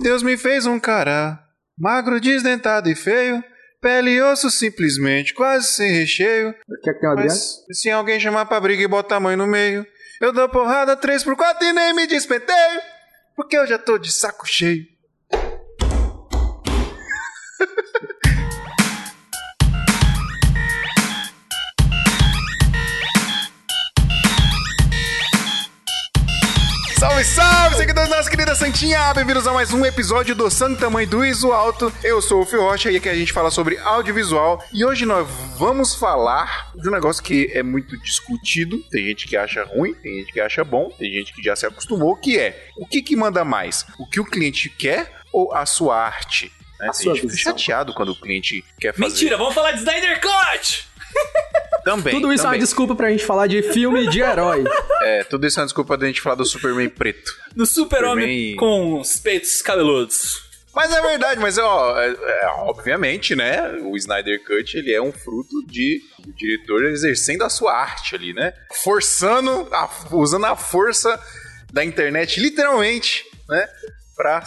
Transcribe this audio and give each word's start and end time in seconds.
Deus 0.00 0.22
me 0.22 0.36
fez 0.36 0.64
um 0.64 0.80
cara 0.80 1.38
magro, 1.78 2.20
desdentado 2.20 2.88
e 2.88 2.94
feio. 2.94 3.44
Pele 3.82 4.10
e 4.10 4.22
osso 4.22 4.50
simplesmente, 4.50 5.32
quase 5.32 5.68
sem 5.68 5.90
recheio. 5.90 6.54
Quer 6.82 6.94
que 6.94 7.00
tem 7.00 7.08
uma 7.08 7.16
Mas 7.16 7.64
se 7.72 7.90
alguém 7.90 8.20
chamar 8.20 8.44
pra 8.44 8.60
briga 8.60 8.82
e 8.82 8.88
botar 8.88 9.16
a 9.16 9.20
mãe 9.20 9.36
no 9.36 9.46
meio, 9.46 9.86
eu 10.20 10.32
dou 10.32 10.48
porrada 10.50 10.94
3 10.96 11.24
por 11.24 11.34
4 11.34 11.66
e 11.66 11.72
nem 11.72 11.94
me 11.94 12.06
despenteio. 12.06 12.80
Porque 13.34 13.56
eu 13.56 13.66
já 13.66 13.78
tô 13.78 13.96
de 13.96 14.12
saco 14.12 14.46
cheio. 14.46 14.84
Salve, 27.20 27.24
salve, 27.24 27.76
seguidores 27.76 28.08
da 28.08 28.16
nossa 28.16 28.30
querida 28.30 28.54
Santinha! 28.54 29.12
Bem-vindos 29.12 29.46
a 29.46 29.52
mais 29.52 29.72
um 29.72 29.84
episódio 29.84 30.34
do 30.34 30.50
Santa 30.50 30.88
Mãe 30.88 31.06
do 31.06 31.24
Iso 31.24 31.52
Alto. 31.52 31.92
Eu 32.02 32.22
sou 32.22 32.42
o 32.42 32.46
Fio 32.46 32.62
Rocha 32.62 32.90
e 32.90 32.96
aqui 32.96 33.08
a 33.08 33.14
gente 33.14 33.32
fala 33.32 33.50
sobre 33.50 33.76
audiovisual. 33.78 34.64
E 34.72 34.84
hoje 34.84 35.04
nós 35.04 35.28
vamos 35.58 35.94
falar 35.94 36.70
de 36.74 36.88
um 36.88 36.92
negócio 36.92 37.22
que 37.22 37.50
é 37.52 37.62
muito 37.62 37.98
discutido. 37.98 38.78
Tem 38.90 39.04
gente 39.04 39.28
que 39.28 39.36
acha 39.36 39.64
ruim, 39.64 39.92
tem 39.94 40.20
gente 40.20 40.32
que 40.32 40.40
acha 40.40 40.64
bom, 40.64 40.88
tem 40.98 41.12
gente 41.12 41.34
que 41.34 41.42
já 41.42 41.54
se 41.54 41.66
acostumou, 41.66 42.16
que 42.16 42.38
é 42.38 42.68
o 42.78 42.86
que, 42.86 43.02
que 43.02 43.14
manda 43.16 43.44
mais? 43.44 43.84
O 43.98 44.06
que 44.06 44.18
o 44.18 44.24
cliente 44.24 44.70
quer 44.70 45.20
ou 45.30 45.52
a 45.54 45.66
sua 45.66 45.98
arte? 45.98 46.50
Né? 46.78 46.88
A 46.88 46.92
gente 46.92 47.12
que 47.12 47.20
fica 47.20 47.28
visão. 47.28 47.58
chateado 47.58 47.92
quando 47.92 48.12
o 48.12 48.16
cliente 48.16 48.64
quer 48.80 48.94
fazer. 48.94 49.06
Mentira, 49.06 49.36
vamos 49.36 49.54
falar 49.54 49.72
de 49.72 49.80
Snyder 49.80 50.20
Cut! 50.20 50.89
Também. 51.84 52.12
Tudo 52.14 52.32
isso 52.32 52.42
é 52.42 52.46
uma 52.46 52.50
também. 52.52 52.60
desculpa 52.60 52.94
pra 52.94 53.10
gente 53.10 53.24
falar 53.24 53.46
de 53.46 53.62
filme 53.62 54.06
de 54.08 54.20
herói. 54.20 54.64
É, 55.02 55.24
tudo 55.24 55.46
isso 55.46 55.58
é 55.58 55.62
uma 55.62 55.66
desculpa 55.66 55.96
da 55.96 56.06
gente 56.06 56.20
falar 56.20 56.34
do 56.36 56.44
Superman 56.44 56.88
preto. 56.90 57.32
Do 57.56 57.64
super-homem 57.64 58.50
Superman. 58.52 58.56
com 58.56 59.00
os 59.00 59.16
peitos 59.16 59.62
cabeludos. 59.62 60.42
Mas 60.74 60.92
é 60.92 61.00
verdade, 61.00 61.40
mas 61.40 61.58
ó, 61.58 61.98
é- 61.98 62.10
é, 62.12 62.46
obviamente, 62.58 63.34
né? 63.34 63.72
O 63.82 63.96
Snyder 63.96 64.44
Cut 64.44 64.76
ele 64.76 64.92
é 64.92 65.02
um 65.02 65.10
fruto 65.10 65.66
de 65.66 66.00
do 66.20 66.32
diretor 66.34 66.84
exercendo 66.84 67.42
a 67.42 67.48
sua 67.50 67.72
arte 67.74 68.14
ali, 68.14 68.32
né? 68.34 68.52
Forçando, 68.84 69.66
a- 69.72 69.88
usando 70.12 70.44
a 70.46 70.54
força 70.54 71.18
da 71.72 71.82
internet, 71.84 72.38
literalmente, 72.38 73.24
né? 73.48 73.66
Pra 74.14 74.44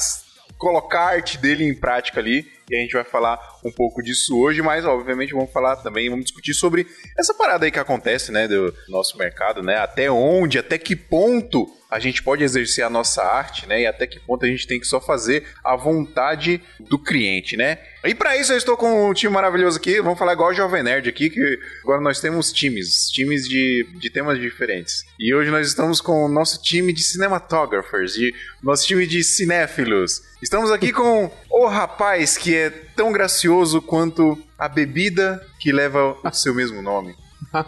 colocar 0.58 1.00
a 1.02 1.09
arte 1.09 1.38
dele 1.39 1.66
em 1.66 1.73
prática 1.77 2.20
ali. 2.22 2.45
E 2.70 2.75
a 2.75 2.80
gente 2.80 2.94
vai 2.94 3.03
falar 3.03 3.38
um 3.66 3.72
pouco 3.72 4.02
disso 4.02 4.38
hoje, 4.38 4.61
mas 4.61 4.86
obviamente 4.86 5.33
vamos 5.33 5.52
falar 5.52 5.78
também, 5.78 6.09
vamos 6.09 6.25
discutir 6.25 6.53
sobre 6.53 6.88
essa 7.17 7.33
parada 7.33 7.66
aí 7.66 7.72
que 7.72 7.80
acontece, 7.80 8.31
né, 8.31 8.47
do 8.47 8.73
nosso 8.89 9.17
mercado, 9.17 9.61
né? 9.61 9.78
Até 9.78 10.09
onde, 10.11 10.58
até 10.58 10.78
que 10.78 10.95
ponto 10.95 11.67
a 11.94 11.99
gente 11.99 12.23
pode 12.23 12.44
exercer 12.44 12.83
a 12.83 12.89
nossa 12.89 13.23
arte, 13.23 13.67
né? 13.67 13.81
E 13.81 13.86
até 13.86 14.08
que 14.08 14.19
ponto 14.19 14.44
a 14.44 14.47
gente 14.47 14.66
tem 14.67 14.80
que 14.80 14.88
só 14.88 14.99
fazer 14.99 15.44
a 15.63 15.75
vontade 15.75 16.59
do 16.80 16.97
cliente, 16.97 17.55
né? 17.55 17.77
E 18.03 18.16
para 18.16 18.36
isso 18.36 18.52
eu 18.52 18.58
estou 18.58 18.75
com 18.75 19.09
um 19.09 19.13
time 19.13 19.31
maravilhoso 19.31 19.77
aqui. 19.77 20.02
Vamos 20.02 20.17
falar 20.17 20.33
igual 20.33 20.49
o 20.49 20.53
Jovem 20.53 20.81
Nerd 20.81 21.08
aqui, 21.08 21.30
que 21.30 21.59
agora 21.83 22.02
nós 22.02 22.19
temos 22.19 22.52
times, 22.52 23.09
times 23.09 23.47
de, 23.47 23.88
de 23.99 24.09
temas 24.09 24.39
diferentes. 24.39 25.05
E 25.19 25.33
hoje 25.36 25.52
nós 25.52 25.67
estamos 25.67 26.02
com 26.02 26.25
o 26.25 26.27
nosso 26.27 26.61
time 26.64 26.91
de 26.91 27.03
cinematógrafos, 27.03 28.14
de 28.14 28.33
nosso 28.61 28.88
time 28.88 29.05
de 29.05 29.23
cinéfilos. 29.23 30.23
Estamos 30.41 30.71
aqui 30.71 30.91
com 30.91 31.31
o 31.49 31.67
rapaz 31.67 32.38
que 32.38 32.55
é 32.55 32.71
tão 32.71 33.11
gracioso 33.11 33.80
quanto 33.81 34.41
a 34.58 34.67
bebida 34.67 35.45
que 35.59 35.71
leva 35.71 36.17
o 36.23 36.31
seu 36.31 36.55
mesmo 36.55 36.81
nome. 36.81 37.16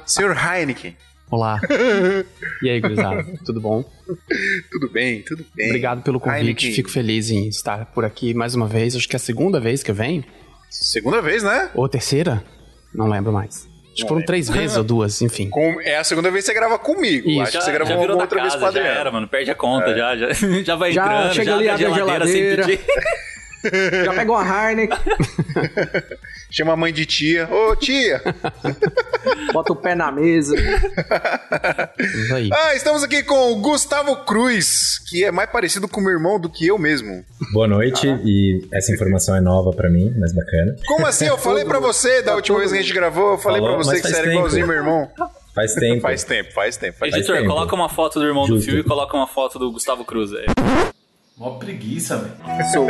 Sr. 0.08 0.36
Heineken. 0.36 0.98
Olá. 1.30 1.60
E 2.64 2.70
aí, 2.70 2.80
gurizada? 2.80 3.26
Tudo 3.46 3.60
bom? 3.60 3.84
Tudo 4.72 4.90
bem, 4.90 5.22
tudo 5.22 5.46
bem. 5.54 5.68
Obrigado 5.68 6.02
pelo 6.02 6.20
convite. 6.20 6.40
Heineken. 6.42 6.72
Fico 6.74 6.90
feliz 6.90 7.30
em 7.30 7.48
estar 7.50 7.86
por 7.88 8.06
aqui 8.06 8.34
mais 8.34 8.56
uma 8.56 8.66
vez. 8.66 8.96
Acho 8.96 9.08
que 9.08 9.16
é 9.16 9.18
a 9.18 9.20
segunda 9.20 9.60
vez 9.60 9.84
que 9.84 9.92
eu 9.92 9.96
venho. 9.96 10.24
Segunda 10.70 11.22
vez, 11.22 11.44
né? 11.44 11.70
Ou 11.76 11.88
terceira? 11.90 12.44
Não 12.94 13.08
lembro 13.08 13.32
mais. 13.34 13.68
Acho 13.68 13.96
que 13.96 14.02
foram 14.04 14.16
lembro. 14.16 14.28
três 14.28 14.50
vezes 14.50 14.78
ou 14.78 14.84
duas, 14.84 15.22
enfim. 15.22 15.50
Com- 15.50 15.80
é 15.82 15.98
a 15.98 16.04
segunda 16.04 16.32
vez 16.32 16.46
que 16.46 16.52
você 16.52 16.58
grava 16.58 16.80
comigo. 16.80 17.30
Isso. 17.30 17.42
Acho 17.42 17.52
que 17.52 17.58
Já, 17.58 17.62
você 17.66 17.72
gravou 17.72 17.94
uma 17.96 18.02
virou 18.02 18.18
da 18.18 18.24
outra 18.24 18.42
vez 18.42 18.54
com 18.54 18.60
o 18.60 18.62
casa, 18.64 18.74
já 18.74 18.80
Adriano. 18.80 19.00
era, 19.02 19.12
mano. 19.12 19.28
Perde 19.28 19.52
a 19.52 19.56
conta, 19.56 19.96
já, 19.96 20.16
já, 20.18 20.28
já 20.64 20.76
vai 20.76 20.92
Já 20.92 21.04
entrando, 21.06 21.34
chega 21.34 21.46
já 21.52 21.56
ali, 21.58 21.70
abre 21.70 21.86
a 21.86 21.90
geladeira, 21.94 22.26
sem 22.28 22.36
geladeira. 22.56 22.82
Já 24.04 24.14
pegou 24.14 24.36
uma 24.36 24.70
Heineken, 24.70 24.98
Chama 26.52 26.74
a 26.74 26.76
mãe 26.76 26.94
de 26.94 27.06
tia. 27.06 27.50
Ô, 27.52 27.76
tia! 27.76 28.22
bota 29.52 29.74
o 29.74 29.76
pé 29.76 29.96
na 29.96 30.12
mesa. 30.12 30.56
Ah, 32.54 32.76
estamos 32.76 33.04
aqui 33.04 33.24
com 33.24 33.52
o 33.52 33.56
Gustavo 33.58 34.16
Cruz, 34.26 35.00
que 35.10 35.24
é 35.24 35.32
mais 35.32 35.50
parecido 35.50 35.88
com 35.88 36.00
o 36.00 36.04
meu 36.04 36.14
irmão 36.14 36.40
do 36.40 36.50
que 36.50 36.68
eu 36.68 36.78
mesmo. 36.78 37.26
Boa 37.52 37.68
noite, 37.68 38.08
e 38.24 38.68
essa 38.72 38.94
informação 38.94 39.36
é 39.36 39.42
nova 39.42 39.72
pra 39.72 39.90
mim, 39.90 40.14
mas 40.18 40.34
bacana. 40.34 40.76
Como 40.86 41.06
assim? 41.06 41.26
Eu 41.26 41.38
falei 41.38 41.66
pra 41.66 41.80
você 41.80 42.22
da 42.22 42.36
última 42.36 42.60
vez 42.60 42.72
que 42.72 42.78
a 42.78 42.82
gente 42.82 42.94
gravou, 42.94 43.34
eu 43.34 43.38
falei 43.38 43.62
pra 43.62 43.76
você 43.76 44.00
que 44.00 44.08
você 44.08 44.16
era 44.16 44.32
igualzinho 44.32 44.68
meu 44.68 44.78
irmão. 44.78 45.10
Faz 45.54 45.74
tempo. 45.74 46.02
Faz 46.02 46.24
tempo, 46.26 46.52
faz 46.52 46.78
tempo. 46.78 46.98
Faz 46.98 47.14
Editor, 47.14 47.38
tempo. 47.38 47.48
coloca 47.48 47.74
uma 47.74 47.88
foto 47.88 48.20
do 48.20 48.26
irmão 48.26 48.46
do 48.46 48.56
Justo. 48.56 48.72
Fio 48.72 48.80
e 48.80 48.84
coloca 48.84 49.16
uma 49.16 49.26
foto 49.26 49.58
do 49.58 49.72
Gustavo 49.72 50.04
Cruz 50.04 50.34
aí. 50.34 50.46
Mó 51.38 51.58
preguiça, 51.60 52.18
velho. 52.18 52.34
Sou. 52.72 52.88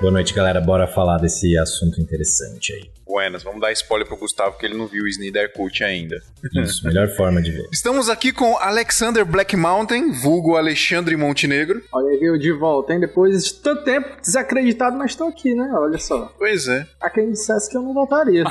Boa 0.00 0.10
noite, 0.10 0.34
galera. 0.34 0.60
Bora 0.60 0.88
falar 0.88 1.18
desse 1.18 1.56
assunto 1.56 2.00
interessante 2.00 2.72
aí. 2.72 2.90
Buenas, 3.06 3.44
vamos 3.44 3.60
dar 3.60 3.70
spoiler 3.70 4.08
pro 4.08 4.16
Gustavo 4.16 4.58
que 4.58 4.66
ele 4.66 4.76
não 4.76 4.88
viu 4.88 5.04
o 5.04 5.06
Snyder 5.06 5.52
Cut 5.52 5.84
ainda. 5.84 6.20
Isso, 6.52 6.84
melhor 6.84 7.06
forma 7.10 7.40
de 7.40 7.52
ver. 7.52 7.68
Estamos 7.70 8.08
aqui 8.08 8.32
com 8.32 8.56
Alexander 8.58 9.24
Black 9.24 9.54
Mountain, 9.56 10.10
vulgo 10.10 10.56
Alexandre 10.56 11.16
Montenegro. 11.16 11.80
Olha 11.92 12.08
aí, 12.08 12.18
eu 12.22 12.36
de 12.36 12.50
volta, 12.50 12.92
hein? 12.92 12.98
Depois 12.98 13.44
de 13.44 13.54
tanto 13.54 13.84
tempo, 13.84 14.20
desacreditado, 14.20 14.96
mas 14.96 15.14
tô 15.14 15.28
aqui, 15.28 15.54
né? 15.54 15.70
Olha 15.74 15.98
só. 15.98 16.34
Pois 16.36 16.66
é. 16.66 16.84
Há 17.00 17.08
quem 17.08 17.30
dissesse 17.30 17.70
que 17.70 17.76
eu 17.76 17.82
não 17.82 17.94
voltaria. 17.94 18.42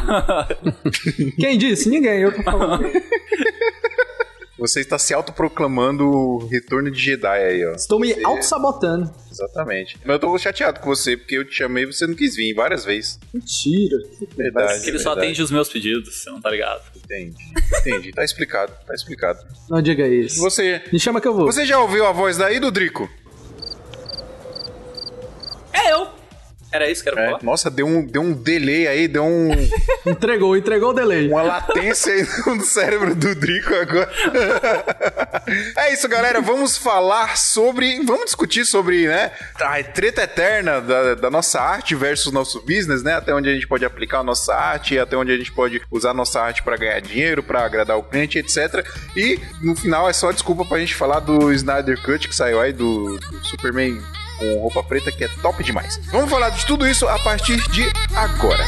quem 1.37 1.57
disse? 1.57 1.89
Ninguém, 1.89 2.21
eu 2.21 2.33
tô 2.33 2.41
falando. 2.41 2.85
Você 4.63 4.79
está 4.79 4.97
se 4.97 5.13
autoproclamando 5.13 6.09
o 6.09 6.47
retorno 6.47 6.90
de 6.90 6.97
Jedi 6.97 7.28
aí, 7.28 7.66
ó. 7.66 7.74
Estou 7.74 8.00
me 8.00 8.16
auto-sabotando. 8.24 9.13
Exatamente. 9.29 9.97
Mas 10.06 10.13
eu 10.13 10.19
tô 10.19 10.38
chateado 10.38 10.79
com 10.79 10.85
você, 10.85 11.18
porque 11.18 11.38
eu 11.38 11.44
te 11.44 11.53
chamei 11.53 11.84
e 11.84 11.88
você 11.88 12.07
não 12.07 12.16
quis 12.16 12.34
vir 12.34 12.53
várias 12.53 12.85
vezes. 12.85 13.19
Mentira. 13.34 13.97
Verdade. 14.38 14.75
Porque 14.75 14.91
ele 14.91 15.00
só 15.00 15.09
verdade. 15.09 15.28
atende 15.28 15.41
os 15.41 15.51
meus 15.51 15.68
pedidos, 15.68 16.16
você 16.16 16.29
não 16.29 16.40
tá 16.40 16.50
ligado? 16.50 16.81
Entendi. 16.96 17.35
Entendi. 17.81 18.13
Tá 18.13 18.24
explicado, 18.24 18.72
tá 18.88 18.94
explicado. 18.94 19.40
Não 19.69 19.81
diga 19.81 20.07
isso. 20.07 20.40
Você. 20.40 20.81
Me 20.94 20.97
chama 20.97 21.19
que 21.19 21.28
eu 21.28 21.34
vou. 21.34 21.45
Você 21.45 21.66
já 21.66 21.78
ouviu 21.80 22.06
a 22.06 22.13
voz 22.13 22.38
daí 22.38 22.57
do 22.57 22.72
Drico? 22.72 23.09
É 25.74 25.91
eu! 25.91 26.07
Era 26.73 26.89
isso 26.89 27.03
que 27.03 27.09
era 27.09 27.22
É. 27.22 27.25
falar? 27.28 27.39
Nossa, 27.44 27.69
deu 27.69 27.85
um, 27.85 28.03
deu 28.03 28.22
um 28.23 28.34
delay 28.34 28.88
aí, 28.88 29.07
deu 29.07 29.23
um, 29.23 29.50
Entregou, 30.06 30.57
entregou 30.57 30.89
o 30.89 30.94
delay. 30.94 31.28
uma 31.29 31.44
latência 31.44 32.11
aí 32.11 32.25
no 32.47 32.63
cérebro 32.66 33.13
do 33.16 33.35
Drico 33.35 33.73
agora. 33.75 34.11
é 35.78 35.94
isso, 35.94 36.07
galera. 36.07 36.41
Vamos 36.41 36.78
falar 36.78 37.38
sobre. 37.38 38.00
Vamos 38.03 38.25
discutir 38.25 38.66
sobre, 38.66 39.07
né? 39.07 39.31
A 39.62 39.83
treta 39.83 40.23
eterna 40.23 40.81
da, 40.81 41.16
da 41.16 41.29
nossa 41.29 41.62
arte 41.62 41.94
versus 41.95 42.31
nosso 42.33 42.59
business, 42.62 43.03
né? 43.03 43.13
Até 43.16 43.33
onde 43.33 43.50
a 43.50 43.53
gente 43.53 43.67
pode 43.67 43.85
aplicar 43.85 44.19
a 44.19 44.23
nossa 44.23 44.53
arte, 44.56 44.97
até 44.97 45.16
onde 45.16 45.31
a 45.31 45.38
gente 45.38 45.51
pode 45.51 45.81
usar 45.91 46.09
a 46.12 46.13
nossa 46.13 46.41
arte 46.41 46.63
para 46.63 46.75
ganhar 46.75 47.00
dinheiro, 47.01 47.44
para 47.44 47.63
agradar 47.63 47.97
o 47.97 48.03
cliente, 48.03 48.39
etc. 48.39 48.85
E 49.16 49.39
no 49.62 49.75
final 49.75 50.09
é 50.09 50.13
só 50.13 50.31
desculpa 50.31 50.66
pra 50.66 50.79
gente 50.79 50.95
falar 50.95 51.19
do 51.19 51.51
Snyder 51.53 52.01
Cut 52.01 52.28
que 52.28 52.35
saiu 52.35 52.59
aí 52.59 52.73
do, 52.73 53.17
do 53.19 53.45
Superman 53.47 54.01
com 54.38 54.61
roupa 54.61 54.83
preta, 54.83 55.11
que 55.11 55.23
é 55.23 55.27
top 55.41 55.63
demais. 55.63 55.99
Vamos 56.11 56.29
falar 56.29 56.49
de 56.49 56.66
tudo 56.66 56.88
isso 56.88 57.07
a 57.07 57.19
partir 57.19 57.57
de 57.69 57.85
agora. 58.16 58.63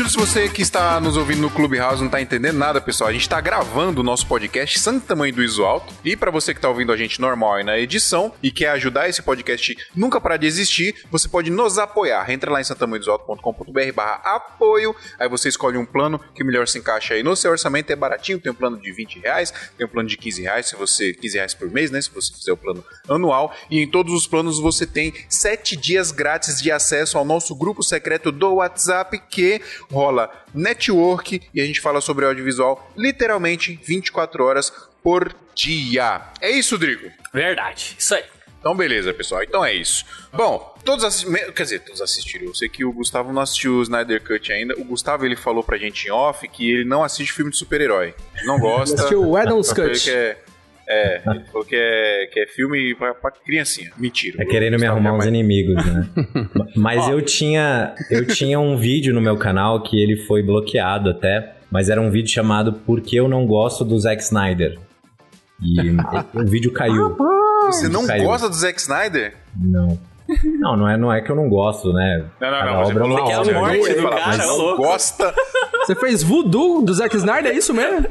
Se 0.00 0.16
você 0.16 0.48
que 0.48 0.62
está 0.62 0.98
nos 0.98 1.16
ouvindo 1.16 1.42
no 1.42 1.50
Clubhouse 1.50 2.00
não 2.00 2.06
está 2.06 2.20
entendendo 2.22 2.56
nada, 2.56 2.80
pessoal, 2.80 3.10
a 3.10 3.12
gente 3.12 3.22
está 3.22 3.40
gravando 3.40 4.00
o 4.00 4.02
nosso 4.02 4.26
podcast 4.26 4.80
Santo 4.80 5.06
Tamanho 5.06 5.32
do 5.32 5.42
Iso 5.42 5.62
Alto. 5.62 5.92
E 6.02 6.16
para 6.16 6.30
você 6.30 6.54
que 6.54 6.58
está 6.58 6.68
ouvindo 6.68 6.90
a 6.90 6.96
gente 6.96 7.20
normal 7.20 7.54
aí 7.54 7.64
na 7.64 7.78
edição 7.78 8.32
e 8.42 8.50
quer 8.50 8.70
ajudar 8.70 9.08
esse 9.08 9.22
podcast 9.22 9.76
nunca 9.94 10.20
parar 10.20 10.38
de 10.38 10.46
existir, 10.46 11.04
você 11.10 11.28
pode 11.28 11.50
nos 11.50 11.78
apoiar. 11.78 12.28
Entra 12.30 12.50
lá 12.50 12.60
em 12.60 12.64
santamanhodosalto.com.br 12.64 13.92
barra 13.94 14.36
apoio, 14.36 14.96
aí 15.18 15.28
você 15.28 15.48
escolhe 15.48 15.76
um 15.76 15.84
plano 15.84 16.18
que 16.34 16.42
melhor 16.42 16.66
se 16.66 16.78
encaixa 16.78 17.14
aí 17.14 17.22
no 17.22 17.36
seu 17.36 17.50
orçamento, 17.50 17.92
é 17.92 17.96
baratinho, 17.96 18.40
tem 18.40 18.50
um 18.50 18.54
plano 18.54 18.80
de 18.80 18.90
20 18.90 19.20
reais, 19.20 19.52
tem 19.76 19.86
um 19.86 19.90
plano 19.90 20.08
de 20.08 20.16
15 20.16 20.42
reais, 20.42 20.66
se 20.66 20.76
você 20.76 21.12
15 21.12 21.36
reais 21.36 21.54
por 21.54 21.70
mês, 21.70 21.90
né, 21.90 22.00
se 22.00 22.10
você 22.10 22.32
fizer 22.32 22.52
o 22.52 22.56
plano 22.56 22.82
anual, 23.08 23.54
e 23.70 23.80
em 23.80 23.88
todos 23.88 24.12
os 24.14 24.26
planos 24.26 24.58
você 24.58 24.86
tem 24.86 25.12
7 25.28 25.76
dias 25.76 26.10
grátis 26.10 26.60
de 26.60 26.72
acesso 26.72 27.16
ao 27.16 27.24
nosso 27.24 27.54
grupo 27.54 27.82
secreto 27.82 28.32
do 28.32 28.54
WhatsApp, 28.54 29.22
que 29.28 29.60
rola 29.90 30.30
network 30.54 31.42
e 31.52 31.60
a 31.60 31.64
gente 31.64 31.80
fala 31.80 32.00
sobre 32.00 32.24
audiovisual 32.24 32.90
literalmente 32.96 33.78
24 33.82 34.44
horas 34.44 34.72
por 35.02 35.34
dia. 35.54 36.22
É 36.40 36.50
isso, 36.50 36.76
Drigo? 36.78 37.10
Verdade, 37.32 37.96
isso 37.98 38.14
aí. 38.14 38.24
Então, 38.60 38.76
beleza, 38.76 39.14
pessoal. 39.14 39.42
Então 39.42 39.64
é 39.64 39.72
isso. 39.72 40.04
Bom, 40.30 40.76
todos 40.84 41.02
assistiram. 41.02 41.50
Quer 41.52 41.62
dizer, 41.62 41.78
todos 41.80 42.02
assistiram. 42.02 42.44
Eu 42.46 42.54
sei 42.54 42.68
que 42.68 42.84
o 42.84 42.92
Gustavo 42.92 43.32
não 43.32 43.40
assistiu 43.40 43.76
o 43.76 43.82
Snyder 43.82 44.22
Cut 44.22 44.52
ainda. 44.52 44.74
O 44.78 44.84
Gustavo 44.84 45.24
ele 45.24 45.34
falou 45.34 45.62
pra 45.64 45.78
gente 45.78 46.06
em 46.06 46.10
off 46.10 46.46
que 46.46 46.70
ele 46.70 46.84
não 46.84 47.02
assiste 47.02 47.32
filme 47.32 47.50
de 47.50 47.56
super-herói. 47.56 48.14
Ele 48.36 48.46
Não 48.46 48.58
gosta. 48.58 48.96
Assistiu 48.96 49.24
o 49.26 49.34
Adam's 49.36 49.70
Ele 49.70 49.88
Cut. 49.88 50.00
que 50.04 50.10
é, 50.10 50.38
é, 50.90 51.22
ele 51.26 51.44
falou 51.44 51.64
que 51.64 51.76
é, 51.76 52.26
que 52.32 52.40
é 52.40 52.46
filme 52.46 52.94
pra, 52.96 53.14
pra 53.14 53.30
criancinha. 53.30 53.92
Mentira. 53.96 54.42
É 54.42 54.44
querendo 54.44 54.78
me 54.78 54.86
arrumar 54.86 55.12
uns 55.12 55.24
inimigos, 55.24 55.76
né? 55.86 56.08
Mas 56.74 57.08
eu 57.08 57.22
tinha, 57.22 57.94
eu 58.10 58.26
tinha 58.26 58.58
um 58.58 58.76
vídeo 58.76 59.14
no 59.14 59.20
meu 59.20 59.36
canal 59.36 59.82
que 59.82 60.00
ele 60.02 60.16
foi 60.26 60.42
bloqueado 60.42 61.10
até, 61.10 61.54
mas 61.70 61.88
era 61.88 62.00
um 62.00 62.10
vídeo 62.10 62.28
chamado 62.28 62.72
Por 62.72 63.00
que 63.00 63.14
eu 63.14 63.28
não 63.28 63.46
gosto 63.46 63.84
do 63.84 63.98
Zack 63.98 64.20
Snyder? 64.22 64.76
E 65.62 65.78
o 66.34 66.46
vídeo 66.46 66.72
caiu. 66.72 67.16
Você 67.66 67.88
não 67.88 68.06
Caiu. 68.06 68.24
gosta 68.24 68.48
do 68.48 68.54
Zack 68.54 68.80
Snyder? 68.80 69.34
Não. 69.56 69.98
Não, 70.58 70.76
não 70.76 70.88
é, 70.88 70.96
não 70.96 71.12
é 71.12 71.20
que 71.20 71.30
eu 71.30 71.36
não 71.36 71.48
gosto, 71.48 71.92
né? 71.92 72.18
Não, 72.40 72.50
não, 72.50 72.58
Cada 72.58 72.72
não. 72.72 72.84
Você 72.84 72.90
obra 72.92 73.04
é 73.04 73.06
uma 73.06 73.18
é 73.18 73.34
a 73.34 73.40
obra. 73.40 73.54
morte 73.60 73.94
do 73.94 74.02
cara, 74.02 74.26
mas 74.26 74.40
é 74.44 74.46
não 74.46 74.76
gosta. 74.76 75.34
Você 75.86 75.94
fez 75.94 76.22
voodoo 76.22 76.82
do 76.82 76.92
Zack 76.92 77.16
Snyder, 77.16 77.52
é 77.52 77.56
isso 77.56 77.72
mesmo? 77.72 78.06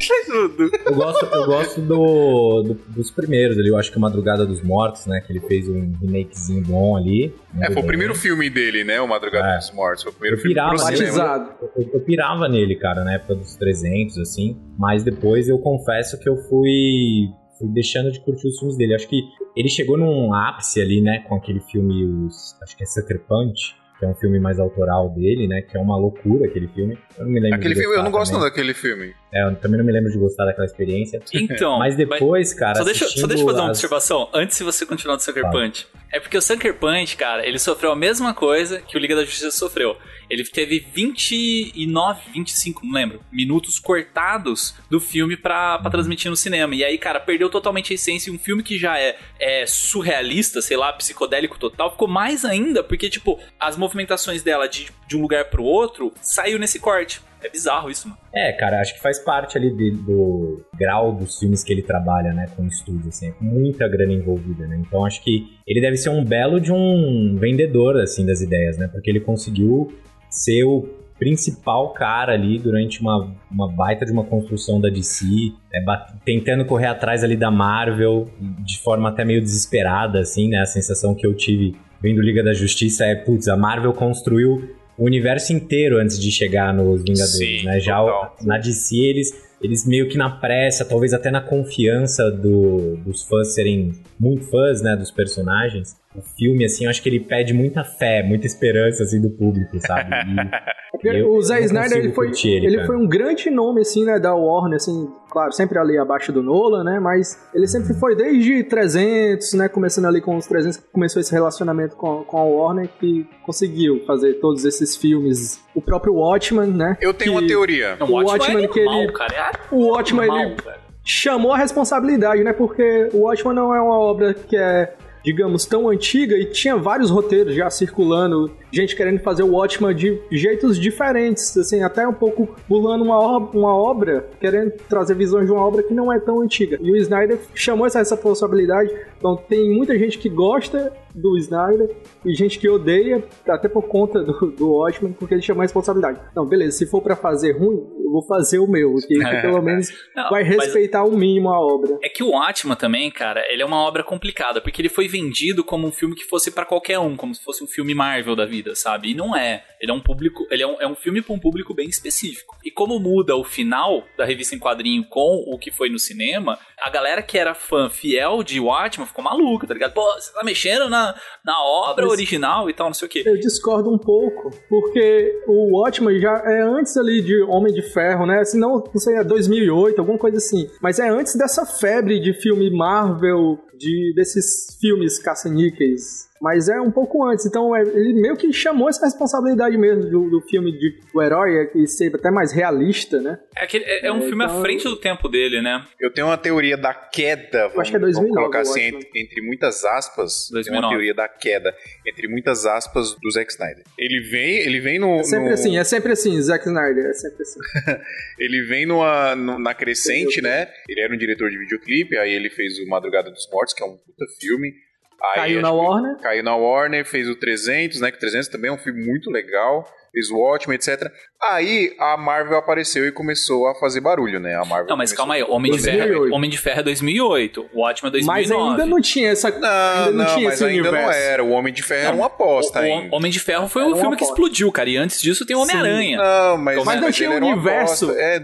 Eu 0.85 0.95
gosto, 0.95 1.25
eu 1.25 1.45
gosto 1.45 1.81
do, 1.81 2.63
do- 2.63 2.79
dos 2.89 3.11
primeiros 3.11 3.57
ali. 3.57 3.69
Eu 3.69 3.77
acho 3.77 3.91
que 3.91 3.97
o 3.97 4.01
Madrugada 4.01 4.45
dos 4.45 4.61
Mortos, 4.61 5.05
né? 5.05 5.21
Que 5.21 5.31
ele 5.31 5.39
fez 5.41 5.69
um 5.69 5.93
remakezinho 6.01 6.63
bom 6.65 6.97
ali. 6.97 7.33
É, 7.61 7.71
foi 7.71 7.81
o 7.83 7.85
primeiro 7.85 8.15
filme 8.15 8.49
dele, 8.49 8.83
né? 8.83 8.99
O 8.99 9.07
Madrugada 9.07 9.49
É. 9.53 9.57
dos 9.57 9.71
Mortos. 9.71 10.03
Foi 10.03 10.11
o 10.11 10.15
primeiro 10.15 10.37
Eu 10.37 10.41
filme 10.41 10.55
pirava. 10.55 10.75
Batizado. 10.75 11.49
Eu, 11.77 11.89
eu 11.93 11.99
pirava 12.01 12.47
nele, 12.49 12.75
cara, 12.75 13.03
na 13.03 13.13
época 13.13 13.35
dos 13.35 13.55
300, 13.55 14.17
assim. 14.17 14.57
Mas 14.77 15.03
depois 15.03 15.47
eu 15.47 15.59
confesso 15.59 16.19
que 16.19 16.27
eu 16.27 16.35
fui, 16.49 17.27
fui 17.57 17.67
deixando 17.71 18.11
de 18.11 18.19
curtir 18.21 18.47
os 18.47 18.57
filmes 18.57 18.77
dele. 18.77 18.95
Acho 18.95 19.07
que 19.07 19.21
ele 19.59 19.69
chegou 19.69 19.97
num 19.97 20.33
ápice 20.33 20.81
ali, 20.81 21.01
né? 21.01 21.19
Com 21.27 21.35
aquele 21.35 21.59
filme, 21.59 22.05
os, 22.25 22.55
acho 22.63 22.75
que 22.77 22.83
é 22.83 22.85
Sucker 22.85 23.19
Punch. 23.27 23.77
Que 23.99 24.05
é 24.05 24.07
um 24.07 24.15
filme 24.15 24.39
mais 24.39 24.57
autoral 24.61 25.09
dele, 25.09 25.45
né? 25.45 25.61
Que 25.61 25.75
é 25.75 25.79
uma 25.81 25.97
loucura 25.97 26.45
aquele 26.45 26.69
filme. 26.69 26.97
Eu 27.17 27.25
não 27.25 27.31
me 27.33 27.37
lembro 27.41 27.57
Aquele 27.57 27.73
de 27.73 27.81
filme, 27.81 27.97
eu 27.97 28.01
não 28.01 28.09
gosto 28.11 28.31
não 28.31 28.39
também. 28.39 28.49
daquele 28.51 28.73
filme. 28.73 29.13
É, 29.33 29.43
eu 29.43 29.53
também 29.57 29.77
não 29.77 29.85
me 29.85 29.91
lembro 29.91 30.09
de 30.09 30.17
gostar 30.17 30.45
daquela 30.45 30.65
experiência. 30.65 31.21
Então. 31.33 31.77
mas 31.77 31.97
depois, 31.97 32.53
cara. 32.53 32.75
Só 32.75 32.85
deixa, 32.85 33.05
só 33.09 33.27
deixa 33.27 33.43
eu 33.43 33.47
fazer 33.47 33.59
uma 33.59 33.71
as- 33.71 33.77
observação 33.77 34.29
antes 34.33 34.57
de 34.57 34.63
você 34.63 34.85
continuar 34.85 35.17
do 35.17 35.21
Sucker 35.21 35.41
Fala. 35.43 35.53
Punch. 35.65 35.85
É 36.13 36.19
porque 36.21 36.37
o 36.37 36.41
Sucker 36.41 36.75
Punch, 36.75 37.17
cara, 37.17 37.45
ele 37.45 37.59
sofreu 37.59 37.91
a 37.91 37.95
mesma 37.95 38.33
coisa 38.33 38.79
que 38.79 38.95
o 38.95 38.99
Liga 39.01 39.17
da 39.17 39.25
Justiça 39.25 39.51
sofreu. 39.51 39.97
Ele 40.29 40.43
teve 40.43 40.79
29, 40.93 42.21
25, 42.33 42.85
não 42.85 42.93
lembro, 42.93 43.19
minutos 43.31 43.79
cortados 43.79 44.75
do 44.89 44.99
filme 44.99 45.35
pra, 45.35 45.79
pra 45.79 45.89
transmitir 45.91 46.29
no 46.29 46.37
cinema. 46.37 46.75
E 46.75 46.83
aí, 46.83 46.97
cara, 46.97 47.19
perdeu 47.19 47.49
totalmente 47.49 47.91
a 47.91 47.95
essência. 47.95 48.29
E 48.29 48.33
um 48.33 48.39
filme 48.39 48.61
que 48.63 48.77
já 48.77 48.99
é, 48.99 49.17
é 49.39 49.65
surrealista, 49.65 50.61
sei 50.61 50.77
lá, 50.77 50.93
psicodélico 50.93 51.57
total, 51.57 51.91
ficou 51.91 52.07
mais 52.07 52.45
ainda, 52.45 52.83
porque, 52.83 53.09
tipo, 53.09 53.39
as 53.59 53.75
movimentações 53.77 54.43
dela 54.43 54.67
de, 54.67 54.87
de 55.07 55.17
um 55.17 55.21
lugar 55.21 55.45
pro 55.45 55.63
outro 55.63 56.13
saiu 56.21 56.59
nesse 56.59 56.79
corte. 56.79 57.21
É 57.41 57.47
bizarro 57.49 57.89
isso, 57.89 58.05
mano. 58.09 58.19
É, 58.33 58.51
cara, 58.51 58.81
acho 58.81 58.93
que 58.95 59.01
faz 59.01 59.17
parte 59.17 59.57
ali 59.57 59.73
de- 59.73 59.91
do 59.91 60.61
grau 60.77 61.13
dos 61.13 61.39
filmes 61.39 61.63
que 61.63 61.71
ele 61.71 61.81
trabalha, 61.81 62.33
né, 62.33 62.47
com 62.53 62.67
estúdio, 62.67 63.07
assim, 63.07 63.29
é 63.29 63.31
com 63.31 63.45
muita 63.45 63.87
grana 63.87 64.11
envolvida, 64.11 64.67
né? 64.67 64.77
Então 64.85 65.05
acho 65.05 65.23
que 65.23 65.47
ele 65.65 65.79
deve 65.79 65.95
ser 65.95 66.09
um 66.09 66.21
belo 66.21 66.59
de 66.59 66.69
um 66.73 67.37
vendedor, 67.39 67.95
assim, 67.95 68.25
das 68.25 68.41
ideias, 68.41 68.77
né? 68.77 68.89
Porque 68.91 69.09
ele 69.09 69.21
conseguiu 69.21 69.87
ser 70.29 70.63
o 70.63 70.87
principal 71.17 71.89
cara 71.93 72.33
ali 72.33 72.57
durante 72.57 73.01
uma, 73.01 73.35
uma 73.51 73.67
baita 73.69 74.05
de 74.05 74.11
uma 74.11 74.23
construção 74.23 74.79
da 74.79 74.89
DC, 74.89 75.25
é, 75.73 75.83
bat- 75.83 76.13
tentando 76.23 76.63
correr 76.65 76.85
atrás 76.87 77.23
ali 77.25 77.35
da 77.35 77.51
Marvel, 77.51 78.29
de 78.65 78.79
forma 78.79 79.09
até 79.09 79.25
meio 79.25 79.41
desesperada, 79.41 80.19
assim, 80.21 80.47
né? 80.47 80.59
A 80.59 80.65
sensação 80.65 81.13
que 81.13 81.27
eu 81.27 81.33
tive 81.35 81.75
vendo 82.01 82.21
Liga 82.21 82.41
da 82.41 82.53
Justiça 82.53 83.03
é, 83.05 83.15
putz, 83.15 83.49
a 83.49 83.57
Marvel 83.57 83.91
construiu 83.91 84.73
o 84.97 85.05
universo 85.05 85.51
inteiro 85.51 85.97
antes 85.99 86.17
de 86.17 86.31
chegar 86.31 86.73
nos 86.73 87.01
Vingadores, 87.03 87.31
Sim, 87.61 87.65
né? 87.65 87.79
Já 87.81 87.97
total. 87.99 88.35
na 88.43 88.57
DC 88.57 88.95
eles 88.95 89.48
eles 89.61 89.85
meio 89.85 90.07
que 90.09 90.17
na 90.17 90.29
pressa, 90.29 90.85
talvez 90.85 91.13
até 91.13 91.29
na 91.29 91.41
confiança 91.41 92.31
do- 92.31 92.97
dos 93.05 93.23
fãs 93.23 93.53
serem 93.53 93.91
muito 94.19 94.45
fãs, 94.49 94.81
né, 94.81 94.95
dos 94.95 95.11
personagens. 95.11 95.97
O 96.15 96.21
filme, 96.21 96.65
assim, 96.65 96.85
eu 96.85 96.89
acho 96.89 97.01
que 97.03 97.09
ele 97.09 97.19
pede 97.19 97.53
muita 97.53 97.83
fé, 97.83 98.23
muita 98.23 98.47
esperança, 98.47 99.03
assim, 99.03 99.21
do 99.21 99.29
público, 99.29 99.77
sabe? 99.85 100.09
E 100.11 100.35
Eu- 101.03 101.31
o 101.33 101.41
Zack 101.41 101.63
Snyder 101.65 101.97
ele 101.97 102.11
foi, 102.13 102.27
ele, 102.43 102.65
ele, 102.67 102.85
foi 102.85 102.95
um 102.97 103.07
grande 103.07 103.49
nome 103.49 103.81
assim, 103.81 104.03
né, 104.05 104.19
da 104.19 104.33
Warner, 104.35 104.75
assim, 104.75 105.09
claro, 105.29 105.51
sempre 105.51 105.77
ali 105.79 105.97
abaixo 105.97 106.31
do 106.31 106.41
Nolan, 106.43 106.83
né, 106.83 106.99
mas 106.99 107.37
ele 107.53 107.67
sempre 107.67 107.93
foi 107.93 108.15
desde 108.15 108.63
300, 108.63 109.53
né, 109.53 109.67
começando 109.69 110.05
ali 110.05 110.19
com 110.21 110.35
os 110.35 110.45
300, 110.47 110.77
que 110.77 110.87
começou 110.91 111.19
esse 111.19 111.31
relacionamento 111.31 111.95
com, 111.95 112.23
com 112.23 112.37
a 112.37 112.43
Warner 112.43 112.89
que 112.99 113.25
conseguiu 113.45 114.03
fazer 114.05 114.35
todos 114.35 114.65
esses 114.65 114.95
filmes, 114.95 115.59
o 115.73 115.81
próprio 115.81 116.13
Watchmen, 116.15 116.71
né? 116.71 116.97
Eu 117.01 117.13
tenho 117.13 117.33
que 117.33 117.37
uma 117.39 117.47
teoria. 117.47 117.97
O 118.01 118.11
Watchmen 118.11 118.65
é 118.65 118.67
que 118.67 118.79
ele- 118.79 119.11
cara. 119.13 119.33
É 119.33 119.51
O 119.75 119.87
Watchmen 119.89 120.23
animal, 120.29 120.45
ele 120.47 120.55
cara. 120.55 120.77
chamou 121.03 121.53
a 121.53 121.57
responsabilidade, 121.57 122.43
né? 122.43 122.53
Porque 122.53 123.09
o 123.13 123.19
Watchmen 123.21 123.55
não 123.55 123.73
é 123.73 123.81
uma 123.81 123.97
obra 123.97 124.33
que 124.33 124.55
é, 124.57 124.93
digamos, 125.29 125.63
tão 125.63 125.87
antiga 125.87 126.35
e 126.35 126.45
tinha 126.45 126.75
vários 126.75 127.11
roteiros 127.11 127.53
já 127.53 127.69
circulando, 127.69 128.49
gente 128.71 128.95
querendo 128.95 129.19
fazer 129.19 129.43
o 129.43 129.51
Watchmen 129.51 129.95
de 129.95 130.19
jeitos 130.31 130.79
diferentes, 130.79 131.55
assim, 131.55 131.83
até 131.83 132.07
um 132.07 132.13
pouco 132.13 132.49
burlando 132.67 133.03
uma, 133.03 133.37
uma 133.37 133.75
obra, 133.75 134.27
querendo 134.39 134.71
trazer 134.89 135.13
visões 135.13 135.45
de 135.45 135.51
uma 135.51 135.63
obra 135.63 135.83
que 135.83 135.93
não 135.93 136.11
é 136.11 136.19
tão 136.19 136.41
antiga. 136.41 136.79
E 136.81 136.91
o 136.91 136.95
Snyder 136.95 137.37
chamou 137.53 137.85
essa 137.85 137.99
responsabilidade, 137.99 138.91
então 139.19 139.35
tem 139.35 139.69
muita 139.69 139.95
gente 139.99 140.17
que 140.17 140.29
gosta 140.29 140.91
do 141.19 141.37
Snyder 141.37 141.95
e 142.25 142.33
gente 142.33 142.59
que 142.59 142.69
odeia, 142.69 143.23
até 143.47 143.67
por 143.67 143.83
conta 143.83 144.23
do, 144.23 144.51
do 144.51 144.71
Watchmen, 144.71 145.13
porque 145.13 145.33
ele 145.33 145.41
chamou 145.41 145.61
a 145.61 145.65
responsabilidade. 145.65 146.19
Não, 146.35 146.45
beleza, 146.45 146.77
se 146.77 146.85
for 146.85 147.01
pra 147.01 147.15
fazer 147.15 147.57
ruim, 147.57 147.77
eu 148.03 148.11
vou 148.11 148.25
fazer 148.25 148.59
o 148.59 148.67
meu, 148.67 148.95
que, 148.95 149.07
que 149.07 149.41
pelo 149.41 149.61
menos 149.61 149.89
Não, 150.15 150.29
vai 150.29 150.43
respeitar 150.43 151.03
o 151.03 151.15
mínimo 151.15 151.49
a 151.49 151.59
obra. 151.59 151.97
É 152.03 152.09
que 152.09 152.23
o 152.23 152.37
Atma 152.37 152.75
também, 152.75 153.11
cara, 153.11 153.41
ele 153.51 153.61
é 153.61 153.65
uma 153.65 153.81
obra 153.81 154.03
complicada, 154.03 154.61
porque 154.61 154.81
ele 154.81 154.89
foi 154.89 155.07
vendido 155.07 155.63
como 155.63 155.87
um 155.87 155.91
filme 155.91 156.15
que 156.15 156.25
fosse 156.25 156.51
pra 156.51 156.65
qualquer 156.65 156.99
um, 156.99 157.15
como 157.15 157.35
se 157.35 157.43
fosse 157.43 157.63
um 157.63 157.67
filme 157.67 157.93
Marvel 157.93 158.35
da 158.35 158.45
vida, 158.45 158.75
sabe? 158.75 159.11
E 159.11 159.15
não 159.15 159.35
é. 159.35 159.63
Ele 159.79 159.91
é 159.91 159.93
um 159.93 160.01
público, 160.01 160.45
ele 160.51 160.63
é 160.63 160.67
um, 160.67 160.81
é 160.81 160.87
um 160.87 160.95
filme 160.95 161.21
pra 161.21 161.33
um 161.33 161.39
público 161.39 161.73
bem 161.73 161.87
específico. 161.87 162.55
E 162.65 162.69
como 162.71 162.99
muda 162.99 163.35
o 163.35 163.43
final 163.43 164.03
da 164.17 164.25
revista 164.25 164.53
em 164.55 164.59
quadrinho 164.59 165.05
com 165.09 165.43
o 165.47 165.57
que 165.57 165.71
foi 165.71 165.89
no 165.89 165.97
cinema, 165.97 166.57
a 166.79 166.89
galera 166.89 167.21
que 167.21 167.37
era 167.37 167.53
fã 167.53 167.89
fiel 167.89 168.43
de 168.43 168.59
Watchmen 168.59 169.07
ficou 169.07 169.23
maluca, 169.23 169.65
tá 169.65 169.73
ligado? 169.73 169.93
Pô, 169.93 170.03
você 170.13 170.33
tá 170.33 170.43
mexendo 170.43 170.89
na, 170.89 171.15
na 171.45 171.61
obra 171.63 172.03
Mas- 172.05 172.13
original 172.13 172.69
e 172.69 172.73
tal, 172.73 172.87
não 172.87 172.93
sei 172.93 173.07
o 173.07 173.11
quê. 173.11 173.23
Eu 173.25 173.39
discordo 173.39 173.89
um 173.93 173.97
pouco, 173.97 174.51
porque 174.67 175.43
o 175.47 175.79
Watchmen 175.79 176.19
já 176.19 176.41
é 176.45 176.61
antes 176.61 176.95
ali 176.97 177.21
de 177.21 177.41
Homem 177.43 177.73
de 177.73 177.81
Ferro, 177.81 178.25
né? 178.25 178.43
Se 178.43 178.57
não, 178.59 178.83
não 178.83 178.97
sei, 178.99 179.15
é 179.15 179.23
2008, 179.23 179.99
alguma 179.99 180.17
coisa 180.17 180.37
assim. 180.37 180.69
Mas 180.81 180.99
é 180.99 181.07
antes 181.09 181.35
dessa 181.35 181.65
febre 181.65 182.19
de 182.19 182.33
filme 182.33 182.69
Marvel, 182.69 183.57
de 183.77 184.13
desses 184.15 184.77
filmes 184.79 185.19
caça-níqueis. 185.19 186.28
Mas 186.41 186.69
é 186.69 186.79
um 186.79 186.89
pouco 186.91 187.23
antes, 187.25 187.45
então 187.45 187.75
é- 187.75 187.81
ele 187.81 188.13
meio 188.21 188.37
que 188.37 188.51
chamou 188.53 188.87
essa 188.87 189.05
responsabilidade 189.05 189.77
mesmo 189.77 190.03
do, 190.09 190.29
do 190.29 190.41
filme 190.47 190.71
de, 190.71 190.99
do 191.13 191.21
herói 191.21 191.69
e 191.75 191.85
ser 191.87 192.15
até 192.15 192.31
mais 192.31 192.51
realista, 192.53 193.19
né? 193.21 193.37
É, 193.57 193.63
aquele- 193.65 193.83
é, 193.83 194.07
é 194.07 194.11
um 194.11 194.19
É, 194.19 194.27
filme 194.27 194.43
à 194.43 194.47
então- 194.47 194.61
frente 194.61 194.83
do 194.85 194.95
tempo 194.95 195.27
dele, 195.27 195.61
né? 195.61 195.83
Eu 195.99 196.11
tenho 196.13 196.27
uma 196.27 196.37
teoria 196.37 196.77
da 196.77 196.93
queda, 196.93 197.67
vamos, 197.67 197.79
acho 197.81 197.91
que 197.91 197.97
é 197.97 197.99
vamos 197.99 198.15
2009, 198.15 198.39
colocar 198.41 198.57
eu 198.59 198.61
assim, 198.71 198.81
entre, 198.81 199.09
entre 199.15 199.41
muitas 199.41 199.83
aspas, 199.83 200.45
tem 200.47 200.53
2009. 200.53 200.85
uma 200.85 200.89
teoria 200.91 201.13
da 201.13 201.27
queda, 201.27 201.75
entre 202.07 202.27
muitas 202.29 202.65
aspas, 202.65 203.15
do 203.21 203.31
Zack 203.31 203.51
Snyder. 203.51 203.83
Ele 203.97 204.21
vem, 204.29 204.59
ele 204.59 204.79
vem 204.79 204.97
no... 204.97 205.19
É 205.19 205.23
sempre 205.23 205.47
no- 205.49 205.53
assim, 205.53 205.77
é 205.77 205.83
sempre 205.83 206.11
assim, 206.13 206.41
Zack 206.41 206.65
Snyder, 206.65 207.05
é 207.05 207.13
sempre 207.13 207.41
assim. 207.41 207.59
Ele 208.39 208.61
vem 208.63 208.85
numa, 208.85 209.35
no- 209.35 209.59
na 209.59 209.73
crescente, 209.73 210.41
né? 210.41 210.69
Ele 210.87 211.01
era 211.01 211.13
um 211.13 211.17
diretor 211.17 211.49
de 211.49 211.57
videoclipe, 211.57 212.17
aí 212.17 212.31
ele 212.33 212.49
fez 212.49 212.79
o 212.79 212.87
Madrugada 212.87 213.29
dos 213.29 213.47
Mortos, 213.51 213.73
que 213.73 213.83
é 213.83 213.85
um 213.85 213.97
puta 213.97 214.25
filme. 214.39 214.71
Aí, 215.21 215.35
Caiu 215.35 215.61
na 215.61 215.71
Warner. 215.71 216.17
Caiu 216.17 216.43
na 216.43 216.55
Warner, 216.55 217.05
fez 217.05 217.29
o 217.29 217.35
300, 217.35 218.01
né? 218.01 218.11
Que 218.11 218.17
o 218.17 218.19
300 218.19 218.47
também 218.47 218.69
é 218.69 218.73
um 218.73 218.77
filme 218.77 219.05
muito 219.05 219.29
legal. 219.29 219.85
Fez 220.11 220.31
o 220.31 220.37
Watchmen, 220.37 220.75
etc. 220.75 221.11
Aí 221.41 221.95
a 221.99 222.17
Marvel 222.17 222.57
apareceu 222.57 223.07
e 223.07 223.11
começou 223.11 223.67
a 223.67 223.75
fazer 223.75 224.01
barulho, 224.01 224.39
né? 224.39 224.55
A 224.55 224.65
Marvel 224.65 224.87
Não, 224.87 224.97
mas 224.97 225.13
calma 225.13 225.35
aí, 225.35 225.43
Homem 225.43 225.71
de, 225.71 225.77
2008. 225.83 226.07
Ferro, 226.07 226.35
Homem 226.35 226.49
de 226.49 226.57
Ferro 226.57 226.79
é 226.79 226.83
2008, 226.83 227.69
o 227.71 227.81
Watchmen 227.81 228.09
é 228.09 228.11
2009. 228.13 228.25
Mas 228.25 228.71
ainda 228.71 228.85
não 228.87 229.01
tinha 229.01 229.29
essa. 229.29 229.51
Não, 229.51 229.67
ainda 229.67 230.11
não, 230.11 230.23
não, 230.23 230.25
tinha 230.33 230.45
mas 230.45 230.53
esse 230.55 230.65
ainda 230.65 230.89
universo. 230.89 231.05
não 231.05 231.13
era. 231.13 231.43
O 231.43 231.51
Homem 231.51 231.71
de 231.71 231.83
Ferro 231.83 232.07
era 232.07 232.15
uma 232.15 232.25
aposta 232.25 232.79
o, 232.79 232.81
o 232.81 232.85
ainda. 232.85 233.15
Homem 233.15 233.31
de 233.31 233.39
Ferro 233.39 233.67
foi 233.67 233.83
Era 233.83 233.91
o 233.91 233.97
filme 233.97 234.15
que 234.15 234.23
explodiu, 234.23 234.71
cara. 234.71 234.89
E 234.89 234.97
antes 234.97 235.21
disso 235.21 235.45
tem 235.45 235.55
o 235.55 235.59
Homem-Aranha. 235.59 236.17
Não, 236.17 236.57
mas, 236.57 236.83
Mas 236.83 237.01
não 237.01 237.11
tinha 237.11 237.29
ele 237.29 237.35
era 237.35 237.45
uma 237.45 237.53
universo. 237.53 238.11
É, 238.11 238.41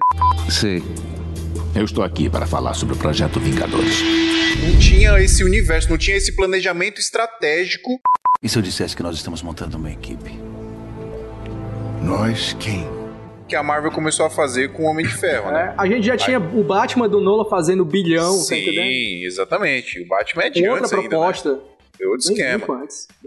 Sei. 0.50 0.84
Eu 1.75 1.84
estou 1.84 2.03
aqui 2.03 2.29
para 2.29 2.46
falar 2.46 2.74
sobre 2.74 2.94
o 2.96 2.98
projeto 2.98 3.39
Vingadores. 3.39 4.35
Não 4.64 4.80
tinha 4.80 5.20
esse 5.20 5.44
universo, 5.44 5.90
não 5.90 5.98
tinha 5.98 6.18
esse 6.18 6.36
planejamento 6.36 7.00
estratégico. 7.00 8.00
E 8.42 8.50
se 8.50 8.58
eu 8.58 8.62
dissesse 8.62 8.96
que 8.96 9.04
nós 9.04 9.16
estamos 9.16 9.42
montando 9.42 9.78
uma 9.78 9.92
equipe? 9.92 10.40
Nós 12.02 12.56
quem? 12.60 12.96
que 13.48 13.56
a 13.56 13.62
Marvel 13.62 13.92
começou 13.92 14.26
a 14.26 14.30
fazer 14.30 14.74
com 14.74 14.84
o 14.84 14.86
Homem 14.88 15.06
de 15.06 15.14
Ferro, 15.14 15.52
né? 15.52 15.76
É, 15.78 15.82
a 15.82 15.86
gente 15.86 16.06
já 16.06 16.18
tinha 16.18 16.40
o 16.40 16.64
Batman 16.64 17.08
do 17.08 17.22
Nola 17.22 17.48
fazendo 17.48 17.86
bilhão, 17.86 18.44
tá 18.46 18.58
entendendo? 18.58 18.88
Sim, 18.88 19.24
exatamente. 19.24 20.02
O 20.02 20.08
Batman 20.08 20.44
é 20.44 20.50
de 20.50 20.68
outra 20.68 20.86
antes 20.86 20.94
ainda, 20.94 21.20
né? 21.20 21.60
É 22.00 22.06
outro 22.08 22.32
esquema. 22.32 22.66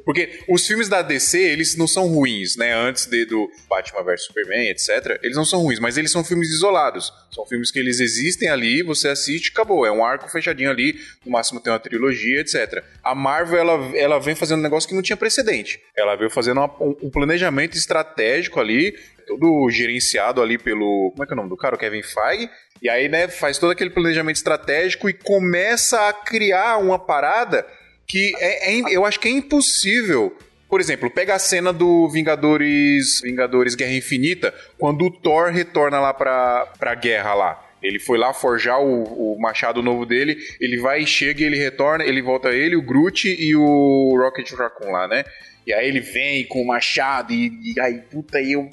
Porque 0.05 0.41
os 0.49 0.67
filmes 0.67 0.89
da 0.89 1.03
DC, 1.03 1.39
eles 1.41 1.77
não 1.77 1.87
são 1.87 2.07
ruins, 2.07 2.57
né? 2.57 2.75
Antes 2.75 3.07
de, 3.07 3.25
do 3.25 3.51
Batman 3.69 4.03
vs 4.03 4.25
Superman, 4.25 4.69
etc. 4.71 5.19
Eles 5.23 5.37
não 5.37 5.45
são 5.45 5.61
ruins, 5.61 5.79
mas 5.81 5.97
eles 5.97 6.11
são 6.11 6.23
filmes 6.25 6.49
isolados. 6.51 7.13
São 7.31 7.45
filmes 7.47 7.71
que 7.71 7.79
eles 7.79 8.01
existem 8.01 8.49
ali, 8.49 8.83
você 8.83 9.09
assiste 9.09 9.51
acabou. 9.51 9.87
É 9.87 9.93
um 9.93 10.05
arco 10.05 10.29
fechadinho 10.31 10.71
ali, 10.71 10.95
no 11.25 11.33
máximo 11.33 11.61
tem 11.61 11.73
uma 11.73 11.79
trilogia, 11.79 12.41
etc. 12.41 12.83
A 13.03 13.15
Marvel, 13.15 13.59
ela, 13.59 13.97
ela 13.97 14.19
vem 14.19 14.35
fazendo 14.35 14.61
um 14.61 14.63
negócio 14.63 14.89
que 14.89 14.95
não 14.95 15.03
tinha 15.03 15.17
precedente. 15.17 15.81
Ela 15.97 16.17
veio 16.17 16.31
fazendo 16.31 16.59
uma- 16.59 16.83
um, 16.83 16.97
um 17.05 17.11
planejamento 17.11 17.77
estratégico 17.77 18.61
ali, 18.61 18.95
todo 19.27 19.69
gerenciado 19.71 20.41
ali 20.41 20.57
pelo. 20.59 21.11
Como 21.13 21.23
é 21.23 21.27
que 21.27 21.33
é 21.33 21.35
o 21.35 21.37
nome 21.37 21.51
do 21.51 21.57
cara? 21.57 21.75
O 21.75 21.79
Kevin 21.79 22.03
Feige. 22.03 22.49
E 22.81 22.89
aí, 22.89 23.09
né, 23.09 23.27
faz 23.29 23.59
todo 23.59 23.73
aquele 23.73 23.91
planejamento 23.91 24.37
estratégico 24.37 25.09
e 25.09 25.13
começa 25.13 26.09
a 26.09 26.13
criar 26.13 26.79
uma 26.79 26.99
parada 26.99 27.67
que 28.09 28.33
é, 28.39 28.73
é 28.73 28.81
eu 28.91 29.05
acho 29.05 29.21
que 29.21 29.29
é 29.29 29.31
impossível. 29.31 30.37
Por 30.69 30.81
exemplo, 30.81 31.11
pega 31.11 31.35
a 31.35 31.39
cena 31.39 31.73
do 31.73 32.09
Vingadores, 32.09 33.21
Vingadores 33.23 33.75
Guerra 33.75 33.93
Infinita, 33.95 34.55
quando 34.79 35.07
o 35.07 35.11
Thor 35.11 35.51
retorna 35.51 36.01
lá 36.01 36.13
pra, 36.13 36.67
pra 36.79 36.95
guerra 36.95 37.35
lá. 37.35 37.65
Ele 37.83 37.99
foi 37.99 38.19
lá 38.19 38.35
forjar 38.35 38.81
o, 38.81 39.35
o 39.35 39.41
machado 39.41 39.83
novo 39.83 40.05
dele, 40.05 40.37
ele 40.61 40.79
vai, 40.79 41.07
chega 41.07 41.45
ele 41.45 41.57
retorna, 41.57 42.05
ele 42.05 42.21
volta 42.21 42.51
ele, 42.51 42.77
o 42.77 42.83
Groot 42.83 43.29
e 43.29 43.55
o 43.55 44.17
Rocket 44.19 44.51
Raccoon 44.53 44.91
lá, 44.91 45.07
né? 45.07 45.25
E 45.67 45.73
aí 45.73 45.87
ele 45.87 46.01
vem 46.01 46.45
com 46.47 46.63
o 46.63 46.67
machado 46.67 47.33
e, 47.33 47.53
e 47.75 47.81
aí, 47.81 47.99
puta, 48.11 48.41
eu... 48.41 48.69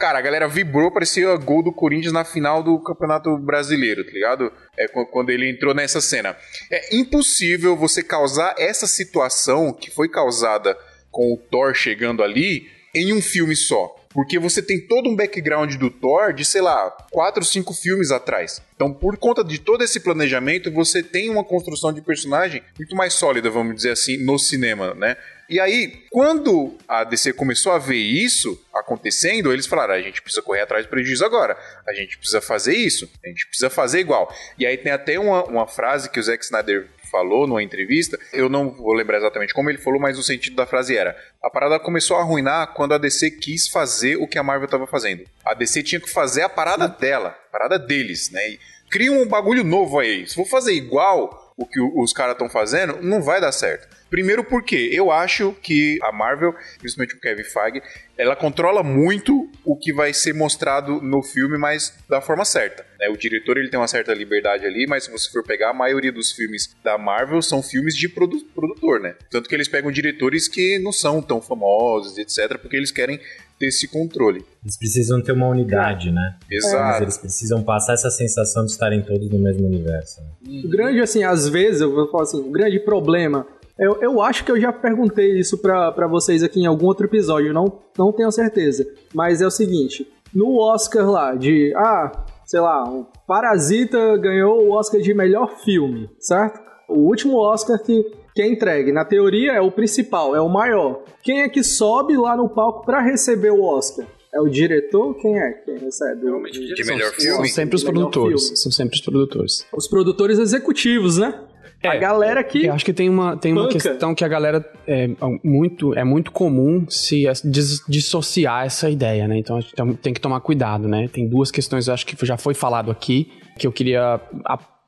Cara, 0.00 0.18
a 0.18 0.22
galera 0.22 0.48
vibrou, 0.48 0.90
parecia 0.90 1.36
gol 1.36 1.62
do 1.62 1.70
Corinthians 1.72 2.12
na 2.12 2.24
final 2.24 2.62
do 2.62 2.78
Campeonato 2.82 3.36
Brasileiro, 3.36 4.02
tá 4.02 4.10
ligado? 4.10 4.50
É 4.78 4.88
qu- 4.88 5.04
quando 5.06 5.28
ele 5.28 5.48
entrou 5.50 5.74
nessa 5.74 6.00
cena. 6.00 6.34
É 6.70 6.96
impossível 6.96 7.76
você 7.76 8.02
causar 8.02 8.54
essa 8.58 8.86
situação 8.86 9.74
que 9.74 9.90
foi 9.90 10.08
causada 10.08 10.74
com 11.10 11.32
o 11.34 11.36
Thor 11.36 11.74
chegando 11.74 12.22
ali 12.22 12.66
em 12.94 13.12
um 13.12 13.20
filme 13.20 13.54
só. 13.54 13.94
Porque 14.12 14.38
você 14.40 14.60
tem 14.60 14.80
todo 14.80 15.08
um 15.08 15.14
background 15.14 15.74
do 15.76 15.88
Thor 15.90 16.32
de, 16.32 16.44
sei 16.44 16.60
lá, 16.62 16.90
quatro, 17.12 17.44
cinco 17.44 17.72
filmes 17.72 18.10
atrás. 18.10 18.60
Então, 18.74 18.92
por 18.92 19.16
conta 19.18 19.44
de 19.44 19.60
todo 19.60 19.84
esse 19.84 20.00
planejamento, 20.00 20.72
você 20.72 21.00
tem 21.02 21.28
uma 21.30 21.44
construção 21.44 21.92
de 21.92 22.00
personagem 22.00 22.62
muito 22.76 22.96
mais 22.96 23.12
sólida, 23.12 23.48
vamos 23.50 23.76
dizer 23.76 23.90
assim, 23.92 24.16
no 24.24 24.36
cinema, 24.38 24.94
né? 24.94 25.16
E 25.50 25.58
aí, 25.58 26.04
quando 26.10 26.78
a 26.86 27.02
DC 27.02 27.32
começou 27.32 27.72
a 27.72 27.78
ver 27.78 27.96
isso 27.96 28.56
acontecendo, 28.72 29.52
eles 29.52 29.66
falaram: 29.66 29.94
a 29.94 30.00
gente 30.00 30.22
precisa 30.22 30.40
correr 30.40 30.60
atrás 30.60 30.86
do 30.86 30.88
prejuízo 30.88 31.24
agora. 31.24 31.58
A 31.88 31.92
gente 31.92 32.16
precisa 32.16 32.40
fazer 32.40 32.76
isso. 32.76 33.10
A 33.24 33.28
gente 33.28 33.48
precisa 33.48 33.68
fazer 33.68 33.98
igual. 33.98 34.32
E 34.56 34.64
aí 34.64 34.76
tem 34.76 34.92
até 34.92 35.18
uma, 35.18 35.42
uma 35.44 35.66
frase 35.66 36.08
que 36.08 36.20
o 36.20 36.22
Zack 36.22 36.44
Snyder 36.44 36.88
falou 37.10 37.48
numa 37.48 37.64
entrevista. 37.64 38.16
Eu 38.32 38.48
não 38.48 38.70
vou 38.70 38.92
lembrar 38.92 39.18
exatamente 39.18 39.52
como 39.52 39.68
ele 39.68 39.78
falou, 39.78 39.98
mas 39.98 40.16
o 40.20 40.22
sentido 40.22 40.54
da 40.54 40.66
frase 40.66 40.96
era: 40.96 41.16
a 41.42 41.50
parada 41.50 41.80
começou 41.80 42.16
a 42.16 42.20
arruinar 42.20 42.72
quando 42.74 42.94
a 42.94 42.98
DC 42.98 43.32
quis 43.32 43.66
fazer 43.66 44.18
o 44.18 44.28
que 44.28 44.38
a 44.38 44.44
Marvel 44.44 44.66
estava 44.66 44.86
fazendo. 44.86 45.24
A 45.44 45.52
DC 45.52 45.82
tinha 45.82 46.00
que 46.00 46.08
fazer 46.08 46.42
a 46.42 46.48
parada 46.48 46.86
dela, 46.86 47.30
a 47.48 47.50
parada 47.50 47.76
deles, 47.76 48.30
né? 48.30 48.50
E 48.50 48.60
cria 48.88 49.10
um 49.10 49.26
bagulho 49.26 49.64
novo 49.64 49.98
aí. 49.98 50.28
Se 50.28 50.36
for 50.36 50.46
fazer 50.46 50.74
igual 50.74 51.49
o 51.60 51.66
que 51.66 51.78
os 51.78 52.12
caras 52.12 52.32
estão 52.32 52.48
fazendo, 52.48 53.02
não 53.02 53.20
vai 53.20 53.38
dar 53.40 53.52
certo. 53.52 53.86
Primeiro 54.08 54.42
porque 54.42 54.88
eu 54.92 55.12
acho 55.12 55.52
que 55.62 55.98
a 56.02 56.10
Marvel, 56.10 56.52
principalmente 56.78 57.14
o 57.14 57.20
Kevin 57.20 57.44
Feige, 57.44 57.82
ela 58.16 58.34
controla 58.34 58.82
muito 58.82 59.48
o 59.64 59.76
que 59.76 59.92
vai 59.92 60.12
ser 60.12 60.32
mostrado 60.34 61.00
no 61.02 61.22
filme, 61.22 61.56
mas 61.58 61.94
da 62.08 62.20
forma 62.20 62.44
certa. 62.44 62.84
né? 62.98 63.08
O 63.10 63.16
diretor 63.16 63.58
ele 63.58 63.68
tem 63.68 63.78
uma 63.78 63.86
certa 63.86 64.12
liberdade 64.14 64.64
ali, 64.66 64.86
mas 64.88 65.04
se 65.04 65.10
você 65.10 65.30
for 65.30 65.44
pegar, 65.44 65.70
a 65.70 65.74
maioria 65.74 66.10
dos 66.10 66.32
filmes 66.32 66.74
da 66.82 66.96
Marvel 66.98 67.40
são 67.42 67.62
filmes 67.62 67.94
de 67.94 68.08
produ- 68.08 68.44
produtor, 68.54 68.98
né? 68.98 69.14
Tanto 69.30 69.48
que 69.48 69.54
eles 69.54 69.68
pegam 69.68 69.92
diretores 69.92 70.48
que 70.48 70.78
não 70.78 70.92
são 70.92 71.20
tão 71.22 71.40
famosos, 71.40 72.16
etc., 72.18 72.58
porque 72.58 72.76
eles 72.76 72.90
querem 72.90 73.20
ter 73.60 73.66
esse 73.66 73.86
controle. 73.86 74.42
Eles 74.64 74.78
precisam 74.78 75.20
ter 75.20 75.32
uma 75.32 75.46
unidade, 75.46 76.10
né? 76.10 76.38
Exato. 76.50 77.04
eles 77.04 77.18
precisam 77.18 77.62
passar 77.62 77.92
essa 77.92 78.10
sensação 78.10 78.64
de 78.64 78.72
estarem 78.72 79.02
todos 79.02 79.30
no 79.30 79.38
mesmo 79.38 79.66
universo. 79.66 80.22
né? 80.22 80.62
O 80.64 80.68
grande, 80.68 81.00
assim, 81.00 81.22
às 81.22 81.46
vezes, 81.46 81.82
eu 81.82 81.94
vou 81.94 82.10
falar 82.10 82.22
assim, 82.22 82.40
o 82.40 82.50
grande 82.50 82.80
problema. 82.80 83.46
Eu, 83.78 83.98
eu 84.00 84.22
acho 84.22 84.44
que 84.44 84.50
eu 84.50 84.58
já 84.58 84.72
perguntei 84.72 85.38
isso 85.38 85.58
pra, 85.58 85.92
pra 85.92 86.06
vocês 86.06 86.42
aqui 86.42 86.60
em 86.60 86.66
algum 86.66 86.86
outro 86.86 87.06
episódio, 87.06 87.52
não, 87.52 87.80
não 87.96 88.12
tenho 88.12 88.32
certeza. 88.32 88.86
Mas 89.14 89.42
é 89.42 89.46
o 89.46 89.50
seguinte: 89.50 90.10
no 90.34 90.58
Oscar 90.58 91.08
lá, 91.10 91.34
de. 91.34 91.72
Ah, 91.76 92.24
sei 92.46 92.60
lá, 92.60 92.82
o 92.84 93.06
Parasita 93.26 94.16
ganhou 94.16 94.66
o 94.66 94.72
Oscar 94.72 95.00
de 95.00 95.12
melhor 95.14 95.58
filme, 95.62 96.10
certo? 96.18 96.60
O 96.88 97.00
último 97.00 97.36
Oscar 97.36 97.78
que, 97.78 98.04
que 98.40 98.46
é 98.46 98.48
entregue, 98.50 98.90
na 98.92 99.04
teoria, 99.04 99.52
é 99.52 99.60
o 99.60 99.70
principal, 99.70 100.34
é 100.34 100.40
o 100.40 100.48
maior. 100.48 101.02
Quem 101.22 101.42
é 101.42 101.48
que 101.48 101.62
sobe 101.62 102.16
lá 102.16 102.34
no 102.36 102.48
palco 102.48 102.84
pra 102.86 103.00
receber 103.02 103.50
o 103.50 103.62
Oscar? 103.62 104.06
É 104.32 104.40
o 104.40 104.48
diretor? 104.48 105.14
Quem 105.20 105.36
é? 105.38 105.52
Quem 105.64 105.76
recebe? 105.76 106.24
Realmente, 106.24 106.58
De 106.74 106.84
melhor 106.84 107.10
São 107.10 107.20
filme. 107.20 107.48
sempre 107.48 107.76
os 107.76 107.84
Melhor 107.84 107.94
produtores. 108.10 108.42
filme. 108.44 108.56
São 108.56 108.72
sempre 108.72 108.94
os 108.96 109.00
produtores. 109.02 109.66
Os 109.76 109.88
produtores 109.88 110.38
executivos, 110.38 111.18
né? 111.18 111.34
a 111.82 111.96
galera 111.96 112.44
que. 112.44 112.66
Eu 112.66 112.74
acho 112.74 112.84
que 112.84 112.92
tem 112.92 113.08
uma, 113.08 113.36
tem 113.38 113.52
uma 113.54 113.66
questão 113.68 114.14
que 114.14 114.22
a 114.24 114.28
galera 114.28 114.62
é 114.86 115.08
muito, 115.42 115.94
é 115.94 116.04
muito 116.04 116.30
comum 116.30 116.84
se 116.90 117.24
dis- 117.44 117.82
dissociar 117.88 118.66
essa 118.66 118.88
ideia, 118.90 119.26
né? 119.26 119.38
Então 119.38 119.56
a 119.56 119.60
gente 119.60 119.74
tem- 119.98 120.12
que 120.12 120.20
tomar 120.20 120.40
cuidado, 120.40 120.86
né? 120.86 121.08
Tem 121.12 121.26
duas 121.26 121.50
questões, 121.50 121.88
eu 121.88 121.94
acho 121.94 122.06
que 122.06 122.14
já 122.26 122.36
foi 122.36 122.52
falado 122.54 122.90
aqui, 122.90 123.32
que 123.58 123.66
eu 123.66 123.72
queria 123.72 124.20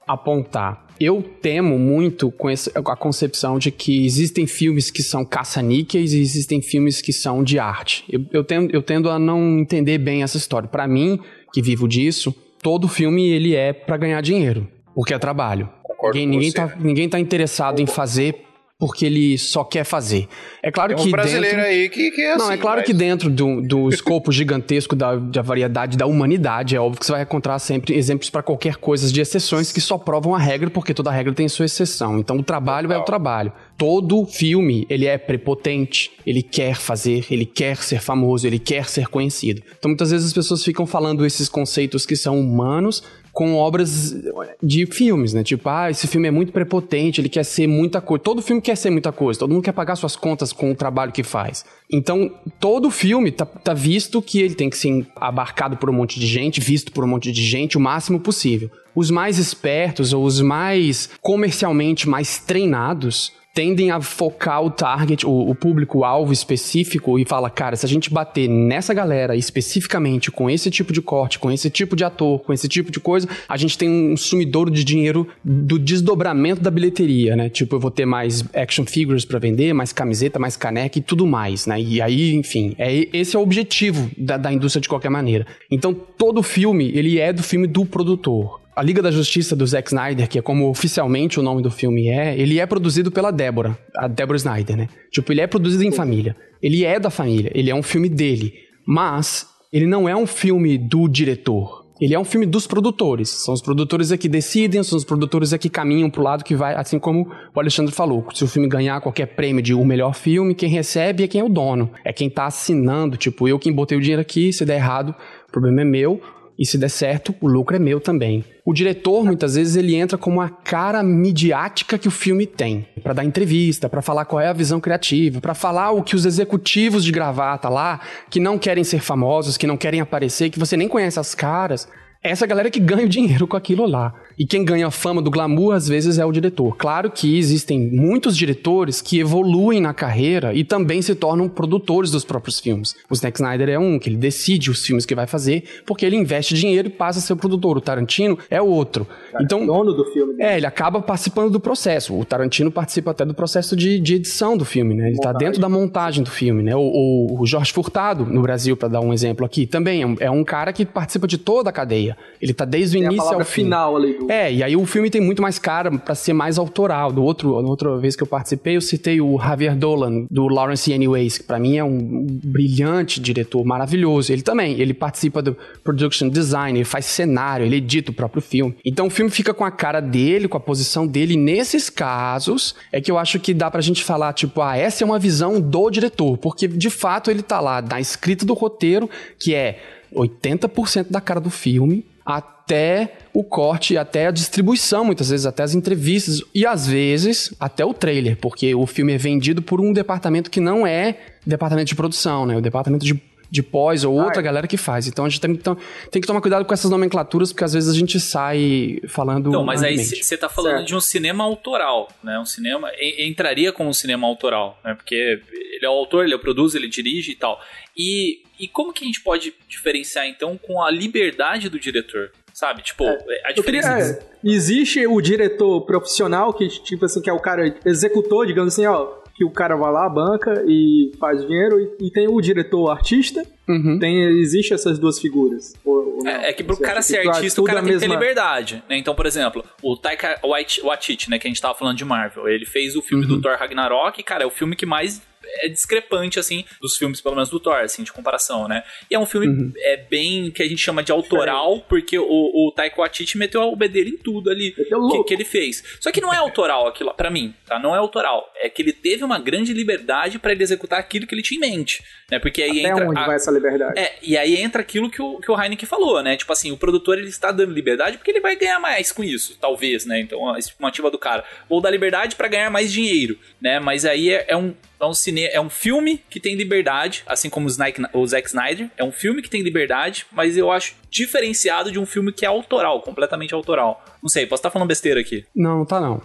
apontar. 0.06 0.86
Eu 1.00 1.22
temo 1.22 1.78
muito 1.78 2.30
com 2.30 2.48
a 2.48 2.96
concepção 2.96 3.58
de 3.58 3.70
que 3.70 4.04
existem 4.04 4.46
filmes 4.46 4.90
que 4.90 5.02
são 5.02 5.24
caça-níqueis 5.24 6.12
e 6.12 6.20
existem 6.20 6.62
filmes 6.62 7.00
que 7.00 7.12
são 7.12 7.42
de 7.42 7.58
arte. 7.58 8.04
Eu, 8.08 8.24
eu, 8.32 8.44
tendo, 8.44 8.72
eu 8.72 8.82
tendo 8.82 9.10
a 9.10 9.18
não 9.18 9.58
entender 9.58 9.98
bem 9.98 10.22
essa 10.22 10.36
história. 10.36 10.68
Pra 10.68 10.86
mim, 10.86 11.18
que 11.52 11.60
vivo 11.60 11.88
disso, 11.88 12.34
todo 12.62 12.86
filme 12.86 13.28
ele 13.28 13.54
é 13.54 13.72
pra 13.72 13.96
ganhar 13.96 14.20
dinheiro, 14.20 14.68
porque 14.94 15.12
é 15.12 15.18
trabalho. 15.18 15.68
Ninguém, 16.04 16.26
ninguém, 16.26 16.52
tá, 16.52 16.76
ninguém 16.78 17.08
tá 17.08 17.18
interessado 17.18 17.80
em 17.80 17.86
fazer 17.86 18.44
porque 18.82 19.06
ele 19.06 19.38
só 19.38 19.62
quer 19.62 19.84
fazer. 19.84 20.26
É 20.60 20.68
claro 20.68 20.92
Tem 20.92 21.00
um 21.00 21.06
que 21.06 21.12
brasileiro 21.12 21.56
dentro... 21.58 21.70
aí 21.70 21.88
que, 21.88 22.10
que 22.10 22.20
é 22.20 22.32
assim. 22.32 22.44
Não, 22.44 22.50
é 22.50 22.56
claro 22.56 22.78
mas- 22.78 22.86
que 22.86 22.92
dentro 22.92 23.30
do, 23.30 23.60
do 23.60 23.88
escopo 23.94 24.32
gigantesco 24.32 24.96
da, 24.96 25.14
da 25.14 25.40
variedade 25.40 25.96
da 25.96 26.04
humanidade, 26.04 26.74
é 26.74 26.80
óbvio 26.80 26.98
que 26.98 27.06
você 27.06 27.12
vai 27.12 27.22
encontrar 27.22 27.60
sempre 27.60 27.94
exemplos 27.94 28.28
para 28.28 28.42
qualquer 28.42 28.74
coisa 28.74 29.12
de 29.12 29.20
exceções 29.20 29.70
que 29.70 29.80
só 29.80 29.96
provam 29.96 30.34
a 30.34 30.38
regra, 30.40 30.68
porque 30.68 30.92
toda 30.92 31.12
regra 31.12 31.32
tem 31.32 31.48
sua 31.48 31.66
exceção. 31.66 32.18
Então 32.18 32.38
o 32.38 32.42
trabalho 32.42 32.92
é 32.92 32.98
o 32.98 33.04
trabalho. 33.04 33.52
Todo 33.78 34.26
filme, 34.26 34.84
ele 34.90 35.06
é 35.06 35.16
prepotente, 35.16 36.10
ele 36.26 36.42
quer 36.42 36.74
fazer, 36.74 37.24
ele 37.30 37.46
quer 37.46 37.76
ser 37.76 38.00
famoso, 38.00 38.48
ele 38.48 38.58
quer 38.58 38.88
ser 38.88 39.06
conhecido. 39.06 39.62
Então 39.78 39.90
muitas 39.90 40.10
vezes 40.10 40.26
as 40.26 40.32
pessoas 40.32 40.64
ficam 40.64 40.86
falando 40.86 41.24
esses 41.24 41.48
conceitos 41.48 42.04
que 42.04 42.16
são 42.16 42.40
humanos 42.40 43.00
com 43.32 43.54
obras 43.56 44.14
de 44.62 44.84
filmes, 44.86 45.32
né? 45.32 45.42
Tipo, 45.42 45.68
ah, 45.68 45.90
esse 45.90 46.06
filme 46.06 46.28
é 46.28 46.30
muito 46.30 46.52
prepotente, 46.52 47.20
ele 47.20 47.30
quer 47.30 47.44
ser 47.44 47.66
muita 47.66 48.00
coisa. 48.00 48.22
Todo 48.22 48.42
filme 48.42 48.60
quer 48.60 48.76
ser 48.76 48.90
muita 48.90 49.10
coisa, 49.10 49.40
todo 49.40 49.52
mundo 49.52 49.62
quer 49.62 49.72
pagar 49.72 49.96
suas 49.96 50.14
contas 50.14 50.52
com 50.52 50.70
o 50.70 50.74
trabalho 50.74 51.12
que 51.12 51.22
faz. 51.22 51.64
Então, 51.90 52.30
todo 52.60 52.90
filme 52.90 53.30
tá, 53.32 53.46
tá 53.46 53.72
visto 53.72 54.20
que 54.20 54.40
ele 54.40 54.54
tem 54.54 54.68
que 54.68 54.76
ser 54.76 55.06
abarcado 55.16 55.76
por 55.76 55.88
um 55.88 55.94
monte 55.94 56.20
de 56.20 56.26
gente, 56.26 56.60
visto 56.60 56.92
por 56.92 57.04
um 57.04 57.08
monte 57.08 57.32
de 57.32 57.42
gente 57.42 57.78
o 57.78 57.80
máximo 57.80 58.20
possível. 58.20 58.70
Os 58.94 59.10
mais 59.10 59.38
espertos 59.38 60.12
ou 60.12 60.24
os 60.24 60.40
mais 60.42 61.08
comercialmente 61.22 62.06
mais 62.06 62.38
treinados 62.38 63.32
tendem 63.54 63.90
a 63.90 64.00
focar 64.00 64.62
o 64.64 64.70
target, 64.70 65.26
o, 65.26 65.50
o 65.50 65.54
público-alvo 65.54 66.32
específico 66.32 67.18
e 67.18 67.24
fala, 67.24 67.50
cara, 67.50 67.76
se 67.76 67.84
a 67.84 67.88
gente 67.88 68.10
bater 68.10 68.48
nessa 68.48 68.94
galera 68.94 69.36
especificamente 69.36 70.30
com 70.30 70.48
esse 70.48 70.70
tipo 70.70 70.92
de 70.92 71.02
corte, 71.02 71.38
com 71.38 71.50
esse 71.50 71.68
tipo 71.68 71.94
de 71.94 72.04
ator, 72.04 72.40
com 72.40 72.52
esse 72.52 72.66
tipo 72.68 72.90
de 72.90 72.98
coisa, 72.98 73.28
a 73.48 73.56
gente 73.56 73.76
tem 73.76 73.88
um 73.88 74.16
sumidouro 74.16 74.70
de 74.70 74.84
dinheiro 74.84 75.28
do 75.44 75.78
desdobramento 75.78 76.62
da 76.62 76.70
bilheteria, 76.70 77.36
né? 77.36 77.48
Tipo, 77.48 77.76
eu 77.76 77.80
vou 77.80 77.90
ter 77.90 78.06
mais 78.06 78.42
action 78.54 78.86
figures 78.86 79.24
pra 79.24 79.38
vender, 79.38 79.74
mais 79.74 79.92
camiseta, 79.92 80.38
mais 80.38 80.56
caneca 80.56 80.98
e 80.98 81.02
tudo 81.02 81.26
mais, 81.26 81.66
né? 81.66 81.80
E 81.80 82.00
aí, 82.00 82.34
enfim, 82.34 82.74
é, 82.78 83.08
esse 83.12 83.36
é 83.36 83.38
o 83.38 83.42
objetivo 83.42 84.10
da, 84.16 84.36
da 84.36 84.52
indústria 84.52 84.80
de 84.80 84.88
qualquer 84.88 85.10
maneira. 85.10 85.46
Então, 85.70 85.92
todo 85.92 86.42
filme, 86.42 86.90
ele 86.94 87.18
é 87.18 87.32
do 87.32 87.42
filme 87.42 87.66
do 87.66 87.84
produtor. 87.84 88.61
A 88.74 88.82
Liga 88.82 89.02
da 89.02 89.10
Justiça 89.10 89.54
do 89.54 89.66
Zack 89.66 89.88
Snyder, 89.88 90.26
que 90.26 90.38
é 90.38 90.42
como 90.42 90.70
oficialmente 90.70 91.38
o 91.38 91.42
nome 91.42 91.60
do 91.60 91.70
filme 91.70 92.08
é, 92.08 92.34
ele 92.38 92.58
é 92.58 92.64
produzido 92.64 93.10
pela 93.10 93.30
Débora, 93.30 93.78
a 93.94 94.08
Débora 94.08 94.38
Snyder, 94.38 94.76
né? 94.76 94.88
Tipo, 95.10 95.30
ele 95.30 95.42
é 95.42 95.46
produzido 95.46 95.84
em 95.84 95.92
família. 95.92 96.34
Ele 96.62 96.82
é 96.82 96.98
da 96.98 97.10
família, 97.10 97.52
ele 97.54 97.70
é 97.70 97.74
um 97.74 97.82
filme 97.82 98.08
dele. 98.08 98.54
Mas 98.86 99.46
ele 99.70 99.86
não 99.86 100.08
é 100.08 100.16
um 100.16 100.26
filme 100.26 100.78
do 100.78 101.06
diretor. 101.06 101.82
Ele 102.00 102.14
é 102.14 102.18
um 102.18 102.24
filme 102.24 102.46
dos 102.46 102.66
produtores. 102.66 103.28
São 103.28 103.52
os 103.52 103.60
produtores 103.60 104.10
é 104.10 104.16
que 104.16 104.26
decidem, 104.26 104.82
são 104.82 104.96
os 104.96 105.04
produtores 105.04 105.52
é 105.52 105.58
que 105.58 105.68
caminham 105.68 106.08
pro 106.08 106.22
lado 106.22 106.42
que 106.42 106.56
vai, 106.56 106.74
assim 106.74 106.98
como 106.98 107.30
o 107.54 107.60
Alexandre 107.60 107.94
falou. 107.94 108.26
Se 108.32 108.42
o 108.42 108.48
filme 108.48 108.68
ganhar 108.68 109.02
qualquer 109.02 109.26
prêmio 109.26 109.62
de 109.62 109.74
o 109.74 109.84
melhor 109.84 110.14
filme, 110.14 110.54
quem 110.54 110.70
recebe 110.70 111.24
é 111.24 111.28
quem 111.28 111.42
é 111.42 111.44
o 111.44 111.48
dono. 111.48 111.90
É 112.04 112.12
quem 112.12 112.30
tá 112.30 112.46
assinando, 112.46 113.18
tipo, 113.18 113.46
eu 113.46 113.58
quem 113.58 113.72
botei 113.72 113.98
o 113.98 114.00
dinheiro 114.00 114.22
aqui, 114.22 114.50
se 114.50 114.64
der 114.64 114.76
errado, 114.76 115.14
o 115.46 115.52
problema 115.52 115.82
é 115.82 115.84
meu. 115.84 116.20
E 116.62 116.64
se 116.64 116.78
der 116.78 116.90
certo, 116.90 117.34
o 117.40 117.48
lucro 117.48 117.74
é 117.74 117.78
meu 117.80 117.98
também. 117.98 118.44
O 118.64 118.72
diretor, 118.72 119.24
muitas 119.24 119.56
vezes, 119.56 119.74
ele 119.74 119.96
entra 119.96 120.16
como 120.16 120.40
a 120.40 120.48
cara 120.48 121.02
midiática 121.02 121.98
que 121.98 122.06
o 122.06 122.10
filme 122.10 122.46
tem. 122.46 122.86
para 123.02 123.14
dar 123.14 123.24
entrevista, 123.24 123.88
para 123.88 124.00
falar 124.00 124.26
qual 124.26 124.38
é 124.38 124.46
a 124.46 124.52
visão 124.52 124.80
criativa, 124.80 125.40
para 125.40 125.54
falar 125.54 125.90
o 125.90 126.04
que 126.04 126.14
os 126.14 126.24
executivos 126.24 127.02
de 127.02 127.10
gravata 127.10 127.68
lá, 127.68 127.98
que 128.30 128.38
não 128.38 128.56
querem 128.56 128.84
ser 128.84 129.00
famosos, 129.00 129.56
que 129.56 129.66
não 129.66 129.76
querem 129.76 130.00
aparecer, 130.00 130.50
que 130.50 130.58
você 130.58 130.76
nem 130.76 130.86
conhece 130.86 131.18
as 131.18 131.34
caras, 131.34 131.88
essa 132.22 132.46
galera 132.46 132.70
que 132.70 132.78
ganha 132.78 133.06
o 133.06 133.08
dinheiro 133.08 133.48
com 133.48 133.56
aquilo 133.56 133.84
lá. 133.84 134.14
E 134.38 134.46
quem 134.46 134.64
ganha 134.64 134.86
a 134.86 134.90
fama 134.90 135.20
do 135.20 135.30
glamour, 135.30 135.74
às 135.74 135.88
vezes, 135.88 136.18
é 136.18 136.24
o 136.24 136.32
diretor. 136.32 136.76
Claro 136.76 137.10
que 137.10 137.36
existem 137.36 137.90
muitos 137.90 138.36
diretores 138.36 139.00
que 139.00 139.18
evoluem 139.18 139.80
na 139.80 139.92
carreira 139.92 140.54
e 140.54 140.64
também 140.64 141.02
se 141.02 141.14
tornam 141.14 141.48
produtores 141.48 142.10
dos 142.10 142.24
próprios 142.24 142.58
filmes. 142.58 142.94
O 143.10 143.14
Zack 143.14 143.38
Snyder 143.38 143.68
é 143.68 143.78
um, 143.78 143.98
que 143.98 144.08
ele 144.08 144.16
decide 144.16 144.70
os 144.70 144.84
filmes 144.84 145.04
que 145.04 145.14
vai 145.14 145.26
fazer, 145.26 145.64
porque 145.86 146.04
ele 146.04 146.16
investe 146.16 146.54
dinheiro 146.54 146.88
e 146.88 146.90
passa 146.90 147.18
a 147.18 147.22
ser 147.22 147.32
o 147.32 147.36
produtor. 147.36 147.76
O 147.76 147.80
Tarantino 147.80 148.38
é 148.50 148.60
outro. 148.60 149.06
Cara, 149.30 149.44
então, 149.44 149.66
dono 149.66 149.92
do 149.92 150.04
filme. 150.06 150.34
É, 150.38 150.56
ele 150.56 150.66
acaba 150.66 151.00
participando 151.00 151.50
do 151.50 151.60
processo. 151.60 152.18
O 152.18 152.24
Tarantino 152.24 152.70
participa 152.70 153.10
até 153.10 153.24
do 153.24 153.34
processo 153.34 153.76
de, 153.76 153.98
de 153.98 154.14
edição 154.14 154.56
do 154.56 154.64
filme, 154.64 154.94
né? 154.94 155.08
Ele 155.08 155.16
está 155.16 155.32
dentro 155.32 155.60
da 155.60 155.68
montagem 155.68 156.22
do 156.22 156.30
filme, 156.30 156.62
né? 156.62 156.74
O, 156.74 156.80
o, 156.80 157.40
o 157.42 157.46
Jorge 157.46 157.72
Furtado, 157.72 158.24
no 158.24 158.42
Brasil, 158.42 158.76
para 158.76 158.88
dar 158.88 159.00
um 159.00 159.12
exemplo 159.12 159.44
aqui, 159.44 159.66
também 159.66 160.02
é 160.02 160.06
um, 160.06 160.16
é 160.20 160.30
um, 160.30 160.44
cara 160.44 160.72
que 160.72 160.84
participa 160.84 161.26
de 161.26 161.38
toda 161.38 161.70
a 161.70 161.72
cadeia. 161.72 162.16
Ele 162.40 162.52
está 162.52 162.64
desde 162.64 162.96
o 162.96 163.00
Tem 163.00 163.08
início 163.08 163.34
ao 163.34 163.44
final 163.44 163.96
ali 163.96 164.21
É, 164.28 164.52
e 164.52 164.62
aí 164.62 164.76
o 164.76 164.86
filme 164.86 165.10
tem 165.10 165.20
muito 165.20 165.42
mais 165.42 165.58
cara 165.58 165.90
para 165.90 166.14
ser 166.14 166.32
mais 166.32 166.58
autoral. 166.58 167.12
Do 167.12 167.22
outro, 167.22 167.60
na 167.60 167.68
outra 167.68 167.96
vez 167.98 168.16
que 168.16 168.22
eu 168.22 168.26
participei, 168.26 168.76
eu 168.76 168.80
citei 168.80 169.20
o 169.20 169.38
Javier 169.38 169.76
Dolan, 169.76 170.26
do 170.30 170.48
Lawrence 170.48 170.92
Anyways, 170.92 171.38
que 171.38 171.44
pra 171.44 171.58
mim 171.58 171.76
é 171.76 171.84
um 171.84 172.26
brilhante 172.26 173.20
diretor, 173.20 173.64
maravilhoso. 173.64 174.32
Ele 174.32 174.42
também, 174.42 174.80
ele 174.80 174.94
participa 174.94 175.42
do 175.42 175.56
production 175.82 176.28
design, 176.28 176.78
ele 176.78 176.84
faz 176.84 177.06
cenário, 177.06 177.66
ele 177.66 177.76
edita 177.76 178.10
o 178.10 178.14
próprio 178.14 178.42
filme. 178.42 178.74
Então 178.84 179.06
o 179.06 179.10
filme 179.10 179.30
fica 179.30 179.52
com 179.54 179.64
a 179.64 179.70
cara 179.70 180.00
dele, 180.00 180.48
com 180.48 180.56
a 180.56 180.60
posição 180.60 181.06
dele. 181.06 181.34
E 181.34 181.36
nesses 181.36 181.90
casos, 181.90 182.74
é 182.90 183.00
que 183.00 183.10
eu 183.10 183.18
acho 183.18 183.38
que 183.40 183.54
dá 183.54 183.70
pra 183.70 183.80
gente 183.80 184.02
falar, 184.02 184.32
tipo, 184.32 184.60
ah, 184.60 184.76
essa 184.76 185.02
é 185.02 185.06
uma 185.06 185.18
visão 185.18 185.60
do 185.60 185.90
diretor. 185.90 186.36
Porque, 186.38 186.66
de 186.68 186.90
fato, 186.90 187.30
ele 187.30 187.42
tá 187.42 187.60
lá 187.60 187.80
na 187.82 188.00
escrita 188.00 188.44
do 188.44 188.54
roteiro, 188.54 189.08
que 189.38 189.54
é 189.54 189.78
80% 190.14 191.06
da 191.10 191.20
cara 191.20 191.40
do 191.40 191.50
filme, 191.50 192.04
até 192.24 193.18
o 193.32 193.42
corte, 193.42 193.96
até 193.96 194.26
a 194.26 194.30
distribuição, 194.30 195.04
muitas 195.04 195.30
vezes, 195.30 195.46
até 195.46 195.62
as 195.62 195.74
entrevistas 195.74 196.42
e 196.54 196.66
às 196.66 196.86
vezes 196.86 197.54
até 197.58 197.84
o 197.84 197.92
trailer, 197.92 198.36
porque 198.36 198.74
o 198.74 198.86
filme 198.86 199.12
é 199.12 199.18
vendido 199.18 199.62
por 199.62 199.80
um 199.80 199.92
departamento 199.92 200.50
que 200.50 200.60
não 200.60 200.86
é 200.86 201.18
departamento 201.46 201.88
de 201.88 201.94
produção, 201.94 202.46
né? 202.46 202.56
O 202.56 202.60
departamento 202.60 203.04
de 203.04 203.20
de 203.52 203.62
pós 203.62 204.02
ou 204.02 204.14
outra 204.14 204.40
galera 204.40 204.66
que 204.66 204.78
faz. 204.78 205.06
Então 205.06 205.26
a 205.26 205.28
gente 205.28 205.38
tem, 205.38 205.50
então, 205.50 205.76
tem 206.10 206.22
que 206.22 206.26
tomar 206.26 206.40
cuidado 206.40 206.64
com 206.64 206.72
essas 206.72 206.90
nomenclaturas, 206.90 207.52
porque 207.52 207.62
às 207.62 207.74
vezes 207.74 207.90
a 207.90 207.94
gente 207.94 208.18
sai 208.18 208.98
falando. 209.06 209.50
Então, 209.50 209.62
mas 209.62 209.82
aí 209.82 209.98
você 209.98 210.38
tá 210.38 210.48
falando 210.48 210.76
certo. 210.76 210.88
de 210.88 210.94
um 210.94 211.00
cinema 211.00 211.44
autoral, 211.44 212.08
né? 212.24 212.38
Um 212.38 212.46
cinema. 212.46 212.90
Entraria 213.18 213.70
como 213.70 213.90
um 213.90 213.92
cinema 213.92 214.26
autoral, 214.26 214.80
né? 214.82 214.94
Porque 214.94 215.14
ele 215.14 215.84
é 215.84 215.88
o 215.88 215.92
autor, 215.92 216.24
ele 216.24 216.32
é 216.32 216.36
o 216.36 216.38
produz, 216.38 216.74
ele 216.74 216.88
dirige 216.88 217.32
e 217.32 217.36
tal. 217.36 217.60
E, 217.94 218.41
e 218.62 218.68
como 218.68 218.92
que 218.92 219.04
a 219.04 219.06
gente 219.06 219.20
pode 219.20 219.52
diferenciar 219.68 220.26
então 220.26 220.56
com 220.56 220.80
a 220.80 220.88
liberdade 220.88 221.68
do 221.68 221.80
diretor? 221.80 222.30
Sabe? 222.54 222.82
Tipo, 222.82 223.04
é, 223.04 223.42
a 223.46 223.52
diferença. 223.52 223.88
Queria, 223.88 224.12
é, 224.12 224.54
existe 224.54 225.04
o 225.06 225.20
diretor 225.20 225.80
profissional, 225.82 226.52
que, 226.52 226.68
tipo 226.68 227.04
assim, 227.04 227.20
que 227.20 227.28
é 227.28 227.32
o 227.32 227.40
cara 227.40 227.74
executor, 227.84 228.46
digamos 228.46 228.74
assim, 228.74 228.86
ó 228.86 229.20
que 229.34 229.44
o 229.44 229.50
cara 229.50 229.76
vai 229.76 229.90
lá, 229.90 230.08
banca 230.08 230.62
e 230.68 231.10
faz 231.18 231.40
dinheiro, 231.40 231.80
e, 231.80 232.06
e 232.06 232.10
tem 232.10 232.28
o 232.28 232.40
diretor 232.40 232.90
artista, 232.90 233.42
uhum. 233.68 233.98
tem, 233.98 234.38
existe 234.38 234.74
essas 234.74 234.98
duas 234.98 235.18
figuras. 235.18 235.74
Ou, 235.84 236.18
ou 236.18 236.28
é, 236.28 236.50
é, 236.50 236.52
que 236.52 236.62
pro 236.62 236.76
Você 236.76 236.82
cara 236.82 237.02
ser 237.02 237.26
artista, 237.26 237.60
o 237.60 237.64
cara 237.64 237.80
tem 237.80 237.92
mesma... 237.92 238.00
que 238.00 238.08
ter 238.08 238.12
liberdade, 238.12 238.84
né? 238.88 238.98
Então, 238.98 239.14
por 239.14 239.26
exemplo, 239.26 239.64
o 239.82 239.96
Taika 239.96 240.38
Waititi, 240.84 241.30
né, 241.30 241.38
que 241.38 241.46
a 241.46 241.50
gente 241.50 241.60
tava 241.60 241.74
falando 241.74 241.96
de 241.96 242.04
Marvel, 242.04 242.46
ele 242.48 242.66
fez 242.66 242.94
o 242.94 243.02
filme 243.02 243.24
uhum. 243.24 243.36
do 243.36 243.40
Thor 243.40 243.56
Ragnarok, 243.56 244.22
cara, 244.22 244.44
é 244.44 244.46
o 244.46 244.50
filme 244.50 244.76
que 244.76 244.86
mais 244.86 245.22
é 245.60 245.68
discrepante, 245.68 246.38
assim, 246.38 246.64
dos 246.80 246.96
filmes, 246.96 247.20
pelo 247.20 247.34
menos 247.34 247.50
do 247.50 247.60
Thor, 247.60 247.76
assim, 247.76 248.02
de 248.02 248.12
comparação, 248.12 248.66
né? 248.66 248.82
E 249.10 249.14
é 249.14 249.18
um 249.18 249.26
filme 249.26 249.46
uhum. 249.46 249.72
é 249.78 249.96
bem 249.96 250.50
que 250.50 250.62
a 250.62 250.68
gente 250.68 250.80
chama 250.80 251.02
de 251.02 251.12
autoral, 251.12 251.80
porque 251.88 252.18
o, 252.18 252.24
o 252.24 252.72
Taika 252.74 253.00
Waititi 253.00 253.36
meteu 253.36 253.62
o 253.62 253.76
B 253.76 253.88
dele 253.88 254.10
em 254.10 254.16
tudo 254.16 254.50
ali 254.50 254.72
que, 254.72 255.24
que, 255.24 255.34
ele 255.34 255.44
fez. 255.44 255.82
Só 256.00 256.10
que 256.10 256.20
não 256.20 256.32
é 256.32 256.38
autoral 256.38 256.86
aquilo, 256.86 257.12
para 257.14 257.30
mim, 257.30 257.54
tá? 257.66 257.78
Não 257.78 257.94
é 257.94 257.98
autoral. 257.98 258.50
É 258.60 258.68
que 258.68 258.82
ele 258.82 258.92
teve 258.92 259.24
uma 259.24 259.38
grande 259.38 259.72
liberdade 259.72 260.38
para 260.38 260.52
ele 260.52 260.62
executar 260.62 260.98
aquilo 260.98 261.26
que 261.26 261.34
ele 261.34 261.42
tinha 261.42 261.58
em 261.58 261.70
mente, 261.70 262.02
né? 262.30 262.38
Porque 262.38 262.62
aí 262.62 262.80
Até 262.80 262.90
entra 262.90 263.08
onde 263.08 263.20
a... 263.20 263.26
vai 263.26 263.36
essa 263.36 263.50
liberdade? 263.50 263.98
É, 263.98 264.18
e 264.22 264.36
aí 264.36 264.56
entra 264.56 264.80
aquilo 264.80 265.10
que 265.10 265.20
o, 265.20 265.38
que 265.38 265.50
o 265.50 265.60
Heineken 265.60 265.86
falou, 265.86 266.22
né? 266.22 266.36
Tipo 266.36 266.52
assim, 266.52 266.72
o 266.72 266.76
produtor 266.76 267.18
ele 267.18 267.28
está 267.28 267.52
dando 267.52 267.72
liberdade 267.72 268.18
porque 268.18 268.30
ele 268.30 268.40
vai 268.40 268.56
ganhar 268.56 268.80
mais 268.80 269.12
com 269.12 269.22
isso, 269.22 269.56
talvez, 269.60 270.06
né? 270.06 270.20
Então 270.20 270.48
a 270.48 270.58
estimativa 270.58 271.10
do 271.10 271.18
cara, 271.18 271.44
vou 271.68 271.80
dar 271.80 271.90
liberdade 271.90 272.36
para 272.36 272.48
ganhar 272.48 272.70
mais 272.70 272.92
dinheiro, 272.92 273.38
né? 273.60 273.78
Mas 273.78 274.04
aí 274.04 274.30
é, 274.30 274.46
é 274.48 274.56
um 274.56 274.74
é 275.02 275.06
um, 275.06 275.12
cine, 275.12 275.41
é 275.46 275.60
um 275.60 275.70
filme 275.70 276.22
que 276.28 276.40
tem 276.40 276.54
liberdade, 276.54 277.22
assim 277.26 277.48
como 277.48 277.66
o, 277.66 277.70
Snike, 277.70 278.02
o 278.12 278.26
Zack 278.26 278.48
Snyder. 278.48 278.90
É 278.96 279.04
um 279.04 279.12
filme 279.12 279.42
que 279.42 279.50
tem 279.50 279.62
liberdade, 279.62 280.26
mas 280.32 280.56
eu 280.56 280.70
acho 280.70 280.94
diferenciado 281.10 281.90
de 281.90 281.98
um 281.98 282.06
filme 282.06 282.32
que 282.32 282.44
é 282.44 282.48
autoral, 282.48 283.00
completamente 283.02 283.54
autoral. 283.54 284.04
Não 284.22 284.28
sei, 284.28 284.46
posso 284.46 284.60
estar 284.60 284.70
falando 284.70 284.86
besteira 284.86 285.20
aqui. 285.20 285.44
Não, 285.54 285.78
não 285.78 285.84
tá 285.84 286.00
não. 286.00 286.22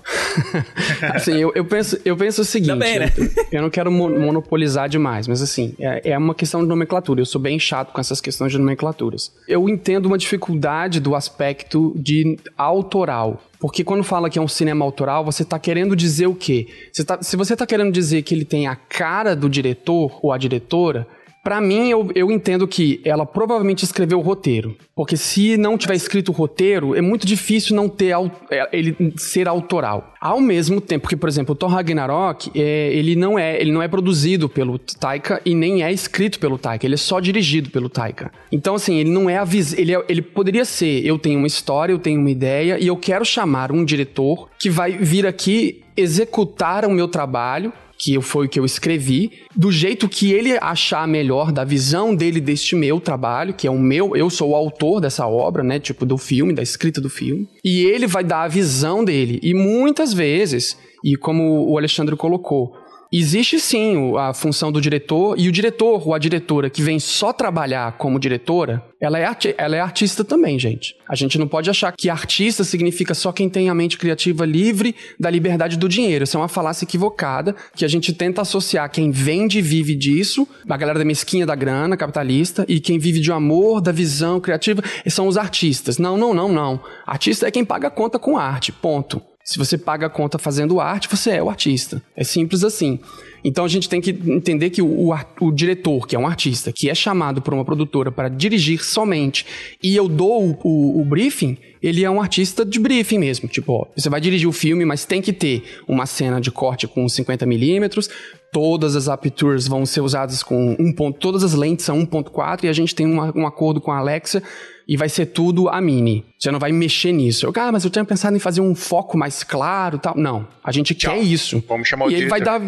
assim, 1.15 1.33
eu, 1.33 1.51
eu, 1.55 1.65
penso, 1.65 1.99
eu 2.05 2.15
penso 2.15 2.41
o 2.41 2.45
seguinte: 2.45 2.69
Também, 2.69 2.99
né? 2.99 3.11
eu, 3.17 3.47
eu, 3.57 3.61
não 3.63 3.71
quero 3.71 3.91
monopolizar 3.91 4.87
demais, 4.87 5.27
mas 5.27 5.41
assim, 5.41 5.73
é, 5.79 6.11
é 6.11 6.17
uma 6.17 6.35
questão 6.35 6.61
de 6.61 6.67
nomenclatura. 6.67 7.19
Eu 7.19 7.25
sou 7.25 7.41
bem 7.41 7.57
chato 7.57 7.91
com 7.91 7.99
essas 7.99 8.21
questões 8.21 8.51
de 8.51 8.59
nomenclaturas. 8.59 9.33
Eu 9.47 9.67
entendo 9.67 10.05
uma 10.05 10.17
dificuldade 10.17 10.99
do 10.99 11.15
aspecto 11.15 11.91
de 11.95 12.37
autoral. 12.55 13.41
Porque 13.59 13.83
quando 13.83 14.03
fala 14.03 14.29
que 14.29 14.37
é 14.37 14.41
um 14.41 14.47
cinema 14.47 14.85
autoral, 14.85 15.25
você 15.25 15.41
está 15.41 15.57
querendo 15.57 15.95
dizer 15.95 16.27
o 16.27 16.35
quê? 16.35 16.67
Você 16.93 17.03
tá, 17.03 17.19
se 17.23 17.35
você 17.35 17.53
está 17.53 17.65
querendo 17.65 17.91
dizer 17.91 18.21
que 18.21 18.35
ele 18.35 18.45
tem 18.45 18.67
a 18.67 18.75
cara 18.75 19.35
do 19.35 19.49
diretor 19.49 20.19
ou 20.21 20.31
a 20.31 20.37
diretora, 20.37 21.07
para 21.47 21.61
mim, 21.61 21.87
eu, 21.87 22.11
eu 22.13 22.29
entendo 22.29 22.67
que 22.67 22.99
ela 23.05 23.25
provavelmente 23.25 23.85
escreveu 23.85 24.19
o 24.19 24.21
roteiro. 24.21 24.75
Porque 24.93 25.15
se 25.15 25.55
não 25.55 25.77
tiver 25.77 25.95
escrito 25.95 26.27
o 26.27 26.33
roteiro, 26.33 26.93
é 26.93 26.99
muito 26.99 27.25
difícil 27.25 27.73
não 27.73 27.87
ter 27.87 28.13
é, 28.51 28.67
ele 28.73 29.13
ser 29.15 29.47
autoral. 29.47 30.13
Ao 30.19 30.41
mesmo 30.41 30.81
tempo 30.81 31.07
que, 31.07 31.15
por 31.15 31.29
exemplo, 31.29 31.53
o 31.53 31.55
Thor 31.55 31.69
Ragnarok, 31.69 32.51
é, 32.53 32.89
ele, 32.91 33.15
não 33.15 33.39
é, 33.39 33.61
ele 33.61 33.71
não 33.71 33.81
é 33.81 33.87
produzido 33.87 34.49
pelo 34.49 34.77
Taika 34.77 35.41
e 35.45 35.55
nem 35.55 35.83
é 35.83 35.89
escrito 35.89 36.37
pelo 36.37 36.57
Taika. 36.57 36.85
Ele 36.85 36.95
é 36.95 36.97
só 36.97 37.17
dirigido 37.21 37.69
pelo 37.69 37.87
Taika. 37.87 38.29
Então, 38.51 38.75
assim, 38.75 38.95
ele 38.95 39.09
não 39.09 39.29
é 39.29 39.37
avis... 39.37 39.71
ele, 39.71 39.95
é, 39.95 40.03
ele 40.09 40.21
poderia 40.21 40.65
ser, 40.65 41.05
eu 41.05 41.17
tenho 41.17 41.37
uma 41.37 41.47
história, 41.47 41.93
eu 41.93 41.99
tenho 41.99 42.19
uma 42.19 42.29
ideia 42.29 42.77
e 42.77 42.87
eu 42.87 42.97
quero 42.97 43.23
chamar 43.23 43.71
um 43.71 43.85
diretor 43.85 44.49
que 44.59 44.69
vai 44.69 44.91
vir 44.91 45.25
aqui 45.25 45.81
executar 45.95 46.83
o 46.83 46.91
meu 46.91 47.07
trabalho 47.07 47.71
que 47.97 48.19
foi 48.21 48.45
o 48.45 48.49
que 48.49 48.59
eu 48.59 48.65
escrevi, 48.65 49.31
do 49.55 49.71
jeito 49.71 50.07
que 50.07 50.31
ele 50.31 50.57
achar 50.61 51.07
melhor, 51.07 51.51
da 51.51 51.63
visão 51.63 52.15
dele 52.15 52.39
deste 52.39 52.75
meu 52.75 52.99
trabalho, 52.99 53.53
que 53.53 53.67
é 53.67 53.71
o 53.71 53.79
meu, 53.79 54.15
eu 54.15 54.29
sou 54.29 54.51
o 54.51 54.55
autor 54.55 55.01
dessa 55.01 55.27
obra, 55.27 55.63
né, 55.63 55.79
tipo 55.79 56.05
do 56.05 56.17
filme, 56.17 56.53
da 56.53 56.61
escrita 56.61 57.01
do 57.01 57.09
filme, 57.09 57.47
e 57.63 57.85
ele 57.85 58.07
vai 58.07 58.23
dar 58.23 58.43
a 58.43 58.47
visão 58.47 59.03
dele. 59.03 59.39
E 59.41 59.53
muitas 59.53 60.13
vezes, 60.13 60.77
e 61.03 61.15
como 61.15 61.69
o 61.69 61.77
Alexandre 61.77 62.15
colocou, 62.15 62.73
Existe 63.11 63.59
sim 63.59 64.13
a 64.17 64.33
função 64.33 64.71
do 64.71 64.81
diretor, 64.81 65.39
e 65.39 65.47
o 65.47 65.51
diretor 65.51 66.05
ou 66.05 66.13
a 66.13 66.19
diretora 66.19 66.69
que 66.69 66.81
vem 66.81 66.99
só 66.99 67.31
trabalhar 67.31 67.93
como 67.93 68.19
diretora, 68.19 68.83
ela 68.99 69.17
é, 69.17 69.29
ela 69.57 69.75
é 69.75 69.79
artista 69.79 70.23
também, 70.23 70.59
gente. 70.59 70.95
A 71.07 71.15
gente 71.15 71.37
não 71.37 71.47
pode 71.47 71.69
achar 71.69 71.93
que 71.93 72.09
artista 72.09 72.63
significa 72.63 73.13
só 73.13 73.31
quem 73.31 73.49
tem 73.49 73.69
a 73.69 73.75
mente 73.75 73.97
criativa 73.97 74.45
livre 74.45 74.95
da 75.19 75.29
liberdade 75.29 75.77
do 75.77 75.87
dinheiro. 75.87 76.23
Isso 76.23 76.35
é 76.35 76.39
uma 76.39 76.47
falácia 76.47 76.83
equivocada 76.83 77.55
que 77.75 77.85
a 77.85 77.87
gente 77.87 78.11
tenta 78.11 78.41
associar 78.41 78.91
quem 78.91 79.09
vende 79.09 79.59
e 79.59 79.61
vive 79.61 79.95
disso, 79.95 80.47
a 80.67 80.77
galera 80.77 80.99
da 80.99 81.05
mesquinha 81.05 81.45
da 81.45 81.55
grana, 81.55 81.95
capitalista, 81.95 82.65
e 82.67 82.79
quem 82.79 82.99
vive 82.99 83.19
de 83.19 83.31
amor, 83.31 83.79
da 83.79 83.91
visão 83.91 84.39
criativa, 84.39 84.83
são 85.07 85.27
os 85.27 85.37
artistas. 85.37 85.97
Não, 85.97 86.17
não, 86.17 86.33
não, 86.33 86.51
não. 86.51 86.79
Artista 87.05 87.47
é 87.47 87.51
quem 87.51 87.63
paga 87.63 87.87
a 87.87 87.91
conta 87.91 88.19
com 88.19 88.37
arte, 88.37 88.71
ponto. 88.71 89.21
Se 89.47 89.57
você 89.57 89.77
paga 89.77 90.07
a 90.07 90.09
conta 90.09 90.37
fazendo 90.37 90.77
arte, 90.81 91.07
você 91.07 91.31
é 91.31 91.41
o 91.41 91.49
artista. 91.49 92.03
É 92.17 92.21
simples 92.21 92.65
assim. 92.65 92.99
Então 93.45 93.63
a 93.63 93.67
gente 93.69 93.87
tem 93.87 94.01
que 94.01 94.09
entender 94.09 94.69
que 94.71 94.81
o, 94.81 95.09
o, 95.09 95.17
o, 95.39 95.51
diretor, 95.53 96.05
que 96.05 96.17
é 96.17 96.19
um 96.19 96.27
artista, 96.27 96.73
que 96.75 96.89
é 96.89 96.93
chamado 96.93 97.41
por 97.41 97.53
uma 97.53 97.63
produtora 97.63 98.11
para 98.11 98.27
dirigir 98.27 98.83
somente, 98.83 99.45
e 99.81 99.95
eu 99.95 100.09
dou 100.09 100.59
o, 100.65 100.99
o, 100.99 101.05
briefing, 101.05 101.57
ele 101.81 102.03
é 102.03 102.09
um 102.09 102.19
artista 102.19 102.65
de 102.65 102.77
briefing 102.77 103.19
mesmo. 103.19 103.47
Tipo, 103.47 103.71
ó, 103.71 103.85
você 103.95 104.09
vai 104.09 104.19
dirigir 104.19 104.49
o 104.49 104.51
filme, 104.51 104.83
mas 104.83 105.05
tem 105.05 105.21
que 105.21 105.31
ter 105.31 105.63
uma 105.87 106.05
cena 106.05 106.41
de 106.41 106.51
corte 106.51 106.85
com 106.85 107.05
50mm, 107.05 108.09
todas 108.51 108.97
as 108.97 109.07
aperturas 109.07 109.65
vão 109.65 109.85
ser 109.85 110.01
usadas 110.01 110.43
com 110.43 110.75
um 110.77 110.91
ponto, 110.91 111.19
todas 111.19 111.41
as 111.45 111.53
lentes 111.53 111.85
são 111.85 112.05
1.4 112.05 112.65
e 112.65 112.67
a 112.67 112.73
gente 112.73 112.93
tem 112.93 113.05
uma, 113.05 113.31
um 113.33 113.47
acordo 113.47 113.79
com 113.79 113.93
a 113.93 113.99
Alexa 113.99 114.43
e 114.87 114.95
vai 114.95 115.09
ser 115.09 115.27
tudo 115.27 115.67
a 115.67 115.81
mini. 115.81 116.23
Você 116.39 116.49
não 116.51 116.59
vai 116.59 116.71
mexer 116.71 117.11
nisso. 117.11 117.45
Eu, 117.45 117.53
ah, 117.55 117.71
mas 117.71 117.83
eu 117.83 117.89
tinha 117.89 118.05
pensado 118.05 118.35
em 118.35 118.39
fazer 118.39 118.61
um 118.61 118.73
foco 118.73 119.17
mais 119.17 119.43
claro 119.43 119.97
tal. 119.97 120.15
Não. 120.15 120.47
A 120.63 120.71
gente 120.71 120.93
Tchau. 120.93 121.13
quer 121.13 121.21
isso. 121.21 121.63
Vamos 121.67 121.87
chamar 121.87 122.05
o 122.05 122.11
E 122.11 122.15
ele 122.15 122.27
vai 122.27 122.39
dar. 122.39 122.61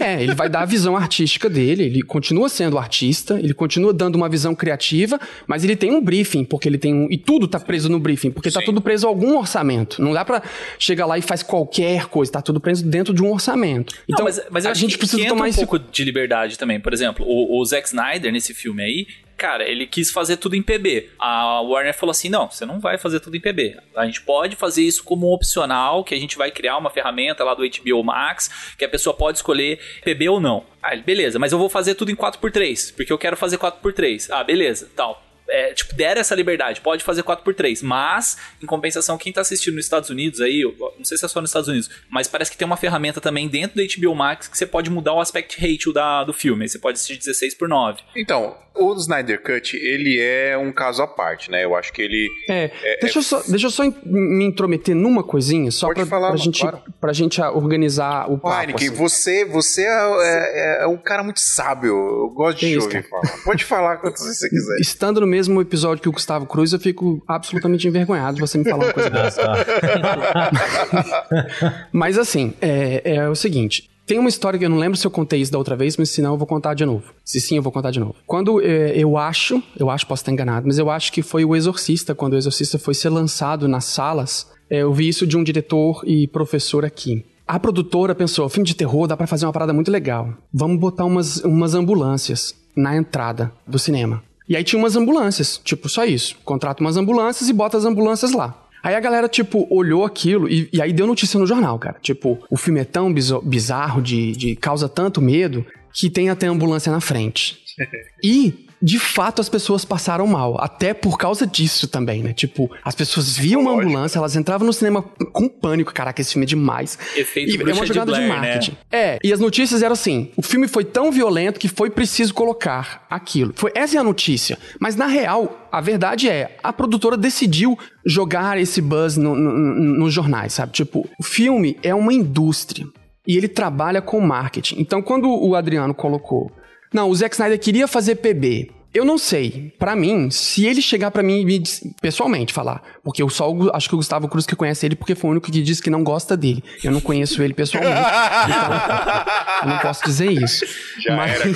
É, 0.00 0.20
ele 0.20 0.34
vai 0.34 0.48
dar 0.48 0.62
a 0.62 0.64
visão 0.64 0.96
artística 0.96 1.48
dele, 1.48 1.84
ele 1.84 2.02
continua 2.02 2.48
sendo 2.48 2.76
artista, 2.78 3.38
ele 3.38 3.54
continua 3.54 3.92
dando 3.92 4.16
uma 4.16 4.28
visão 4.28 4.52
criativa, 4.52 5.20
mas 5.46 5.62
ele 5.62 5.76
tem 5.76 5.92
um 5.92 6.02
briefing, 6.02 6.44
porque 6.44 6.68
ele 6.68 6.78
tem 6.78 6.92
um. 6.92 7.06
E 7.08 7.16
tudo 7.16 7.46
tá 7.46 7.60
preso 7.60 7.88
no 7.88 8.00
briefing, 8.00 8.32
porque 8.32 8.50
tá 8.50 8.58
Sim. 8.58 8.66
tudo 8.66 8.80
preso 8.80 9.06
a 9.06 9.10
algum 9.10 9.38
orçamento. 9.38 10.02
Não 10.02 10.12
dá 10.12 10.24
pra 10.24 10.42
chegar 10.80 11.06
lá 11.06 11.16
e 11.16 11.22
faz 11.22 11.44
qualquer 11.44 12.06
coisa, 12.06 12.32
tá 12.32 12.42
tudo 12.42 12.60
preso 12.60 12.84
dentro 12.84 13.14
de 13.14 13.22
um 13.22 13.30
orçamento. 13.32 13.94
Não, 13.94 14.14
Então, 14.14 14.24
mas, 14.24 14.40
mas 14.50 14.64
eu 14.64 14.70
a 14.70 14.72
acho 14.72 14.80
gente 14.80 14.92
que, 14.92 14.98
precisa 14.98 15.18
que 15.18 15.22
entra 15.26 15.36
tomar 15.36 15.46
um 15.46 15.48
esse 15.48 15.58
pouco 15.64 15.78
de 15.78 16.04
liberdade 16.04 16.58
também. 16.58 16.80
Por 16.80 16.92
exemplo, 16.92 17.24
o, 17.24 17.60
o 17.60 17.64
Zack 17.64 17.86
Snyder 17.86 18.32
nesse 18.32 18.52
filme 18.52 18.82
aí, 18.82 19.06
cara, 19.36 19.68
ele 19.68 19.86
quis 19.86 20.10
fazer 20.10 20.36
tudo 20.36 20.56
em 20.56 20.62
PB. 20.62 21.10
A 21.18 21.60
Warner 21.60 21.94
falou 21.94 22.10
assim: 22.10 22.28
não, 22.28 22.50
você 22.50 22.64
não 22.64 22.80
vai 22.80 22.98
fazer 22.98 23.20
tudo 23.20 23.36
em 23.36 23.40
PB. 23.40 23.76
A 23.96 24.06
gente 24.06 24.22
pode 24.22 24.56
fazer 24.56 24.82
isso 24.82 25.04
como 25.04 25.32
opcional, 25.32 26.04
que 26.04 26.14
a 26.14 26.18
gente 26.18 26.36
vai 26.36 26.50
criar 26.50 26.76
uma 26.76 26.90
ferramenta 26.90 27.44
lá 27.44 27.54
do 27.54 27.62
HBO 27.62 28.02
Max, 28.02 28.74
que 28.78 28.84
a 28.84 28.88
pessoa 28.88 29.14
pode 29.14 29.38
escolher 29.38 29.78
PB 30.02 30.28
ou 30.28 30.40
não. 30.40 30.64
Ah, 30.82 30.92
ele, 30.92 31.02
beleza, 31.02 31.38
mas 31.38 31.52
eu 31.52 31.58
vou 31.58 31.68
fazer 31.68 31.94
tudo 31.94 32.10
em 32.10 32.16
4x3, 32.16 32.94
porque 32.94 33.12
eu 33.12 33.18
quero 33.18 33.36
fazer 33.36 33.56
4x3. 33.58 34.28
Ah, 34.30 34.44
beleza, 34.44 34.90
tal. 34.94 35.23
É, 35.48 35.74
tipo, 35.74 35.94
deram 35.94 36.20
essa 36.20 36.34
liberdade, 36.34 36.80
pode 36.80 37.04
fazer 37.04 37.22
4x3, 37.22 37.82
mas, 37.82 38.36
em 38.62 38.66
compensação, 38.66 39.18
quem 39.18 39.32
tá 39.32 39.42
assistindo 39.42 39.74
nos 39.74 39.84
Estados 39.84 40.08
Unidos 40.10 40.40
aí, 40.40 40.62
eu 40.62 40.74
não 40.96 41.04
sei 41.04 41.18
se 41.18 41.24
é 41.24 41.28
só 41.28 41.40
nos 41.40 41.50
Estados 41.50 41.68
Unidos, 41.68 41.90
mas 42.10 42.26
parece 42.26 42.50
que 42.50 42.56
tem 42.56 42.64
uma 42.66 42.76
ferramenta 42.78 43.20
também 43.20 43.46
dentro 43.46 43.76
do 43.76 43.86
HBO 44.00 44.14
Max 44.14 44.48
que 44.48 44.56
você 44.56 44.66
pode 44.66 44.88
mudar 44.90 45.12
o 45.12 45.20
aspect 45.20 45.60
ratio 45.60 45.92
da, 45.92 46.24
do 46.24 46.32
filme, 46.32 46.62
aí 46.64 46.68
você 46.68 46.78
pode 46.78 46.96
assistir 46.96 47.18
16 47.18 47.54
por 47.56 47.68
9. 47.68 48.00
Então, 48.16 48.56
o 48.74 48.92
Snyder 48.94 49.40
Cut, 49.42 49.76
ele 49.76 50.18
é 50.20 50.56
um 50.58 50.72
caso 50.72 51.02
à 51.02 51.06
parte, 51.06 51.48
né? 51.50 51.62
Eu 51.64 51.76
acho 51.76 51.92
que 51.92 52.02
ele. 52.02 52.26
É, 52.48 52.70
deixa, 53.02 53.18
Eu 53.18 53.22
só, 53.22 53.42
deixa 53.46 53.66
eu 53.66 53.70
só 53.70 53.84
in- 53.84 53.94
me 54.04 54.44
intrometer 54.46 54.96
numa 54.96 55.22
coisinha, 55.22 55.70
só 55.70 55.86
Pode 55.88 56.00
pra, 56.00 56.06
falar, 56.06 56.28
pra, 56.28 56.38
mano, 56.38 56.42
gente, 56.44 56.60
claro. 56.60 56.82
pra 57.00 57.12
gente 57.12 57.40
organizar 57.40 58.28
o 58.30 58.36
papo. 58.38 58.60
Heineken, 58.62 58.88
assim. 58.88 58.96
você, 58.96 59.44
você 59.44 59.82
é, 59.82 60.80
é- 60.80 60.84
é 60.84 60.86
um 60.88 60.96
cara 60.96 61.22
muito 61.22 61.38
sábio. 61.38 61.92
Eu 61.94 62.30
gosto 62.30 62.58
de 62.58 62.76
ouvir 62.78 63.08
falar. 63.08 63.44
Pode 63.44 63.64
falar 63.64 63.96
quantas 63.98 64.22
vezes 64.24 64.38
você 64.40 64.48
quiser. 64.48 64.76
Estando 64.80 65.20
no 65.20 65.26
mesmo 65.34 65.60
episódio 65.60 66.00
que 66.00 66.08
o 66.08 66.12
Gustavo 66.12 66.46
Cruz, 66.46 66.72
eu 66.72 66.78
fico 66.78 67.20
absolutamente 67.26 67.88
envergonhado 67.88 68.36
de 68.36 68.40
você 68.40 68.56
me 68.56 68.62
falar 68.62 68.84
uma 68.84 68.92
coisa 68.92 69.10
dessa. 69.10 69.42
Mas 71.92 72.16
assim, 72.16 72.54
é, 72.60 73.16
é 73.16 73.28
o 73.28 73.34
seguinte. 73.34 73.90
Tem 74.06 74.16
uma 74.16 74.28
história 74.28 74.56
que 74.56 74.64
eu 74.64 74.70
não 74.70 74.78
lembro 74.78 74.96
se 74.96 75.04
eu 75.04 75.10
contei 75.10 75.40
isso 75.40 75.50
da 75.50 75.58
outra 75.58 75.74
vez, 75.74 75.96
mas 75.96 76.10
se 76.10 76.20
não, 76.20 76.34
eu 76.34 76.36
vou 76.36 76.46
contar 76.46 76.74
de 76.74 76.84
novo. 76.84 77.14
Se 77.24 77.40
sim, 77.40 77.56
eu 77.56 77.62
vou 77.62 77.72
contar 77.72 77.90
de 77.90 77.98
novo. 77.98 78.14
Quando 78.26 78.60
é, 78.60 78.92
eu 78.96 79.16
acho, 79.16 79.62
eu 79.78 79.88
acho, 79.88 80.06
posso 80.06 80.20
estar 80.20 80.30
enganado, 80.30 80.66
mas 80.66 80.78
eu 80.78 80.90
acho 80.90 81.10
que 81.10 81.22
foi 81.22 81.42
o 81.42 81.56
Exorcista, 81.56 82.14
quando 82.14 82.34
o 82.34 82.36
Exorcista 82.36 82.78
foi 82.78 82.92
ser 82.92 83.08
lançado 83.08 83.66
nas 83.66 83.86
salas, 83.86 84.46
é, 84.68 84.82
eu 84.82 84.92
vi 84.92 85.08
isso 85.08 85.26
de 85.26 85.38
um 85.38 85.42
diretor 85.42 86.02
e 86.06 86.28
professor 86.28 86.84
aqui. 86.84 87.24
A 87.48 87.58
produtora 87.58 88.14
pensou, 88.14 88.46
filme 88.50 88.66
de 88.66 88.74
terror 88.74 89.06
dá 89.06 89.16
pra 89.16 89.26
fazer 89.26 89.46
uma 89.46 89.52
parada 89.54 89.72
muito 89.72 89.90
legal. 89.90 90.34
Vamos 90.52 90.78
botar 90.78 91.06
umas, 91.06 91.38
umas 91.38 91.74
ambulâncias 91.74 92.54
na 92.76 92.94
entrada 92.94 93.50
do 93.66 93.78
cinema. 93.78 94.22
E 94.48 94.56
aí 94.56 94.64
tinha 94.64 94.78
umas 94.78 94.96
ambulâncias, 94.96 95.60
tipo, 95.62 95.88
só 95.88 96.04
isso. 96.04 96.36
Contrata 96.44 96.82
umas 96.82 96.96
ambulâncias 96.96 97.48
e 97.48 97.52
bota 97.52 97.76
as 97.76 97.84
ambulâncias 97.84 98.32
lá. 98.32 98.60
Aí 98.82 98.94
a 98.94 99.00
galera, 99.00 99.26
tipo, 99.28 99.66
olhou 99.70 100.04
aquilo 100.04 100.46
e, 100.46 100.68
e 100.70 100.82
aí 100.82 100.92
deu 100.92 101.06
notícia 101.06 101.40
no 101.40 101.46
jornal, 101.46 101.78
cara. 101.78 101.96
Tipo, 102.02 102.38
o 102.50 102.56
filme 102.56 102.80
é 102.80 102.84
tão 102.84 103.12
bizarro, 103.42 104.02
de, 104.02 104.32
de 104.32 104.54
causa 104.56 104.88
tanto 104.88 105.22
medo, 105.22 105.64
que 105.94 106.10
tem 106.10 106.28
até 106.28 106.46
ambulância 106.46 106.92
na 106.92 107.00
frente. 107.00 107.62
E, 108.22 108.66
de 108.84 108.98
fato, 108.98 109.40
as 109.40 109.48
pessoas 109.48 109.82
passaram 109.84 110.26
mal. 110.26 110.60
Até 110.60 110.92
por 110.92 111.16
causa 111.16 111.46
disso 111.46 111.88
também, 111.88 112.22
né? 112.22 112.34
Tipo, 112.34 112.70
as 112.84 112.94
pessoas 112.94 113.34
viam 113.36 113.62
uma 113.62 113.70
ambulância, 113.72 114.18
elas 114.18 114.36
entravam 114.36 114.66
no 114.66 114.72
cinema 114.74 115.02
com 115.32 115.48
pânico. 115.48 115.92
Caraca, 115.94 116.20
esse 116.20 116.32
filme 116.32 116.44
é 116.44 116.48
demais. 116.48 116.98
Efeito 117.16 117.50
E 117.50 117.70
é 117.70 117.72
uma 117.72 117.82
de 117.82 117.88
jogada 117.88 118.12
de, 118.12 118.18
Blair, 118.18 118.28
né? 118.28 118.36
marketing. 118.48 118.76
É, 118.92 119.18
e 119.24 119.32
as 119.32 119.40
notícias 119.40 119.82
eram 119.82 119.94
assim: 119.94 120.30
o 120.36 120.42
filme 120.42 120.68
foi 120.68 120.84
tão 120.84 121.10
violento 121.10 121.58
que 121.58 121.66
foi 121.68 121.88
preciso 121.88 122.34
colocar 122.34 123.06
aquilo. 123.08 123.52
Foi, 123.56 123.72
essa 123.74 123.96
é 123.96 124.00
a 124.00 124.04
notícia. 124.04 124.58
Mas 124.78 124.96
na 124.96 125.06
real, 125.06 125.66
a 125.72 125.80
verdade 125.80 126.28
é: 126.28 126.56
a 126.62 126.72
produtora 126.72 127.16
decidiu 127.16 127.78
jogar 128.04 128.58
esse 128.60 128.82
buzz 128.82 129.16
no- 129.16 129.34
no- 129.34 129.52
no- 129.52 129.98
nos 130.00 130.12
jornais, 130.12 130.52
sabe? 130.52 130.72
Tipo, 130.72 131.08
o 131.18 131.22
filme 131.22 131.78
é 131.82 131.94
uma 131.94 132.12
indústria. 132.12 132.86
E 133.26 133.38
ele 133.38 133.48
trabalha 133.48 134.02
com 134.02 134.20
marketing. 134.20 134.76
Então, 134.78 135.00
quando 135.00 135.26
o 135.30 135.54
Adriano 135.54 135.94
colocou, 135.94 136.52
não, 136.94 137.10
o 137.10 137.14
Zack 137.14 137.34
Snyder 137.34 137.58
queria 137.58 137.86
fazer 137.88 138.14
PB. 138.16 138.70
Eu 138.94 139.04
não 139.04 139.18
sei, 139.18 139.74
Pra 139.76 139.96
mim, 139.96 140.30
se 140.30 140.64
ele 140.64 140.80
chegar 140.80 141.10
pra 141.10 141.20
mim 141.20 141.40
e 141.40 141.44
me 141.44 141.60
pessoalmente 142.00 142.52
falar, 142.52 142.80
porque 143.02 143.20
eu 143.20 143.28
só 143.28 143.52
acho 143.72 143.88
que 143.88 143.94
o 143.96 143.98
Gustavo 143.98 144.28
Cruz 144.28 144.46
que 144.46 144.54
conhece 144.54 144.86
ele 144.86 144.94
porque 144.94 145.16
foi 145.16 145.30
o 145.30 145.32
único 145.32 145.50
que 145.50 145.60
disse 145.60 145.82
que 145.82 145.90
não 145.90 146.04
gosta 146.04 146.36
dele. 146.36 146.62
Eu 146.82 146.92
não 146.92 147.00
conheço 147.00 147.42
ele 147.42 147.52
pessoalmente. 147.52 147.98
então, 147.98 149.62
eu 149.62 149.68
não 149.68 149.78
posso 149.78 150.04
dizer 150.04 150.30
isso. 150.30 150.64
Já 151.04 151.16
Mas 151.16 151.32
era, 151.40 151.52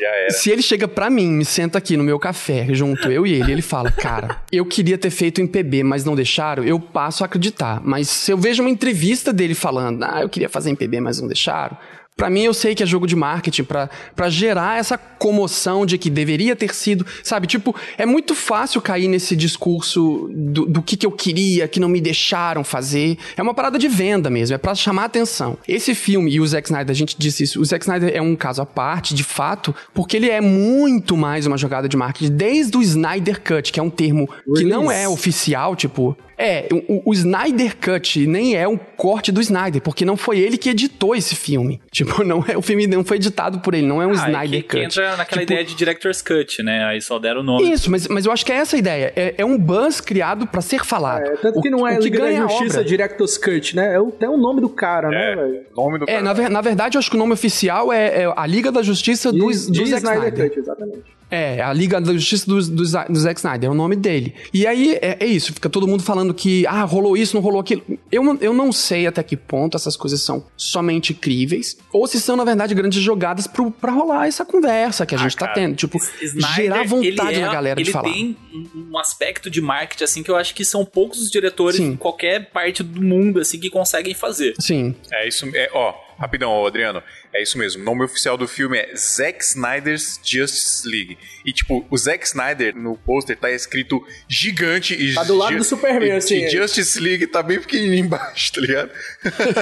já 0.00 0.08
era. 0.08 0.30
se 0.30 0.50
ele 0.50 0.62
chega 0.62 0.88
pra 0.88 1.10
mim, 1.10 1.26
me 1.28 1.44
senta 1.44 1.76
aqui 1.76 1.94
no 1.94 2.02
meu 2.02 2.18
café, 2.18 2.66
junto 2.70 3.12
eu 3.12 3.26
e 3.26 3.34
ele, 3.34 3.52
ele 3.52 3.62
fala: 3.62 3.90
"Cara, 3.92 4.38
eu 4.50 4.64
queria 4.64 4.96
ter 4.96 5.10
feito 5.10 5.42
em 5.42 5.46
PB, 5.46 5.82
mas 5.82 6.06
não 6.06 6.16
deixaram", 6.16 6.64
eu 6.64 6.80
passo 6.80 7.22
a 7.22 7.26
acreditar. 7.26 7.82
Mas 7.84 8.08
se 8.08 8.32
eu 8.32 8.38
vejo 8.38 8.62
uma 8.62 8.70
entrevista 8.70 9.30
dele 9.30 9.54
falando: 9.54 10.02
"Ah, 10.04 10.22
eu 10.22 10.28
queria 10.30 10.48
fazer 10.48 10.70
em 10.70 10.74
PB, 10.74 11.00
mas 11.02 11.20
não 11.20 11.28
deixaram", 11.28 11.76
Pra 12.18 12.28
mim, 12.28 12.42
eu 12.42 12.52
sei 12.52 12.74
que 12.74 12.82
é 12.82 12.86
jogo 12.86 13.06
de 13.06 13.14
marketing 13.14 13.62
pra 13.62 13.88
pra 14.14 14.28
gerar 14.28 14.80
essa 14.80 14.98
comoção 14.98 15.86
de 15.86 15.96
que 15.96 16.10
deveria 16.10 16.56
ter 16.56 16.74
sido, 16.74 17.06
sabe? 17.22 17.46
Tipo, 17.46 17.72
é 17.96 18.04
muito 18.04 18.34
fácil 18.34 18.82
cair 18.82 19.06
nesse 19.06 19.36
discurso 19.36 20.28
do, 20.34 20.66
do 20.66 20.82
que, 20.82 20.96
que 20.96 21.06
eu 21.06 21.12
queria, 21.12 21.68
que 21.68 21.78
não 21.78 21.88
me 21.88 22.00
deixaram 22.00 22.64
fazer. 22.64 23.16
É 23.36 23.42
uma 23.42 23.54
parada 23.54 23.78
de 23.78 23.86
venda 23.86 24.28
mesmo, 24.28 24.56
é 24.56 24.58
pra 24.58 24.74
chamar 24.74 25.04
atenção. 25.04 25.56
Esse 25.68 25.94
filme, 25.94 26.32
e 26.32 26.40
o 26.40 26.46
Zack 26.46 26.66
Snyder, 26.68 26.90
a 26.90 26.94
gente 26.94 27.14
disse 27.16 27.44
isso, 27.44 27.60
o 27.60 27.64
Zack 27.64 27.84
Snyder 27.84 28.10
é 28.12 28.20
um 28.20 28.34
caso 28.34 28.60
à 28.60 28.66
parte, 28.66 29.14
de 29.14 29.22
fato, 29.22 29.72
porque 29.94 30.16
ele 30.16 30.28
é 30.28 30.40
muito 30.40 31.16
mais 31.16 31.46
uma 31.46 31.56
jogada 31.56 31.88
de 31.88 31.96
marketing, 31.96 32.32
desde 32.32 32.76
o 32.76 32.82
Snyder 32.82 33.40
Cut, 33.40 33.72
que 33.72 33.78
é 33.78 33.82
um 33.82 33.90
termo 33.90 34.28
que 34.56 34.64
não 34.64 34.90
é 34.90 35.08
oficial, 35.08 35.76
tipo. 35.76 36.16
É, 36.38 36.68
o, 36.88 37.10
o 37.10 37.12
Snyder 37.12 37.76
Cut 37.76 38.26
nem 38.26 38.54
é 38.54 38.66
um 38.68 38.76
corte 38.76 39.32
do 39.32 39.40
Snyder, 39.40 39.82
porque 39.82 40.04
não 40.04 40.16
foi 40.16 40.38
ele 40.38 40.56
que 40.56 40.70
editou 40.70 41.14
esse 41.16 41.34
filme. 41.34 41.80
Tipo, 41.90 42.22
não 42.22 42.44
é, 42.46 42.56
o 42.56 42.62
filme 42.62 42.86
não 42.86 43.04
foi 43.04 43.16
editado 43.16 43.58
por 43.58 43.74
ele, 43.74 43.86
não 43.86 44.00
é 44.00 44.06
um 44.06 44.10
Ah, 44.12 44.14
Snyder 44.14 44.62
que, 44.62 44.68
que 44.68 44.76
Cut. 44.76 44.84
entra 44.84 45.16
naquela 45.16 45.40
Tipo, 45.40 45.52
ideia 45.52 45.64
de 45.64 45.74
Director's 45.74 46.22
Cut, 46.22 46.62
né? 46.62 46.84
Aí 46.84 47.00
só 47.02 47.18
deram 47.18 47.40
o 47.40 47.42
nome. 47.44 47.68
Isso, 47.70 47.90
mas, 47.90 48.06
mas 48.06 48.24
eu 48.24 48.30
acho 48.32 48.46
que 48.46 48.52
é 48.52 48.56
essa 48.56 48.76
a 48.76 48.78
ideia. 48.78 49.12
É, 49.16 49.34
é 49.38 49.44
um 49.44 49.58
buzz 49.58 50.00
criado 50.00 50.46
pra 50.46 50.60
ser 50.60 50.84
falado. 50.84 51.26
É, 51.26 51.36
tanto 51.36 51.60
que 51.60 51.68
O- 51.68 51.70
não 51.72 51.86
é 51.88 51.94
o 51.96 51.98
que 51.98 52.04
Liga 52.04 52.20
da 52.24 52.32
Justiça 52.36 52.78
obra. 52.78 52.84
Director's 52.84 53.36
Cut, 53.36 53.74
né? 53.74 53.94
É 53.94 54.00
o- 54.00 54.08
até 54.08 54.28
o 54.28 54.36
nome 54.36 54.60
do 54.60 54.68
cara, 54.68 55.08
né, 55.08 55.34
velho? 55.34 55.60
Nome 55.76 55.98
do 55.98 56.04
É, 56.04 56.06
cara. 56.06 56.22
na, 56.22 56.32
ver- 56.32 56.50
na 56.50 56.60
verdade, 56.60 56.96
eu 56.96 57.00
acho 57.00 57.10
que 57.10 57.16
o 57.16 57.18
nome 57.18 57.32
oficial 57.32 57.92
é, 57.92 58.22
é 58.22 58.32
a 58.36 58.46
Liga 58.46 58.70
da 58.70 58.82
Justiça 58.82 59.32
do, 59.32 59.38
do 59.46 59.52
Zack 59.52 59.72
Snyder 59.72 59.98
Snyder. 59.98 60.48
Cut, 60.50 60.58
exatamente. 60.60 61.17
É, 61.30 61.60
a 61.62 61.72
Liga 61.72 62.00
da 62.00 62.12
Justiça 62.14 62.46
do, 62.46 62.60
do, 62.60 62.76
do 62.76 62.84
Zack 63.18 63.38
Snyder, 63.38 63.68
é 63.68 63.72
o 63.72 63.74
nome 63.74 63.96
dele. 63.96 64.34
E 64.52 64.66
aí, 64.66 64.98
é, 65.02 65.16
é 65.20 65.26
isso, 65.26 65.52
fica 65.52 65.68
todo 65.68 65.86
mundo 65.86 66.02
falando 66.02 66.32
que, 66.32 66.66
ah, 66.66 66.84
rolou 66.84 67.16
isso, 67.16 67.34
não 67.36 67.42
rolou 67.42 67.60
aquilo. 67.60 67.82
Eu, 68.10 68.22
não- 68.24 68.38
eu 68.40 68.54
não 68.54 68.72
sei 68.72 69.06
até 69.06 69.22
que 69.22 69.36
ponto 69.36 69.76
essas 69.76 69.96
coisas 69.96 70.22
são 70.22 70.44
somente 70.56 71.12
críveis, 71.12 71.76
ou 71.92 72.06
se 72.06 72.20
são, 72.20 72.34
na 72.36 72.44
verdade, 72.44 72.74
grandes 72.74 73.02
jogadas 73.02 73.46
pro, 73.46 73.70
pra 73.70 73.92
rolar 73.92 74.26
essa 74.26 74.44
conversa 74.44 75.04
que 75.04 75.14
a 75.14 75.18
gente 75.18 75.36
tá 75.36 75.44
Ah, 75.44 75.48
cara, 75.48 75.60
tendo. 75.60 75.76
Tipo, 75.76 75.98
Snyder, 76.22 76.54
gerar 76.54 76.84
vontade 76.86 77.28
ele 77.34 77.38
é- 77.42 77.46
na 77.46 77.52
galera 77.52 77.76
de 77.76 77.82
ele 77.82 77.92
falar. 77.92 78.10
tem 78.12 78.36
um- 78.54 78.98
aspecto 78.98 79.50
de 79.50 79.60
marketing, 79.60 80.04
assim, 80.04 80.22
que 80.22 80.30
eu 80.30 80.36
acho 80.36 80.54
que 80.54 80.64
são 80.64 80.84
poucos 80.84 81.20
os 81.20 81.30
diretores 81.30 81.76
Sim. 81.76 81.88
em 81.92 81.96
qualquer 81.96 82.50
parte 82.50 82.82
do 82.82 83.00
mundo, 83.02 83.38
assim, 83.40 83.58
que 83.60 83.68
conseguem 83.70 84.14
fazer. 84.14 84.54
Sim. 84.58 84.94
É 85.12 85.28
isso, 85.28 85.46
é, 85.54 85.70
ó, 85.72 85.94
rapidão, 86.18 86.66
Adriano. 86.66 87.02
É 87.34 87.42
isso 87.42 87.58
mesmo. 87.58 87.82
O 87.82 87.84
nome 87.84 88.04
oficial 88.04 88.36
do 88.36 88.48
filme 88.48 88.78
é 88.78 88.94
Zack 88.96 89.42
Snyder's 89.44 90.20
Justice 90.24 90.86
League. 90.88 91.18
E, 91.44 91.52
tipo, 91.52 91.86
o 91.90 91.96
Zack 91.96 92.24
Snyder 92.26 92.74
no 92.76 92.96
pôster 92.96 93.36
tá 93.36 93.50
escrito 93.50 94.04
gigante 94.28 94.94
e. 94.94 95.14
Tá 95.14 95.24
do 95.24 95.36
lado 95.36 95.56
do 95.56 95.64
Superman, 95.64 96.08
e- 96.08 96.12
assim, 96.12 96.44
E. 96.44 96.50
Justice 96.50 96.98
League 97.00 97.26
tá 97.26 97.42
bem 97.42 97.60
pequenininho 97.60 98.04
embaixo, 98.04 98.52
tá 98.52 98.60
ligado? 98.60 98.90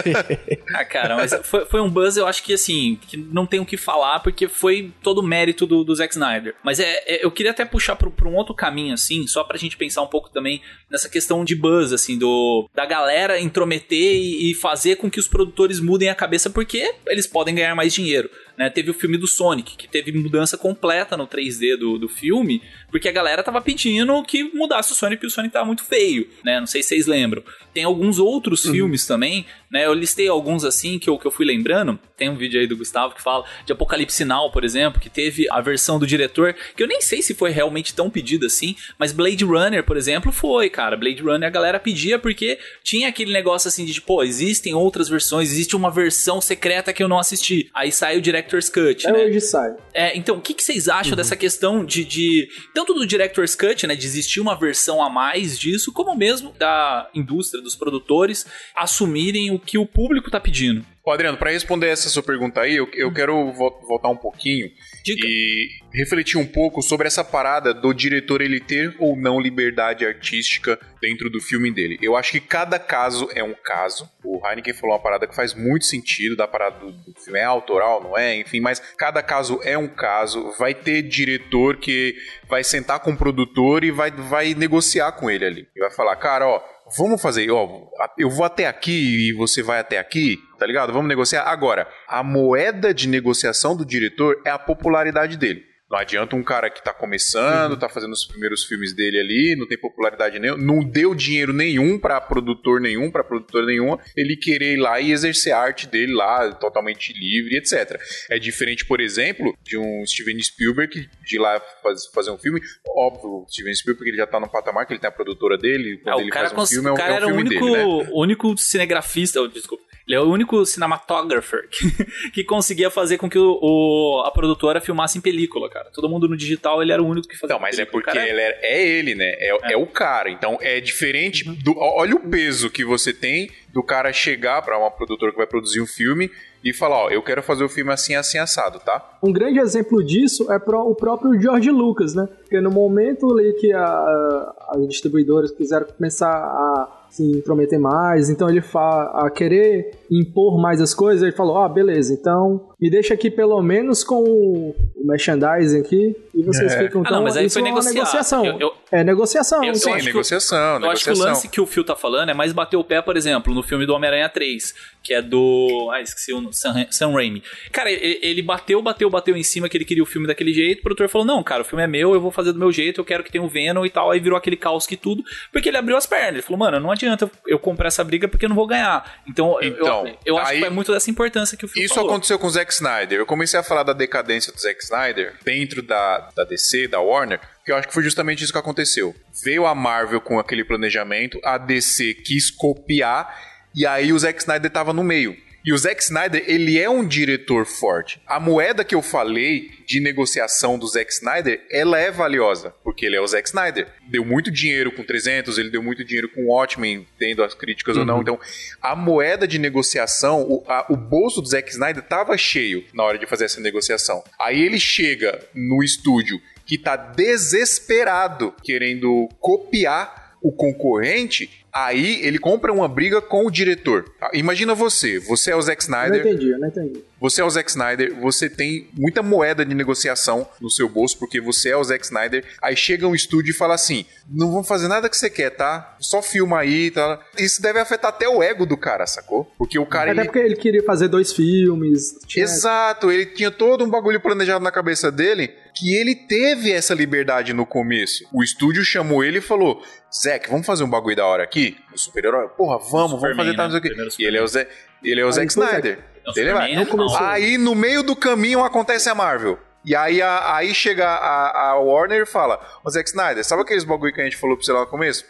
Ah, 0.75 0.85
cara, 0.85 1.17
mas 1.17 1.33
foi, 1.45 1.65
foi 1.67 1.81
um 1.81 1.89
buzz, 1.91 2.17
eu 2.17 2.27
acho 2.27 2.43
que 2.43 2.53
assim, 2.53 2.99
que 3.09 3.17
não 3.17 3.47
tem 3.47 3.61
o 3.61 3.67
que 3.67 3.77
falar, 3.77 4.21
porque 4.21 4.49
foi 4.49 4.93
todo 5.03 5.19
o 5.19 5.23
mérito 5.23 5.67
do, 5.67 5.85
do 5.85 5.95
Zack 5.95 6.13
Snyder. 6.15 6.55
Mas 6.63 6.79
é, 6.81 7.03
é- 7.07 7.25
eu 7.25 7.31
queria 7.31 7.51
até 7.53 7.65
puxar 7.65 7.97
pra, 7.97 8.11
pra 8.11 8.29
um 8.29 8.35
outro 8.35 8.55
caminho, 8.55 8.93
assim, 8.95 9.27
só 9.27 9.43
pra 9.45 9.57
gente 9.59 9.77
pensar 9.77 10.03
um 10.03 10.07
pouco 10.07 10.31
também 10.31 10.61
nessa 10.91 11.09
questão 11.09 11.45
de 11.45 11.55
buzz, 11.55 11.93
assim, 11.93 12.19
do 12.19 12.69
da 12.75 12.85
galera 12.87 13.41
intrometer 13.41 13.99
e, 14.17 14.51
e 14.51 14.55
fazer 14.55 14.97
com 14.97 15.11
que 15.11 15.19
os 15.21 15.29
produtores 15.29 15.81
mudem 15.81 16.09
a 16.09 16.15
cabeça, 16.15 16.51
porque 16.51 16.95
eles 17.07 17.27
podem 17.27 17.55
ganhar 17.57 17.75
mais 17.75 17.93
dinheiro. 17.93 18.31
né? 18.57 18.71
Teve 18.71 18.91
o 18.91 18.95
filme 18.95 19.19
do 19.19 19.27
Sonic, 19.27 19.77
que 19.77 19.87
teve 19.89 20.13
mudança 20.13 20.57
completa 20.57 21.17
no 21.17 21.27
3D 21.27 21.77
do, 21.77 21.99
do 21.99 22.09
filme, 22.09 22.63
porque 22.91 23.09
a 23.09 23.13
galera 23.13 23.43
tava 23.43 23.61
pedindo 23.61 24.23
que 24.23 24.45
mudasse 24.55 24.93
o 24.93 24.95
Sonic, 24.95 25.17
porque 25.19 25.27
o 25.27 25.31
Sonic 25.31 25.53
tava 25.53 25.67
muito 25.67 25.85
feio, 25.85 26.27
né? 26.45 26.59
Não 26.61 26.67
sei 26.67 26.83
se 26.83 26.91
vocês 26.91 27.07
lembram. 27.07 27.43
Tem 27.75 27.85
alguns 27.85 28.19
outros 28.19 28.65
Uhum. 28.65 28.73
filmes 28.73 29.07
também, 29.07 29.45
né? 29.71 29.85
Eu 29.85 29.93
listei 29.93 30.29
alguns 30.29 30.65
assim 30.65 30.99
que 30.99 31.11
eu, 31.11 31.19
que 31.19 31.27
eu 31.27 31.31
fui 31.31 31.45
lembrando. 31.45 31.99
Tem 32.17 32.31
um 32.31 32.37
vídeo 32.37 32.59
aí 32.59 32.67
do 32.67 32.77
Gustavo 32.77 33.15
que 33.15 33.23
fala 33.23 33.45
de 33.65 33.73
Apocalipse 33.73 34.25
Now, 34.25 34.51
por 34.51 34.65
exemplo, 34.65 35.01
que 35.01 35.11
teve 35.11 35.47
a 35.51 35.61
versão 35.61 35.99
do 35.99 36.07
diretor, 36.07 36.55
que 36.75 36.83
eu 36.83 36.87
nem 36.87 37.01
sei 37.01 37.21
se 37.21 37.35
foi 37.35 37.51
realmente 37.51 37.95
tão 37.95 38.09
pedido 38.09 38.47
assim, 38.47 38.75
mas 38.99 39.13
Blade 39.13 39.45
Runner, 39.45 39.85
por 39.85 39.97
exemplo, 39.97 40.33
foi, 40.33 40.71
cara. 40.71 40.97
Blade 40.97 41.23
Runner 41.23 41.47
a 41.47 41.51
galera 41.51 41.79
pedia 41.79 42.19
porque 42.19 42.59
tinha 42.83 43.09
aquele 43.09 43.33
negócio 43.33 43.69
assim 43.69 43.85
de, 43.85 43.93
tipo, 43.93 44.07
pô, 44.07 44.23
existem 44.23 44.73
outras 44.73 45.09
versões, 45.09 45.51
existe 45.51 45.77
uma 45.77 45.91
versão 45.91 46.41
secreta 46.41 46.93
que 46.93 47.03
eu 47.03 47.09
não 47.09 47.19
assisti. 47.19 47.69
Aí 47.75 47.93
sai 47.93 48.17
o 48.17 48.23
Director's 48.23 48.69
Cut, 48.69 49.07
É 49.07 49.13
né? 49.13 49.25
hoje 49.25 49.41
sai. 49.41 49.75
É, 49.93 50.17
então, 50.17 50.37
o 50.37 50.41
que, 50.41 50.55
que 50.55 50.63
vocês 50.63 50.89
acham 50.89 51.17
dessa 51.17 51.37
questão 51.37 51.85
de, 51.85 52.05
de. 52.05 52.49
Tanto 52.73 52.95
do 52.95 53.07
Director's 53.07 53.55
Cut, 53.55 53.87
né? 53.87 53.95
De 53.95 54.07
existir 54.07 54.41
uma 54.41 54.55
versão 54.55 55.03
a 55.03 55.11
mais 55.11 55.59
disso, 55.59 55.93
como 55.93 56.15
mesmo 56.15 56.53
da 56.59 57.11
indústria, 57.15 57.63
dos 57.63 57.75
produtores, 57.75 58.47
assumirem 58.75 59.51
o 59.51 59.59
que 59.59 59.77
o 59.77 59.87
público 59.87 60.31
tá 60.31 60.41
pedindo. 60.41 60.85
Ô, 61.07 61.13
Adriano, 61.13 61.39
pra 61.39 61.53
responder 61.53 61.87
essa 61.87 62.09
sua 62.09 62.21
pergunta 62.21 62.63
aí, 62.63 62.75
eu, 62.75 62.91
eu 62.93 63.13
quero 63.15 63.53
vo- 63.53 63.81
voltar 63.87 64.09
um 64.09 64.17
pouquinho 64.17 64.69
Diga. 65.05 65.25
e 65.25 65.69
refletir 65.95 66.37
um 66.37 66.45
pouco 66.45 66.83
sobre 66.83 67.07
essa 67.07 67.23
parada 67.23 67.73
do 67.73 67.95
diretor 67.95 68.41
ele 68.41 68.59
ter 68.59 68.93
ou 68.99 69.15
não 69.17 69.39
liberdade 69.39 70.05
artística 70.05 70.77
dentro 71.01 71.31
do 71.31 71.41
filme 71.41 71.71
dele. 71.71 71.97
Eu 72.03 72.17
acho 72.17 72.33
que 72.33 72.41
cada 72.41 72.77
caso 72.77 73.31
é 73.37 73.45
um 73.45 73.55
caso. 73.55 74.11
O 74.25 74.45
Heineken 74.45 74.75
falou 74.75 74.97
uma 74.97 75.03
parada 75.03 75.29
que 75.29 75.37
faz 75.37 75.55
muito 75.55 75.85
sentido 75.85 76.35
da 76.35 76.49
parada 76.49 76.81
do, 76.81 76.91
do 76.91 77.15
filme. 77.21 77.39
É 77.39 77.45
autoral, 77.45 78.03
não 78.03 78.19
é? 78.19 78.41
Enfim, 78.41 78.59
mas 78.59 78.81
cada 78.99 79.23
caso 79.23 79.61
é 79.63 79.79
um 79.79 79.87
caso. 79.87 80.51
Vai 80.59 80.75
ter 80.75 81.03
diretor 81.03 81.77
que 81.77 82.17
vai 82.49 82.65
sentar 82.65 82.99
com 82.99 83.13
o 83.13 83.17
produtor 83.17 83.85
e 83.85 83.93
vai, 83.93 84.11
vai 84.11 84.55
negociar 84.55 85.13
com 85.13 85.31
ele 85.31 85.45
ali. 85.45 85.69
E 85.77 85.79
vai 85.79 85.91
falar, 85.93 86.17
cara, 86.17 86.49
ó, 86.49 86.61
vamos 86.97 87.21
fazer, 87.21 87.51
ó, 87.51 87.69
eu 88.17 88.31
vou 88.31 88.45
até 88.45 88.67
aqui 88.67 89.29
e 89.29 89.33
você 89.33 89.63
vai 89.63 89.81
até 89.81 89.99
aqui, 89.99 90.39
tá 90.59 90.67
ligado? 90.67 90.93
Vamos 90.93 91.09
negociar. 91.09 91.43
Agora, 91.45 91.89
a 92.07 92.23
moeda 92.23 92.95
de 92.95 93.09
negociação 93.09 93.77
do 93.77 93.85
diretor 93.85 94.41
é 94.45 94.51
a 94.51 94.59
popularidade 94.59 95.37
dele. 95.37 95.66
Não 95.89 95.99
adianta 95.99 96.35
um 96.35 96.43
cara 96.43 96.69
que 96.69 96.83
tá 96.83 96.93
começando, 96.93 97.77
tá 97.79 97.89
fazendo 97.89 98.13
os 98.13 98.25
primeiros 98.27 98.65
filmes 98.65 98.93
dele 98.95 99.21
ali, 99.21 99.57
não 99.57 99.69
tem 99.69 99.79
popularidade 99.79 100.39
nenhuma, 100.39 100.61
não 100.61 100.81
deu 100.83 101.15
dinheiro 101.15 101.53
nenhum 101.53 101.97
pra 101.99 102.21
produtor 102.21 102.81
nenhum, 102.81 103.09
pra 103.11 103.23
produtora 103.23 103.65
nenhuma, 103.67 103.99
ele 104.17 104.37
querer 104.37 104.75
ir 104.75 104.79
lá 104.79 105.01
e 105.01 105.13
exercer 105.13 105.53
a 105.53 105.59
arte 105.61 105.87
dele 105.87 106.13
lá, 106.13 106.53
totalmente 106.55 107.13
livre, 107.13 107.57
etc. 107.57 108.01
É 108.31 108.37
diferente, 108.39 108.85
por 108.85 109.01
exemplo, 109.01 109.57
de 109.63 109.79
um 109.79 110.05
Steven 110.07 110.43
Spielberg 110.43 111.09
de 111.25 111.37
ir 111.37 111.39
lá 111.39 111.61
faz- 111.83 112.07
fazer 112.13 112.33
um 112.33 112.39
filme. 112.39 112.61
Óbvio, 112.97 113.47
Steven 113.49 113.75
Spielberg 113.75 114.11
ele 114.11 114.17
já 114.17 114.27
tá 114.27 114.41
no 114.41 114.49
patamar 114.51 114.87
que 114.87 114.93
ele 114.93 115.01
tem 115.01 115.09
a 115.09 115.13
produtora 115.13 115.57
dele, 115.57 115.99
quando 116.03 116.19
É, 116.19 116.23
ele 116.23 116.33
faz 116.33 116.53
um 116.53 116.67
filme, 116.67 116.89
é 116.89 116.91
o 116.91 116.95
um, 116.95 116.97
cara 116.97 117.11
é 117.11 117.13
um 117.13 117.17
era 117.19 117.27
o 117.27 117.29
filme 117.29 117.43
único, 117.49 117.65
dele, 117.65 117.77
né? 117.77 117.85
o 118.13 118.21
único 118.23 118.59
cinegrafista, 118.59 119.41
oh, 119.41 119.47
desculpa, 119.47 119.85
ele 120.09 120.17
é 120.17 120.21
o 120.21 120.25
único 120.31 120.65
cinematographer 120.65 121.69
que, 121.69 122.31
que 122.33 122.45
conseguia 122.45 122.91
fazer 122.91 123.19
com 123.19 123.29
que 123.29 123.39
o, 123.39 123.59
o- 123.61 124.23
a 124.27 124.31
produtora 124.31 124.81
filmasse 124.81 125.19
em 125.19 125.21
película, 125.21 125.69
cara. 125.69 125.76
Todo 125.93 126.09
mundo 126.09 126.29
no 126.29 126.37
digital, 126.37 126.83
ele 126.83 126.93
era 126.93 127.03
o 127.03 127.07
único 127.07 127.29
que 127.29 127.37
fazia 127.37 127.55
Não, 127.55 127.61
mas 127.61 127.79
é 127.79 127.85
película. 127.85 128.01
O 128.01 128.05
porque 128.05 128.19
cara 128.19 128.29
ele 128.31 128.41
é, 128.41 128.59
é 128.63 128.89
ele, 128.89 129.15
né? 129.15 129.25
É, 129.39 129.73
é 129.73 129.77
o 129.77 129.87
cara. 129.87 130.31
Então 130.31 130.59
é 130.61 130.81
diferente. 130.81 131.45
Do, 131.63 131.73
ó- 131.79 132.01
olha 132.01 132.15
o 132.17 132.21
peso 132.21 132.71
que 132.71 132.85
você 132.85 133.13
tem 133.13 133.51
do 133.73 133.83
cara 133.83 134.13
chegar 134.13 134.63
pra 134.63 134.79
uma 134.79 134.91
produtora 134.91 135.31
que 135.33 135.39
vai 135.39 135.47
produzir 135.47 135.81
um 135.81 135.87
filme 135.87 136.31
e 136.65 136.73
falar: 136.73 137.05
Ó, 137.05 137.11
eu 137.11 137.23
quero 137.23 137.43
fazer 137.43 137.63
o 137.65 137.69
filme 137.69 137.93
assim, 137.93 138.15
assim, 138.15 138.39
assado, 138.39 138.81
tá? 138.81 139.19
Um 139.23 139.33
grande 139.33 139.59
exemplo 139.59 140.03
disso 140.05 140.51
é 140.53 140.59
pro- 140.59 140.89
o 140.91 140.95
próprio 140.95 141.39
George 141.41 141.71
Lucas, 141.71 142.15
né? 142.15 142.27
Porque 142.41 142.61
no 142.61 142.71
momento 142.71 143.31
ali 143.33 143.53
que 143.55 143.73
a- 143.73 144.53
as 144.71 144.89
distribuidoras 144.89 145.51
quiseram 145.51 145.87
começar 145.87 146.29
a 146.31 147.07
se 147.11 147.23
intrometer 147.23 147.79
mais, 147.79 148.29
então 148.29 148.49
ele 148.49 148.61
fa 148.61 149.05
a 149.25 149.31
querer 149.31 149.93
impor 150.11 150.61
mais 150.61 150.81
as 150.81 150.93
coisas, 150.93 151.23
ele 151.23 151.33
falou, 151.33 151.57
ah, 151.59 151.69
beleza, 151.69 152.13
então 152.13 152.69
me 152.81 152.91
deixa 152.91 153.15
aqui 153.15 153.31
pelo 153.31 153.61
menos 153.63 154.05
com 154.05 154.23
o 154.23 154.77
merchandising 155.05 155.81
aqui 155.81 156.17
e 156.35 156.43
vocês 156.43 156.73
É. 156.73 156.79
ficam 156.85 157.01
Ah, 157.01 157.05
então 157.07 157.17
não, 157.17 157.23
mas 157.25 157.37
aí 157.37 157.47
isso 157.47 157.59
foi 157.59 157.69
é 157.69 157.73
negociação. 157.73 158.45
Eu- 158.45 158.59
eu- 158.61 158.75
é 158.93 159.03
negociação. 159.03 159.59
Eu- 159.65 159.71
então, 159.71 159.81
Sim, 159.81 159.91
acho 159.93 160.01
que 160.01 160.07
negociação, 160.07 160.59
Eu 160.59 160.91
acho 160.91 161.05
que 161.05 161.11
o 161.11 161.13
negociação. 161.13 161.27
lance 161.27 161.49
que 161.49 161.61
o 161.61 161.67
Phil 161.67 161.85
tá 161.85 161.97
falando 161.97 162.29
é 162.31 162.35
mais 162.35 162.53
bater 162.53 162.77
o 162.77 162.85
pé, 162.85 163.01
por 163.01 163.17
exemplo, 163.17 163.55
no 163.55 163.63
filme 163.63 163.87
do 163.87 163.95
Homem-Aranha 163.95 164.29
3, 164.29 164.75
que 165.03 165.15
é 165.15 165.23
do. 165.23 165.91
Ah, 165.93 166.01
esqueci 166.03 166.35
o 166.35 166.53
Sam, 166.53 166.87
Sam 166.91 167.13
Raimi. 167.13 167.43
Cara, 167.73 167.91
ele, 167.91 168.43
bateu, 168.43 168.83
bateu, 168.83 169.09
bateu 169.09 169.37
em 169.37 169.43
cima 169.43 169.69
que 169.69 169.77
ele 169.77 169.85
queria 169.85 170.03
o 170.03 170.07
filme 170.07 170.27
daquele 170.27 170.53
jeito. 170.53 170.81
O 170.81 170.83
produtor 170.83 171.09
falou: 171.09 171.27
Não, 171.27 171.43
cara, 171.43 171.63
o 171.63 171.65
filme 171.65 171.83
é 171.83 171.87
meu, 171.87 172.13
eu 172.13 172.21
vou 172.21 172.31
fazer 172.31 172.53
do 172.53 172.59
meu 172.59 172.71
jeito, 172.71 173.01
eu 173.01 173.05
quero 173.05 173.25
que 173.25 173.33
tenha 173.33 173.43
o 173.43 173.49
Venom 173.49 173.87
e 173.87 173.91
tal. 173.91 174.11
Aí 174.11 174.21
virou 174.21 174.37
aquele 174.37 174.57
caos 174.57 174.87
que 174.87 174.97
tudo, 174.97 175.23
porque 175.53 175.69
ele 175.71 175.77
abriu 175.79 175.97
as 175.97 176.05
pernas. 176.07 176.35
Ele 176.35 176.43
falou: 176.43 176.59
Mano, 176.59 176.79
não 176.81 176.91
adianta 176.91 177.31
eu 177.47 177.59
comprar 177.59 177.89
essa 177.89 178.05
briga 178.05 178.29
porque 178.29 178.45
eu 178.45 178.49
não 178.51 178.57
vou 178.57 178.67
ganhar. 178.67 179.21
Então, 179.27 179.59
eu- 179.63 179.69
Então, 179.71 180.07
eu, 180.07 180.15
eu 180.27 180.39
acho 180.39 180.51
aí- 180.53 180.59
que 180.61 180.65
é 180.67 180.71
muito 180.71 180.93
dessa 180.93 181.11
importância 181.11 181.57
que 181.57 181.65
o 181.65 181.69
Phil 181.69 181.85
Isso 181.85 181.95
falou. 181.95 182.11
aconteceu 182.11 182.39
com 182.39 182.47
o 182.47 182.51
Zack 182.51 182.66
Snyder. 182.73 183.19
Eu 183.19 183.27
comecei 183.27 183.59
a 183.59 183.63
falar 183.63 183.83
da 183.83 183.93
decadência 183.93 184.53
do 184.53 184.61
Zack 184.61 184.83
Snyder 184.83 185.35
dentro 185.45 185.83
da, 185.83 186.31
da 186.35 186.45
DC, 186.45 186.89
da 186.89 187.01
Warner, 187.01 187.41
que 187.65 187.73
eu 187.73 187.77
acho 187.77 187.89
que 187.89 187.95
foi 187.95 188.03
justamente 188.03 188.43
isso 188.43 188.53
que 188.53 188.59
aconteceu. 188.59 189.15
Veio 189.45 189.67
a 189.67 189.75
Marvel 189.75 190.21
com 190.21 190.39
aquele 190.39 190.65
planejamento, 190.65 191.41
a 191.45 191.59
DC 191.59 192.15
quis 192.15 192.51
copiar, 192.51 193.35
e 193.75 193.87
aí 193.87 194.13
o 194.13 194.19
Zack 194.19 194.39
Snyder 194.39 194.71
tava 194.71 194.93
no 194.93 195.05
meio. 195.05 195.37
E 195.67 195.73
o 195.73 195.77
Zack 195.77 196.01
Snyder, 196.01 196.45
ele 196.47 196.79
é 196.79 196.89
um 196.89 197.05
diretor 197.05 197.67
forte. 197.67 198.23
A 198.25 198.39
moeda 198.39 198.85
que 198.85 198.95
eu 198.95 199.03
falei 199.03 199.69
de 199.85 199.99
negociação 200.01 200.79
do 200.79 200.87
Zack 200.87 201.13
Snyder, 201.13 201.61
ela 201.73 201.99
é 201.99 202.09
valiosa, 202.11 202.73
porque 202.85 203.05
ele 203.05 203.17
é 203.17 203.21
o 203.21 203.27
Zack 203.27 203.49
Snyder. 203.49 203.89
Deu 204.09 204.25
muito 204.25 204.49
dinheiro 204.49 204.93
com 204.93 205.03
300, 205.03 205.59
ele 205.59 205.71
deu 205.71 205.83
muito 205.83 206.05
dinheiro 206.05 206.29
com 206.29 206.47
Watchmen, 206.47 207.05
tendo 207.19 207.43
as 207.43 207.53
críticas 207.53 207.97
ou 207.97 208.05
não. 208.05 208.21
Então, 208.23 208.39
a 208.81 208.95
moeda 208.95 209.47
de 209.47 209.59
negociação, 209.59 210.43
o, 210.43 210.65
a- 210.69 210.87
o 210.89 210.97
bolso 210.97 211.43
do 211.43 211.49
Zack 211.49 211.69
Snyder 211.73 212.05
tava 212.05 212.39
cheio 212.39 212.85
na 212.95 213.03
hora 213.03 213.19
de 213.19 213.27
fazer 213.27 213.47
essa 213.47 213.61
negociação. 213.61 214.23
Aí 214.41 214.63
ele 214.63 214.79
chega 214.79 215.45
no 215.53 215.83
estúdio 215.83 216.41
que 216.65 216.79
tá 216.79 216.95
desesperado 216.97 218.55
querendo 218.63 219.29
copiar 219.41 220.27
o 220.43 220.53
concorrente, 220.53 221.66
aí 221.85 222.21
ele 222.25 222.39
compra 222.39 222.73
uma 222.73 222.89
briga 222.89 223.21
com 223.21 223.47
o 223.47 223.51
diretor. 223.51 224.05
Tá? 224.19 224.31
Imagina 224.35 224.75
você, 224.75 225.19
você 225.19 225.51
é 225.51 225.57
o 225.57 225.63
Zack 225.63 225.85
Eu 225.85 225.91
não 225.91 226.05
Snyder, 226.05 226.27
entendi, 226.27 226.51
eu 226.51 226.59
não 226.59 226.69
entendi. 226.69 227.05
você 227.21 227.41
é 227.41 227.45
o 227.45 227.51
Zack 227.51 227.71
Snyder, 227.71 228.15
você 228.21 228.49
tem 228.49 228.89
muita 228.95 229.23
moeda 229.23 229.65
de 229.65 229.75
negociação 229.75 230.49
no 230.61 230.71
seu 230.71 230.89
bolso, 230.89 231.19
porque 231.19 231.41
você 231.41 231.71
é 231.71 231.77
o 231.77 231.85
Zack 231.85 232.05
Snyder. 232.05 232.45
Aí 232.63 232.77
chega 232.77 233.07
um 233.07 233.15
estúdio 233.15 233.51
e 233.51 233.55
fala 233.55 233.75
assim: 233.75 234.05
não 234.29 234.51
vamos 234.53 234.69
fazer 234.69 234.89
nada 234.89 235.09
que 235.09 235.17
você 235.17 235.29
quer, 235.31 235.51
tá? 235.51 235.97
Só 236.01 236.23
filma 236.23 236.61
aí, 236.61 236.91
tá? 236.91 237.21
Isso 237.39 237.61
deve 237.61 237.79
afetar 237.79 238.11
até 238.11 238.29
o 238.29 238.43
ego 238.43 238.65
do 238.67 238.77
cara, 238.77 239.07
sacou? 239.07 239.45
Porque 239.59 239.79
o 239.79 239.87
cara. 239.87 240.13
Até 240.13 240.21
ele- 240.21 240.29
porque 240.29 240.39
ele 240.39 240.57
queria 240.57 240.83
fazer 240.83 241.09
dois 241.09 241.33
filmes. 241.33 242.15
tinha- 242.27 242.45
Exato, 242.45 243.11
ele 243.11 243.27
tinha 243.27 243.51
todo 243.51 243.85
um 243.85 243.89
bagulho 243.91 244.21
planejado 244.21 244.63
na 244.65 244.71
cabeça 244.71 245.11
dele 245.11 245.49
que 245.75 245.95
ele 245.95 246.15
teve 246.15 246.73
essa 246.73 246.95
liberdade 246.95 247.53
no 247.53 247.67
começo. 247.67 248.25
O 248.33 248.43
estúdio 248.43 248.83
chamou 248.85 249.23
ele 249.25 249.39
e 249.39 249.43
falou: 249.43 249.83
Zack, 250.23 250.49
vamos 250.49 250.67
fazer 250.67 250.85
um 250.85 250.89
bagulho 250.91 251.17
da 251.17 251.27
hora 251.27 251.43
aqui? 251.43 251.66
O 251.97 251.99
super-herói? 251.99 252.49
Porra, 252.49 252.79
vamos, 252.79 252.91
vamos 252.93 253.11
Superman, 253.13 253.37
fazer 253.37 253.57
tal, 253.57 253.57
né? 253.57 253.65
não 253.65 253.71
sei 253.71 253.79
o 253.79 253.83
quê. 253.83 253.89
Primeiro 253.89 254.15
E 254.19 254.25
ele 254.25 254.37
é 254.39 254.43
o 254.43 254.47
Zack, 254.47 254.71
ele 255.03 255.21
é 255.21 255.25
o 255.25 255.33
Zack 255.33 255.47
o 255.47 255.51
Snyder. 255.51 255.99
Não, 256.27 256.33
Ele 256.37 256.53
vai. 256.53 256.73
É. 256.75 256.87
Aí 257.21 257.57
no 257.59 257.75
meio 257.75 258.03
do 258.03 258.15
caminho 258.17 258.63
acontece 258.65 259.09
a 259.09 259.15
Marvel. 259.15 259.59
E 259.85 259.95
aí, 259.95 260.21
a- 260.21 260.57
aí 260.57 260.75
chega 260.75 261.07
a, 261.07 261.71
a 261.71 261.75
Warner 261.81 262.23
e 262.23 262.27
fala: 262.27 262.61
Ô 262.85 262.91
Zack 262.91 263.09
Snyder, 263.09 263.45
sabe 263.45 263.63
aqueles 263.63 263.85
bagulho 263.85 264.13
que 264.13 264.21
a 264.21 264.25
gente 264.25 264.37
falou 264.37 264.57
pra 264.57 264.65
você 264.67 264.73
lá 264.73 264.81
no 264.81 264.87
começo? 264.89 265.25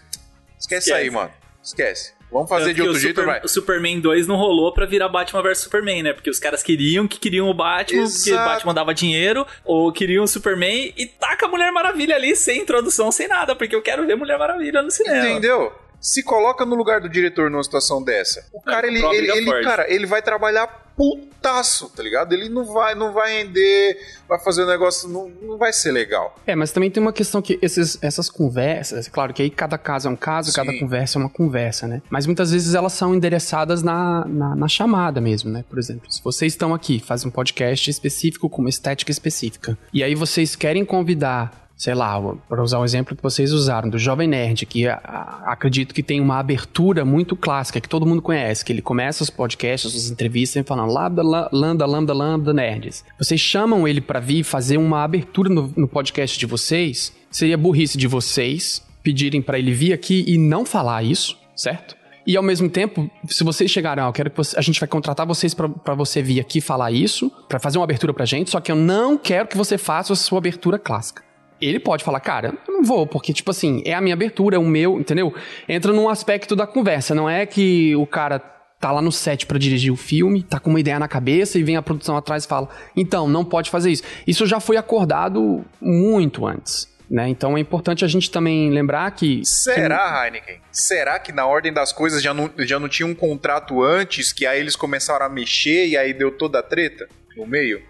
Esquece, 0.58 0.88
Esquece. 0.88 0.92
aí, 0.92 1.10
mano. 1.10 1.30
Esquece. 1.62 2.14
Vamos 2.32 2.48
fazer 2.48 2.64
Tanto 2.64 2.74
de 2.74 2.80
que 2.82 2.88
outro 2.88 3.00
jeito, 3.00 3.20
Super- 3.20 3.30
vai. 3.32 3.40
O 3.44 3.48
Superman 3.48 4.00
2 4.00 4.26
não 4.26 4.34
rolou 4.36 4.72
pra 4.72 4.84
virar 4.84 5.08
Batman 5.08 5.42
vs 5.42 5.58
Superman, 5.58 6.02
né? 6.02 6.12
Porque 6.12 6.28
os 6.28 6.40
caras 6.40 6.60
queriam 6.62 7.06
que 7.06 7.18
queriam 7.20 7.48
o 7.48 7.54
Batman, 7.54 8.02
porque 8.02 8.30
o 8.30 8.32
Exato. 8.34 8.48
Batman 8.50 8.74
dava 8.74 8.92
dinheiro, 8.94 9.46
ou 9.64 9.92
queriam 9.92 10.24
o 10.24 10.28
Superman 10.28 10.92
e 10.96 11.06
taca 11.06 11.46
a 11.46 11.48
Mulher 11.48 11.70
Maravilha 11.70 12.16
ali, 12.16 12.34
sem 12.34 12.62
introdução, 12.62 13.12
sem 13.12 13.28
nada, 13.28 13.54
porque 13.54 13.76
eu 13.76 13.82
quero 13.82 14.04
ver 14.06 14.16
Mulher 14.16 14.38
Maravilha 14.38 14.82
no 14.82 14.90
cinema. 14.90 15.28
Entendeu? 15.28 15.72
Se 16.00 16.22
coloca 16.22 16.64
no 16.64 16.74
lugar 16.74 17.00
do 17.00 17.08
diretor 17.08 17.50
numa 17.50 17.62
situação 17.62 18.02
dessa. 18.02 18.46
O 18.52 18.60
cara, 18.60 18.86
ele, 18.86 19.04
ele, 19.04 19.30
ele, 19.30 19.62
cara, 19.62 19.92
ele 19.92 20.06
vai 20.06 20.22
trabalhar 20.22 20.86
putaço, 20.96 21.90
tá 21.90 22.02
ligado? 22.02 22.32
Ele 22.32 22.48
não 22.48 22.64
vai, 22.64 22.94
não 22.94 23.12
vai 23.12 23.42
render, 23.42 23.98
vai 24.26 24.38
fazer 24.40 24.64
um 24.64 24.66
negócio, 24.66 25.08
não, 25.08 25.28
não 25.42 25.58
vai 25.58 25.72
ser 25.72 25.92
legal. 25.92 26.34
É, 26.46 26.56
mas 26.56 26.72
também 26.72 26.90
tem 26.90 27.02
uma 27.02 27.12
questão 27.12 27.42
que 27.42 27.58
esses, 27.60 27.98
essas 28.02 28.30
conversas, 28.30 29.06
claro 29.06 29.34
que 29.34 29.42
aí 29.42 29.50
cada 29.50 29.76
caso 29.76 30.08
é 30.08 30.10
um 30.10 30.16
caso, 30.16 30.50
Sim. 30.50 30.56
cada 30.56 30.78
conversa 30.78 31.18
é 31.18 31.20
uma 31.20 31.28
conversa, 31.28 31.86
né? 31.86 32.00
Mas 32.08 32.24
muitas 32.26 32.50
vezes 32.50 32.74
elas 32.74 32.94
são 32.94 33.14
endereçadas 33.14 33.82
na, 33.82 34.24
na, 34.26 34.56
na 34.56 34.68
chamada 34.68 35.20
mesmo, 35.20 35.50
né? 35.50 35.64
Por 35.68 35.78
exemplo, 35.78 36.10
se 36.10 36.22
vocês 36.24 36.54
estão 36.54 36.72
aqui, 36.72 36.98
fazem 36.98 37.28
um 37.28 37.32
podcast 37.32 37.90
específico 37.90 38.48
com 38.48 38.62
uma 38.62 38.70
estética 38.70 39.10
específica, 39.10 39.76
e 39.92 40.02
aí 40.02 40.14
vocês 40.14 40.56
querem 40.56 40.84
convidar 40.84 41.65
sei 41.76 41.94
lá, 41.94 42.18
para 42.48 42.62
usar 42.62 42.78
o 42.78 42.84
exemplo 42.84 43.14
que 43.14 43.22
vocês 43.22 43.52
usaram, 43.52 43.88
do 43.88 43.98
Jovem 43.98 44.26
Nerd, 44.26 44.64
que 44.64 44.88
a, 44.88 44.94
a, 44.94 45.52
acredito 45.52 45.94
que 45.94 46.02
tem 46.02 46.20
uma 46.20 46.38
abertura 46.38 47.04
muito 47.04 47.36
clássica, 47.36 47.80
que 47.80 47.88
todo 47.88 48.06
mundo 48.06 48.22
conhece, 48.22 48.64
que 48.64 48.72
ele 48.72 48.80
começa 48.80 49.22
os 49.22 49.28
podcasts, 49.28 49.94
as 49.94 50.10
entrevistas, 50.10 50.64
falando 50.66 50.92
lambda, 50.92 51.22
lambda, 51.52 51.86
lambda, 51.86 52.14
lambda, 52.14 52.52
nerds. 52.54 53.04
Vocês 53.18 53.40
chamam 53.40 53.86
ele 53.86 54.00
para 54.00 54.20
vir 54.20 54.42
fazer 54.42 54.78
uma 54.78 55.04
abertura 55.04 55.50
no, 55.50 55.72
no 55.76 55.86
podcast 55.86 56.38
de 56.38 56.46
vocês, 56.46 57.12
seria 57.30 57.58
burrice 57.58 57.98
de 57.98 58.06
vocês 58.06 58.82
pedirem 59.02 59.42
para 59.42 59.58
ele 59.58 59.72
vir 59.72 59.92
aqui 59.92 60.24
e 60.26 60.36
não 60.38 60.64
falar 60.64 61.02
isso, 61.04 61.38
certo? 61.54 61.94
E 62.26 62.36
ao 62.36 62.42
mesmo 62.42 62.68
tempo, 62.68 63.08
se 63.28 63.44
vocês 63.44 63.70
chegarem, 63.70 64.02
ah, 64.02 64.08
eu 64.08 64.12
quero 64.12 64.30
que 64.30 64.36
você, 64.36 64.58
a 64.58 64.62
gente 64.62 64.80
vai 64.80 64.88
contratar 64.88 65.24
vocês 65.24 65.54
para 65.54 65.94
você 65.94 66.20
vir 66.20 66.40
aqui 66.40 66.60
falar 66.60 66.90
isso, 66.90 67.30
para 67.48 67.60
fazer 67.60 67.78
uma 67.78 67.84
abertura 67.84 68.12
pra 68.12 68.24
gente, 68.24 68.50
só 68.50 68.60
que 68.60 68.72
eu 68.72 68.74
não 68.74 69.16
quero 69.16 69.46
que 69.46 69.56
você 69.56 69.78
faça 69.78 70.12
a 70.12 70.16
sua 70.16 70.38
abertura 70.38 70.76
clássica. 70.76 71.25
Ele 71.60 71.78
pode 71.80 72.04
falar, 72.04 72.20
cara, 72.20 72.54
eu 72.66 72.74
não 72.74 72.82
vou, 72.82 73.06
porque, 73.06 73.32
tipo 73.32 73.50
assim, 73.50 73.82
é 73.84 73.94
a 73.94 74.00
minha 74.00 74.14
abertura, 74.14 74.56
é 74.56 74.58
o 74.58 74.64
meu, 74.64 74.98
entendeu? 75.00 75.34
Entra 75.68 75.92
num 75.92 76.08
aspecto 76.08 76.54
da 76.54 76.66
conversa, 76.66 77.14
não 77.14 77.28
é 77.28 77.46
que 77.46 77.96
o 77.96 78.06
cara 78.06 78.38
tá 78.38 78.92
lá 78.92 79.00
no 79.00 79.10
set 79.10 79.46
para 79.46 79.58
dirigir 79.58 79.92
o 79.92 79.96
filme, 79.96 80.42
tá 80.42 80.60
com 80.60 80.70
uma 80.70 80.80
ideia 80.80 80.98
na 80.98 81.08
cabeça 81.08 81.58
e 81.58 81.62
vem 81.62 81.76
a 81.76 81.82
produção 81.82 82.16
atrás 82.16 82.44
e 82.44 82.48
fala, 82.48 82.68
então, 82.94 83.26
não 83.26 83.44
pode 83.44 83.70
fazer 83.70 83.90
isso. 83.90 84.02
Isso 84.26 84.46
já 84.46 84.60
foi 84.60 84.76
acordado 84.76 85.64
muito 85.80 86.46
antes. 86.46 86.94
Né? 87.08 87.28
Então 87.28 87.56
é 87.56 87.60
importante 87.60 88.04
a 88.04 88.08
gente 88.08 88.30
também 88.30 88.68
lembrar 88.70 89.08
que. 89.12 89.40
Será, 89.44 90.08
que... 90.08 90.26
Heineken? 90.26 90.60
Será 90.72 91.18
que 91.20 91.30
na 91.30 91.46
ordem 91.46 91.72
das 91.72 91.92
coisas 91.92 92.20
já 92.20 92.34
não, 92.34 92.50
já 92.58 92.80
não 92.80 92.88
tinha 92.88 93.06
um 93.06 93.14
contrato 93.14 93.80
antes, 93.80 94.32
que 94.32 94.44
aí 94.44 94.58
eles 94.58 94.74
começaram 94.74 95.24
a 95.24 95.28
mexer 95.28 95.86
e 95.86 95.96
aí 95.96 96.12
deu 96.12 96.32
toda 96.32 96.58
a 96.58 96.62
treta 96.64 97.08
no 97.36 97.46
meio? 97.46 97.80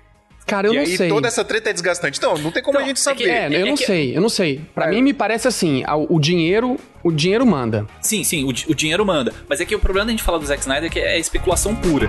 Cara, 0.46 0.68
eu 0.68 0.72
e 0.72 0.76
não 0.76 0.82
aí 0.84 0.96
sei. 0.96 1.08
toda 1.08 1.26
essa 1.26 1.44
treta 1.44 1.70
é 1.70 1.72
desgastante. 1.72 2.18
Então, 2.18 2.38
não 2.38 2.52
tem 2.52 2.62
como 2.62 2.78
Então, 2.78 2.84
a 2.84 2.88
gente 2.88 2.98
é 2.98 3.00
saber. 3.00 3.24
que- 3.24 3.30
É, 3.30 3.46
eu 3.48 3.52
É 3.66 3.68
não 3.68 3.74
que- 3.76 3.84
sei, 3.84 4.16
eu 4.16 4.20
não 4.20 4.28
sei. 4.28 4.60
Pra 4.74 4.86
É. 4.86 4.90
mim 4.90 5.02
me 5.02 5.12
parece 5.12 5.48
assim, 5.48 5.82
o 6.08 6.20
dinheiro, 6.20 6.76
o 7.02 7.10
dinheiro 7.10 7.44
manda. 7.44 7.84
Sim, 8.00 8.22
sim, 8.22 8.44
o, 8.44 8.48
o 8.48 8.74
dinheiro 8.74 9.04
manda. 9.04 9.32
Mas 9.48 9.60
é 9.60 9.64
que 9.64 9.74
o 9.74 9.80
problema 9.80 10.06
da 10.06 10.12
gente 10.12 10.22
falar 10.22 10.38
do 10.38 10.46
Zack 10.46 10.60
Snyder 10.60 10.84
é 10.84 10.88
que 10.92 11.00
é 11.00 11.18
especulação 11.18 11.74
pura. 11.74 12.08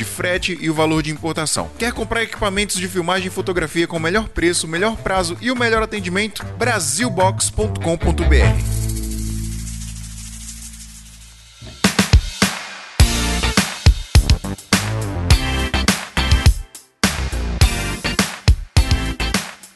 frete 0.03 0.57
e 0.59 0.69
o 0.69 0.73
valor 0.73 1.03
de 1.03 1.11
importação. 1.11 1.69
Quer 1.77 1.91
comprar 1.91 2.23
equipamentos 2.23 2.77
de 2.77 2.87
filmagem 2.87 3.27
e 3.27 3.31
fotografia 3.31 3.87
com 3.87 3.97
o 3.97 3.99
melhor 3.99 4.29
preço, 4.29 4.67
melhor 4.67 4.95
prazo 4.97 5.37
e 5.41 5.51
o 5.51 5.55
melhor 5.55 5.83
atendimento? 5.83 6.43
Brasilbox.com.br 6.57 8.91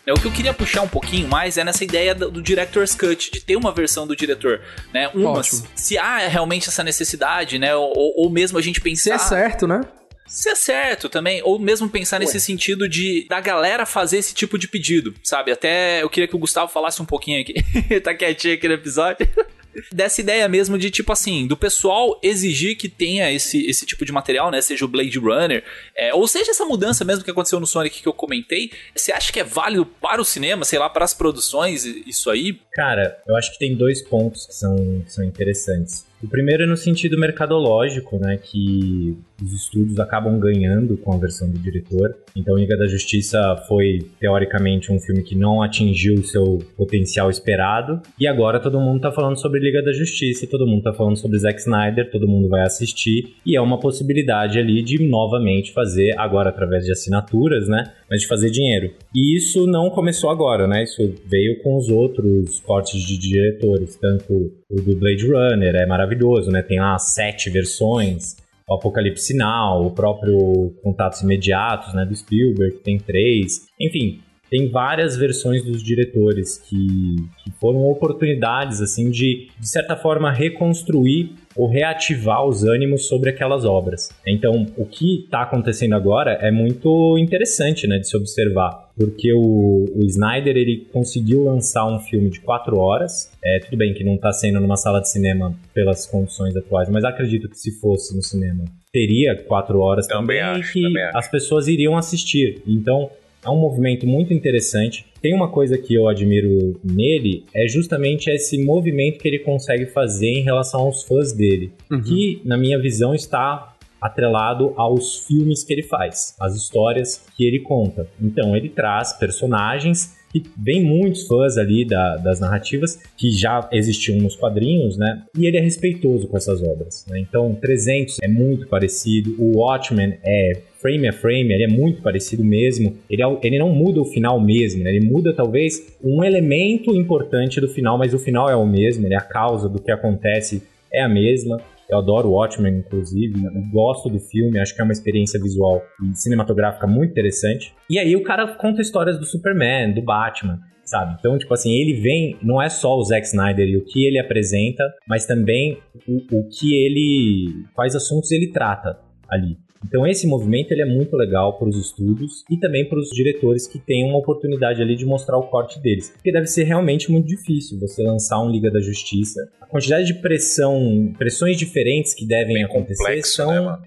É, 0.05 0.13
o 0.13 0.15
que 0.15 0.27
eu 0.27 0.31
queria 0.31 0.53
puxar 0.53 0.83
um 0.83 0.87
pouquinho 0.87 1.27
mais 1.27 1.57
é 1.57 1.63
nessa 1.63 1.83
ideia 1.83 2.13
do, 2.13 2.29
do 2.29 2.41
Director's 2.41 2.93
Cut, 2.93 3.31
de 3.31 3.41
ter 3.41 3.55
uma 3.55 3.71
versão 3.71 4.05
do 4.05 4.15
diretor, 4.15 4.61
né? 4.93 5.09
Uma, 5.15 5.31
Ótimo. 5.31 5.63
se 5.75 5.97
há 5.97 6.19
realmente 6.27 6.69
essa 6.69 6.83
necessidade, 6.83 7.57
né? 7.57 7.75
Ou, 7.75 8.13
ou 8.15 8.29
mesmo 8.29 8.57
a 8.57 8.61
gente 8.61 8.75
Se 8.75 8.83
pensar... 8.83 9.15
é 9.15 9.17
certo, 9.17 9.65
né? 9.65 9.81
Se 10.27 10.49
é 10.49 10.55
certo 10.55 11.07
também, 11.07 11.41
ou 11.43 11.59
mesmo 11.59 11.87
pensar 11.87 12.19
nesse 12.19 12.39
sentido 12.39 12.89
de 12.89 13.25
da 13.29 13.39
galera 13.39 13.85
fazer 13.85 14.17
esse 14.17 14.33
tipo 14.33 14.57
de 14.57 14.67
pedido, 14.67 15.13
sabe? 15.23 15.51
Até 15.51 16.01
eu 16.01 16.09
queria 16.09 16.27
que 16.27 16.35
o 16.35 16.39
Gustavo 16.39 16.71
falasse 16.71 17.01
um 17.01 17.05
pouquinho 17.05 17.41
aqui, 17.41 17.53
tá 18.01 18.13
quietinho 18.13 18.55
aqui 18.55 18.67
no 18.67 18.73
episódio. 18.73 19.27
Dessa 19.91 20.21
ideia 20.21 20.47
mesmo 20.47 20.77
de, 20.77 20.89
tipo 20.89 21.11
assim, 21.11 21.45
do 21.45 21.57
pessoal 21.57 22.17
exigir 22.23 22.77
que 22.77 22.87
tenha 22.87 23.29
esse, 23.31 23.65
esse 23.65 23.85
tipo 23.85 24.05
de 24.05 24.11
material, 24.11 24.49
né? 24.49 24.61
Seja 24.61 24.85
o 24.85 24.87
Blade 24.87 25.19
Runner, 25.19 25.63
é, 25.93 26.13
ou 26.13 26.25
seja 26.29 26.51
essa 26.51 26.63
mudança 26.63 27.03
mesmo 27.03 27.25
que 27.25 27.31
aconteceu 27.31 27.59
no 27.59 27.67
Sonic 27.67 28.01
que 28.01 28.07
eu 28.07 28.13
comentei. 28.13 28.71
Você 28.95 29.11
acha 29.11 29.33
que 29.33 29.39
é 29.39 29.43
válido 29.43 29.85
para 29.85 30.21
o 30.21 30.25
cinema, 30.25 30.63
sei 30.63 30.79
lá, 30.79 30.89
para 30.89 31.03
as 31.03 31.13
produções, 31.13 31.83
isso 31.83 32.29
aí? 32.29 32.57
Cara, 32.71 33.21
eu 33.27 33.35
acho 33.35 33.51
que 33.51 33.59
tem 33.59 33.75
dois 33.75 34.01
pontos 34.01 34.45
que 34.45 34.55
são, 34.55 35.03
que 35.05 35.11
são 35.11 35.25
interessantes. 35.25 36.05
O 36.23 36.27
primeiro 36.27 36.63
é 36.63 36.65
no 36.65 36.77
sentido 36.77 37.19
mercadológico, 37.19 38.17
né? 38.17 38.39
Que 38.41 39.17
os 39.41 39.51
estúdios 39.51 39.99
acabam 39.99 40.39
ganhando 40.39 40.97
com 40.97 41.13
a 41.13 41.17
versão 41.17 41.49
do 41.49 41.59
diretor. 41.59 42.15
Então, 42.35 42.55
Liga 42.55 42.77
da 42.77 42.87
Justiça 42.87 43.55
foi, 43.67 43.99
teoricamente, 44.19 44.91
um 44.91 44.99
filme 44.99 45.23
que 45.23 45.35
não 45.35 45.61
atingiu 45.61 46.15
o 46.15 46.23
seu 46.23 46.59
potencial 46.77 47.29
esperado. 47.29 48.01
E 48.19 48.27
agora 48.27 48.59
todo 48.59 48.79
mundo 48.79 49.01
tá 49.01 49.11
falando 49.11 49.39
sobre 49.39 49.59
Liga 49.59 49.81
da 49.81 49.91
Justiça, 49.91 50.47
todo 50.47 50.67
mundo 50.67 50.83
tá 50.83 50.93
falando 50.93 51.17
sobre 51.17 51.39
Zack 51.39 51.59
Snyder, 51.59 52.09
todo 52.11 52.27
mundo 52.27 52.47
vai 52.49 52.61
assistir. 52.61 53.35
E 53.45 53.55
é 53.55 53.61
uma 53.61 53.79
possibilidade 53.79 54.59
ali 54.59 54.81
de 54.81 55.01
novamente 55.07 55.73
fazer, 55.73 56.17
agora 56.17 56.49
através 56.49 56.85
de 56.85 56.91
assinaturas, 56.91 57.67
né? 57.67 57.91
Mas 58.09 58.21
de 58.21 58.27
fazer 58.27 58.49
dinheiro. 58.49 58.91
E 59.13 59.35
isso 59.35 59.65
não 59.67 59.89
começou 59.89 60.29
agora, 60.29 60.67
né? 60.67 60.83
Isso 60.83 61.13
veio 61.25 61.61
com 61.61 61.77
os 61.77 61.89
outros 61.89 62.59
cortes 62.61 63.01
de 63.01 63.17
diretores, 63.17 63.95
tanto 63.95 64.51
o 64.69 64.81
do 64.81 64.95
Blade 64.95 65.25
Runner 65.25 65.75
é 65.75 65.85
maravilhoso, 65.85 66.51
né? 66.51 66.61
Tem 66.61 66.79
lá 66.79 66.97
sete 66.97 67.49
versões, 67.49 68.35
o 68.67 68.75
Apocalipse 68.75 69.35
Now, 69.35 69.85
o 69.85 69.91
próprio 69.91 70.73
Contatos 70.83 71.21
Imediatos, 71.21 71.93
né? 71.93 72.05
Do 72.05 72.15
Spielberg, 72.15 72.77
tem 72.77 72.97
três. 72.97 73.67
Enfim, 73.79 74.21
tem 74.49 74.69
várias 74.69 75.17
versões 75.17 75.63
dos 75.63 75.83
diretores 75.83 76.57
que, 76.57 77.15
que 77.43 77.51
foram 77.59 77.87
oportunidades, 77.89 78.81
assim, 78.81 79.09
de, 79.09 79.49
de 79.59 79.67
certa 79.67 79.95
forma, 79.95 80.31
reconstruir 80.31 81.31
ou 81.55 81.67
reativar 81.67 82.45
os 82.45 82.63
ânimos 82.63 83.07
sobre 83.07 83.29
aquelas 83.29 83.65
obras. 83.65 84.09
Então, 84.25 84.65
o 84.77 84.85
que 84.85 85.25
está 85.25 85.43
acontecendo 85.43 85.93
agora 85.93 86.33
é 86.41 86.51
muito 86.51 87.17
interessante, 87.17 87.87
né, 87.87 87.97
de 87.97 88.07
se 88.07 88.17
observar, 88.17 88.84
porque 88.97 89.33
o, 89.33 89.85
o 89.95 90.05
Snyder 90.05 90.55
ele 90.55 90.87
conseguiu 90.91 91.43
lançar 91.43 91.85
um 91.87 91.99
filme 91.99 92.29
de 92.29 92.39
quatro 92.39 92.77
horas. 92.77 93.31
É 93.43 93.59
tudo 93.59 93.77
bem 93.77 93.93
que 93.93 94.03
não 94.03 94.15
está 94.15 94.31
sendo 94.31 94.59
numa 94.59 94.77
sala 94.77 95.01
de 95.01 95.09
cinema 95.09 95.53
pelas 95.73 96.05
condições 96.05 96.55
atuais, 96.55 96.89
mas 96.89 97.03
acredito 97.03 97.49
que 97.49 97.57
se 97.57 97.71
fosse 97.79 98.15
no 98.15 98.23
cinema 98.23 98.63
teria 98.91 99.35
quatro 99.43 99.81
horas 99.81 100.07
Também 100.07 100.39
também, 100.39 100.39
acho, 100.39 100.73
que 100.73 100.81
também 100.81 101.03
acho. 101.03 101.17
as 101.17 101.29
pessoas 101.29 101.67
iriam 101.67 101.97
assistir. 101.97 102.61
Então, 102.65 103.09
é 103.43 103.49
um 103.49 103.57
movimento 103.59 104.07
muito 104.07 104.33
interessante. 104.33 105.05
Tem 105.21 105.33
uma 105.33 105.49
coisa 105.49 105.77
que 105.77 105.93
eu 105.93 106.07
admiro 106.07 106.79
nele, 106.83 107.43
é 107.53 107.67
justamente 107.67 108.29
esse 108.29 108.57
movimento 108.57 109.19
que 109.19 109.27
ele 109.27 109.39
consegue 109.39 109.85
fazer 109.87 110.27
em 110.27 110.43
relação 110.43 110.81
aos 110.81 111.03
fãs 111.03 111.33
dele, 111.33 111.71
que, 112.05 112.41
na 112.45 112.57
minha 112.57 112.79
visão, 112.79 113.13
está 113.13 113.74
atrelado 114.05 114.73
aos 114.75 115.19
filmes 115.25 115.63
que 115.63 115.73
ele 115.73 115.83
faz, 115.83 116.35
às 116.39 116.55
histórias 116.55 117.25
que 117.35 117.45
ele 117.45 117.59
conta. 117.59 118.07
Então, 118.21 118.55
ele 118.55 118.69
traz 118.69 119.13
personagens 119.13 120.15
que 120.31 120.43
vem 120.57 120.83
muitos 120.83 121.25
fãs 121.27 121.57
ali 121.57 121.85
da- 121.85 122.17
das 122.17 122.41
narrativas 122.41 122.99
que 123.17 123.31
já 123.31 123.69
existiam 123.71 124.17
nos 124.17 124.35
quadrinhos, 124.35 124.97
né? 124.97 125.23
E 125.37 125.45
ele 125.45 125.55
é 125.57 125.61
respeitoso 125.61 126.27
com 126.27 126.35
essas 126.35 126.61
obras, 126.61 127.05
né? 127.09 127.19
Então, 127.19 127.55
300 127.55 128.17
é 128.21 128.27
muito 128.27 128.67
parecido, 128.67 129.33
o 129.39 129.57
Watchmen 129.59 130.17
é 130.23 130.51
frame 130.81 131.07
a 131.07 131.13
frame, 131.13 131.53
ele 131.53 131.63
é 131.63 131.67
muito 131.67 132.01
parecido 132.01 132.43
mesmo. 132.43 132.95
Ele, 133.09 133.23
é 133.23 133.37
ele 133.43 133.57
não 133.57 133.69
muda 133.73 134.01
o 134.01 134.05
final 134.05 134.39
mesmo, 134.39 134.83
né? 134.83 134.93
Ele 134.93 135.05
muda 135.05 135.33
talvez 135.33 135.95
um 136.03 136.23
elemento 136.23 136.93
importante 136.93 137.61
do 137.61 137.67
final, 137.69 137.97
mas 137.97 138.13
o 138.13 138.19
final 138.19 138.49
é 138.49 138.55
o 138.55 138.67
mesmo, 138.67 139.07
ele 139.07 139.15
é 139.15 139.17
a 139.17 139.21
causa 139.21 139.69
do 139.69 139.81
que 139.81 139.89
acontece 139.91 140.61
é 140.91 141.01
a 141.01 141.09
mesma. 141.09 141.59
Eu 141.89 141.99
adoro 141.99 142.31
Watchmen, 142.31 142.79
inclusive, 142.79 143.39
né? 143.39 143.49
Gosto 143.71 144.09
do 144.09 144.19
filme, 144.19 144.59
acho 144.59 144.73
que 144.73 144.81
é 144.81 144.83
uma 144.83 144.93
experiência 144.93 145.39
visual 145.39 145.81
e 146.03 146.15
cinematográfica 146.15 146.87
muito 146.87 147.11
interessante. 147.11 147.73
E 147.89 147.99
aí 147.99 148.15
o 148.15 148.23
cara 148.23 148.55
conta 148.55 148.81
histórias 148.81 149.19
do 149.19 149.25
Superman, 149.25 149.93
do 149.93 150.01
Batman, 150.01 150.59
sabe? 150.83 151.15
Então, 151.19 151.37
tipo 151.37 151.53
assim, 151.53 151.71
ele 151.71 152.01
vem, 152.01 152.37
não 152.41 152.61
é 152.61 152.69
só 152.69 152.97
o 152.97 153.03
Zack 153.03 153.25
Snyder 153.27 153.67
e 153.67 153.77
o 153.77 153.85
que 153.85 154.05
ele 154.05 154.19
apresenta, 154.19 154.83
mas 155.07 155.25
também 155.25 155.79
o, 156.07 156.39
o 156.39 156.49
que 156.49 156.73
ele, 156.73 157.65
quais 157.73 157.95
assuntos 157.95 158.31
ele 158.31 158.51
trata 158.51 158.99
ali. 159.29 159.57
Então 159.87 160.05
esse 160.07 160.25
movimento 160.27 160.71
ele 160.71 160.81
é 160.81 160.85
muito 160.85 161.15
legal 161.15 161.57
para 161.57 161.69
os 161.69 161.77
estúdios 161.77 162.43
e 162.49 162.57
também 162.57 162.87
para 162.87 162.99
os 162.99 163.09
diretores 163.09 163.67
que 163.67 163.79
têm 163.79 164.03
uma 164.03 164.17
oportunidade 164.17 164.81
ali 164.81 164.95
de 164.95 165.05
mostrar 165.05 165.37
o 165.37 165.43
corte 165.43 165.79
deles, 165.79 166.09
porque 166.09 166.31
deve 166.31 166.47
ser 166.47 166.63
realmente 166.63 167.11
muito 167.11 167.27
difícil 167.27 167.79
você 167.79 168.01
lançar 168.01 168.41
um 168.41 168.49
Liga 168.49 168.71
da 168.71 168.79
Justiça. 168.79 169.47
A 169.61 169.65
quantidade 169.65 170.05
de 170.05 170.15
pressão, 170.15 171.13
pressões 171.17 171.57
diferentes 171.57 172.13
que 172.13 172.25
devem 172.25 172.63
acontecer 172.63 173.03
complexo, 173.03 173.33
são, 173.33 173.65
né, 173.65 173.77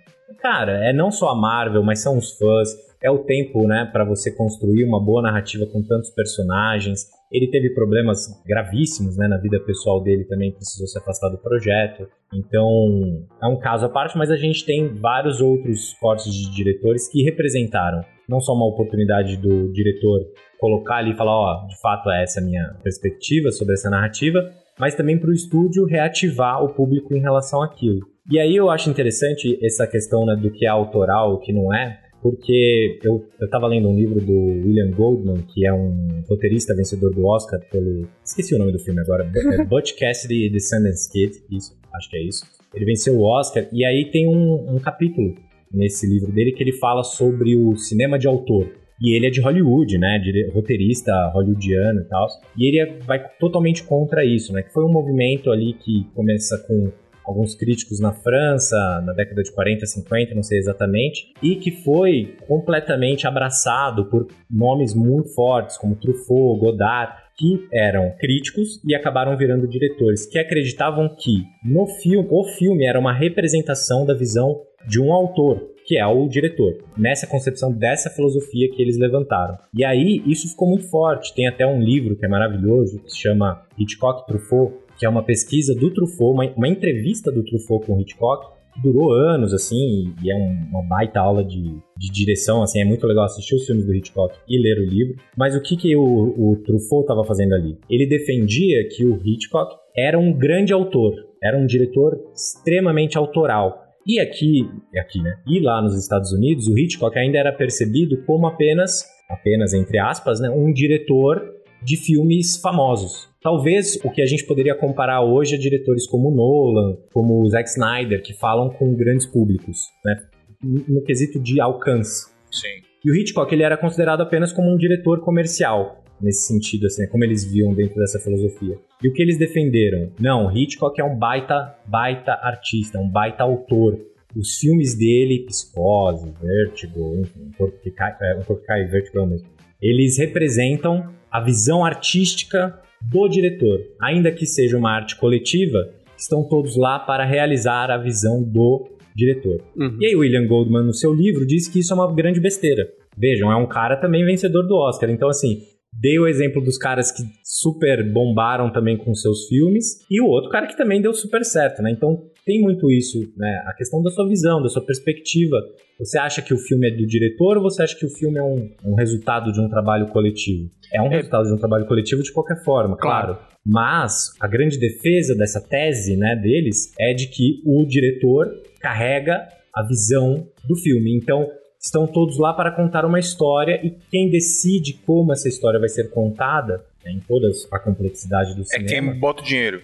cara, 0.40 0.88
é 0.88 0.92
não 0.92 1.10
só 1.10 1.30
a 1.30 1.34
Marvel, 1.34 1.82
mas 1.82 2.00
são 2.00 2.16
os 2.16 2.32
fãs, 2.38 2.68
é 3.02 3.10
o 3.10 3.18
tempo, 3.18 3.66
né, 3.66 3.88
para 3.92 4.04
você 4.04 4.30
construir 4.30 4.84
uma 4.84 5.02
boa 5.02 5.22
narrativa 5.22 5.66
com 5.66 5.82
tantos 5.82 6.10
personagens. 6.10 7.06
Ele 7.30 7.50
teve 7.50 7.74
problemas 7.74 8.26
gravíssimos 8.46 9.16
né, 9.16 9.28
na 9.28 9.38
vida 9.38 9.60
pessoal 9.60 10.02
dele 10.02 10.24
também, 10.24 10.52
precisou 10.52 10.86
se 10.86 10.98
afastar 10.98 11.28
do 11.28 11.38
projeto. 11.38 12.08
Então, 12.34 13.26
é 13.42 13.46
um 13.46 13.58
caso 13.58 13.86
à 13.86 13.88
parte, 13.88 14.16
mas 14.16 14.30
a 14.30 14.36
gente 14.36 14.64
tem 14.64 14.88
vários 14.94 15.40
outros 15.40 15.94
cortes 16.00 16.32
de 16.32 16.54
diretores 16.54 17.08
que 17.10 17.22
representaram 17.22 18.02
não 18.28 18.40
só 18.40 18.52
uma 18.52 18.66
oportunidade 18.66 19.38
do 19.38 19.72
diretor 19.72 20.20
colocar 20.60 20.96
ali 20.96 21.12
e 21.12 21.16
falar, 21.16 21.32
ó, 21.32 21.66
de 21.66 21.80
fato 21.80 22.10
essa 22.10 22.40
é 22.40 22.42
a 22.42 22.46
minha 22.46 22.76
perspectiva 22.82 23.50
sobre 23.50 23.74
essa 23.74 23.88
narrativa, 23.88 24.38
mas 24.78 24.94
também 24.94 25.18
para 25.18 25.30
o 25.30 25.32
estúdio 25.32 25.86
reativar 25.86 26.62
o 26.62 26.74
público 26.74 27.14
em 27.14 27.20
relação 27.20 27.62
àquilo. 27.62 28.06
E 28.30 28.38
aí 28.38 28.54
eu 28.54 28.70
acho 28.70 28.90
interessante 28.90 29.58
essa 29.64 29.86
questão 29.86 30.26
né, 30.26 30.36
do 30.36 30.50
que 30.50 30.66
é 30.66 30.68
autoral, 30.68 31.32
o 31.32 31.38
que 31.38 31.52
não 31.52 31.72
é, 31.72 31.98
porque 32.22 32.98
eu, 33.02 33.24
estava 33.40 33.66
lendo 33.66 33.88
um 33.88 33.96
livro 33.96 34.20
do 34.20 34.32
William 34.32 34.90
Goldman, 34.90 35.42
que 35.42 35.66
é 35.66 35.72
um 35.72 36.22
roteirista 36.28 36.74
vencedor 36.74 37.14
do 37.14 37.24
Oscar 37.26 37.60
pelo... 37.70 38.08
Esqueci 38.24 38.54
o 38.54 38.58
nome 38.58 38.72
do 38.72 38.78
filme 38.78 39.00
agora. 39.00 39.30
É 39.34 39.64
Butch 39.66 39.92
Cassidy 39.98 40.46
e 40.46 40.52
The 40.52 40.58
Sundance 40.58 41.10
Kid. 41.10 41.32
Isso, 41.50 41.76
acho 41.94 42.10
que 42.10 42.16
é 42.16 42.22
isso. 42.22 42.44
Ele 42.74 42.84
venceu 42.84 43.16
o 43.16 43.22
Oscar 43.22 43.66
e 43.72 43.84
aí 43.84 44.10
tem 44.10 44.28
um, 44.28 44.74
um 44.74 44.78
capítulo 44.78 45.34
nesse 45.72 46.06
livro 46.06 46.32
dele 46.32 46.52
que 46.52 46.62
ele 46.62 46.72
fala 46.72 47.02
sobre 47.02 47.56
o 47.56 47.76
cinema 47.76 48.18
de 48.18 48.26
autor. 48.26 48.68
E 49.00 49.16
ele 49.16 49.28
é 49.28 49.30
de 49.30 49.40
Hollywood, 49.40 49.96
né? 49.96 50.18
De 50.18 50.50
roteirista 50.50 51.12
hollywoodiano 51.32 52.00
e 52.00 52.04
tal. 52.04 52.26
E 52.56 52.66
ele 52.66 52.80
é, 52.80 52.98
vai 53.00 53.24
totalmente 53.38 53.84
contra 53.84 54.24
isso, 54.24 54.52
né? 54.52 54.62
Que 54.62 54.72
foi 54.72 54.84
um 54.84 54.90
movimento 54.90 55.52
ali 55.52 55.72
que 55.74 56.04
começa 56.14 56.58
com 56.66 56.90
alguns 57.28 57.54
críticos 57.54 58.00
na 58.00 58.12
França, 58.12 58.76
na 59.04 59.12
década 59.12 59.42
de 59.42 59.52
40, 59.52 59.84
50, 59.84 60.34
não 60.34 60.42
sei 60.42 60.58
exatamente, 60.58 61.34
e 61.42 61.56
que 61.56 61.70
foi 61.70 62.36
completamente 62.48 63.26
abraçado 63.26 64.06
por 64.06 64.26
nomes 64.50 64.94
muito 64.94 65.28
fortes, 65.34 65.76
como 65.76 65.94
Truffaut, 65.94 66.58
Godard, 66.58 67.12
que 67.36 67.68
eram 67.72 68.14
críticos 68.18 68.82
e 68.84 68.94
acabaram 68.94 69.36
virando 69.36 69.68
diretores, 69.68 70.26
que 70.26 70.38
acreditavam 70.38 71.14
que 71.16 71.44
no 71.62 71.86
filme, 71.86 72.26
o 72.30 72.44
filme 72.44 72.86
era 72.86 72.98
uma 72.98 73.12
representação 73.12 74.06
da 74.06 74.14
visão 74.14 74.62
de 74.86 75.00
um 75.00 75.12
autor, 75.12 75.74
que 75.84 75.96
é 75.98 76.06
o 76.06 76.28
diretor, 76.28 76.78
nessa 76.96 77.26
concepção 77.26 77.72
dessa 77.72 78.10
filosofia 78.10 78.70
que 78.70 78.82
eles 78.82 78.98
levantaram. 78.98 79.56
E 79.74 79.84
aí 79.84 80.22
isso 80.26 80.48
ficou 80.48 80.68
muito 80.68 80.88
forte. 80.90 81.34
Tem 81.34 81.46
até 81.46 81.66
um 81.66 81.80
livro 81.80 82.16
que 82.16 82.26
é 82.26 82.28
maravilhoso, 82.28 83.00
que 83.00 83.10
se 83.10 83.18
chama 83.18 83.62
Hitchcock 83.78 84.26
Truffaut, 84.26 84.74
que 84.98 85.06
é 85.06 85.08
uma 85.08 85.22
pesquisa 85.22 85.74
do 85.74 85.92
Truffaut, 85.92 86.34
uma, 86.34 86.52
uma 86.56 86.68
entrevista 86.68 87.30
do 87.30 87.44
Truffaut 87.44 87.86
com 87.86 88.00
Hitchcock, 88.00 88.58
que 88.74 88.82
durou 88.82 89.12
anos, 89.12 89.54
assim, 89.54 90.12
e 90.22 90.30
é 90.30 90.34
um, 90.34 90.68
uma 90.70 90.82
baita 90.82 91.20
aula 91.20 91.44
de, 91.44 91.62
de 91.96 92.10
direção, 92.10 92.62
assim, 92.62 92.80
é 92.80 92.84
muito 92.84 93.06
legal 93.06 93.24
assistir 93.24 93.54
os 93.54 93.64
filmes 93.64 93.86
do 93.86 93.94
Hitchcock 93.94 94.34
e 94.48 94.60
ler 94.60 94.78
o 94.78 94.84
livro. 94.84 95.16
Mas 95.36 95.54
o 95.54 95.62
que, 95.62 95.76
que 95.76 95.96
o, 95.96 96.02
o 96.02 96.56
Truffaut 96.64 97.04
estava 97.04 97.24
fazendo 97.24 97.54
ali? 97.54 97.78
Ele 97.88 98.06
defendia 98.06 98.88
que 98.88 99.06
o 99.06 99.20
Hitchcock 99.24 99.74
era 99.96 100.18
um 100.18 100.32
grande 100.32 100.72
autor, 100.72 101.14
era 101.42 101.56
um 101.56 101.66
diretor 101.66 102.18
extremamente 102.34 103.16
autoral. 103.16 103.84
E 104.06 104.18
aqui, 104.18 104.68
aqui, 104.98 105.20
né? 105.20 105.36
E 105.46 105.60
lá 105.60 105.82
nos 105.82 105.94
Estados 105.96 106.32
Unidos, 106.32 106.66
o 106.66 106.78
Hitchcock 106.78 107.18
ainda 107.18 107.38
era 107.38 107.52
percebido 107.52 108.22
como 108.24 108.46
apenas, 108.46 109.04
apenas 109.28 109.74
entre 109.74 109.98
aspas, 109.98 110.40
né, 110.40 110.48
um 110.48 110.72
diretor 110.72 111.42
de 111.82 111.96
filmes 111.96 112.56
famosos. 112.56 113.28
Talvez 113.48 113.98
o 114.04 114.10
que 114.10 114.20
a 114.20 114.26
gente 114.26 114.44
poderia 114.44 114.74
comparar 114.74 115.22
hoje 115.22 115.54
a 115.54 115.58
diretores 115.58 116.06
como 116.06 116.30
Nolan, 116.30 116.98
como 117.14 117.48
Zack 117.48 117.66
Snyder, 117.66 118.22
que 118.22 118.34
falam 118.34 118.68
com 118.68 118.94
grandes 118.94 119.24
públicos, 119.24 119.78
né? 120.04 120.22
No 120.62 121.00
quesito 121.00 121.40
de 121.40 121.58
alcance. 121.58 122.30
Sim. 122.50 122.82
E 123.02 123.10
o 123.10 123.16
Hitchcock 123.16 123.50
ele 123.50 123.62
era 123.62 123.78
considerado 123.78 124.20
apenas 124.20 124.52
como 124.52 124.70
um 124.70 124.76
diretor 124.76 125.20
comercial 125.20 126.04
nesse 126.20 126.46
sentido, 126.46 126.88
assim, 126.88 127.08
como 127.08 127.24
eles 127.24 127.42
viam 127.50 127.72
dentro 127.72 127.96
dessa 127.96 128.18
filosofia. 128.18 128.78
E 129.02 129.08
o 129.08 129.14
que 129.14 129.22
eles 129.22 129.38
defenderam? 129.38 130.12
Não, 130.20 130.54
Hitchcock 130.54 131.00
é 131.00 131.04
um 131.04 131.16
baita, 131.16 131.74
baita 131.86 132.32
artista, 132.42 132.98
um 132.98 133.08
baita 133.08 133.44
autor. 133.44 133.98
Os 134.36 134.58
filmes 134.58 134.94
dele, 134.94 135.46
Psicose, 135.46 136.34
Vertigo, 136.38 137.16
enfim, 137.18 137.44
um 137.46 137.52
corpo 137.52 137.80
que 137.82 137.90
cai, 137.92 138.14
é, 138.20 138.34
um 138.34 138.42
corpo 138.42 138.60
que 138.60 138.66
cai, 138.66 138.84
Vertigo 138.84 139.20
é 139.20 139.22
o 139.22 139.26
mesmo. 139.26 139.48
Eles 139.80 140.18
representam 140.18 141.14
a 141.30 141.40
visão 141.40 141.82
artística 141.82 142.78
do 143.02 143.28
diretor. 143.28 143.78
Ainda 144.02 144.32
que 144.32 144.46
seja 144.46 144.76
uma 144.76 144.90
arte 144.90 145.16
coletiva, 145.16 145.78
estão 146.16 146.46
todos 146.48 146.76
lá 146.76 146.98
para 146.98 147.24
realizar 147.24 147.90
a 147.90 147.98
visão 147.98 148.42
do 148.42 148.88
diretor. 149.14 149.60
Uhum. 149.76 149.96
E 150.00 150.06
aí, 150.06 150.16
William 150.16 150.46
Goldman, 150.46 150.84
no 150.84 150.94
seu 150.94 151.12
livro, 151.12 151.46
diz 151.46 151.68
que 151.68 151.80
isso 151.80 151.92
é 151.92 151.96
uma 151.96 152.14
grande 152.14 152.40
besteira. 152.40 152.88
Vejam, 153.16 153.50
é 153.50 153.56
um 153.56 153.66
cara 153.66 153.96
também 153.96 154.24
vencedor 154.24 154.66
do 154.66 154.76
Oscar. 154.76 155.10
Então, 155.10 155.28
assim, 155.28 155.62
Dei 155.92 156.18
o 156.18 156.28
exemplo 156.28 156.62
dos 156.62 156.78
caras 156.78 157.10
que 157.10 157.22
super 157.42 158.12
bombaram 158.12 158.70
também 158.70 158.96
com 158.96 159.14
seus 159.14 159.48
filmes, 159.48 160.06
e 160.10 160.20
o 160.20 160.26
outro 160.26 160.50
cara 160.50 160.66
que 160.66 160.76
também 160.76 161.00
deu 161.00 161.12
super 161.12 161.44
certo, 161.44 161.82
né? 161.82 161.90
Então 161.90 162.22
tem 162.48 162.62
muito 162.62 162.90
isso, 162.90 163.30
né? 163.36 163.62
A 163.66 163.74
questão 163.74 164.02
da 164.02 164.10
sua 164.10 164.26
visão, 164.26 164.62
da 164.62 164.70
sua 164.70 164.80
perspectiva. 164.80 165.58
Você 165.98 166.18
acha 166.18 166.40
que 166.40 166.54
o 166.54 166.56
filme 166.56 166.88
é 166.88 166.96
do 166.96 167.06
diretor 167.06 167.58
ou 167.58 167.62
você 167.62 167.82
acha 167.82 167.94
que 167.94 168.06
o 168.06 168.08
filme 168.08 168.38
é 168.38 168.42
um, 168.42 168.70
um 168.86 168.94
resultado 168.94 169.52
de 169.52 169.60
um 169.60 169.68
trabalho 169.68 170.06
coletivo? 170.06 170.70
É 170.90 171.02
um 171.02 171.08
é. 171.08 171.16
resultado 171.16 171.46
de 171.46 171.52
um 171.52 171.58
trabalho 171.58 171.86
coletivo 171.86 172.22
de 172.22 172.32
qualquer 172.32 172.64
forma, 172.64 172.96
claro. 172.96 173.34
claro. 173.34 173.48
Mas 173.66 174.32
a 174.40 174.48
grande 174.48 174.78
defesa 174.78 175.34
dessa 175.34 175.60
tese, 175.60 176.16
né, 176.16 176.34
deles 176.36 176.94
é 176.98 177.12
de 177.12 177.26
que 177.26 177.60
o 177.66 177.84
diretor 177.84 178.50
carrega 178.80 179.46
a 179.74 179.82
visão 179.86 180.48
do 180.66 180.74
filme. 180.76 181.14
Então, 181.14 181.50
estão 181.78 182.06
todos 182.06 182.38
lá 182.38 182.54
para 182.54 182.70
contar 182.70 183.04
uma 183.04 183.18
história 183.18 183.78
e 183.84 183.90
quem 184.10 184.30
decide 184.30 184.94
como 185.04 185.34
essa 185.34 185.50
história 185.50 185.78
vai 185.78 185.90
ser 185.90 186.08
contada, 186.08 186.82
né, 187.04 187.12
em 187.12 187.20
toda 187.20 187.50
a 187.70 187.78
complexidade 187.78 188.56
do 188.56 188.64
cinema. 188.64 188.88
É 188.88 189.12
quem 189.12 189.20
bota 189.20 189.42
o 189.42 189.44
dinheiro. 189.44 189.82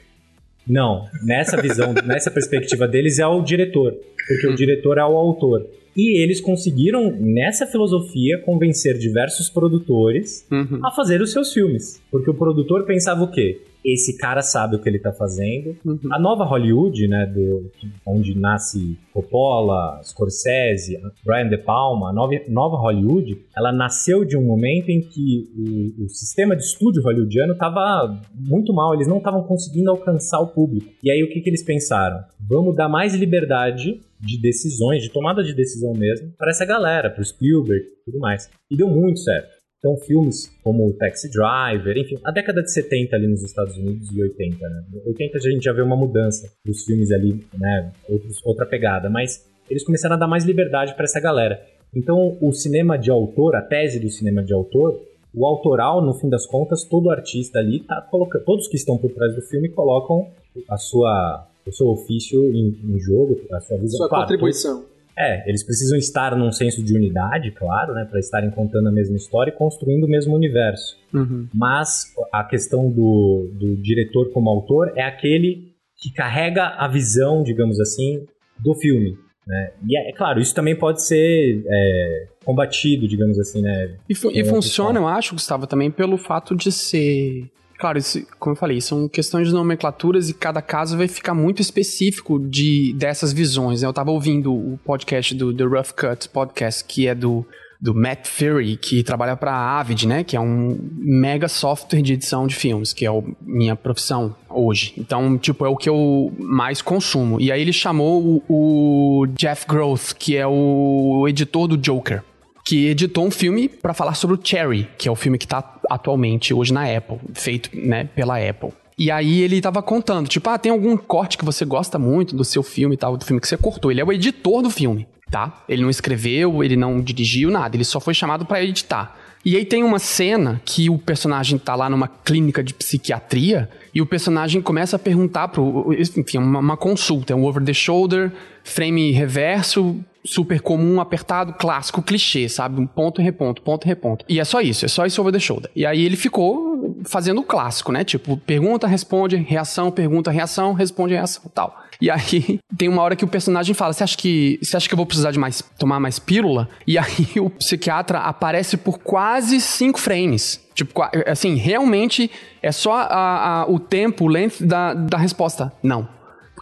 Não, 0.66 1.06
nessa 1.24 1.60
visão, 1.60 1.92
nessa 2.04 2.30
perspectiva 2.30 2.88
deles 2.88 3.18
é 3.18 3.26
o 3.26 3.42
diretor, 3.42 3.94
porque 4.26 4.46
o 4.46 4.54
diretor 4.54 4.98
é 4.98 5.04
o 5.04 5.16
autor. 5.16 5.66
E 5.96 6.20
eles 6.20 6.40
conseguiram, 6.40 7.12
nessa 7.20 7.66
filosofia, 7.66 8.38
convencer 8.38 8.98
diversos 8.98 9.48
produtores 9.48 10.44
uhum. 10.50 10.80
a 10.84 10.90
fazer 10.90 11.20
os 11.20 11.30
seus 11.30 11.52
filmes. 11.52 12.02
Porque 12.10 12.30
o 12.30 12.34
produtor 12.34 12.84
pensava 12.84 13.22
o 13.22 13.30
quê? 13.30 13.60
Esse 13.84 14.16
cara 14.16 14.40
sabe 14.40 14.76
o 14.76 14.78
que 14.80 14.88
ele 14.88 14.98
tá 14.98 15.12
fazendo. 15.12 15.76
Uhum. 15.84 15.98
A 16.10 16.18
nova 16.18 16.44
Hollywood, 16.44 17.06
né, 17.06 17.26
do, 17.26 17.70
onde 18.06 18.34
nasce 18.34 18.98
Coppola, 19.12 20.00
Scorsese, 20.02 20.98
Brian 21.24 21.48
De 21.48 21.58
Palma, 21.58 22.10
a 22.10 22.12
nova, 22.12 22.32
nova 22.48 22.76
Hollywood, 22.76 23.44
ela 23.56 23.72
nasceu 23.72 24.24
de 24.24 24.36
um 24.36 24.44
momento 24.44 24.88
em 24.88 25.00
que 25.00 25.48
o, 25.54 26.04
o 26.04 26.08
sistema 26.08 26.56
de 26.56 26.62
estúdio 26.62 27.02
hollywoodiano 27.02 27.52
estava 27.52 28.20
muito 28.34 28.72
mal, 28.72 28.94
eles 28.94 29.06
não 29.06 29.18
estavam 29.18 29.42
conseguindo 29.42 29.90
alcançar 29.90 30.40
o 30.40 30.48
público. 30.48 30.90
E 31.02 31.10
aí 31.10 31.22
o 31.22 31.28
que, 31.28 31.40
que 31.40 31.50
eles 31.50 31.62
pensaram? 31.62 32.24
Vamos 32.40 32.74
dar 32.74 32.88
mais 32.88 33.14
liberdade 33.14 34.00
de 34.20 34.40
decisões, 34.40 35.02
de 35.02 35.10
tomada 35.10 35.42
de 35.42 35.54
decisão 35.54 35.92
mesmo, 35.92 36.32
para 36.38 36.50
essa 36.50 36.64
galera, 36.64 37.10
para 37.10 37.20
o 37.20 37.24
Spielberg 37.24 37.84
e 37.84 38.04
tudo 38.04 38.18
mais. 38.18 38.48
E 38.70 38.76
deu 38.76 38.88
muito 38.88 39.20
certo. 39.20 39.53
Então, 39.84 39.98
filmes 39.98 40.50
como 40.62 40.88
o 40.88 40.94
Taxi 40.94 41.30
Driver, 41.30 41.94
enfim, 41.98 42.18
a 42.24 42.30
década 42.30 42.62
de 42.62 42.72
70 42.72 43.14
ali 43.14 43.28
nos 43.28 43.42
Estados 43.42 43.76
Unidos 43.76 44.10
e 44.16 44.22
80, 44.22 44.66
né? 44.66 44.82
80 45.04 45.36
a 45.36 45.40
gente 45.42 45.62
já 45.62 45.74
vê 45.74 45.82
uma 45.82 45.94
mudança 45.94 46.50
dos 46.64 46.84
filmes 46.84 47.12
ali, 47.12 47.44
né? 47.52 47.92
Outros, 48.08 48.40
outra 48.46 48.64
pegada, 48.64 49.10
mas 49.10 49.44
eles 49.68 49.84
começaram 49.84 50.14
a 50.14 50.18
dar 50.18 50.26
mais 50.26 50.46
liberdade 50.46 50.94
para 50.94 51.04
essa 51.04 51.20
galera. 51.20 51.62
Então, 51.94 52.34
o 52.40 52.50
cinema 52.50 52.96
de 52.96 53.10
autor, 53.10 53.56
a 53.56 53.60
tese 53.60 54.00
do 54.00 54.08
cinema 54.08 54.42
de 54.42 54.54
autor, 54.54 55.02
o 55.34 55.44
autoral, 55.44 56.00
no 56.00 56.14
fim 56.14 56.30
das 56.30 56.46
contas, 56.46 56.82
todo 56.84 57.10
artista 57.10 57.58
ali 57.58 57.80
tá 57.80 58.00
colocando, 58.10 58.42
todos 58.42 58.66
que 58.66 58.76
estão 58.76 58.96
por 58.96 59.10
trás 59.10 59.34
do 59.34 59.42
filme 59.42 59.68
colocam 59.68 60.28
a 60.66 60.78
sua, 60.78 61.46
o 61.66 61.70
seu 61.70 61.88
ofício 61.88 62.42
em, 62.54 62.74
em 62.84 62.98
jogo, 62.98 63.38
a 63.52 63.60
sua 63.60 63.76
visão. 63.76 63.98
Sua 63.98 64.08
claro, 64.08 64.24
contribuição. 64.24 64.93
É, 65.16 65.48
eles 65.48 65.62
precisam 65.62 65.96
estar 65.96 66.36
num 66.36 66.50
senso 66.50 66.82
de 66.82 66.96
unidade, 66.96 67.52
claro, 67.52 67.94
né, 67.94 68.04
para 68.04 68.18
estarem 68.18 68.50
contando 68.50 68.88
a 68.88 68.92
mesma 68.92 69.16
história 69.16 69.50
e 69.50 69.56
construindo 69.56 70.04
o 70.04 70.08
mesmo 70.08 70.34
universo. 70.34 70.96
Uhum. 71.12 71.48
Mas 71.54 72.12
a 72.32 72.42
questão 72.42 72.90
do, 72.90 73.48
do 73.52 73.76
diretor 73.76 74.32
como 74.32 74.50
autor 74.50 74.92
é 74.96 75.02
aquele 75.02 75.72
que 75.96 76.12
carrega 76.12 76.66
a 76.66 76.88
visão, 76.88 77.42
digamos 77.42 77.80
assim, 77.80 78.26
do 78.58 78.74
filme. 78.74 79.16
Né? 79.46 79.72
E 79.88 79.96
é, 79.96 80.10
é 80.10 80.12
claro, 80.12 80.40
isso 80.40 80.54
também 80.54 80.76
pode 80.76 81.06
ser 81.06 81.62
é, 81.66 82.26
combatido, 82.44 83.06
digamos 83.06 83.38
assim, 83.38 83.62
né? 83.62 83.96
E, 84.08 84.14
fu 84.14 84.30
e 84.30 84.44
funciona, 84.44 84.98
eu 84.98 85.06
acho, 85.06 85.34
Gustavo, 85.34 85.66
também 85.66 85.90
pelo 85.90 86.16
fato 86.16 86.56
de 86.56 86.72
ser 86.72 87.50
Claro, 87.78 87.98
isso, 87.98 88.24
como 88.38 88.54
eu 88.54 88.58
falei, 88.58 88.80
são 88.80 89.08
questões 89.08 89.48
de 89.48 89.54
nomenclaturas 89.54 90.28
e 90.28 90.34
cada 90.34 90.62
caso 90.62 90.96
vai 90.96 91.08
ficar 91.08 91.34
muito 91.34 91.60
específico 91.60 92.38
de 92.38 92.94
dessas 92.96 93.32
visões. 93.32 93.82
Eu 93.82 93.90
estava 93.90 94.10
ouvindo 94.10 94.54
o 94.54 94.78
podcast 94.84 95.34
do 95.34 95.52
The 95.52 95.64
Rough 95.64 95.92
Cut 95.96 96.28
Podcast, 96.28 96.84
que 96.84 97.08
é 97.08 97.14
do, 97.14 97.44
do 97.80 97.92
Matt 97.94 98.28
Fury, 98.28 98.76
que 98.76 99.02
trabalha 99.02 99.36
para 99.36 99.52
a 99.52 99.80
Avid, 99.80 100.06
né? 100.06 100.22
Que 100.22 100.36
é 100.36 100.40
um 100.40 100.78
mega 100.92 101.48
software 101.48 102.00
de 102.00 102.12
edição 102.12 102.46
de 102.46 102.54
filmes, 102.54 102.92
que 102.92 103.04
é 103.04 103.08
a 103.08 103.22
minha 103.42 103.74
profissão 103.74 104.34
hoje. 104.48 104.94
Então, 104.96 105.36
tipo, 105.36 105.66
é 105.66 105.68
o 105.68 105.76
que 105.76 105.88
eu 105.88 106.32
mais 106.38 106.80
consumo. 106.80 107.40
E 107.40 107.50
aí 107.50 107.60
ele 107.60 107.72
chamou 107.72 108.42
o, 108.48 109.22
o 109.22 109.26
Jeff 109.36 109.66
Groth, 109.66 110.14
que 110.18 110.36
é 110.36 110.46
o 110.46 111.26
editor 111.28 111.66
do 111.66 111.76
Joker 111.76 112.22
que 112.64 112.86
editou 112.86 113.26
um 113.26 113.30
filme 113.30 113.68
para 113.68 113.92
falar 113.92 114.14
sobre 114.14 114.36
o 114.36 114.40
Cherry, 114.42 114.88
que 114.96 115.06
é 115.06 115.12
o 115.12 115.14
filme 115.16 115.36
que 115.36 115.46
tá 115.46 115.78
atualmente, 115.90 116.54
hoje 116.54 116.72
na 116.72 116.84
Apple, 116.84 117.18
feito 117.34 117.70
né, 117.74 118.04
pela 118.04 118.38
Apple. 118.38 118.70
E 118.96 119.10
aí 119.10 119.42
ele 119.42 119.60
tava 119.60 119.82
contando, 119.82 120.28
tipo, 120.28 120.48
ah, 120.48 120.56
tem 120.56 120.72
algum 120.72 120.96
corte 120.96 121.36
que 121.36 121.44
você 121.44 121.64
gosta 121.64 121.98
muito 121.98 122.34
do 122.34 122.44
seu 122.44 122.62
filme 122.62 122.94
e 122.94 122.98
tal, 122.98 123.16
do 123.16 123.24
filme 123.24 123.40
que 123.40 123.48
você 123.48 123.56
cortou. 123.56 123.90
Ele 123.90 124.00
é 124.00 124.04
o 124.04 124.12
editor 124.12 124.62
do 124.62 124.70
filme, 124.70 125.06
tá? 125.30 125.64
Ele 125.68 125.82
não 125.82 125.90
escreveu, 125.90 126.62
ele 126.62 126.76
não 126.76 127.00
dirigiu 127.00 127.50
nada, 127.50 127.76
ele 127.76 127.84
só 127.84 128.00
foi 128.00 128.14
chamado 128.14 128.46
para 128.46 128.62
editar. 128.62 129.18
E 129.44 129.56
aí 129.56 129.64
tem 129.64 129.82
uma 129.82 129.98
cena 129.98 130.62
que 130.64 130.88
o 130.88 130.96
personagem 130.96 131.58
tá 131.58 131.74
lá 131.74 131.90
numa 131.90 132.08
clínica 132.08 132.62
de 132.62 132.72
psiquiatria 132.72 133.68
e 133.94 134.00
o 134.00 134.06
personagem 134.06 134.62
começa 134.62 134.96
a 134.96 134.98
perguntar 134.98 135.48
pro. 135.48 135.92
Enfim, 135.92 136.38
uma, 136.38 136.60
uma 136.60 136.76
consulta, 136.78 137.34
é 137.34 137.36
um 137.36 137.44
over 137.44 137.62
the 137.62 137.74
shoulder, 137.74 138.32
frame 138.62 139.10
reverso, 139.10 140.00
super 140.24 140.60
comum, 140.60 141.00
apertado, 141.00 141.52
clássico, 141.52 142.02
clichê, 142.02 142.48
sabe? 142.48 142.80
Um 142.80 142.86
ponto 142.86 143.20
e 143.20 143.24
reponto, 143.24 143.62
ponto 143.62 143.84
e 143.84 143.88
reponto. 143.88 144.24
E 144.28 144.40
é 144.40 144.44
só 144.44 144.60
isso, 144.60 144.84
é 144.84 144.88
só 144.88 145.04
isso 145.04 145.20
over 145.20 145.32
the 145.32 145.38
shoulder. 145.38 145.70
E 145.76 145.84
aí 145.84 146.04
ele 146.04 146.16
ficou 146.16 146.96
fazendo 147.04 147.40
o 147.40 147.44
clássico, 147.44 147.92
né? 147.92 148.04
Tipo, 148.04 148.36
pergunta, 148.36 148.86
responde, 148.86 149.36
reação, 149.36 149.90
pergunta, 149.90 150.30
reação, 150.30 150.72
responde, 150.72 151.14
reação, 151.14 151.42
tal. 151.54 151.84
E 152.00 152.10
aí 152.10 152.58
tem 152.76 152.88
uma 152.88 153.02
hora 153.02 153.16
que 153.16 153.24
o 153.24 153.28
personagem 153.28 153.74
fala: 153.74 153.92
"Você 153.92 154.04
acha 154.04 154.16
que 154.16 154.58
você 154.62 154.76
acha 154.76 154.88
que 154.88 154.94
eu 154.94 154.96
vou 154.96 155.06
precisar 155.06 155.30
de 155.30 155.38
mais 155.38 155.62
tomar 155.78 156.00
mais 156.00 156.18
pílula?" 156.18 156.68
E 156.86 156.98
aí 156.98 157.28
o 157.40 157.50
psiquiatra 157.50 158.18
aparece 158.18 158.76
por 158.76 158.98
quase 158.98 159.60
cinco 159.60 159.98
frames. 159.98 160.62
Tipo, 160.74 161.02
assim, 161.26 161.54
realmente 161.54 162.30
é 162.60 162.72
só 162.72 162.94
a, 162.94 163.60
a, 163.62 163.70
o 163.70 163.78
tempo, 163.78 164.24
o 164.24 164.28
length 164.28 164.60
da, 164.60 164.92
da 164.92 165.16
resposta. 165.16 165.72
Não. 165.80 166.08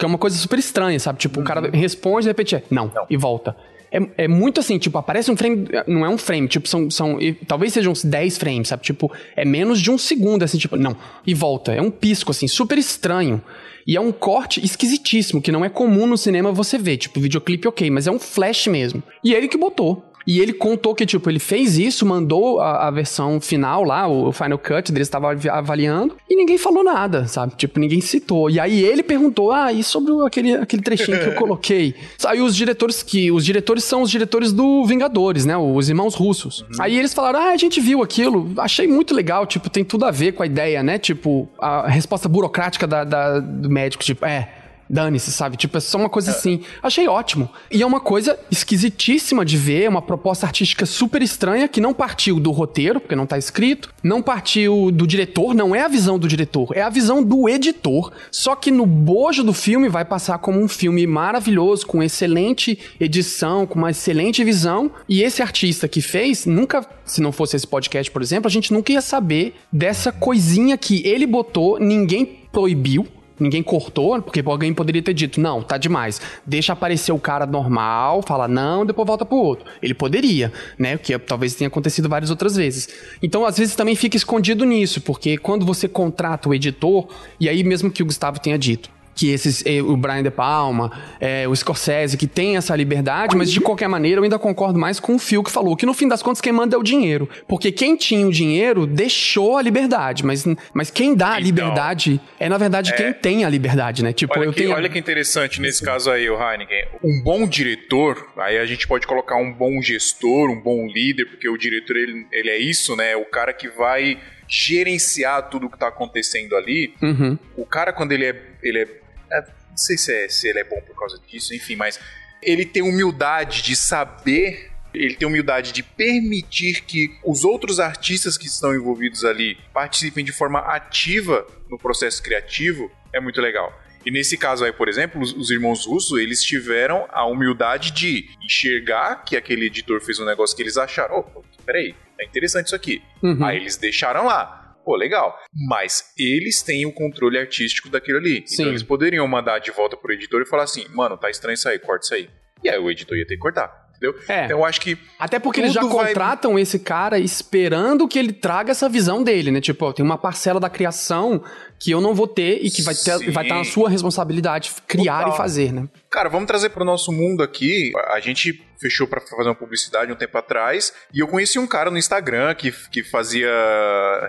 Porque 0.02 0.06
é 0.06 0.08
uma 0.08 0.18
coisa 0.18 0.36
super 0.36 0.58
estranha, 0.58 0.98
sabe? 0.98 1.20
Tipo, 1.20 1.38
uhum. 1.38 1.44
o 1.44 1.46
cara 1.46 1.60
uhum. 1.62 1.70
responde, 1.70 2.22
de 2.22 2.28
repente 2.28 2.56
é 2.56 2.62
não, 2.68 2.90
não. 2.92 3.06
e 3.08 3.16
volta. 3.16 3.54
É, 3.90 4.24
é, 4.24 4.28
muito 4.28 4.58
assim, 4.58 4.78
tipo, 4.78 4.98
aparece 4.98 5.30
um 5.30 5.36
frame, 5.36 5.68
não 5.86 6.04
é 6.04 6.08
um 6.08 6.18
frame, 6.18 6.48
tipo, 6.48 6.66
são, 6.66 6.90
são 6.90 7.18
talvez 7.46 7.74
sejam 7.74 7.92
uns 7.92 8.02
10 8.02 8.38
frames, 8.38 8.68
sabe? 8.68 8.82
Tipo, 8.82 9.12
é 9.36 9.44
menos 9.44 9.80
de 9.80 9.90
um 9.90 9.98
segundo, 9.98 10.42
assim, 10.42 10.58
tipo, 10.58 10.76
não, 10.76 10.96
e 11.26 11.34
volta. 11.34 11.72
É 11.72 11.80
um 11.80 11.90
pisco, 11.90 12.32
assim, 12.32 12.48
super 12.48 12.78
estranho. 12.78 13.40
E 13.86 13.96
é 13.96 14.00
um 14.00 14.10
corte 14.10 14.64
esquisitíssimo, 14.64 15.42
que 15.42 15.52
não 15.52 15.64
é 15.64 15.68
comum 15.68 16.06
no 16.06 16.16
cinema 16.16 16.50
você 16.50 16.78
ver. 16.78 16.96
Tipo, 16.96 17.20
videoclipe 17.20 17.68
ok, 17.68 17.90
mas 17.90 18.06
é 18.06 18.10
um 18.10 18.18
flash 18.18 18.66
mesmo. 18.66 19.02
E 19.22 19.34
ele 19.34 19.46
que 19.46 19.58
botou. 19.58 20.11
E 20.26 20.40
ele 20.40 20.52
contou 20.52 20.94
que, 20.94 21.04
tipo, 21.04 21.28
ele 21.28 21.38
fez 21.38 21.78
isso, 21.78 22.06
mandou 22.06 22.60
a, 22.60 22.88
a 22.88 22.90
versão 22.90 23.40
final 23.40 23.84
lá, 23.84 24.08
o, 24.08 24.32
Final 24.32 24.58
Cut 24.58 24.92
deles 24.92 25.08
estava 25.08 25.32
avaliando, 25.50 26.16
e 26.28 26.36
ninguém 26.36 26.58
falou 26.58 26.82
nada, 26.82 27.26
sabe? 27.26 27.54
Tipo, 27.56 27.80
ninguém 27.80 28.00
citou. 28.00 28.50
E 28.50 28.58
aí 28.58 28.82
ele 28.82 29.02
perguntou, 29.02 29.52
ah, 29.52 29.72
e 29.72 29.82
sobre 29.82 30.12
aquele, 30.26 30.54
aquele 30.54 30.82
trechinho 30.82 31.18
que 31.18 31.28
eu 31.28 31.34
coloquei? 31.36 31.94
Aí 32.24 32.40
os 32.40 32.54
diretores 32.54 33.02
que... 33.02 33.30
Os 33.30 33.44
diretores 33.44 33.84
são 33.84 34.02
os 34.02 34.10
diretores 34.10 34.52
do 34.52 34.84
Vingadores, 34.84 35.44
né? 35.44 35.56
Os 35.56 35.88
irmãos 35.88 36.14
russos. 36.14 36.60
Uhum. 36.60 36.68
Aí 36.80 36.98
eles 36.98 37.12
falaram, 37.12 37.40
ah, 37.40 37.50
a 37.50 37.56
gente 37.56 37.80
viu 37.80 38.02
aquilo, 38.02 38.52
achei 38.58 38.86
muito 38.86 39.14
legal, 39.14 39.46
tipo, 39.46 39.68
tem 39.68 39.84
tudo 39.84 40.04
a 40.04 40.10
ver 40.10 40.32
com 40.32 40.42
a 40.42 40.46
ideia, 40.46 40.82
né? 40.82 40.98
Tipo, 40.98 41.48
a 41.58 41.88
resposta 41.88 42.28
burocrática 42.28 42.86
da, 42.86 43.04
da 43.04 43.40
do 43.40 43.70
médico, 43.70 44.02
tipo, 44.02 44.24
é 44.24 44.61
dane-se, 44.92 45.32
sabe? 45.32 45.56
Tipo, 45.56 45.78
é 45.78 45.80
só 45.80 45.96
uma 45.96 46.10
coisa 46.10 46.30
assim. 46.30 46.60
Achei 46.82 47.08
ótimo. 47.08 47.48
E 47.70 47.80
é 47.80 47.86
uma 47.86 47.98
coisa 47.98 48.38
esquisitíssima 48.50 49.42
de 49.42 49.56
ver, 49.56 49.84
é 49.84 49.88
uma 49.88 50.02
proposta 50.02 50.44
artística 50.44 50.84
super 50.84 51.22
estranha 51.22 51.66
que 51.66 51.80
não 51.80 51.94
partiu 51.94 52.38
do 52.38 52.50
roteiro, 52.50 53.00
porque 53.00 53.16
não 53.16 53.26
tá 53.26 53.38
escrito, 53.38 53.92
não 54.02 54.20
partiu 54.20 54.90
do 54.92 55.06
diretor, 55.06 55.54
não 55.54 55.74
é 55.74 55.80
a 55.80 55.88
visão 55.88 56.18
do 56.18 56.28
diretor, 56.28 56.76
é 56.76 56.82
a 56.82 56.90
visão 56.90 57.22
do 57.24 57.48
editor. 57.48 58.12
Só 58.30 58.54
que 58.54 58.70
no 58.70 58.84
bojo 58.84 59.42
do 59.42 59.54
filme 59.54 59.88
vai 59.88 60.04
passar 60.04 60.36
como 60.38 60.60
um 60.60 60.68
filme 60.68 61.06
maravilhoso, 61.06 61.86
com 61.86 62.02
excelente 62.02 62.78
edição, 63.00 63.66
com 63.66 63.78
uma 63.78 63.90
excelente 63.92 64.44
visão. 64.44 64.90
E 65.08 65.22
esse 65.22 65.40
artista 65.40 65.88
que 65.88 66.02
fez, 66.02 66.44
nunca, 66.44 66.86
se 67.06 67.22
não 67.22 67.32
fosse 67.32 67.56
esse 67.56 67.66
podcast, 67.66 68.10
por 68.10 68.20
exemplo, 68.20 68.46
a 68.46 68.50
gente 68.50 68.72
nunca 68.74 68.92
ia 68.92 69.00
saber 69.00 69.54
dessa 69.72 70.12
coisinha 70.12 70.76
que 70.76 71.06
ele 71.06 71.26
botou, 71.26 71.78
ninguém 71.80 72.42
proibiu 72.52 73.06
ninguém 73.42 73.62
cortou, 73.62 74.20
porque 74.22 74.42
alguém 74.44 74.72
poderia 74.72 75.02
ter 75.02 75.12
dito, 75.12 75.40
não, 75.40 75.62
tá 75.62 75.76
demais. 75.76 76.20
Deixa 76.46 76.72
aparecer 76.72 77.12
o 77.12 77.18
cara 77.18 77.44
normal, 77.44 78.22
fala 78.22 78.46
não, 78.48 78.86
depois 78.86 79.06
volta 79.06 79.24
pro 79.24 79.36
outro. 79.36 79.66
Ele 79.82 79.94
poderia, 79.94 80.52
né? 80.78 80.96
Que 80.96 81.18
talvez 81.18 81.54
tenha 81.54 81.68
acontecido 81.68 82.08
várias 82.08 82.30
outras 82.30 82.56
vezes. 82.56 82.88
Então, 83.22 83.44
às 83.44 83.58
vezes 83.58 83.74
também 83.74 83.94
fica 83.94 84.16
escondido 84.16 84.64
nisso, 84.64 85.00
porque 85.00 85.36
quando 85.36 85.66
você 85.66 85.88
contrata 85.88 86.48
o 86.48 86.54
editor, 86.54 87.08
e 87.38 87.48
aí 87.48 87.64
mesmo 87.64 87.90
que 87.90 88.02
o 88.02 88.06
Gustavo 88.06 88.38
tenha 88.38 88.58
dito, 88.58 88.90
que 89.14 89.30
esses, 89.30 89.64
eh, 89.66 89.82
o 89.82 89.96
Brian 89.96 90.22
De 90.22 90.30
Palma, 90.30 90.90
é, 91.20 91.46
o 91.46 91.54
Scorsese, 91.54 92.16
que 92.16 92.26
tem 92.26 92.56
essa 92.56 92.74
liberdade, 92.74 93.36
mas 93.36 93.50
de 93.50 93.60
qualquer 93.60 93.88
maneira 93.88 94.20
eu 94.20 94.24
ainda 94.24 94.38
concordo 94.38 94.78
mais 94.78 94.98
com 94.98 95.14
o 95.14 95.18
Phil 95.18 95.42
que 95.42 95.50
falou 95.50 95.76
que 95.76 95.84
no 95.84 95.94
fim 95.94 96.08
das 96.08 96.22
contas 96.22 96.40
quem 96.40 96.52
manda 96.52 96.76
é 96.76 96.78
o 96.78 96.82
dinheiro. 96.82 97.28
Porque 97.46 97.70
quem 97.70 97.96
tinha 97.96 98.26
o 98.26 98.32
dinheiro 98.32 98.86
deixou 98.86 99.56
a 99.56 99.62
liberdade, 99.62 100.24
mas, 100.24 100.46
mas 100.72 100.90
quem 100.90 101.14
dá 101.14 101.32
a 101.34 101.40
então, 101.40 101.44
liberdade 101.44 102.20
é 102.38 102.48
na 102.48 102.58
verdade 102.58 102.92
é... 102.92 102.96
quem 102.96 103.12
tem 103.12 103.44
a 103.44 103.48
liberdade, 103.48 104.02
né? 104.02 104.12
Tipo, 104.12 104.38
olha, 104.38 104.46
eu 104.46 104.52
que, 104.52 104.62
tenho... 104.62 104.74
olha 104.74 104.88
que 104.88 104.98
interessante 104.98 105.60
nesse 105.60 105.82
caso 105.82 106.10
aí, 106.10 106.28
o 106.28 106.34
Heineken. 106.34 106.86
Um 107.02 107.22
bom 107.22 107.46
diretor, 107.46 108.32
aí 108.36 108.58
a 108.58 108.66
gente 108.66 108.86
pode 108.86 109.06
colocar 109.06 109.36
um 109.36 109.52
bom 109.52 109.80
gestor, 109.82 110.50
um 110.50 110.60
bom 110.60 110.86
líder, 110.86 111.26
porque 111.26 111.48
o 111.48 111.56
diretor 111.56 111.96
ele, 111.96 112.26
ele 112.32 112.50
é 112.50 112.58
isso, 112.58 112.96
né? 112.96 113.14
O 113.16 113.24
cara 113.24 113.52
que 113.52 113.68
vai 113.68 114.18
gerenciar 114.48 115.48
tudo 115.48 115.70
que 115.70 115.78
tá 115.78 115.88
acontecendo 115.88 116.54
ali. 116.56 116.94
Uhum. 117.00 117.38
O 117.56 117.64
cara, 117.64 117.92
quando 117.92 118.12
ele 118.12 118.26
é, 118.26 118.42
ele 118.62 118.78
é 118.80 118.82
é, 118.82 119.01
não 119.40 119.76
sei 119.76 119.96
se, 119.96 120.12
é, 120.12 120.28
se 120.28 120.48
ele 120.48 120.60
é 120.60 120.64
bom 120.64 120.80
por 120.82 120.96
causa 120.96 121.18
disso, 121.26 121.54
enfim, 121.54 121.76
mas 121.76 121.98
ele 122.42 122.64
tem 122.64 122.82
humildade 122.82 123.62
de 123.62 123.74
saber 123.74 124.72
ele 124.94 125.14
tem 125.14 125.26
humildade 125.26 125.72
de 125.72 125.82
permitir 125.82 126.82
que 126.82 127.16
os 127.24 127.44
outros 127.44 127.80
artistas 127.80 128.36
que 128.36 128.46
estão 128.46 128.74
envolvidos 128.74 129.24
ali 129.24 129.56
participem 129.72 130.24
de 130.24 130.32
forma 130.32 130.58
ativa 130.58 131.46
no 131.70 131.78
processo 131.78 132.22
criativo, 132.22 132.90
é 133.12 133.20
muito 133.20 133.40
legal. 133.40 133.72
E 134.04 134.10
nesse 134.10 134.36
caso 134.36 134.64
aí, 134.64 134.72
por 134.72 134.88
exemplo, 134.88 135.20
os, 135.20 135.32
os 135.32 135.50
irmãos 135.50 135.86
Russo, 135.86 136.18
eles 136.18 136.42
tiveram 136.42 137.06
a 137.10 137.24
humildade 137.24 137.92
de 137.92 138.28
enxergar 138.44 139.24
que 139.24 139.36
aquele 139.36 139.66
editor 139.66 140.00
fez 140.00 140.18
um 140.18 140.24
negócio 140.24 140.56
que 140.56 140.62
eles 140.62 140.76
acharam, 140.76 141.24
oh, 141.34 141.42
peraí, 141.64 141.94
é 142.18 142.24
interessante 142.24 142.66
isso 142.66 142.74
aqui. 142.74 143.02
Uhum. 143.22 143.44
Aí 143.44 143.56
eles 143.56 143.76
deixaram 143.76 144.26
lá. 144.26 144.61
Pô, 144.84 144.96
legal. 144.96 145.38
Mas 145.68 146.12
eles 146.18 146.62
têm 146.62 146.86
o 146.86 146.92
controle 146.92 147.38
artístico 147.38 147.88
daquilo 147.88 148.18
ali. 148.18 148.38
Então, 148.38 148.46
Sim. 148.46 148.54
Então 148.54 148.72
eles 148.72 148.82
poderiam 148.82 149.26
mandar 149.28 149.58
de 149.58 149.70
volta 149.70 149.96
pro 149.96 150.12
editor 150.12 150.42
e 150.42 150.46
falar 150.46 150.64
assim: 150.64 150.86
mano, 150.94 151.16
tá 151.16 151.30
estranho 151.30 151.54
isso 151.54 151.68
aí, 151.68 151.78
corta 151.78 152.04
isso 152.04 152.14
aí. 152.14 152.28
E 152.62 152.68
aí 152.68 152.78
o 152.78 152.90
editor 152.90 153.16
ia 153.16 153.26
ter 153.26 153.34
que 153.34 153.40
cortar. 153.40 153.82
Entendeu? 153.96 154.18
É. 154.28 154.44
Então 154.44 154.58
eu 154.58 154.64
acho 154.64 154.80
que. 154.80 154.98
Até 155.18 155.38
porque 155.38 155.60
eles 155.60 155.72
já 155.72 155.82
contratam 155.82 156.54
vai... 156.54 156.62
esse 156.62 156.78
cara 156.78 157.18
esperando 157.18 158.08
que 158.08 158.18
ele 158.18 158.32
traga 158.32 158.72
essa 158.72 158.88
visão 158.88 159.22
dele, 159.22 159.52
né? 159.52 159.60
Tipo, 159.60 159.86
ó, 159.86 159.92
tem 159.92 160.04
uma 160.04 160.18
parcela 160.18 160.58
da 160.58 160.68
criação 160.68 161.42
que 161.82 161.90
eu 161.90 162.00
não 162.00 162.14
vou 162.14 162.28
ter 162.28 162.64
e 162.64 162.70
que 162.70 162.80
vai, 162.82 162.94
ter, 162.94 163.32
vai 163.32 163.44
estar 163.44 163.56
na 163.56 163.64
sua 163.64 163.90
responsabilidade 163.90 164.72
criar 164.86 165.18
Total. 165.18 165.34
e 165.34 165.36
fazer, 165.36 165.72
né? 165.72 165.88
Cara, 166.08 166.28
vamos 166.28 166.46
trazer 166.46 166.68
para 166.68 166.82
o 166.82 166.86
nosso 166.86 167.10
mundo 167.10 167.42
aqui. 167.42 167.90
A 168.12 168.20
gente 168.20 168.62
fechou 168.82 169.06
para 169.06 169.20
fazer 169.20 169.48
uma 169.48 169.54
publicidade 169.54 170.12
um 170.12 170.16
tempo 170.16 170.36
atrás 170.36 170.92
e 171.14 171.20
eu 171.20 171.28
conheci 171.28 171.58
um 171.58 171.66
cara 171.66 171.90
no 171.90 171.96
Instagram 171.96 172.52
que, 172.54 172.72
que 172.90 173.04
fazia 173.04 173.48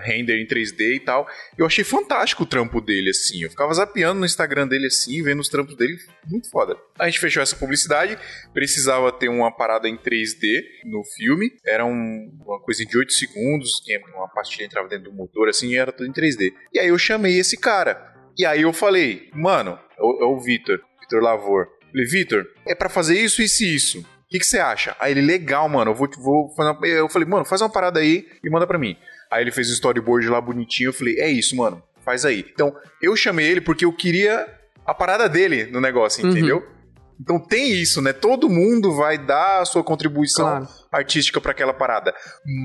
render 0.02 0.40
em 0.40 0.46
3D 0.46 0.96
e 0.96 1.00
tal. 1.00 1.26
Eu 1.58 1.66
achei 1.66 1.82
fantástico 1.82 2.44
o 2.44 2.46
trampo 2.46 2.80
dele, 2.80 3.10
assim. 3.10 3.42
Eu 3.42 3.50
ficava 3.50 3.74
zapeando 3.74 4.20
no 4.20 4.26
Instagram 4.26 4.68
dele, 4.68 4.86
assim, 4.86 5.22
vendo 5.22 5.40
os 5.40 5.48
trampos 5.48 5.76
dele. 5.76 5.96
Muito 6.26 6.48
foda. 6.50 6.76
A 6.98 7.06
gente 7.06 7.18
fechou 7.18 7.42
essa 7.42 7.56
publicidade, 7.56 8.16
precisava 8.52 9.10
ter 9.10 9.28
uma 9.28 9.50
parada 9.50 9.88
em 9.88 9.96
3D 9.96 10.62
no 10.84 11.02
filme. 11.16 11.50
Era 11.66 11.84
um, 11.84 12.32
uma 12.46 12.60
coisa 12.60 12.84
de 12.84 12.96
8 12.96 13.12
segundos, 13.12 13.80
que 13.84 13.96
uma 14.14 14.28
pastilha 14.28 14.64
entrava 14.64 14.88
dentro 14.88 15.10
do 15.10 15.12
motor, 15.12 15.48
assim, 15.48 15.70
e 15.70 15.76
era 15.76 15.90
tudo 15.90 16.08
em 16.08 16.12
3D. 16.12 16.52
E 16.72 16.78
aí 16.78 16.88
eu 16.88 16.98
chamei 16.98 17.38
esse 17.44 17.56
cara. 17.56 18.12
E 18.36 18.44
aí 18.44 18.62
eu 18.62 18.72
falei, 18.72 19.30
mano, 19.32 19.78
é 19.96 20.02
o, 20.02 20.38
é 20.38 20.44
Vitor. 20.44 20.80
Vitor 21.00 21.22
Lavor. 21.22 21.68
Falei, 21.90 22.06
Vitor, 22.06 22.46
é 22.66 22.74
para 22.74 22.88
fazer 22.88 23.18
isso, 23.18 23.40
isso 23.40 23.62
e 23.62 23.74
isso. 23.74 24.00
O 24.00 24.04
que, 24.28 24.38
que 24.38 24.46
você 24.46 24.58
acha? 24.58 24.96
Aí 24.98 25.12
ele, 25.12 25.20
legal, 25.20 25.68
mano, 25.68 25.92
eu 25.92 25.94
vou, 25.94 26.08
vou 26.18 26.54
fazer 26.56 26.70
uma... 26.70 26.86
Eu 26.86 27.08
falei, 27.08 27.28
mano, 27.28 27.44
faz 27.44 27.60
uma 27.60 27.70
parada 27.70 28.00
aí 28.00 28.26
e 28.42 28.50
manda 28.50 28.66
pra 28.66 28.78
mim. 28.78 28.96
Aí 29.30 29.42
ele 29.42 29.52
fez 29.52 29.70
o 29.70 29.72
storyboard 29.72 30.28
lá 30.28 30.40
bonitinho, 30.40 30.88
eu 30.88 30.92
falei, 30.92 31.20
é 31.20 31.28
isso, 31.28 31.54
mano, 31.54 31.82
faz 32.04 32.24
aí. 32.24 32.44
Então, 32.52 32.74
eu 33.00 33.14
chamei 33.14 33.46
ele 33.46 33.60
porque 33.60 33.84
eu 33.84 33.92
queria 33.92 34.46
a 34.84 34.92
parada 34.92 35.28
dele 35.28 35.66
no 35.66 35.80
negócio, 35.80 36.24
uhum. 36.24 36.30
entendeu? 36.30 36.56
Uhum. 36.58 36.74
Então 37.20 37.38
tem 37.38 37.72
isso, 37.72 38.02
né? 38.02 38.12
Todo 38.12 38.48
mundo 38.48 38.94
vai 38.94 39.16
dar 39.16 39.60
a 39.60 39.64
sua 39.64 39.84
contribuição 39.84 40.46
claro. 40.46 40.68
artística 40.90 41.40
para 41.40 41.52
aquela 41.52 41.72
parada. 41.72 42.12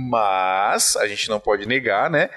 Mas 0.10 0.96
a 0.98 1.08
gente 1.08 1.30
não 1.30 1.40
pode 1.40 1.68
negar, 1.68 2.10
né? 2.10 2.30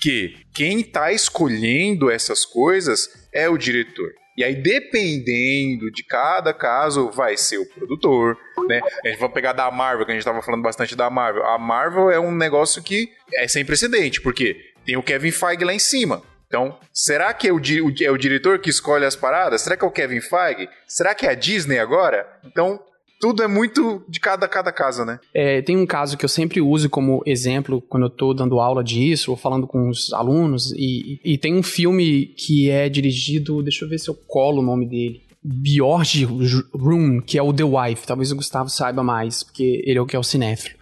Que 0.00 0.36
quem 0.54 0.82
tá 0.82 1.12
escolhendo 1.12 2.10
essas 2.10 2.44
coisas 2.44 3.08
é 3.32 3.48
o 3.48 3.58
diretor. 3.58 4.10
E 4.36 4.44
aí, 4.44 4.54
dependendo 4.54 5.90
de 5.90 6.02
cada 6.02 6.54
caso, 6.54 7.10
vai 7.10 7.36
ser 7.36 7.58
o 7.58 7.66
produtor, 7.66 8.38
né? 8.66 8.80
A 9.04 9.08
gente 9.08 9.20
vai 9.20 9.28
pegar 9.28 9.52
da 9.52 9.70
Marvel, 9.70 10.06
que 10.06 10.12
a 10.12 10.14
gente 10.14 10.22
estava 10.22 10.40
falando 10.40 10.62
bastante 10.62 10.96
da 10.96 11.10
Marvel. 11.10 11.44
A 11.44 11.58
Marvel 11.58 12.10
é 12.10 12.18
um 12.18 12.34
negócio 12.34 12.82
que 12.82 13.10
é 13.34 13.46
sem 13.46 13.66
precedente, 13.66 14.20
porque 14.20 14.56
tem 14.86 14.96
o 14.96 15.02
Kevin 15.02 15.30
Feige 15.30 15.64
lá 15.64 15.74
em 15.74 15.78
cima. 15.78 16.22
Então, 16.46 16.78
será 16.92 17.34
que 17.34 17.48
é 17.48 17.52
o, 17.52 17.60
é 18.02 18.10
o 18.10 18.16
diretor 18.16 18.58
que 18.58 18.70
escolhe 18.70 19.04
as 19.04 19.14
paradas? 19.14 19.60
Será 19.60 19.76
que 19.76 19.84
é 19.84 19.86
o 19.86 19.92
Kevin 19.92 20.20
Feige? 20.20 20.68
Será 20.88 21.14
que 21.14 21.26
é 21.26 21.30
a 21.30 21.34
Disney 21.34 21.78
agora? 21.78 22.26
Então, 22.44 22.82
tudo 23.20 23.42
é 23.42 23.46
muito 23.46 24.02
de 24.08 24.18
cada, 24.18 24.48
cada 24.48 24.72
casa, 24.72 25.04
né? 25.04 25.20
É, 25.34 25.60
tem 25.60 25.76
um 25.76 25.86
caso 25.86 26.16
que 26.16 26.24
eu 26.24 26.28
sempre 26.28 26.60
uso 26.60 26.88
como 26.88 27.22
exemplo 27.26 27.82
quando 27.82 28.04
eu 28.04 28.10
tô 28.10 28.32
dando 28.32 28.58
aula 28.58 28.82
disso, 28.82 29.30
ou 29.30 29.36
falando 29.36 29.66
com 29.66 29.90
os 29.90 30.12
alunos, 30.14 30.72
e, 30.72 31.20
e 31.22 31.36
tem 31.36 31.54
um 31.54 31.62
filme 31.62 32.26
que 32.26 32.70
é 32.70 32.88
dirigido, 32.88 33.62
deixa 33.62 33.84
eu 33.84 33.88
ver 33.88 33.98
se 33.98 34.08
eu 34.08 34.14
colo 34.26 34.62
o 34.62 34.64
nome 34.64 34.88
dele. 34.88 35.22
Bjorg 35.42 36.24
Room, 36.74 37.20
que 37.20 37.38
é 37.38 37.42
o 37.42 37.52
The 37.52 37.64
Wife. 37.64 38.06
Talvez 38.06 38.32
o 38.32 38.36
Gustavo 38.36 38.68
saiba 38.68 39.02
mais, 39.02 39.42
porque 39.42 39.82
ele 39.86 39.98
é 39.98 40.02
o 40.02 40.06
que 40.06 40.16
é 40.16 40.18
o 40.18 40.22
cinéfilo. 40.22 40.78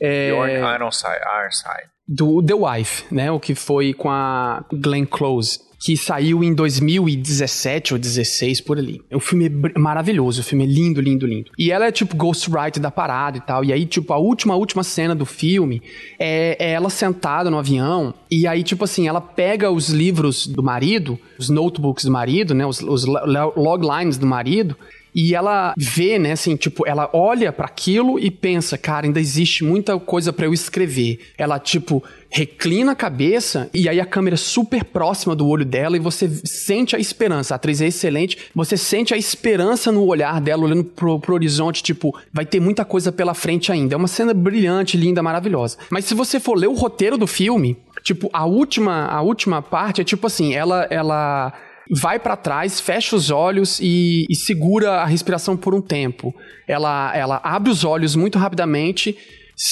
É, 0.00 0.30
Bjorn 0.30 0.52
Ironside. 0.52 1.20
Ironside. 1.40 1.90
do 2.06 2.42
The 2.42 2.54
Wife, 2.54 3.14
né? 3.14 3.30
O 3.30 3.40
que 3.40 3.54
foi 3.54 3.94
com 3.94 4.10
a 4.10 4.64
Glenn 4.72 5.06
Close, 5.06 5.58
que 5.84 5.96
saiu 5.98 6.42
em 6.42 6.54
2017 6.54 7.92
ou 7.92 7.98
16 7.98 8.60
por 8.62 8.78
ali. 8.78 9.02
O 9.12 9.20
filme 9.20 9.46
é 9.74 9.78
maravilhoso, 9.78 10.40
o 10.40 10.44
filme 10.44 10.64
é 10.64 10.66
lindo, 10.66 10.98
lindo, 11.00 11.26
lindo. 11.26 11.50
E 11.58 11.70
ela 11.70 11.86
é 11.86 11.92
tipo 11.92 12.16
ghostwriter 12.16 12.80
da 12.82 12.90
parada 12.90 13.36
e 13.36 13.40
tal. 13.42 13.62
E 13.62 13.70
aí, 13.72 13.84
tipo, 13.84 14.12
a 14.12 14.16
última, 14.16 14.56
última 14.56 14.82
cena 14.82 15.14
do 15.14 15.26
filme 15.26 15.82
é, 16.18 16.56
é 16.58 16.70
ela 16.72 16.88
sentada 16.88 17.50
no 17.50 17.58
avião. 17.58 18.14
E 18.30 18.46
aí, 18.46 18.62
tipo 18.62 18.84
assim, 18.84 19.06
ela 19.06 19.20
pega 19.20 19.70
os 19.70 19.90
livros 19.90 20.46
do 20.46 20.62
marido, 20.62 21.18
os 21.38 21.50
notebooks 21.50 22.04
do 22.06 22.10
marido, 22.10 22.54
né? 22.54 22.64
Os, 22.66 22.80
os 22.80 23.04
lo- 23.04 23.26
lo- 23.26 23.52
loglines 23.56 24.16
do 24.16 24.26
marido. 24.26 24.76
E 25.14 25.34
ela 25.34 25.74
vê, 25.76 26.18
né, 26.18 26.32
assim, 26.32 26.56
tipo, 26.56 26.86
ela 26.86 27.08
olha 27.12 27.52
pra 27.52 27.66
aquilo 27.66 28.18
e 28.18 28.30
pensa, 28.30 28.76
cara, 28.76 29.06
ainda 29.06 29.20
existe 29.20 29.62
muita 29.62 29.98
coisa 29.98 30.32
pra 30.32 30.46
eu 30.46 30.52
escrever. 30.52 31.20
Ela, 31.38 31.58
tipo, 31.60 32.02
reclina 32.28 32.92
a 32.92 32.96
cabeça 32.96 33.70
e 33.72 33.88
aí 33.88 34.00
a 34.00 34.04
câmera 34.04 34.36
super 34.36 34.82
próxima 34.82 35.36
do 35.36 35.46
olho 35.46 35.64
dela 35.64 35.96
e 35.96 36.00
você 36.00 36.28
sente 36.44 36.96
a 36.96 36.98
esperança. 36.98 37.54
A 37.54 37.56
atriz 37.56 37.80
é 37.80 37.86
excelente, 37.86 38.38
você 38.52 38.76
sente 38.76 39.14
a 39.14 39.16
esperança 39.16 39.92
no 39.92 40.04
olhar 40.04 40.40
dela, 40.40 40.64
olhando 40.64 40.82
pro, 40.82 41.20
pro 41.20 41.34
horizonte, 41.34 41.80
tipo, 41.80 42.12
vai 42.32 42.44
ter 42.44 42.58
muita 42.58 42.84
coisa 42.84 43.12
pela 43.12 43.34
frente 43.34 43.70
ainda. 43.70 43.94
É 43.94 43.96
uma 43.96 44.08
cena 44.08 44.34
brilhante, 44.34 44.96
linda, 44.96 45.22
maravilhosa. 45.22 45.78
Mas 45.90 46.06
se 46.06 46.14
você 46.14 46.40
for 46.40 46.58
ler 46.58 46.66
o 46.66 46.74
roteiro 46.74 47.16
do 47.16 47.26
filme, 47.28 47.76
tipo, 48.02 48.28
a 48.32 48.44
última, 48.44 49.06
a 49.06 49.22
última 49.22 49.62
parte 49.62 50.00
é 50.00 50.04
tipo 50.04 50.26
assim, 50.26 50.54
ela, 50.54 50.88
ela 50.90 51.52
vai 51.90 52.18
pra 52.18 52.36
trás, 52.36 52.80
fecha 52.80 53.14
os 53.16 53.30
olhos 53.30 53.78
e, 53.80 54.24
e 54.28 54.34
segura 54.34 55.02
a 55.02 55.04
respiração 55.04 55.56
por 55.56 55.74
um 55.74 55.80
tempo. 55.80 56.34
Ela, 56.66 57.14
ela 57.16 57.40
abre 57.42 57.70
os 57.70 57.84
olhos 57.84 58.16
muito 58.16 58.38
rapidamente, 58.38 59.16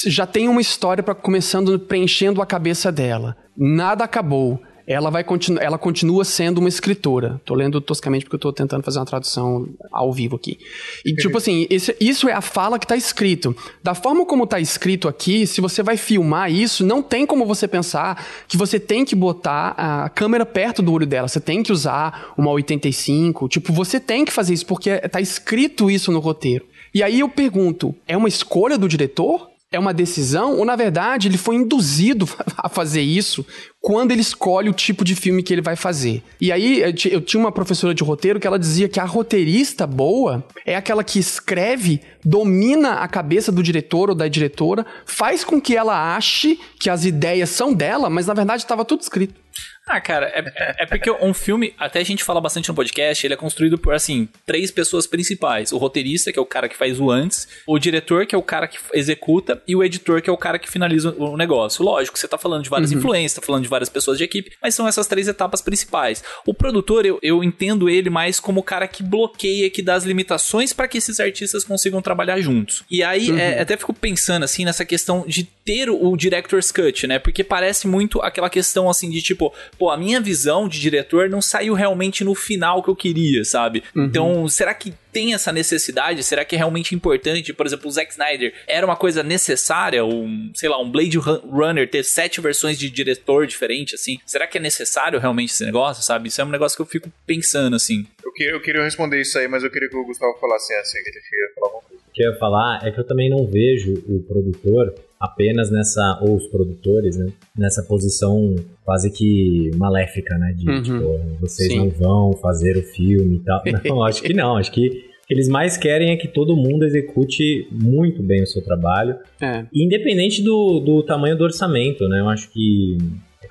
já 0.07 0.25
tem 0.25 0.47
uma 0.47 0.61
história 0.61 1.03
para 1.03 1.15
começando 1.15 1.77
preenchendo 1.79 2.41
a 2.41 2.45
cabeça 2.45 2.91
dela. 2.91 3.35
Nada 3.57 4.03
acabou. 4.03 4.61
Ela 4.85 5.09
vai 5.09 5.23
continu 5.23 5.59
ela 5.59 5.77
continua 5.77 6.25
sendo 6.25 6.57
uma 6.57 6.67
escritora. 6.67 7.39
Tô 7.45 7.53
lendo 7.55 7.79
toscamente 7.79 8.25
porque 8.25 8.35
eu 8.35 8.39
tô 8.39 8.51
tentando 8.51 8.83
fazer 8.83 8.99
uma 8.99 9.05
tradução 9.05 9.67
ao 9.91 10.11
vivo 10.11 10.35
aqui. 10.35 10.57
E 11.05 11.15
tipo 11.15 11.37
assim, 11.37 11.65
esse- 11.69 11.95
isso 12.01 12.27
é 12.27 12.33
a 12.33 12.41
fala 12.41 12.77
que 12.77 12.85
tá 12.85 12.95
escrito. 12.97 13.55
Da 13.81 13.93
forma 13.95 14.25
como 14.25 14.45
tá 14.45 14.59
escrito 14.59 15.07
aqui, 15.07 15.47
se 15.47 15.61
você 15.61 15.81
vai 15.81 15.95
filmar 15.95 16.51
isso, 16.51 16.85
não 16.85 17.01
tem 17.01 17.25
como 17.25 17.45
você 17.45 17.67
pensar 17.67 18.25
que 18.47 18.57
você 18.57 18.79
tem 18.79 19.05
que 19.05 19.15
botar 19.15 19.69
a 19.77 20.09
câmera 20.09 20.45
perto 20.45 20.81
do 20.81 20.91
olho 20.91 21.05
dela. 21.07 21.27
Você 21.27 21.39
tem 21.39 21.63
que 21.63 21.71
usar 21.71 22.33
uma 22.37 22.51
85. 22.51 23.47
Tipo, 23.47 23.71
você 23.71 23.99
tem 23.99 24.25
que 24.25 24.31
fazer 24.33 24.53
isso 24.53 24.65
porque 24.65 24.97
tá 25.09 25.21
escrito 25.21 25.89
isso 25.89 26.11
no 26.11 26.19
roteiro. 26.19 26.65
E 26.93 27.01
aí 27.01 27.21
eu 27.21 27.29
pergunto, 27.29 27.95
é 28.07 28.15
uma 28.17 28.27
escolha 28.27 28.77
do 28.77 28.87
diretor? 28.87 29.49
É 29.73 29.79
uma 29.79 29.93
decisão? 29.93 30.57
Ou, 30.59 30.63
na 30.65 30.75
verdade, 30.75 31.27
ele 31.27 31.37
foi 31.37 31.55
induzido 31.55 32.29
a 32.55 32.69
fazer 32.69 33.01
isso 33.01 33.45
quando 33.81 34.11
ele 34.11 34.21
escolhe 34.21 34.69
o 34.69 34.73
tipo 34.73 35.03
de 35.03 35.15
filme 35.15 35.41
que 35.43 35.51
ele 35.51 35.61
vai 35.61 35.75
fazer? 35.75 36.23
E 36.39 36.51
aí, 36.51 36.79
eu 36.81 36.93
ti- 36.93 37.11
eu 37.11 37.19
tinha 37.19 37.39
uma 37.39 37.51
professora 37.51 37.93
de 37.93 38.03
roteiro 38.03 38.39
que 38.39 38.45
ela 38.47 38.59
dizia 38.59 38.87
que 38.87 38.99
a 38.99 39.03
roteirista 39.03 39.85
boa 39.87 40.45
é 40.65 40.75
aquela 40.75 41.03
que 41.03 41.17
escreve, 41.19 41.99
domina 42.23 42.93
a 42.99 43.07
cabeça 43.07 43.51
do 43.51 43.61
diretor 43.63 44.09
ou 44.09 44.15
da 44.15 44.27
diretora, 44.27 44.85
faz 45.05 45.43
com 45.43 45.59
que 45.59 45.75
ela 45.75 46.15
ache 46.15 46.57
que 46.79 46.89
as 46.89 47.03
ideias 47.03 47.49
são 47.49 47.73
dela, 47.73 48.09
mas 48.09 48.27
na 48.27 48.33
verdade 48.33 48.61
estava 48.63 48.85
tudo 48.85 49.01
escrito. 49.01 49.42
Ah, 49.85 49.99
cara, 49.99 50.27
é, 50.27 50.39
é- 50.39 50.83
é 50.83 50.85
porque 50.85 51.11
um 51.11 51.33
filme, 51.33 51.73
até 51.77 51.99
a 51.99 52.03
gente 52.05 52.23
fala 52.23 52.39
bastante 52.39 52.69
no 52.69 52.75
podcast, 52.75 53.27
ele 53.27 53.33
é 53.33 53.37
construído 53.37 53.77
por, 53.77 53.93
assim, 53.93 54.29
três 54.45 54.71
pessoas 54.71 55.05
principais. 55.05 55.73
O 55.73 55.77
roteirista, 55.77 56.31
que 56.31 56.39
é 56.39 56.41
o 56.41 56.45
cara 56.45 56.69
que 56.69 56.77
faz 56.77 56.99
o 57.01 57.11
antes, 57.11 57.47
o 57.67 57.77
diretor, 57.77 58.25
que 58.25 58.33
é 58.33 58.37
o 58.37 58.41
cara 58.41 58.65
que 58.67 58.77
executa, 58.93 59.61
e 59.67 59.75
o 59.75 59.83
editor, 59.83 60.21
que 60.21 60.29
é 60.29 60.33
o 60.33 60.37
cara 60.37 60.57
que 60.57 60.69
finaliza 60.71 61.13
o 61.17 61.35
negócio. 61.35 61.83
Lógico, 61.83 62.17
você 62.17 62.27
tá 62.29 62.37
falando 62.37 62.63
de 62.63 62.69
várias 62.69 62.91
influências, 62.93 63.33
tá 63.33 63.45
falando 63.45 63.63
de 63.63 63.67
várias 63.69 63.89
pessoas 63.89 64.17
de 64.17 64.23
equipe, 64.23 64.53
mas 64.61 64.73
são 64.73 64.87
essas 64.87 65.05
três 65.05 65.27
etapas 65.27 65.61
principais. 65.61 66.23
O 66.45 66.53
produtor, 66.53 67.05
eu, 67.05 67.19
eu 67.21 67.43
entendo 67.43 67.89
ele 67.89 68.09
mais 68.09 68.39
como 68.39 68.61
o 68.61 68.63
cara 68.63 68.87
que 68.87 69.03
bloqueia, 69.03 69.69
que 69.69 69.81
dá 69.81 69.95
as 69.95 70.05
limitações 70.05 70.71
para 70.71 70.87
que 70.87 70.97
esses 70.97 71.19
artistas 71.19 71.65
consigam 71.65 72.01
trabalhar 72.01 72.39
juntos. 72.39 72.83
E 72.89 73.03
aí, 73.03 73.31
é, 73.37 73.59
até 73.59 73.75
fico 73.75 73.93
pensando, 73.93 74.43
assim, 74.43 74.63
nessa 74.63 74.85
questão 74.85 75.25
de 75.27 75.43
ter 75.43 75.89
o 75.89 76.15
director's 76.15 76.71
cut, 76.71 77.05
né? 77.05 77.19
Porque 77.19 77.43
parece 77.43 77.87
muito 77.87 78.21
aquela 78.21 78.49
questão, 78.49 78.89
assim, 78.89 79.09
de 79.09 79.21
tipo, 79.21 79.53
pô, 79.77 79.89
a 79.89 79.97
minha 79.97 80.19
visão 80.21 80.67
de 80.67 80.79
diretor 80.79 81.29
não 81.29 81.41
saiu 81.41 81.73
realmente 81.73 82.23
no 82.23 82.33
final 82.35 82.81
que 82.83 82.89
eu 82.89 82.95
queria, 82.95 83.43
sabe? 83.43 83.83
Então, 83.95 84.47
será 84.47 84.73
que 84.73 84.93
tem 85.11 85.33
essa 85.33 85.51
necessidade? 85.51 86.23
Será 86.23 86.43
que 86.43 86.55
é 86.55 86.57
realmente 86.57 86.95
importante? 86.95 87.53
Por 87.53 87.65
exemplo, 87.65 87.87
o 87.87 87.91
Zack 87.91 88.11
Snyder 88.11 88.53
era 88.67 88.85
uma 88.85 88.95
coisa 88.95 89.21
necessária? 89.21 90.03
Um, 90.03 90.51
sei 90.55 90.69
lá, 90.69 90.81
um 90.81 90.89
Blade 90.89 91.17
Run- 91.17 91.41
Runner 91.51 91.87
ter 91.89 92.03
sete 92.03 92.41
versões 92.41 92.77
de 92.79 92.89
diretor 92.89 93.45
diferente, 93.45 93.93
assim? 93.95 94.17
Será 94.25 94.47
que 94.47 94.57
é 94.57 94.61
necessário 94.61 95.19
realmente 95.19 95.51
esse 95.51 95.63
negócio, 95.65 96.03
sabe? 96.03 96.29
Isso 96.29 96.41
é 96.41 96.43
um 96.45 96.49
negócio 96.49 96.75
que 96.75 96.81
eu 96.81 96.85
fico 96.87 97.11
pensando, 97.27 97.75
assim. 97.75 98.05
Eu 98.25 98.31
queria, 98.33 98.51
eu 98.53 98.61
queria 98.61 98.83
responder 98.83 99.21
isso 99.21 99.37
aí, 99.37 99.47
mas 99.47 99.63
eu 99.63 99.69
queria 99.69 99.87
que 99.89 99.95
o 99.95 100.05
Gustavo 100.05 100.33
falasse 100.39 100.73
assim, 100.75 100.97
ele 100.97 101.11
queria 101.11 101.49
falar 101.55 101.67
alguma 101.67 101.83
coisa. 101.83 102.03
O 102.07 102.11
que 102.13 102.23
eu 102.23 102.31
ia 102.31 102.37
falar 102.39 102.79
é 102.87 102.91
que 102.91 102.99
eu 102.99 103.05
também 103.07 103.29
não 103.29 103.45
vejo 103.45 103.93
o 104.07 104.23
produtor 104.23 104.93
apenas 105.23 105.71
nessa, 105.71 106.19
ou 106.21 106.35
os 106.35 106.45
produtores, 106.47 107.15
né, 107.17 107.27
nessa 107.57 107.81
posição 107.81 108.53
quase 108.83 109.09
que 109.09 109.71
maléfica, 109.77 110.37
né, 110.37 110.53
de 110.57 110.69
Uhum. 110.69 110.81
tipo, 110.81 111.19
vocês 111.39 111.71
Sim. 111.71 111.77
não 111.77 111.89
vão 111.89 112.33
fazer 112.33 112.75
o 112.75 112.83
filme 112.83 113.37
e 113.37 113.39
tal. 113.39 113.61
Não, 113.85 114.03
acho 114.03 114.21
que 114.21 114.33
não, 114.33 114.57
acho 114.57 114.69
que 114.73 114.87
o 114.87 114.91
que 115.25 115.33
eles 115.33 115.47
mais 115.47 115.77
querem 115.77 116.11
é 116.11 116.17
que 116.17 116.27
todo 116.27 116.57
mundo 116.57 116.83
execute 116.83 117.65
muito 117.71 118.21
bem 118.21 118.43
o 118.43 118.47
seu 118.47 118.61
trabalho, 118.61 119.15
É. 119.41 119.65
independente 119.73 120.41
do, 120.43 120.81
do 120.81 121.01
tamanho 121.03 121.37
do 121.37 121.45
orçamento, 121.45 122.05
né, 122.09 122.19
eu 122.19 122.27
acho 122.27 122.51
que 122.51 122.97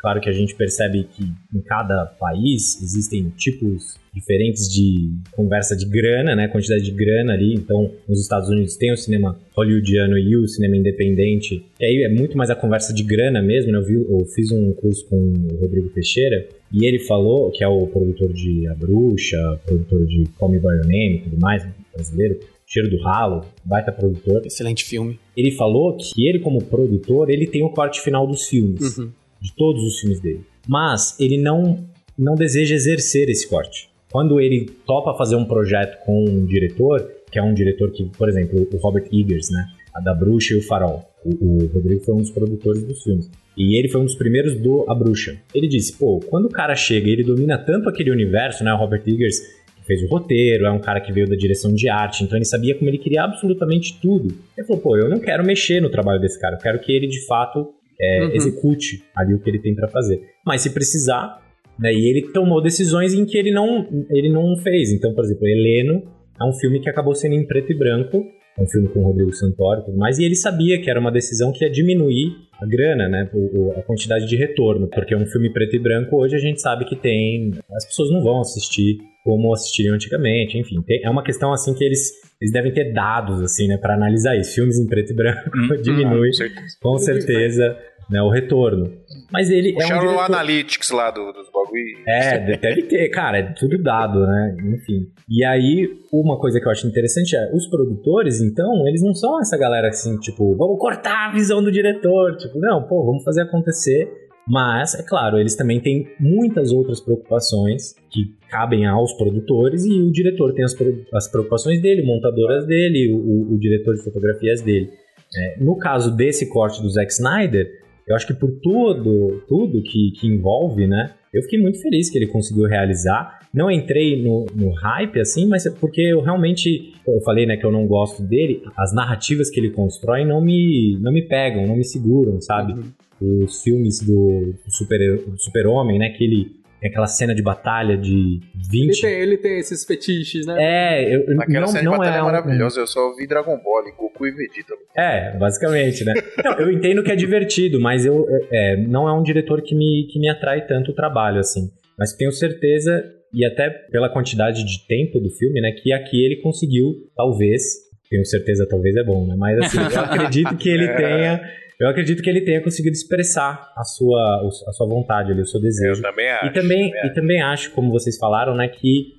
claro 0.03 0.21
que 0.21 0.29
a 0.29 0.33
gente 0.33 0.55
percebe 0.55 1.05
que 1.05 1.23
em 1.23 1.61
cada 1.63 2.05
país 2.05 2.83
existem 2.83 3.31
tipos 3.37 3.97
diferentes 4.13 4.69
de 4.69 5.11
conversa 5.31 5.75
de 5.75 5.87
grana, 5.87 6.37
né? 6.37 6.49
Quantidade 6.49 6.83
de 6.83 6.91
grana 6.91 7.33
ali. 7.33 7.55
Então, 7.55 7.91
nos 8.07 8.21
Estados 8.21 8.49
Unidos 8.51 8.77
tem 8.77 8.93
o 8.93 8.97
cinema 8.97 9.41
hollywoodiano 9.57 10.19
e 10.19 10.37
o 10.37 10.47
cinema 10.47 10.77
independente. 10.77 11.65
E 11.81 11.85
aí 11.85 12.03
é 12.03 12.09
muito 12.09 12.37
mais 12.37 12.51
a 12.51 12.57
conversa 12.57 12.93
de 12.93 13.03
grana 13.03 13.41
mesmo, 13.41 13.73
né? 13.73 13.79
Eu, 13.79 13.85
vi, 13.85 13.95
eu 13.95 14.27
fiz 14.35 14.51
um 14.51 14.73
curso 14.73 15.07
com 15.09 15.17
o 15.17 15.57
Rodrigo 15.61 15.89
Teixeira 15.89 16.47
e 16.73 16.85
ele 16.85 16.99
falou, 16.99 17.51
que 17.51 17.63
é 17.65 17.69
o 17.69 17.87
produtor 17.87 18.33
de 18.33 18.67
A 18.67 18.75
Bruxa, 18.75 19.61
produtor 19.65 20.05
de 20.05 20.25
Call 20.37 20.51
Me 20.51 20.59
By 20.59 20.67
Your 20.67 20.87
Name 20.87 21.17
e 21.17 21.21
tudo 21.21 21.39
mais, 21.41 21.67
brasileiro, 21.95 22.39
Cheiro 22.67 22.89
do 22.89 23.03
Ralo, 23.03 23.45
baita 23.65 23.93
produtor. 23.93 24.47
Excelente 24.47 24.85
filme. 24.85 25.19
Ele 25.37 25.51
falou 25.51 25.95
que 25.95 26.27
ele, 26.27 26.39
como 26.39 26.65
produtor, 26.65 27.29
ele 27.29 27.47
tem 27.47 27.63
o 27.63 27.69
corte 27.69 28.01
final 28.01 28.27
dos 28.27 28.49
filmes 28.49 28.97
Uhum. 28.97 29.11
De 29.43 29.53
todos 29.55 29.83
os 29.83 29.99
filmes 29.99 30.21
dele. 30.21 30.45
Mas 30.69 31.19
ele 31.19 31.37
não, 31.37 31.85
não 32.17 32.35
deseja 32.35 32.75
exercer 32.75 33.29
esse 33.29 33.49
corte. 33.49 33.91
Quando 34.11 34.41
ele 34.41 34.67
topa 34.87 35.15
fazer 35.15 35.37
um 35.37 35.45
projeto 35.45 35.99
com 36.05 36.25
um 36.25 36.47
diretor, 36.47 37.11
que 37.31 37.39
é 37.39 37.43
um 37.43 37.53
diretor 37.53 37.91
que, 37.91 38.05
por 38.17 38.29
exemplo, 38.29 38.69
o 38.73 38.77
Robert 38.77 39.09
Eggers, 39.13 39.51
né? 39.51 39.67
A 39.95 40.01
da 40.01 40.15
Bruxa 40.15 40.55
e 40.55 40.59
o 40.59 40.63
Farol. 40.63 41.03
O, 41.25 41.65
o 41.65 41.67
Rodrigo 41.67 42.03
foi 42.05 42.15
um 42.15 42.19
dos 42.19 42.31
produtores 42.31 42.85
dos 42.85 43.03
filmes. 43.03 43.31
E 43.57 43.79
ele 43.79 43.89
foi 43.89 44.01
um 44.01 44.05
dos 44.05 44.15
primeiros 44.15 44.55
do 44.59 44.85
A 44.89 44.95
Bruxa. 44.95 45.37
Ele 45.55 45.67
disse, 45.67 45.99
pô, 45.99 46.21
quando 46.21 46.47
o 46.47 46.51
cara 46.51 46.75
chega 46.75 47.09
e 47.09 47.13
ele 47.13 47.25
domina 47.25 47.59
tanto 47.59 47.89
aquele 47.89 48.11
universo, 48.11 48.63
né? 48.65 48.73
O 48.73 48.77
Robert 48.77 49.03
Eggers 49.07 49.41
fez 49.87 50.03
o 50.03 50.07
roteiro, 50.07 50.67
é 50.67 50.71
um 50.71 50.79
cara 50.79 51.01
que 51.01 51.13
veio 51.13 51.29
da 51.29 51.35
direção 51.35 51.75
de 51.75 51.89
arte, 51.89 52.23
então 52.23 52.39
ele 52.39 52.45
sabia 52.45 52.75
como 52.75 52.89
ele 52.89 52.99
queria 52.99 53.25
absolutamente 53.25 53.99
tudo. 54.01 54.35
Ele 54.57 54.67
falou, 54.67 54.81
pô, 54.81 54.97
eu 54.97 55.09
não 55.09 55.19
quero 55.19 55.45
mexer 55.45 55.81
no 55.81 55.91
trabalho 55.91 56.21
desse 56.21 56.41
cara, 56.41 56.57
eu 56.57 56.61
quero 56.61 56.79
que 56.79 56.93
ele 56.93 57.07
de 57.07 57.27
fato 57.27 57.75
é, 58.03 58.25
Uhum. 58.25 58.31
execute 58.35 59.05
ali 59.17 59.35
o 59.35 59.39
que 59.39 59.49
ele 59.49 59.61
tem 59.61 59.75
pra 59.75 59.89
fazer. 59.89 60.21
Mas 60.45 60.61
se 60.63 60.71
precisar, 60.71 61.41
né, 61.79 61.93
e 61.93 62.09
ele 62.11 62.33
tomou 62.33 62.61
decisões 62.63 63.15
em 63.15 63.25
que 63.25 63.39
ele 63.39 63.51
não, 63.53 63.87
ele 64.11 64.29
não 64.31 64.57
fez. 64.57 64.93
Então, 64.93 65.15
por 65.15 65.25
exemplo, 65.25 65.47
Heleno 65.47 66.03
é 66.41 66.45
um 66.45 66.53
filme 66.53 66.81
que 66.81 66.89
acabou 66.91 67.15
sendo 67.15 67.35
em 67.35 67.47
preto 67.47 67.71
e 67.73 67.79
branco, 67.79 68.25
é 68.59 68.63
um 68.63 68.67
filme 68.67 68.89
com 68.89 69.01
o 69.01 69.05
Rodrigo 69.05 69.33
Santoro 69.33 69.81
e 69.81 69.85
tudo 69.85 69.97
mais, 69.97 70.19
e 70.19 70.25
ele 70.25 70.35
sabia 70.35 70.81
que 70.81 70.91
era 70.91 70.99
uma 71.01 71.11
decisão 71.13 71.53
que 71.53 71.65
ia 71.65 71.71
diminuir 71.71 72.33
a 72.61 72.67
grana, 72.67 73.09
né, 73.09 73.31
a 73.77 73.83
quantidade 73.83 74.27
de 74.29 74.37
retorno, 74.37 74.87
porque 74.89 75.17
um 75.17 75.27
filme 75.27 75.51
preto 75.53 75.75
e 75.75 75.79
branco 75.79 76.17
hoje 76.21 76.37
a 76.37 76.39
gente 76.39 76.61
sabe 76.61 76.85
que 76.85 76.95
tem, 76.95 77.53
as 77.75 77.85
pessoas 77.87 78.11
não 78.11 78.23
vão 78.23 78.41
assistir 78.41 78.99
como 79.25 79.53
assistiriam 79.55 79.95
antigamente, 79.95 80.59
enfim, 80.59 80.83
tem- 80.83 81.01
é 81.05 81.09
uma 81.11 81.23
questão 81.25 81.53
assim 81.53 81.73
que 81.75 81.83
eles, 81.83 82.11
eles 82.41 82.53
devem 82.53 82.73
ter 82.73 82.93
dados 82.93 83.41
assim, 83.41 83.67
né, 83.69 83.77
para 83.79 83.95
analisar 83.95 84.37
isso. 84.37 84.55
Filmes 84.55 84.79
em 84.79 84.87
preto 84.87 85.13
e 85.13 85.17
branco 85.17 85.51
Hum, 85.57 85.69
diminui 85.83 86.29
com 86.29 86.35
certeza. 86.35 86.77
com 86.81 86.99
certeza 86.99 87.77
né, 88.11 88.21
o 88.23 88.29
retorno. 88.31 88.91
Mas 89.31 89.51
ele 89.51 89.71
é 89.81 89.87
um 89.95 89.99
o 89.99 90.01
diretor... 90.01 90.21
Analytics 90.25 90.91
lá 90.91 91.11
do- 91.11 91.33
dos 91.33 91.51
bagulho. 91.51 91.83
É, 92.07 92.39
de- 92.39 92.57
deve 92.59 92.83
ter, 92.83 93.09
cara, 93.11 93.39
é 93.39 93.43
tudo 93.55 93.83
dado, 93.83 94.21
né? 94.27 94.57
Enfim. 94.75 95.07
E 95.29 95.45
aí, 95.45 95.89
uma 96.13 96.39
coisa 96.39 96.61
que 96.61 96.67
eu 96.67 96.71
acho 96.73 96.87
interessante 96.87 97.35
é, 97.35 97.51
os 97.55 97.67
produtores, 97.69 98.41
então, 98.41 98.87
eles 98.87 99.03
não 99.03 99.15
são 99.15 99.41
essa 99.41 99.57
galera 99.57 99.89
assim, 99.89 100.19
tipo, 100.19 100.55
vamos 100.57 100.79
cortar 100.79 101.31
a 101.31 101.33
visão 101.33 101.63
do 101.63 101.73
diretor. 101.73 102.37
Tipo, 102.37 102.59
não, 102.59 102.83
pô, 102.87 103.05
vamos 103.07 103.25
fazer 103.25 103.43
acontecer. 103.43 104.11
Mas, 104.47 104.95
é 104.97 105.05
claro, 105.05 105.39
eles 105.39 105.55
também 105.55 105.81
têm 105.81 106.05
muitas 106.19 106.73
outras 106.73 107.01
preocupações 107.01 107.95
que 108.11 108.35
cabem 108.51 108.85
aos 108.85 109.13
produtores 109.13 109.85
e 109.85 110.03
o 110.03 110.11
diretor 110.11 110.53
tem 110.53 110.65
as, 110.65 110.75
as 111.15 111.31
preocupações 111.31 111.81
dele, 111.81 112.03
montadoras 112.05 112.67
dele, 112.67 113.13
o, 113.13 113.17
o- 113.19 113.55
o 113.55 113.59
diretor 113.59 113.95
de 113.95 114.03
fotografias 114.03 114.61
dele. 114.61 114.91
É, 115.35 115.63
no 115.65 115.79
caso 115.79 116.15
desse 116.15 116.51
corte 116.51 116.83
do 116.83 116.91
Zack 116.91 117.11
Snyder, 117.13 117.71
eu 118.07 118.17
acho 118.17 118.27
que 118.27 118.35
por 118.35 118.51
tudo, 118.63 119.43
tudo 119.49 119.83
que, 119.83 120.13
que 120.13 120.27
envolve, 120.27 120.87
né? 120.87 121.15
Eu 121.33 121.43
fiquei 121.43 121.59
muito 121.61 121.81
feliz 121.81 122.11
que 122.11 122.19
ele 122.19 122.27
conseguiu 122.27 122.65
realizar. 122.65 123.41
Não 123.55 123.71
entrei 123.71 124.23
no, 124.23 124.47
no 124.55 124.71
hype, 124.71 125.19
assim, 125.21 125.47
mas 125.47 125.65
é 125.67 125.71
porque 125.71 126.01
eu 126.01 126.21
realmente. 126.21 126.93
Eu 127.07 127.21
falei, 127.21 127.47
né, 127.47 127.57
que 127.57 127.65
eu 127.65 127.73
não 127.73 127.87
gosto 127.87 128.23
dele. 128.23 128.63
As 128.77 128.95
narrativas 128.95 129.51
que 129.51 129.59
ele 129.61 129.71
constrói 129.71 130.25
não 130.25 130.41
me, 130.41 130.99
não 131.01 131.13
me 131.13 131.23
pegam, 131.23 131.67
não 131.67 131.77
me 131.77 131.85
seguram, 131.85 132.41
sabe? 132.41 132.75
Os 133.21 133.63
filmes 133.63 134.01
do, 134.01 134.53
do 134.65 134.71
super- 134.71 135.23
do 135.25 135.39
super-homem, 135.41 135.99
né? 135.99 136.11
Que 136.11 136.25
ele 136.25 136.62
tem 136.83 136.91
aquela 136.91 137.07
cena 137.07 137.33
de 137.33 137.41
batalha 137.41 137.97
de 137.97 138.41
20. 138.71 138.75
Ele 138.75 139.01
tem, 139.01 139.21
ele 139.23 139.39
tem 139.39 139.59
esses 139.61 139.85
fetiches, 139.85 140.45
né? 140.45 140.57
É, 140.59 141.15
eu, 141.15 141.21
Aquela 141.41 141.61
não, 141.61 141.67
cena 141.69 141.79
de 141.79 141.85
não 141.85 141.93
batalha 141.93 142.15
é 142.17 142.19
é 142.19 142.23
um- 142.23 142.27
maravilhosa, 142.27 142.81
eu 142.81 142.87
só 142.89 143.15
vi 143.15 143.25
Dragon 143.25 143.57
Ball, 143.63 143.87
e 143.87 143.93
Goku 143.93 144.27
e 144.27 144.33
Vegeta. 144.33 144.75
É, 144.97 145.39
basicamente, 145.39 146.05
né? 146.05 146.13
Não, 146.45 146.59
eu 146.59 146.73
entendo 146.73 147.05
que 147.05 147.13
é 147.13 147.15
divertido, 147.15 147.81
mas 147.81 148.05
eu 148.05 148.27
é, 148.51 148.77
não 148.77 149.09
é 149.09 149.13
um 149.13 149.23
diretor 149.23 149.63
que 149.63 149.77
me, 149.77 150.09
que 150.11 150.19
me 150.19 150.29
atrai 150.29 150.67
tanto 150.67 150.91
o 150.91 150.95
trabalho, 150.95 151.39
assim. 151.39 151.71
Mas 151.97 152.15
tenho 152.15 152.33
certeza, 152.33 153.05
e 153.33 153.47
até 153.47 153.71
pela 153.71 154.13
quantidade 154.13 154.65
de 154.65 154.87
tempo 154.89 155.21
do 155.21 155.31
filme, 155.31 155.61
né, 155.61 155.71
que 155.71 155.93
aqui 155.93 156.25
ele 156.25 156.43
conseguiu, 156.43 156.95
talvez, 157.17 157.63
tenho 158.11 158.25
certeza, 158.27 158.67
talvez 158.69 158.97
é 158.97 159.05
bom, 159.05 159.25
né? 159.25 159.37
Mas 159.39 159.57
assim, 159.61 159.79
eu 159.79 160.01
acredito 160.03 160.57
que 160.57 160.69
ele 160.69 160.89
tenha. 160.97 161.41
Eu 161.83 161.89
acredito 161.89 162.23
que 162.23 162.31
ele 162.31 162.43
tenha 162.43 162.63
conseguido 162.63 162.95
expressar 162.95 163.73
a 163.77 163.83
sua, 163.83 164.49
a 164.69 164.73
sua 164.73 164.87
vontade 164.87 165.33
ali, 165.33 165.41
o 165.41 165.47
seu 165.47 165.59
Eu 165.59 165.65
desejo. 165.65 166.01
também 166.01 166.31
acho. 166.31 166.47
E 166.47 166.53
também, 166.53 166.91
também 166.91 167.11
e 167.11 167.13
também 167.15 167.43
acho, 167.43 167.73
como 167.73 167.91
vocês 167.91 168.17
falaram, 168.17 168.55
né, 168.55 168.69
que, 168.69 169.15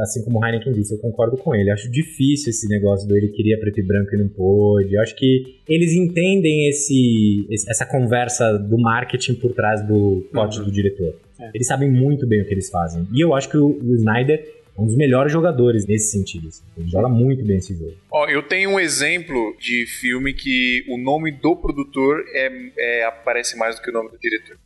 assim 0.00 0.24
como 0.24 0.38
o 0.38 0.46
Heineken 0.46 0.72
disse, 0.72 0.94
eu 0.94 0.98
concordo 1.00 1.36
com 1.36 1.54
ele. 1.54 1.70
Acho 1.70 1.90
difícil 1.90 2.48
esse 2.48 2.66
negócio 2.66 3.06
do 3.06 3.14
ele 3.14 3.28
queria 3.28 3.60
preto 3.60 3.80
e 3.80 3.82
branco 3.82 4.14
e 4.14 4.18
não 4.18 4.28
pôde. 4.28 4.94
Eu 4.94 5.02
acho 5.02 5.14
que 5.16 5.60
eles 5.68 5.92
entendem 5.92 6.66
esse, 6.70 7.46
essa 7.68 7.84
conversa 7.84 8.58
do 8.58 8.78
marketing 8.78 9.34
por 9.34 9.52
trás 9.52 9.86
do 9.86 10.26
pote 10.32 10.60
do 10.60 10.70
diretor. 10.70 11.14
Eles 11.54 11.66
sabem 11.66 11.90
muito 11.90 12.26
bem 12.26 12.40
o 12.42 12.46
que 12.46 12.54
eles 12.54 12.70
fazem. 12.70 13.06
E 13.12 13.22
eu 13.22 13.34
acho 13.34 13.48
que 13.50 13.56
o, 13.56 13.66
o 13.66 13.94
Snyder 13.94 14.40
é 14.40 14.57
um 14.78 14.86
dos 14.86 14.96
melhores 14.96 15.32
jogadores 15.32 15.86
nesse 15.86 16.12
sentido. 16.12 16.48
assim. 16.48 16.62
Ele 16.76 16.88
joga 16.88 17.08
muito 17.08 17.44
bem 17.44 17.56
esse 17.58 17.74
jogo. 17.74 17.96
Ó, 18.10 18.26
eu 18.28 18.42
tenho 18.42 18.70
um 18.70 18.80
exemplo 18.80 19.56
de 19.58 19.86
filme 19.86 20.32
que 20.32 20.84
o 20.88 20.96
nome 20.96 21.32
do 21.32 21.56
produtor 21.56 22.24
é, 22.32 22.70
é- 22.78 23.04
aparece 23.04 23.56
mais 23.56 23.76
do 23.76 23.82
que 23.82 23.90
o 23.90 23.92
nome 23.92 24.10
do 24.10 24.18
diretor. 24.18 24.56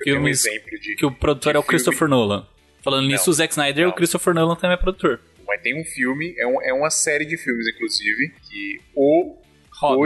Eu 0.00 0.04
tenho 0.04 0.16
um 0.16 0.18
Filmes 0.20 0.44
exemplo 0.44 0.78
de. 0.80 0.94
Que 0.96 1.06
o 1.06 1.12
produtor 1.12 1.54
é 1.54 1.58
o 1.58 1.62
filme. 1.62 1.68
Christopher 1.68 2.08
Nolan. 2.08 2.46
Falando 2.82 3.06
nisso, 3.06 3.30
o 3.30 3.32
Zack 3.32 3.52
Snyder, 3.52 3.84
Não. 3.84 3.92
o 3.92 3.94
Christopher 3.94 4.34
Nolan 4.34 4.56
também 4.56 4.74
é 4.74 4.76
produtor. 4.76 5.20
Mas 5.46 5.60
tem 5.62 5.80
um 5.80 5.84
filme, 5.84 6.34
é, 6.38 6.46
um- 6.46 6.60
é 6.62 6.72
uma 6.72 6.90
série 6.90 7.24
de 7.24 7.36
filmes, 7.36 7.66
inclusive, 7.68 8.32
que 8.50 8.80
o, 8.96 9.36
o, 9.80 10.04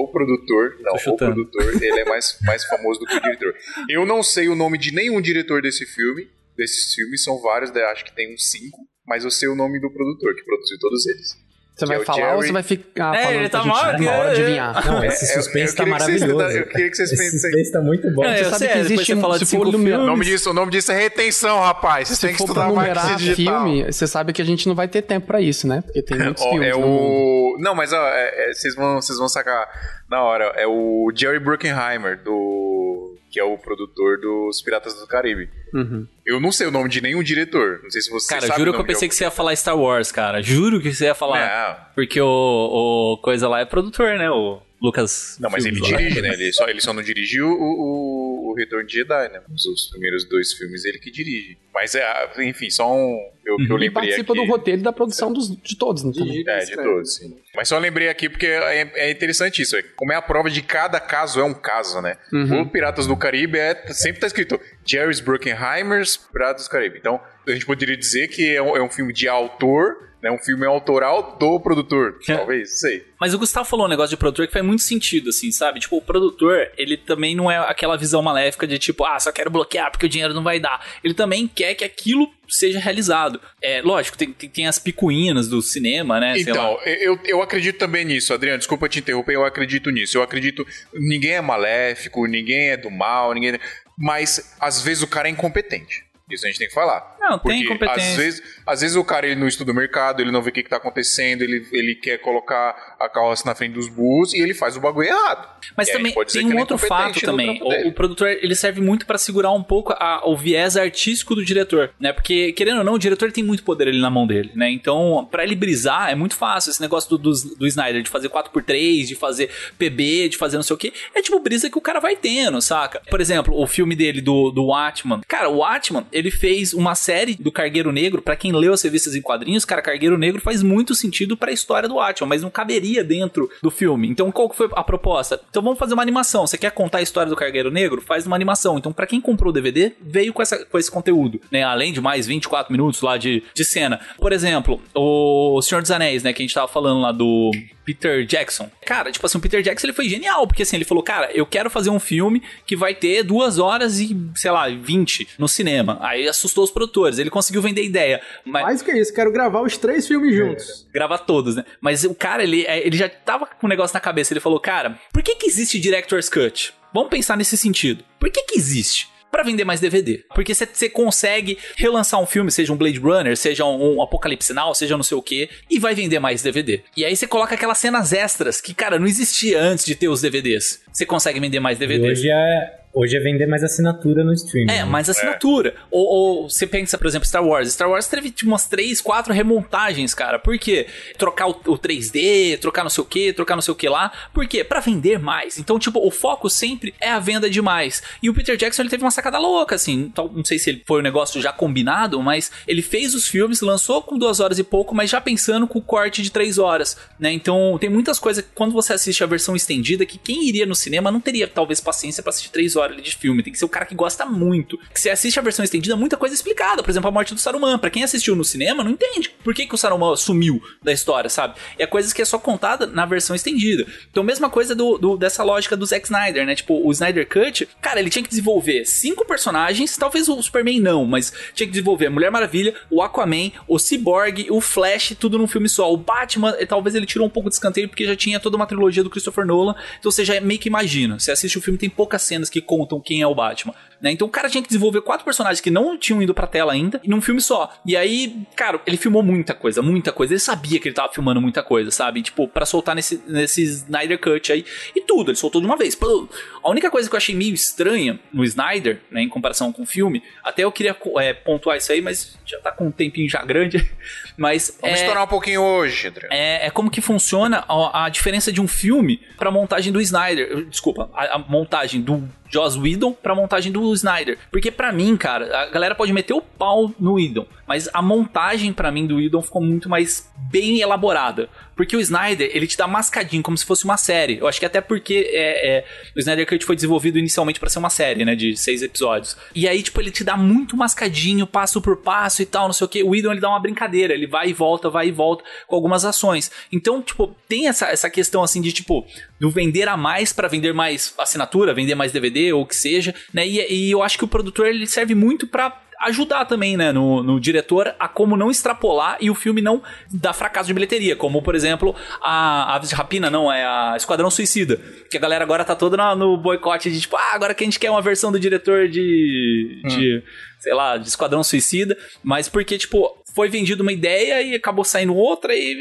o 0.00 0.08
produtor, 0.08 0.76
não, 0.80 0.94
o 0.94 1.16
produtor, 1.16 1.62
ele 1.82 2.00
é 2.00 2.04
mais, 2.04 2.38
mais 2.44 2.64
famoso 2.64 2.98
do 3.00 3.06
que 3.06 3.14
o 3.16 3.20
diretor. 3.20 3.54
Eu 3.88 4.04
não 4.04 4.22
sei 4.22 4.48
o 4.48 4.56
nome 4.56 4.78
de 4.78 4.92
nenhum 4.92 5.20
diretor 5.20 5.62
desse 5.62 5.86
filme, 5.86 6.28
desses 6.56 6.94
filmes, 6.94 7.22
são 7.22 7.40
vários, 7.40 7.70
né, 7.70 7.82
acho 7.84 8.04
que 8.04 8.14
tem 8.16 8.32
uns 8.34 8.50
cinco, 8.50 8.78
mas 9.06 9.24
eu 9.24 9.30
sei 9.30 9.48
o 9.48 9.54
nome 9.54 9.80
do 9.80 9.90
produtor, 9.90 10.34
que 10.34 10.42
produziu 10.44 10.78
todos 10.78 11.06
eles. 11.06 11.46
Você 11.76 11.84
Que 11.84 11.92
vai 11.92 12.00
é 12.00 12.04
falar 12.06 12.18
Jerry. 12.18 12.34
ou 12.36 12.42
você 12.42 12.52
vai 12.52 12.62
ficar 12.62 13.14
É, 13.14 13.22
falando 13.22 13.36
ele 13.40 13.48
tá 13.50 13.60
pra 13.60 13.70
gente 13.70 13.82
mal- 13.82 14.00
uma 14.00 14.10
hora 14.12 14.30
adivinhar? 14.30 14.86
Não, 14.86 15.04
esse 15.04 15.24
É, 15.26 15.28
suspense 15.34 15.76
tá 15.76 15.84
que 15.84 15.90
vocês- 15.90 16.22
maravilhoso. 16.22 16.56
eu 16.56 16.66
queria 16.68 16.88
que 16.90 16.96
vocês 16.96 17.12
Esse 17.12 17.22
pensem- 17.22 17.38
suspense 17.38 17.72
tá 17.72 17.80
muito 17.82 18.10
bom. 18.12 18.24
É, 18.24 18.36
Você 18.38 18.44
sabe 18.44 18.56
sei, 18.58 18.68
que 18.68 18.78
existe 18.78 19.04
você 19.04 19.14
um- 19.14 19.20
fala 19.20 19.38
de 19.38 19.44
cinco 19.44 19.64
numerar- 19.70 20.00
O 20.00 20.06
nome 20.06 20.24
filmes. 20.24 20.40
disso, 20.40 20.50
o 20.50 20.54
nome 20.54 20.70
disso 20.72 20.90
é 20.92 20.98
retenção, 20.98 21.60
rapaz. 21.60 22.08
Vocês 22.08 22.18
Se 22.18 22.26
têm 22.28 22.34
que 22.34 22.40
estudar 22.42 22.72
marketing 22.72 23.16
digital. 23.16 23.64
filme, 23.66 23.92
você 23.92 24.06
sabe 24.06 24.32
que 24.32 24.40
a 24.40 24.44
gente 24.46 24.66
não 24.66 24.74
vai 24.74 24.88
ter 24.88 25.02
tempo 25.02 25.26
pra 25.26 25.38
isso, 25.38 25.68
né? 25.68 25.82
Porque 25.82 26.00
tem 26.00 26.16
muitos 26.34 26.42
filmes. 26.44 26.66
é 26.66 26.72
no 26.72 26.80
mundo. 26.80 26.98
o. 26.98 27.58
Não, 27.60 27.74
mas 27.74 27.92
ó, 27.92 28.08
é- 28.08 28.48
é- 28.50 28.54
vocês 28.54 28.74
vão, 28.74 29.02
vocês 29.02 29.18
vão 29.18 29.28
sacar 29.28 29.68
na 30.10 30.22
hora. 30.22 30.44
É 30.56 30.66
o 30.66 31.12
Jerry 31.14 31.38
Bruckheimer, 31.38 32.22
do. 32.24 33.18
que 33.30 33.38
é 33.38 33.44
o 33.44 33.58
produtor 33.58 34.18
dos 34.18 34.62
Piratas 34.62 34.94
do 34.94 35.06
Caribe. 35.06 35.46
Uhum. 35.76 36.06
Eu 36.24 36.40
não 36.40 36.50
sei 36.50 36.66
o 36.66 36.70
nome 36.70 36.88
de 36.88 37.00
nenhum 37.00 37.22
diretor. 37.22 37.80
Não 37.82 37.90
sei 37.90 38.00
se 38.00 38.10
você 38.10 38.34
Cara, 38.34 38.46
sabe 38.46 38.58
juro 38.58 38.70
o 38.70 38.74
que 38.74 38.80
eu 38.80 38.84
pensei 38.86 39.08
que 39.08 39.14
você 39.14 39.24
ia 39.24 39.30
falar 39.30 39.54
Star 39.54 39.76
Wars, 39.76 40.10
cara. 40.10 40.42
Juro 40.42 40.80
que 40.80 40.92
você 40.92 41.04
ia 41.04 41.14
falar. 41.14 41.40
Não, 41.40 41.84
Porque 41.94 42.20
o, 42.20 42.26
o 42.26 43.18
coisa 43.18 43.48
lá 43.48 43.60
é 43.60 43.64
produtor, 43.64 44.16
né? 44.16 44.30
O 44.30 44.60
Lucas. 44.80 45.36
não, 45.40 45.48
mas 45.50 45.64
ele 45.64 45.80
dirige, 45.80 46.20
né? 46.20 46.28
Ele 46.36 46.52
só, 46.52 46.68
ele 46.68 46.80
só 46.80 46.92
não 46.92 47.02
dirigiu 47.02 47.46
o, 47.48 47.52
o, 47.52 48.50
o 48.50 48.54
Retorno 48.54 48.86
de 48.86 48.94
Jedi, 48.94 49.28
né? 49.32 49.40
Os, 49.52 49.64
os 49.66 49.86
primeiros 49.90 50.24
dois 50.28 50.52
filmes 50.52 50.84
ele 50.84 50.98
que 50.98 51.10
dirige. 51.10 51.56
Mas, 51.72 51.94
é, 51.94 52.04
enfim, 52.40 52.68
só 52.70 52.90
um. 52.94 53.18
Eu, 53.44 53.56
que 53.56 53.62
eu 53.64 53.68
Uhum. 53.70 53.76
E 53.76 53.80
lembrei 53.86 53.90
participa 53.90 54.32
aqui. 54.32 54.42
do 54.42 54.48
roteiro 54.50 54.80
e 54.80 54.82
da 54.84 54.92
produção 54.92 55.32
dos- 55.32 55.48
de 55.56 55.76
todos, 55.78 56.02
né? 56.04 56.12
também. 56.14 56.44
É, 56.46 56.58
de 56.64 56.74
todos, 56.76 57.14
sim. 57.16 57.36
Mas 57.54 57.68
só 57.68 57.78
lembrei 57.78 58.08
aqui 58.08 58.28
porque 58.28 58.46
é, 58.46 58.90
é 58.94 59.10
interessante 59.10 59.62
isso. 59.62 59.76
é 59.76 59.82
Como 59.94 60.12
é 60.12 60.16
a 60.16 60.22
prova 60.22 60.50
de 60.50 60.60
cada 60.62 60.98
caso 61.00 61.40
é 61.40 61.44
um 61.44 61.54
caso, 61.54 62.00
né? 62.02 62.16
Uhum. 62.32 62.62
O 62.62 62.68
Piratas 62.70 63.06
do 63.06 63.16
Caribe 63.16 63.58
é, 63.58 63.74
sempre 63.92 64.20
tá 64.20 64.26
escrito 64.26 64.60
Jerry's 64.84 65.20
Bruckheimer's 65.20 66.16
Piratas 66.16 66.64
do 66.64 66.70
Caribe. 66.70 66.98
Então, 66.98 67.20
a 67.46 67.50
gente 67.52 67.64
poderia 67.66 67.96
dizer 67.96 68.28
que 68.28 68.54
é 68.54 68.60
um, 68.62 68.76
é 68.76 68.82
um 68.82 68.90
filme 68.90 69.12
de 69.12 69.28
autor, 69.28 69.96
né? 70.26 70.30
Um 70.30 70.38
filme 70.38 70.66
autoral 70.66 71.36
do 71.38 71.60
produtor. 71.60 72.18
É. 72.28 72.36
Talvez, 72.36 72.80
sei. 72.80 73.04
Mas 73.18 73.32
o 73.32 73.38
Gustavo 73.38 73.68
falou 73.68 73.86
um 73.86 73.88
negócio 73.88 74.10
de 74.10 74.16
produtor 74.16 74.46
que 74.46 74.52
faz 74.52 74.64
muito 74.64 74.82
sentido, 74.82 75.30
assim, 75.30 75.50
sabe? 75.50 75.80
Tipo, 75.80 75.96
o 75.96 76.02
produtor, 76.02 76.70
ele 76.76 76.96
também 76.96 77.34
não 77.34 77.50
é 77.50 77.58
aquela 77.58 77.96
visão 77.96 78.22
maléfica 78.22 78.66
de 78.66 78.78
tipo, 78.78 79.04
ah, 79.04 79.18
só 79.18 79.32
quero 79.32 79.50
bloquear 79.50 79.90
porque 79.90 80.06
o 80.06 80.08
dinheiro 80.08 80.34
não 80.34 80.42
vai 80.42 80.60
dar. 80.60 80.84
Ele 81.02 81.14
também 81.14 81.48
quer 81.48 81.74
que 81.74 81.84
aquilo 81.84 82.30
seja 82.48 82.78
realizado. 82.78 83.40
É, 83.62 83.80
lógico, 83.80 84.18
tem, 84.18 84.32
tem, 84.32 84.48
tem 84.48 84.66
as 84.66 84.78
picuinhas 84.78 85.48
do 85.48 85.62
cinema, 85.62 86.20
né? 86.20 86.34
Então, 86.38 86.78
eu, 86.84 87.18
eu 87.24 87.42
acredito 87.42 87.78
também 87.78 88.04
nisso, 88.04 88.34
Adriano. 88.34 88.58
Desculpa 88.58 88.88
te 88.88 88.98
interromper, 88.98 89.34
eu 89.34 89.44
acredito 89.44 89.90
nisso. 89.90 90.18
Eu 90.18 90.22
acredito. 90.22 90.66
Ninguém 90.92 91.32
é 91.32 91.40
maléfico, 91.40 92.26
ninguém 92.26 92.70
é 92.70 92.76
do 92.76 92.90
mal, 92.90 93.32
ninguém. 93.32 93.58
Mas 93.98 94.54
às 94.60 94.82
vezes 94.82 95.02
o 95.02 95.06
cara 95.06 95.28
é 95.28 95.30
incompetente. 95.30 96.04
Isso 96.30 96.44
a 96.44 96.48
gente 96.50 96.58
tem 96.58 96.66
que 96.66 96.74
falar. 96.74 97.16
Não, 97.20 97.38
tem 97.38 97.62
Porque 97.64 97.66
competência. 97.68 98.10
Às 98.10 98.16
vezes, 98.16 98.42
às 98.66 98.80
vezes 98.80 98.96
o 98.96 99.04
cara 99.04 99.26
ele 99.26 99.36
não 99.38 99.46
estuda 99.46 99.70
o 99.70 99.74
mercado, 99.74 100.20
ele 100.20 100.32
não 100.32 100.42
vê 100.42 100.50
o 100.50 100.52
que, 100.52 100.62
que 100.64 100.68
tá 100.68 100.76
acontecendo, 100.76 101.42
ele, 101.42 101.64
ele 101.70 101.94
quer 101.94 102.18
colocar 102.18 102.96
a 102.98 103.08
carroça 103.08 103.44
na 103.46 103.54
frente 103.54 103.74
dos 103.74 103.88
burros 103.88 104.34
e 104.34 104.38
ele 104.40 104.52
faz 104.52 104.76
o 104.76 104.80
bagulho 104.80 105.06
errado. 105.08 105.48
Mas 105.76 105.88
E 105.88 105.92
também 105.92 106.12
tem 106.12 106.46
um 106.46 106.56
é 106.56 106.60
outro 106.60 106.78
fato 106.78 107.20
também. 107.20 107.60
O, 107.62 107.88
o 107.88 107.92
produtor 107.92 108.28
ele 108.28 108.56
serve 108.56 108.80
muito 108.80 109.06
pra 109.06 109.18
segurar 109.18 109.52
um 109.52 109.62
pouco 109.62 109.92
a- 109.92 110.22
o 110.28 110.36
viés 110.36 110.76
artístico 110.76 111.36
do 111.36 111.44
diretor, 111.44 111.92
né? 112.00 112.12
Porque 112.12 112.52
querendo 112.52 112.78
ou 112.78 112.84
não, 112.84 112.94
o 112.94 112.98
diretor 112.98 113.30
tem 113.30 113.44
muito 113.44 113.62
poder 113.62 113.86
ali 113.86 114.00
na 114.00 114.10
mão 114.10 114.26
dele, 114.26 114.50
né? 114.56 114.68
Então, 114.68 115.28
pra 115.30 115.44
ele 115.44 115.54
brisar 115.54 116.10
é 116.10 116.16
muito 116.16 116.34
fácil. 116.34 116.70
Esse 116.70 116.80
negócio 116.80 117.08
do, 117.10 117.18
do, 117.18 117.32
do 117.56 117.66
Snyder 117.68 118.02
de 118.02 118.10
fazer 118.10 118.28
4x3, 118.28 119.06
de 119.06 119.14
fazer 119.14 119.48
PB, 119.78 120.28
de 120.30 120.36
fazer 120.36 120.56
não 120.56 120.64
sei 120.64 120.74
o 120.74 120.78
que, 120.78 120.92
é 121.14 121.22
tipo 121.22 121.38
brisa 121.38 121.70
que 121.70 121.78
o 121.78 121.80
cara 121.80 122.00
vai 122.00 122.16
tendo, 122.16 122.60
saca? 122.60 123.00
Por 123.08 123.20
exemplo, 123.20 123.54
o 123.56 123.64
filme 123.66 123.94
dele 123.94 124.20
do 124.20 124.50
do 124.50 124.64
Watchman. 124.66 125.20
Cara, 125.28 125.48
o 125.48 125.58
Watchman, 125.58 126.04
ele 126.16 126.30
fez 126.30 126.72
uma 126.72 126.94
série 126.94 127.34
do 127.34 127.52
Cargueiro 127.52 127.92
Negro, 127.92 128.22
pra 128.22 128.36
quem 128.36 128.52
leu 128.52 128.72
as 128.72 128.82
revistas 128.82 129.14
em 129.14 129.20
quadrinhos, 129.20 129.64
cara, 129.64 129.82
Cargueiro 129.82 130.16
Negro 130.16 130.40
faz 130.40 130.62
muito 130.62 130.94
sentido 130.94 131.36
pra 131.36 131.52
história 131.52 131.88
do 131.88 131.96
Watchman, 131.96 132.28
mas 132.28 132.42
não 132.42 132.50
caberia 132.50 133.04
dentro 133.04 133.50
do 133.62 133.70
filme. 133.70 134.08
Então, 134.08 134.32
qual 134.32 134.48
que 134.48 134.56
foi 134.56 134.68
a 134.72 134.82
proposta? 134.82 135.40
Então, 135.50 135.62
vamos 135.62 135.78
fazer 135.78 135.94
uma 135.94 136.02
animação. 136.02 136.46
Você 136.46 136.56
quer 136.56 136.70
contar 136.70 136.98
a 136.98 137.02
história 137.02 137.28
do 137.28 137.36
Cargueiro 137.36 137.70
Negro? 137.70 138.00
Faz 138.00 138.26
uma 138.26 138.34
animação. 138.34 138.78
Então, 138.78 138.92
pra 138.92 139.06
quem 139.06 139.20
comprou 139.20 139.50
o 139.50 139.52
DVD, 139.52 139.92
veio 140.00 140.32
com, 140.32 140.40
essa, 140.40 140.64
com 140.64 140.78
esse 140.78 140.90
conteúdo, 140.90 141.40
né? 141.50 141.62
Além 141.62 141.92
de 141.92 142.00
mais 142.00 142.26
24 142.26 142.72
minutos 142.72 143.02
lá 143.02 143.18
de, 143.18 143.42
de 143.54 143.64
cena. 143.64 144.00
Por 144.18 144.32
exemplo, 144.32 144.80
o 144.94 145.60
Senhor 145.60 145.82
dos 145.82 145.90
Anéis, 145.90 146.22
né? 146.22 146.32
Que 146.32 146.42
a 146.42 146.44
gente 146.44 146.54
tava 146.54 146.68
falando 146.68 147.00
lá 147.00 147.12
do 147.12 147.50
Peter 147.86 148.26
Jackson. 148.26 148.68
Cara, 148.84 149.12
tipo 149.12 149.24
assim, 149.24 149.38
o 149.38 149.40
Peter 149.40 149.62
Jackson 149.62 149.86
ele 149.86 149.94
foi 149.94 150.08
genial, 150.08 150.44
porque 150.46 150.64
assim, 150.64 150.76
ele 150.76 150.84
falou, 150.84 151.04
cara, 151.04 151.30
eu 151.32 151.46
quero 151.46 151.70
fazer 151.70 151.88
um 151.88 152.00
filme 152.00 152.42
que 152.66 152.74
vai 152.74 152.94
ter 152.94 153.22
duas 153.22 153.58
horas 153.58 154.00
e, 154.00 154.14
sei 154.34 154.50
lá, 154.50 154.68
20 154.68 155.28
no 155.38 155.46
cinema. 155.46 155.98
Aí 156.02 156.26
assustou 156.28 156.64
os 156.64 156.70
produtores, 156.70 157.18
ele 157.18 157.30
conseguiu 157.30 157.62
vender 157.62 157.84
ideia. 157.84 158.20
Mas 158.44 158.62
Mais 158.62 158.82
que 158.82 158.90
isso, 158.90 159.14
quero 159.14 159.30
gravar 159.32 159.62
os 159.62 159.76
três 159.76 160.06
filmes 160.06 160.34
juntos. 160.34 160.86
gravar 160.92 161.18
todos, 161.18 161.54
né? 161.54 161.64
Mas 161.80 162.02
o 162.02 162.14
cara, 162.14 162.42
ele, 162.42 162.64
é, 162.66 162.84
ele 162.84 162.96
já 162.96 163.08
tava 163.08 163.46
com 163.46 163.66
um 163.66 163.70
negócio 163.70 163.94
na 163.94 164.00
cabeça. 164.00 164.32
Ele 164.32 164.40
falou, 164.40 164.58
cara, 164.58 164.98
por 165.12 165.22
que 165.22 165.36
que 165.36 165.46
existe 165.46 165.78
Director's 165.78 166.28
Cut? 166.28 166.74
Vamos 166.92 167.08
pensar 167.08 167.36
nesse 167.36 167.56
sentido. 167.56 168.02
Por 168.18 168.30
que 168.30 168.42
que 168.42 168.58
existe? 168.58 169.08
Pra 169.36 169.42
vender 169.42 169.64
mais 169.66 169.80
DVD. 169.80 170.24
Porque 170.34 170.54
você 170.54 170.88
consegue 170.88 171.58
relançar 171.76 172.18
um 172.18 172.24
filme, 172.24 172.50
seja 172.50 172.72
um 172.72 172.76
Blade 172.76 172.98
Runner, 172.98 173.36
seja 173.36 173.66
um, 173.66 174.00
Apocalipse 174.00 174.54
Now, 174.54 174.74
seja 174.74 174.96
não 174.96 175.02
sei 175.02 175.14
o 175.14 175.20
que, 175.20 175.50
e 175.70 175.78
vai 175.78 175.94
vender 175.94 176.18
mais 176.18 176.40
DVD. 176.40 176.80
E 176.96 177.04
aí 177.04 177.14
você 177.14 177.26
coloca 177.26 177.54
aquelas 177.54 177.76
cenas 177.76 178.14
extras 178.14 178.62
que, 178.62 178.72
cara, 178.72 178.98
não 178.98 179.06
existia 179.06 179.60
antes 179.60 179.84
de 179.84 179.94
ter 179.94 180.08
os 180.08 180.22
DVDs. 180.22 180.80
Você 180.90 181.04
consegue 181.04 181.38
vender 181.38 181.60
mais 181.60 181.76
E 181.76 181.80
DVDs. 181.80 182.18
hoje 182.20 182.30
é, 182.30 182.78
hoje 182.96 183.14
é 183.14 183.20
vender 183.20 183.46
mais 183.46 183.62
assinatura 183.62 184.24
no 184.24 184.32
streaming. 184.32 184.72
É, 184.72 184.82
mais 184.82 185.10
assinatura. 185.10 185.74
Ou, 185.90 186.06
ou 186.06 186.50
você 186.50 186.66
pensa, 186.66 186.96
por 186.96 187.06
exemplo, 187.06 187.28
Star 187.28 187.44
Wars. 187.44 187.70
Star 187.70 187.90
Wars 187.90 188.06
teve 188.06 188.30
tipo, 188.30 188.50
umas 188.50 188.66
3, 188.66 189.02
4 189.02 189.34
remontagens, 189.34 190.14
cara. 190.14 190.38
Por 190.38 190.58
quê? 190.58 190.86
Trocar 191.18 191.46
o, 191.46 191.50
o 191.50 191.78
3D, 191.78 192.58
trocar 192.58 192.82
não 192.82 192.90
sei 192.90 193.02
o 193.02 193.06
que, 193.06 193.34
trocar 193.34 193.54
não 193.54 193.60
sei 193.60 193.72
o 193.72 193.74
que 193.74 193.86
lá. 193.86 194.10
Por 194.32 194.46
quê? 194.48 194.64
Pra 194.64 194.80
vender 194.80 195.18
mais. 195.18 195.58
Então, 195.58 195.78
tipo, 195.78 196.04
o 196.04 196.10
foco 196.10 196.48
sempre 196.48 196.94
é 196.98 197.10
a 197.10 197.18
venda 197.18 197.50
de 197.50 197.60
mais. 197.60 198.02
E 198.22 198.30
o 198.30 198.34
Peter 198.34 198.56
Jackson, 198.56 198.80
ele 198.80 198.88
teve 198.88 199.04
uma 199.04 199.10
sacada 199.10 199.38
louca, 199.38 199.74
assim. 199.74 200.00
Então, 200.00 200.30
não 200.34 200.44
sei 200.44 200.58
se 200.58 200.70
ele 200.70 200.82
foi 200.86 201.00
um 201.00 201.02
negócio 201.02 201.40
já 201.40 201.52
combinado, 201.52 202.22
mas 202.22 202.50
ele 202.66 202.80
fez 202.80 203.14
os 203.14 203.28
filmes, 203.28 203.60
lançou 203.60 204.00
com 204.00 204.16
duas 204.16 204.40
horas 204.40 204.58
e 204.58 204.64
pouco, 204.64 204.94
mas 204.94 205.10
já 205.10 205.20
pensando 205.20 205.66
com 205.66 205.78
o 205.78 205.82
corte 205.82 206.22
de 206.22 206.30
três 206.30 206.56
horas, 206.56 206.96
né? 207.20 207.30
Então, 207.30 207.76
tem 207.78 207.90
muitas 207.90 208.18
coisas 208.18 208.42
que 208.42 208.50
quando 208.54 208.72
você 208.72 208.94
assiste 208.94 209.22
a 209.22 209.26
versão 209.26 209.54
estendida, 209.54 210.06
que 210.06 210.16
quem 210.16 210.48
iria 210.48 210.64
no 210.64 210.74
cinema 210.74 211.10
não 211.10 211.20
teria, 211.20 211.46
talvez, 211.46 211.78
paciência 211.78 212.22
pra 212.22 212.30
assistir 212.30 212.50
três 212.50 212.74
horas 212.74 212.85
de 212.94 213.16
filme. 213.16 213.42
Tem 213.42 213.52
que 213.52 213.58
ser 213.58 213.64
o 213.64 213.68
cara 213.68 213.84
que 213.86 213.94
gosta 213.94 214.24
muito. 214.26 214.78
Que 214.92 215.00
você 215.00 215.10
assiste 215.10 215.38
a 215.38 215.42
versão 215.42 215.64
estendida, 215.64 215.96
muita 215.96 216.16
coisa 216.16 216.34
é 216.34 216.36
explicada. 216.36 216.82
Por 216.82 216.90
exemplo, 216.90 217.08
a 217.08 217.12
morte 217.12 217.34
do 217.34 217.40
Saruman. 217.40 217.78
Pra 217.78 217.90
quem 217.90 218.04
assistiu 218.04 218.36
no 218.36 218.44
cinema, 218.44 218.84
não 218.84 218.90
entende 218.92 219.30
por 219.42 219.54
que, 219.54 219.66
que 219.66 219.74
o 219.74 219.78
Saruman 219.78 220.14
sumiu 220.16 220.62
da 220.82 220.92
história, 220.92 221.28
sabe? 221.30 221.54
É 221.78 221.86
coisas 221.86 222.12
que 222.12 222.22
é 222.22 222.24
só 222.24 222.38
contada 222.38 222.86
na 222.86 223.04
versão 223.06 223.34
estendida. 223.34 223.86
Então, 224.10 224.22
mesma 224.22 224.48
coisa 224.50 224.74
do, 224.74 224.98
do- 224.98 225.16
dessa 225.16 225.42
lógica 225.42 225.76
do 225.76 225.84
Zack 225.86 226.04
Snyder, 226.06 226.46
né? 226.46 226.54
Tipo, 226.54 226.86
o 226.86 226.90
Snyder 226.92 227.28
Cut, 227.28 227.68
cara, 227.80 228.00
ele 228.00 228.10
tinha 228.10 228.22
que 228.22 228.28
desenvolver 228.28 228.84
cinco 228.84 229.24
personagens, 229.24 229.96
talvez 229.96 230.28
o 230.28 230.40
Superman 230.42 230.80
não, 230.80 231.04
mas 231.04 231.32
tinha 231.54 231.66
que 231.66 231.72
desenvolver 231.72 232.06
a 232.06 232.10
Mulher 232.10 232.30
Maravilha, 232.30 232.74
o 232.90 233.02
Aquaman, 233.02 233.50
o 233.68 233.78
Cyborg, 233.78 234.46
o 234.50 234.60
Flash, 234.60 235.14
tudo 235.18 235.38
num 235.38 235.46
filme 235.46 235.68
só. 235.68 235.92
O 235.92 235.96
Batman, 235.96 236.52
talvez 236.68 236.94
ele 236.94 237.06
tirou 237.06 237.26
um 237.26 237.30
pouco 237.30 237.48
de 237.48 237.54
escanteio 237.54 237.88
porque 237.88 238.04
já 238.06 238.16
tinha 238.16 238.38
toda 238.40 238.56
uma 238.56 238.66
trilogia 238.66 239.02
do 239.02 239.10
Christopher 239.10 239.46
Nolan, 239.46 239.74
então 239.98 240.10
você 240.10 240.24
já 240.24 240.40
meio 240.40 240.58
que 240.60 240.68
imagina. 240.68 241.18
Você 241.18 241.30
assiste 241.30 241.58
o 241.58 241.60
filme, 241.62 241.78
tem 241.78 241.88
poucas 241.90 242.22
cenas 242.22 242.50
que 242.50 242.60
contam 242.76 243.00
quem 243.00 243.22
é 243.22 243.26
o 243.26 243.34
Batman. 243.34 243.74
Né? 244.00 244.12
Então 244.12 244.26
o 244.26 244.30
cara 244.30 244.48
tinha 244.48 244.62
que 244.62 244.68
desenvolver 244.68 245.00
quatro 245.00 245.24
personagens 245.24 245.60
que 245.60 245.70
não 245.70 245.96
tinham 245.98 246.22
ido 246.22 246.34
pra 246.34 246.46
tela 246.46 246.72
ainda, 246.72 247.00
num 247.04 247.20
filme 247.20 247.40
só. 247.40 247.72
E 247.84 247.96
aí, 247.96 248.36
cara, 248.54 248.80
ele 248.86 248.96
filmou 248.96 249.22
muita 249.22 249.54
coisa, 249.54 249.80
muita 249.82 250.12
coisa. 250.12 250.34
Ele 250.34 250.40
sabia 250.40 250.78
que 250.78 250.88
ele 250.88 250.94
tava 250.94 251.12
filmando 251.12 251.40
muita 251.40 251.62
coisa, 251.62 251.90
sabe? 251.90 252.22
Tipo, 252.22 252.46
pra 252.46 252.66
soltar 252.66 252.94
nesse, 252.94 253.22
nesse 253.26 253.62
Snyder 253.62 254.18
Cut 254.20 254.52
aí. 254.52 254.64
E 254.94 255.00
tudo, 255.00 255.30
ele 255.30 255.36
soltou 255.38 255.60
de 255.60 255.66
uma 255.66 255.76
vez. 255.76 255.94
Pô, 255.94 256.28
A 256.62 256.70
única 256.70 256.90
coisa 256.90 257.08
que 257.08 257.14
eu 257.14 257.18
achei 257.18 257.34
meio 257.34 257.54
estranha 257.54 258.18
no 258.32 258.44
Snyder, 258.44 259.00
né, 259.10 259.22
em 259.22 259.28
comparação 259.28 259.72
com 259.72 259.82
o 259.82 259.86
filme, 259.86 260.22
até 260.44 260.64
eu 260.64 260.72
queria 260.72 260.96
é, 261.18 261.32
pontuar 261.32 261.76
isso 261.76 261.90
aí, 261.92 262.00
mas 262.00 262.36
já 262.44 262.60
tá 262.60 262.70
com 262.70 262.86
um 262.86 262.90
tempinho 262.90 263.28
já 263.28 263.42
grande. 263.42 263.84
Mas 264.38 264.76
Vamos 264.82 264.98
é, 264.98 265.00
estourar 265.00 265.24
um 265.24 265.26
pouquinho 265.26 265.62
hoje, 265.62 266.08
André. 266.08 266.28
é, 266.30 266.66
é 266.66 266.70
como 266.70 266.90
que 266.90 267.00
funciona 267.00 267.64
a, 267.66 268.04
a 268.04 268.08
diferença 268.10 268.52
de 268.52 268.60
um 268.60 268.68
filme 268.68 269.18
pra 269.38 269.50
montagem 269.50 269.90
do 269.90 269.98
Snyder. 269.98 270.66
Desculpa, 270.66 271.08
a, 271.14 271.36
a 271.36 271.38
montagem 271.38 272.02
do 272.02 272.28
Joss 272.50 272.78
Whedon 272.78 273.14
pra 273.14 273.34
montagem 273.34 273.72
do 273.72 273.90
Snyder. 273.96 274.38
Porque 274.50 274.70
pra 274.70 274.92
mim, 274.92 275.16
cara, 275.16 275.62
a 275.62 275.66
galera 275.66 275.94
pode 275.94 276.12
meter 276.12 276.34
o 276.34 276.40
pau 276.40 276.92
no 276.98 277.14
Whedon, 277.14 277.46
mas 277.66 277.88
a 277.92 278.00
montagem 278.00 278.72
pra 278.72 278.92
mim 278.92 279.06
do 279.06 279.16
Whedon 279.16 279.42
ficou 279.42 279.62
muito 279.62 279.88
mais 279.88 280.30
bem 280.50 280.80
elaborada. 280.80 281.48
Porque 281.76 281.94
o 281.94 282.00
Snyder, 282.00 282.50
ele 282.54 282.66
te 282.66 282.76
dá 282.76 282.88
mascadinho, 282.88 283.42
como 283.42 283.56
se 283.56 283.64
fosse 283.64 283.84
uma 283.84 283.98
série. 283.98 284.38
Eu 284.38 284.48
acho 284.48 284.58
que 284.58 284.64
até 284.64 284.80
porque 284.80 285.30
é, 285.30 285.76
é, 285.76 285.84
o 286.16 286.18
Snyder 286.18 286.46
Cut 286.46 286.64
foi 286.64 286.74
desenvolvido 286.74 287.18
inicialmente 287.18 287.60
pra 287.60 287.68
ser 287.68 287.78
uma 287.78 287.90
série, 287.90 288.24
né, 288.24 288.34
de 288.34 288.56
seis 288.56 288.82
episódios. 288.82 289.36
E 289.54 289.68
aí, 289.68 289.82
tipo, 289.82 290.00
ele 290.00 290.10
te 290.10 290.24
dá 290.24 290.36
muito 290.36 290.76
mascadinho, 290.76 291.46
passo 291.46 291.80
por 291.82 291.98
passo 291.98 292.40
e 292.40 292.46
tal, 292.46 292.66
não 292.66 292.72
sei 292.72 292.84
o 292.86 292.88
que. 292.88 293.02
O 293.02 293.10
Whedon, 293.10 293.32
ele 293.32 293.40
dá 293.40 293.50
uma 293.50 293.60
brincadeira, 293.60 294.14
ele 294.14 294.26
vai 294.26 294.48
e 294.48 294.52
volta, 294.54 294.88
vai 294.88 295.08
e 295.08 295.12
volta 295.12 295.44
com 295.66 295.76
algumas 295.76 296.04
ações. 296.04 296.50
Então, 296.72 297.02
tipo, 297.02 297.36
tem 297.46 297.68
essa, 297.68 297.88
essa 297.88 298.08
questão, 298.08 298.42
assim, 298.42 298.62
de, 298.62 298.72
tipo, 298.72 299.06
do 299.38 299.50
vender 299.50 299.86
a 299.86 299.96
mais 299.98 300.32
pra 300.32 300.48
vender 300.48 300.72
mais 300.72 301.12
assinatura, 301.18 301.74
vender 301.74 301.94
mais 301.94 302.10
DVD 302.10 302.54
ou 302.54 302.62
o 302.62 302.66
que 302.66 302.74
seja, 302.74 303.14
né, 303.34 303.46
e, 303.46 303.60
e 303.72 303.90
eu 303.90 304.02
acho 304.02 304.16
que 304.16 304.24
o 304.24 304.28
produtor, 304.28 304.66
ele 304.66 304.86
serve 304.86 305.14
muito 305.14 305.46
pra 305.46 305.82
ajudar 306.02 306.44
também, 306.44 306.76
né, 306.76 306.92
no, 306.92 307.22
no 307.22 307.40
diretor 307.40 307.94
a 307.98 308.06
como 308.08 308.36
não 308.36 308.50
extrapolar 308.50 309.16
e 309.20 309.30
o 309.30 309.34
filme 309.34 309.62
não 309.62 309.82
dar 310.12 310.32
fracasso 310.32 310.66
de 310.66 310.74
bilheteria, 310.74 311.16
como, 311.16 311.40
por 311.42 311.54
exemplo, 311.54 311.94
a 312.22 312.74
Aves 312.74 312.88
de 312.90 312.94
Rapina, 312.94 313.30
não, 313.30 313.50
é 313.52 313.64
a 313.64 313.94
Esquadrão 313.96 314.30
Suicida, 314.30 314.76
que 315.10 315.16
a 315.16 315.20
galera 315.20 315.44
agora 315.44 315.64
tá 315.64 315.74
toda 315.74 315.96
na- 315.96 316.14
no 316.14 316.36
boicote 316.36 316.90
de, 316.90 317.00
tipo, 317.00 317.16
ah, 317.16 317.32
agora 317.34 317.54
que 317.54 317.64
a 317.64 317.66
gente 317.66 317.78
quer 317.80 317.90
uma 317.90 318.02
versão 318.02 318.30
do 318.30 318.38
diretor 318.40 318.88
de, 318.88 319.80
de 319.86 320.22
sei 320.58 320.74
lá, 320.74 320.96
de 320.96 321.08
Esquadrão 321.08 321.42
Suicida, 321.44 321.96
mas 322.22 322.48
porque, 322.48 322.76
tipo, 322.78 323.16
foi 323.36 323.50
vendida 323.50 323.82
uma 323.82 323.92
ideia 323.92 324.40
e 324.42 324.54
acabou 324.54 324.82
saindo 324.84 325.14
outra 325.14 325.54
e 325.54 325.74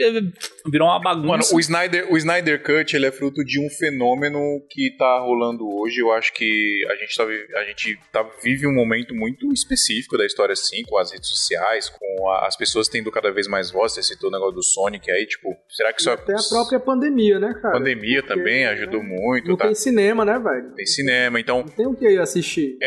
virou 0.69 0.89
uma 0.89 0.99
bagunça. 1.01 1.27
Mano, 1.27 1.43
o 1.53 1.59
Snyder, 1.59 2.11
o 2.11 2.17
Snyder 2.17 2.61
Cut 2.61 2.93
ele 2.93 3.05
é 3.05 3.11
fruto 3.13 3.45
de 3.45 3.65
um 3.65 3.69
fenômeno 3.69 4.39
que 4.69 4.91
tá 4.97 5.19
rolando 5.19 5.65
hoje. 5.65 6.01
Eu 6.01 6.11
acho 6.11 6.33
que 6.33 6.85
a 6.91 6.95
gente, 6.95 7.15
tá, 7.15 7.23
a 7.59 7.63
gente 7.63 7.97
tá, 8.11 8.29
vive 8.43 8.67
um 8.67 8.73
momento 8.75 9.15
muito 9.15 9.51
específico 9.53 10.17
da 10.17 10.25
história, 10.25 10.51
assim, 10.51 10.83
com 10.83 10.97
as 10.97 11.13
redes 11.13 11.29
sociais, 11.29 11.87
com 11.89 12.29
a- 12.29 12.45
as 12.45 12.57
pessoas 12.57 12.89
tendo 12.89 13.09
cada 13.09 13.31
vez 13.31 13.47
mais 13.47 13.71
voz. 13.71 13.93
Você 13.93 14.03
citou 14.03 14.29
o 14.29 14.33
negócio 14.33 14.55
do 14.55 14.61
Sonic 14.63 15.09
aí, 15.09 15.25
tipo, 15.25 15.55
será 15.69 15.93
que 15.93 16.01
isso 16.01 16.09
é. 16.09 16.13
Até 16.13 16.33
a 16.33 16.49
própria 16.49 16.79
pandemia, 16.79 17.39
né, 17.39 17.57
cara? 17.61 17.77
pandemia 17.77 18.21
Porque, 18.21 18.35
também 18.35 18.63
né, 18.65 18.67
ajudou 18.71 19.01
muito, 19.01 19.47
Não 19.47 19.55
tá? 19.55 19.65
tem 19.65 19.75
cinema, 19.75 20.25
né, 20.25 20.37
velho? 20.37 20.73
Tem 20.75 20.85
cinema, 20.85 21.39
então 21.39 21.59
Não 21.59 21.69
tem 21.69 21.87
o 21.87 21.95
que 21.95 22.05
assistir. 22.17 22.77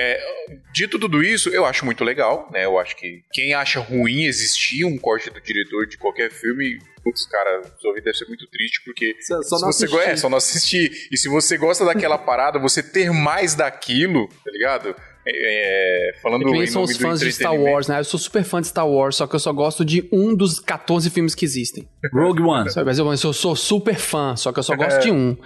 Dito 0.75 0.99
tudo 0.99 1.23
isso, 1.23 1.49
eu 1.49 1.65
acho 1.65 1.87
muito 1.87 2.05
legal, 2.05 2.49
né? 2.53 2.65
Eu 2.67 2.79
acho 2.79 2.95
que 2.97 3.23
quem 3.33 3.55
acha 3.55 3.81
ruim 3.81 4.25
existir 4.25 4.58
um 4.85 4.99
corte 4.99 5.31
do 5.31 5.41
diretor 5.41 5.87
de 5.87 5.97
qualquer 5.99 6.31
filme, 6.31 6.79
putz, 7.03 7.27
cara, 7.27 7.63
sua 7.81 7.93
vida 7.95 8.05
deve 8.07 8.19
ser 8.19 8.27
muito 8.27 8.47
triste, 8.49 8.83
porque 8.85 9.17
Só, 9.21 9.43
só 9.43 9.57
se 9.57 9.63
não 9.65 9.73
você 9.73 9.85
assistir. 9.85 9.97
go- 9.97 10.01
é, 10.13 10.17
só 10.17 10.29
não 10.29 10.39
assistir. 10.39 11.09
E 11.11 11.17
se 11.17 11.29
você 11.29 11.57
gosta 11.57 11.85
daquela 11.85 12.17
parada, 12.19 12.59
você 12.59 12.83
ter 12.83 13.11
mais 13.13 13.55
daquilo, 13.55 14.29
tá 14.45 14.51
ligado? 14.51 14.95
É, 15.31 16.11
é, 16.11 16.21
falando 16.23 16.43
É 16.55 16.67
são 16.67 16.83
nome 16.83 16.93
os 16.93 16.99
fãs 16.99 17.21
de 17.21 17.31
Star. 17.33 17.55
Wars, 17.55 17.87
né? 17.87 18.01
Eu 18.01 18.05
sou 18.05 18.19
super 18.19 18.43
fã 18.45 18.61
de 18.61 18.69
Star 18.69 18.89
Wars, 18.89 19.17
só 19.17 19.27
que 19.27 19.35
eu 19.35 19.39
só 19.39 19.53
gosto 19.53 19.85
de 19.85 20.09
um 20.11 20.35
dos 20.35 20.59
14 20.59 21.11
filmes 21.11 21.35
que 21.35 21.45
existem. 21.45 21.89
Rogue 22.13 22.43
One. 22.43 22.71
Sabe? 22.71 22.87
Mas 22.87 22.99
eu, 22.99 23.07
eu 23.07 23.33
sou 23.33 23.55
super 23.55 23.97
fã, 23.97 24.35
só 24.37 24.53
que 24.53 24.59
eu 24.59 24.63
só 24.63 24.75
gosto 24.75 25.01
de 25.01 25.11
um. 25.11 25.37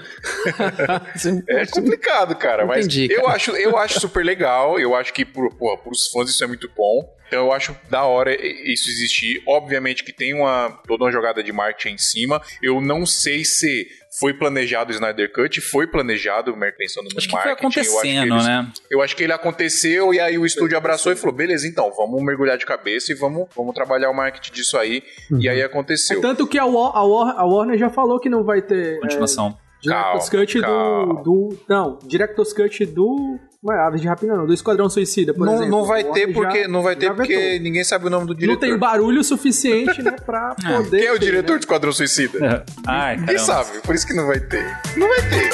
Assim, 1.14 1.42
É 1.48 1.66
complicado, 1.66 2.34
cara, 2.36 2.64
mas 2.64 2.86
Entendi, 2.86 3.12
eu 3.12 3.22
cara. 3.22 3.36
acho, 3.36 3.50
eu 3.52 3.76
acho 3.76 4.00
super 4.00 4.24
legal, 4.24 4.78
eu 4.78 4.94
acho 4.94 5.12
que 5.12 5.24
por, 5.24 5.52
porra, 5.54 5.76
pros 5.78 6.08
fãs 6.08 6.30
isso 6.30 6.42
é 6.44 6.46
muito 6.46 6.70
bom. 6.76 7.02
Então 7.32 7.46
eu 7.46 7.52
acho 7.52 7.74
da 7.88 8.04
hora 8.04 8.34
isso 8.34 8.90
existir. 8.90 9.42
Obviamente 9.46 10.04
que 10.04 10.12
tem 10.12 10.34
uma 10.34 10.68
toda 10.86 11.04
uma 11.04 11.10
jogada 11.10 11.42
de 11.42 11.50
marketing 11.50 11.94
em 11.94 11.98
cima. 11.98 12.42
Eu 12.62 12.78
não 12.78 13.06
sei 13.06 13.42
se 13.42 13.88
foi 14.18 14.34
planejado 14.34 14.90
o 14.90 14.94
Snyder 14.94 15.32
Cut, 15.32 15.60
foi 15.60 15.86
planejado, 15.86 16.54
pensando 16.76 17.08
no 17.10 17.16
Acho 17.18 17.26
que 17.28 17.34
foi 17.34 17.44
marketing. 17.46 17.64
eu 17.64 17.68
acho 17.68 17.74
que 17.74 17.88
acontecendo, 17.88 18.34
eles- 18.34 18.46
né? 18.46 18.72
Eu 18.90 19.02
acho 19.02 19.16
que 19.16 19.24
ele 19.24 19.32
aconteceu 19.32 20.12
e 20.14 20.20
aí 20.20 20.36
o 20.38 20.44
estúdio 20.44 20.76
abraçou 20.76 21.12
e 21.12 21.16
falou: 21.16 21.34
beleza, 21.34 21.66
então, 21.66 21.90
vamos 21.96 22.22
mergulhar 22.22 22.58
de 22.58 22.66
cabeça 22.66 23.10
e 23.12 23.14
vamos, 23.14 23.48
vamos 23.56 23.74
trabalhar 23.74 24.10
o 24.10 24.14
marketing 24.14 24.52
disso 24.52 24.76
aí. 24.76 25.02
E 25.40 25.48
aí 25.48 25.62
aconteceu. 25.62 26.18
É 26.18 26.22
tanto 26.22 26.46
que 26.46 26.58
a, 26.58 26.64
War- 26.66 26.92
a 26.94 27.02
War- 27.04 27.34
a 27.38 27.44
Warner 27.46 27.78
já 27.78 27.88
falou 27.90 28.20
que 28.20 28.28
não 28.28 28.44
vai 28.44 28.60
ter 28.60 28.96
é, 28.96 29.00
Continuação. 29.00 29.56
Director's 29.80 30.28
Calma, 30.28 30.46
Cut 30.46 30.60
calma. 30.60 31.14
do, 31.14 31.22
do. 31.22 31.58
Não, 31.68 31.98
Director's 32.06 32.52
Cut 32.52 32.86
do. 32.86 33.38
Não 33.62 33.72
é 33.72 33.78
Aves 33.86 34.00
de 34.00 34.08
Rapina, 34.08 34.34
não, 34.36 34.44
do 34.44 34.52
Esquadrão 34.52 34.88
Suicida, 34.90 35.32
por 35.32 35.46
não, 35.46 35.54
exemplo. 35.54 35.70
não 35.70 35.84
vai 35.84 36.02
ter 36.02 36.32
porque 36.32 36.62
já- 36.62 36.68
não 36.68 36.82
vai 36.82 36.96
ter 36.96 37.14
porque 37.14 37.36
vetou. 37.36 37.60
ninguém 37.62 37.84
sabe 37.84 38.06
o 38.06 38.10
nome 38.10 38.26
do 38.26 38.32
Não 38.32 38.38
diretor. 38.40 38.60
tem 38.60 38.76
barulho 38.76 39.22
suficiente, 39.22 40.02
né, 40.02 40.16
pra 40.26 40.56
poder. 40.66 40.98
Quem 40.98 41.06
é 41.06 41.12
o 41.12 41.18
ter, 41.18 41.24
diretor 41.26 41.52
né? 41.52 41.58
de 41.58 41.64
Esquadrão 41.64 41.92
Suicida? 41.92 42.64
Ai, 42.86 43.16
Ninguém 43.16 43.36
caramba. 43.36 43.64
sabe, 43.64 43.80
por 43.82 43.94
isso 43.94 44.04
que 44.06 44.14
não 44.14 44.26
vai 44.26 44.40
ter. 44.40 44.66
Não 44.96 45.06
vai 45.08 45.18
ter. 45.28 45.50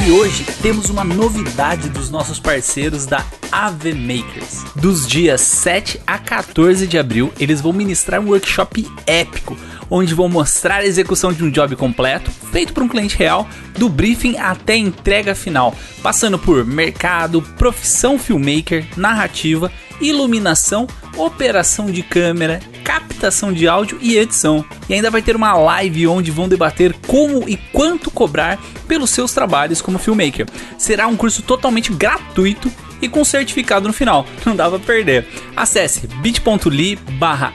E 0.00 0.10
hoje 0.10 0.44
temos 0.62 0.88
uma 0.88 1.04
novidade 1.04 1.90
dos 1.90 2.08
nossos 2.08 2.40
parceiros 2.40 3.04
da 3.04 3.24
AV 3.52 3.92
Makers. 3.94 4.64
Dos 4.74 5.06
dias 5.06 5.42
7 5.42 6.00
a 6.06 6.18
14 6.18 6.86
de 6.86 6.98
abril, 6.98 7.30
eles 7.38 7.60
vão 7.60 7.72
ministrar 7.72 8.20
um 8.20 8.28
workshop 8.28 8.90
épico, 9.06 9.56
onde 9.90 10.14
vão 10.14 10.28
mostrar 10.28 10.76
a 10.76 10.86
execução 10.86 11.32
de 11.32 11.44
um 11.44 11.50
job 11.50 11.76
completo, 11.76 12.30
feito 12.50 12.72
por 12.72 12.82
um 12.82 12.88
cliente 12.88 13.16
real, 13.16 13.46
do 13.78 13.88
briefing 13.88 14.38
até 14.38 14.72
a 14.72 14.78
entrega 14.78 15.34
final, 15.34 15.76
passando 16.02 16.38
por 16.38 16.64
mercado, 16.64 17.42
profissão 17.58 18.18
filmmaker, 18.18 18.86
narrativa, 18.96 19.70
iluminação, 20.00 20.86
operação 21.16 21.86
de 21.86 22.02
câmera, 22.02 22.60
captação 22.92 23.52
de 23.52 23.66
áudio 23.66 23.98
e 24.02 24.18
edição. 24.18 24.64
E 24.88 24.94
ainda 24.94 25.10
vai 25.10 25.22
ter 25.22 25.34
uma 25.34 25.54
live 25.54 26.06
onde 26.06 26.30
vão 26.30 26.48
debater 26.48 26.92
como 27.06 27.48
e 27.48 27.56
quanto 27.56 28.10
cobrar 28.10 28.60
pelos 28.86 29.10
seus 29.10 29.32
trabalhos 29.32 29.80
como 29.80 29.98
filmmaker. 29.98 30.46
Será 30.76 31.06
um 31.06 31.16
curso 31.16 31.42
totalmente 31.42 31.90
gratuito 31.92 32.70
e 33.00 33.08
com 33.08 33.24
certificado 33.24 33.86
no 33.88 33.94
final. 33.94 34.26
Não 34.44 34.54
dá 34.54 34.68
pra 34.68 34.78
perder. 34.78 35.26
Acesse 35.56 36.06
bit.ly 36.06 36.96
barra 37.18 37.54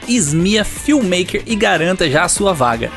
Filmmaker 0.65 1.43
e 1.45 1.55
garanta 1.55 2.09
já 2.09 2.23
a 2.23 2.29
sua 2.29 2.53
vaga. 2.53 2.91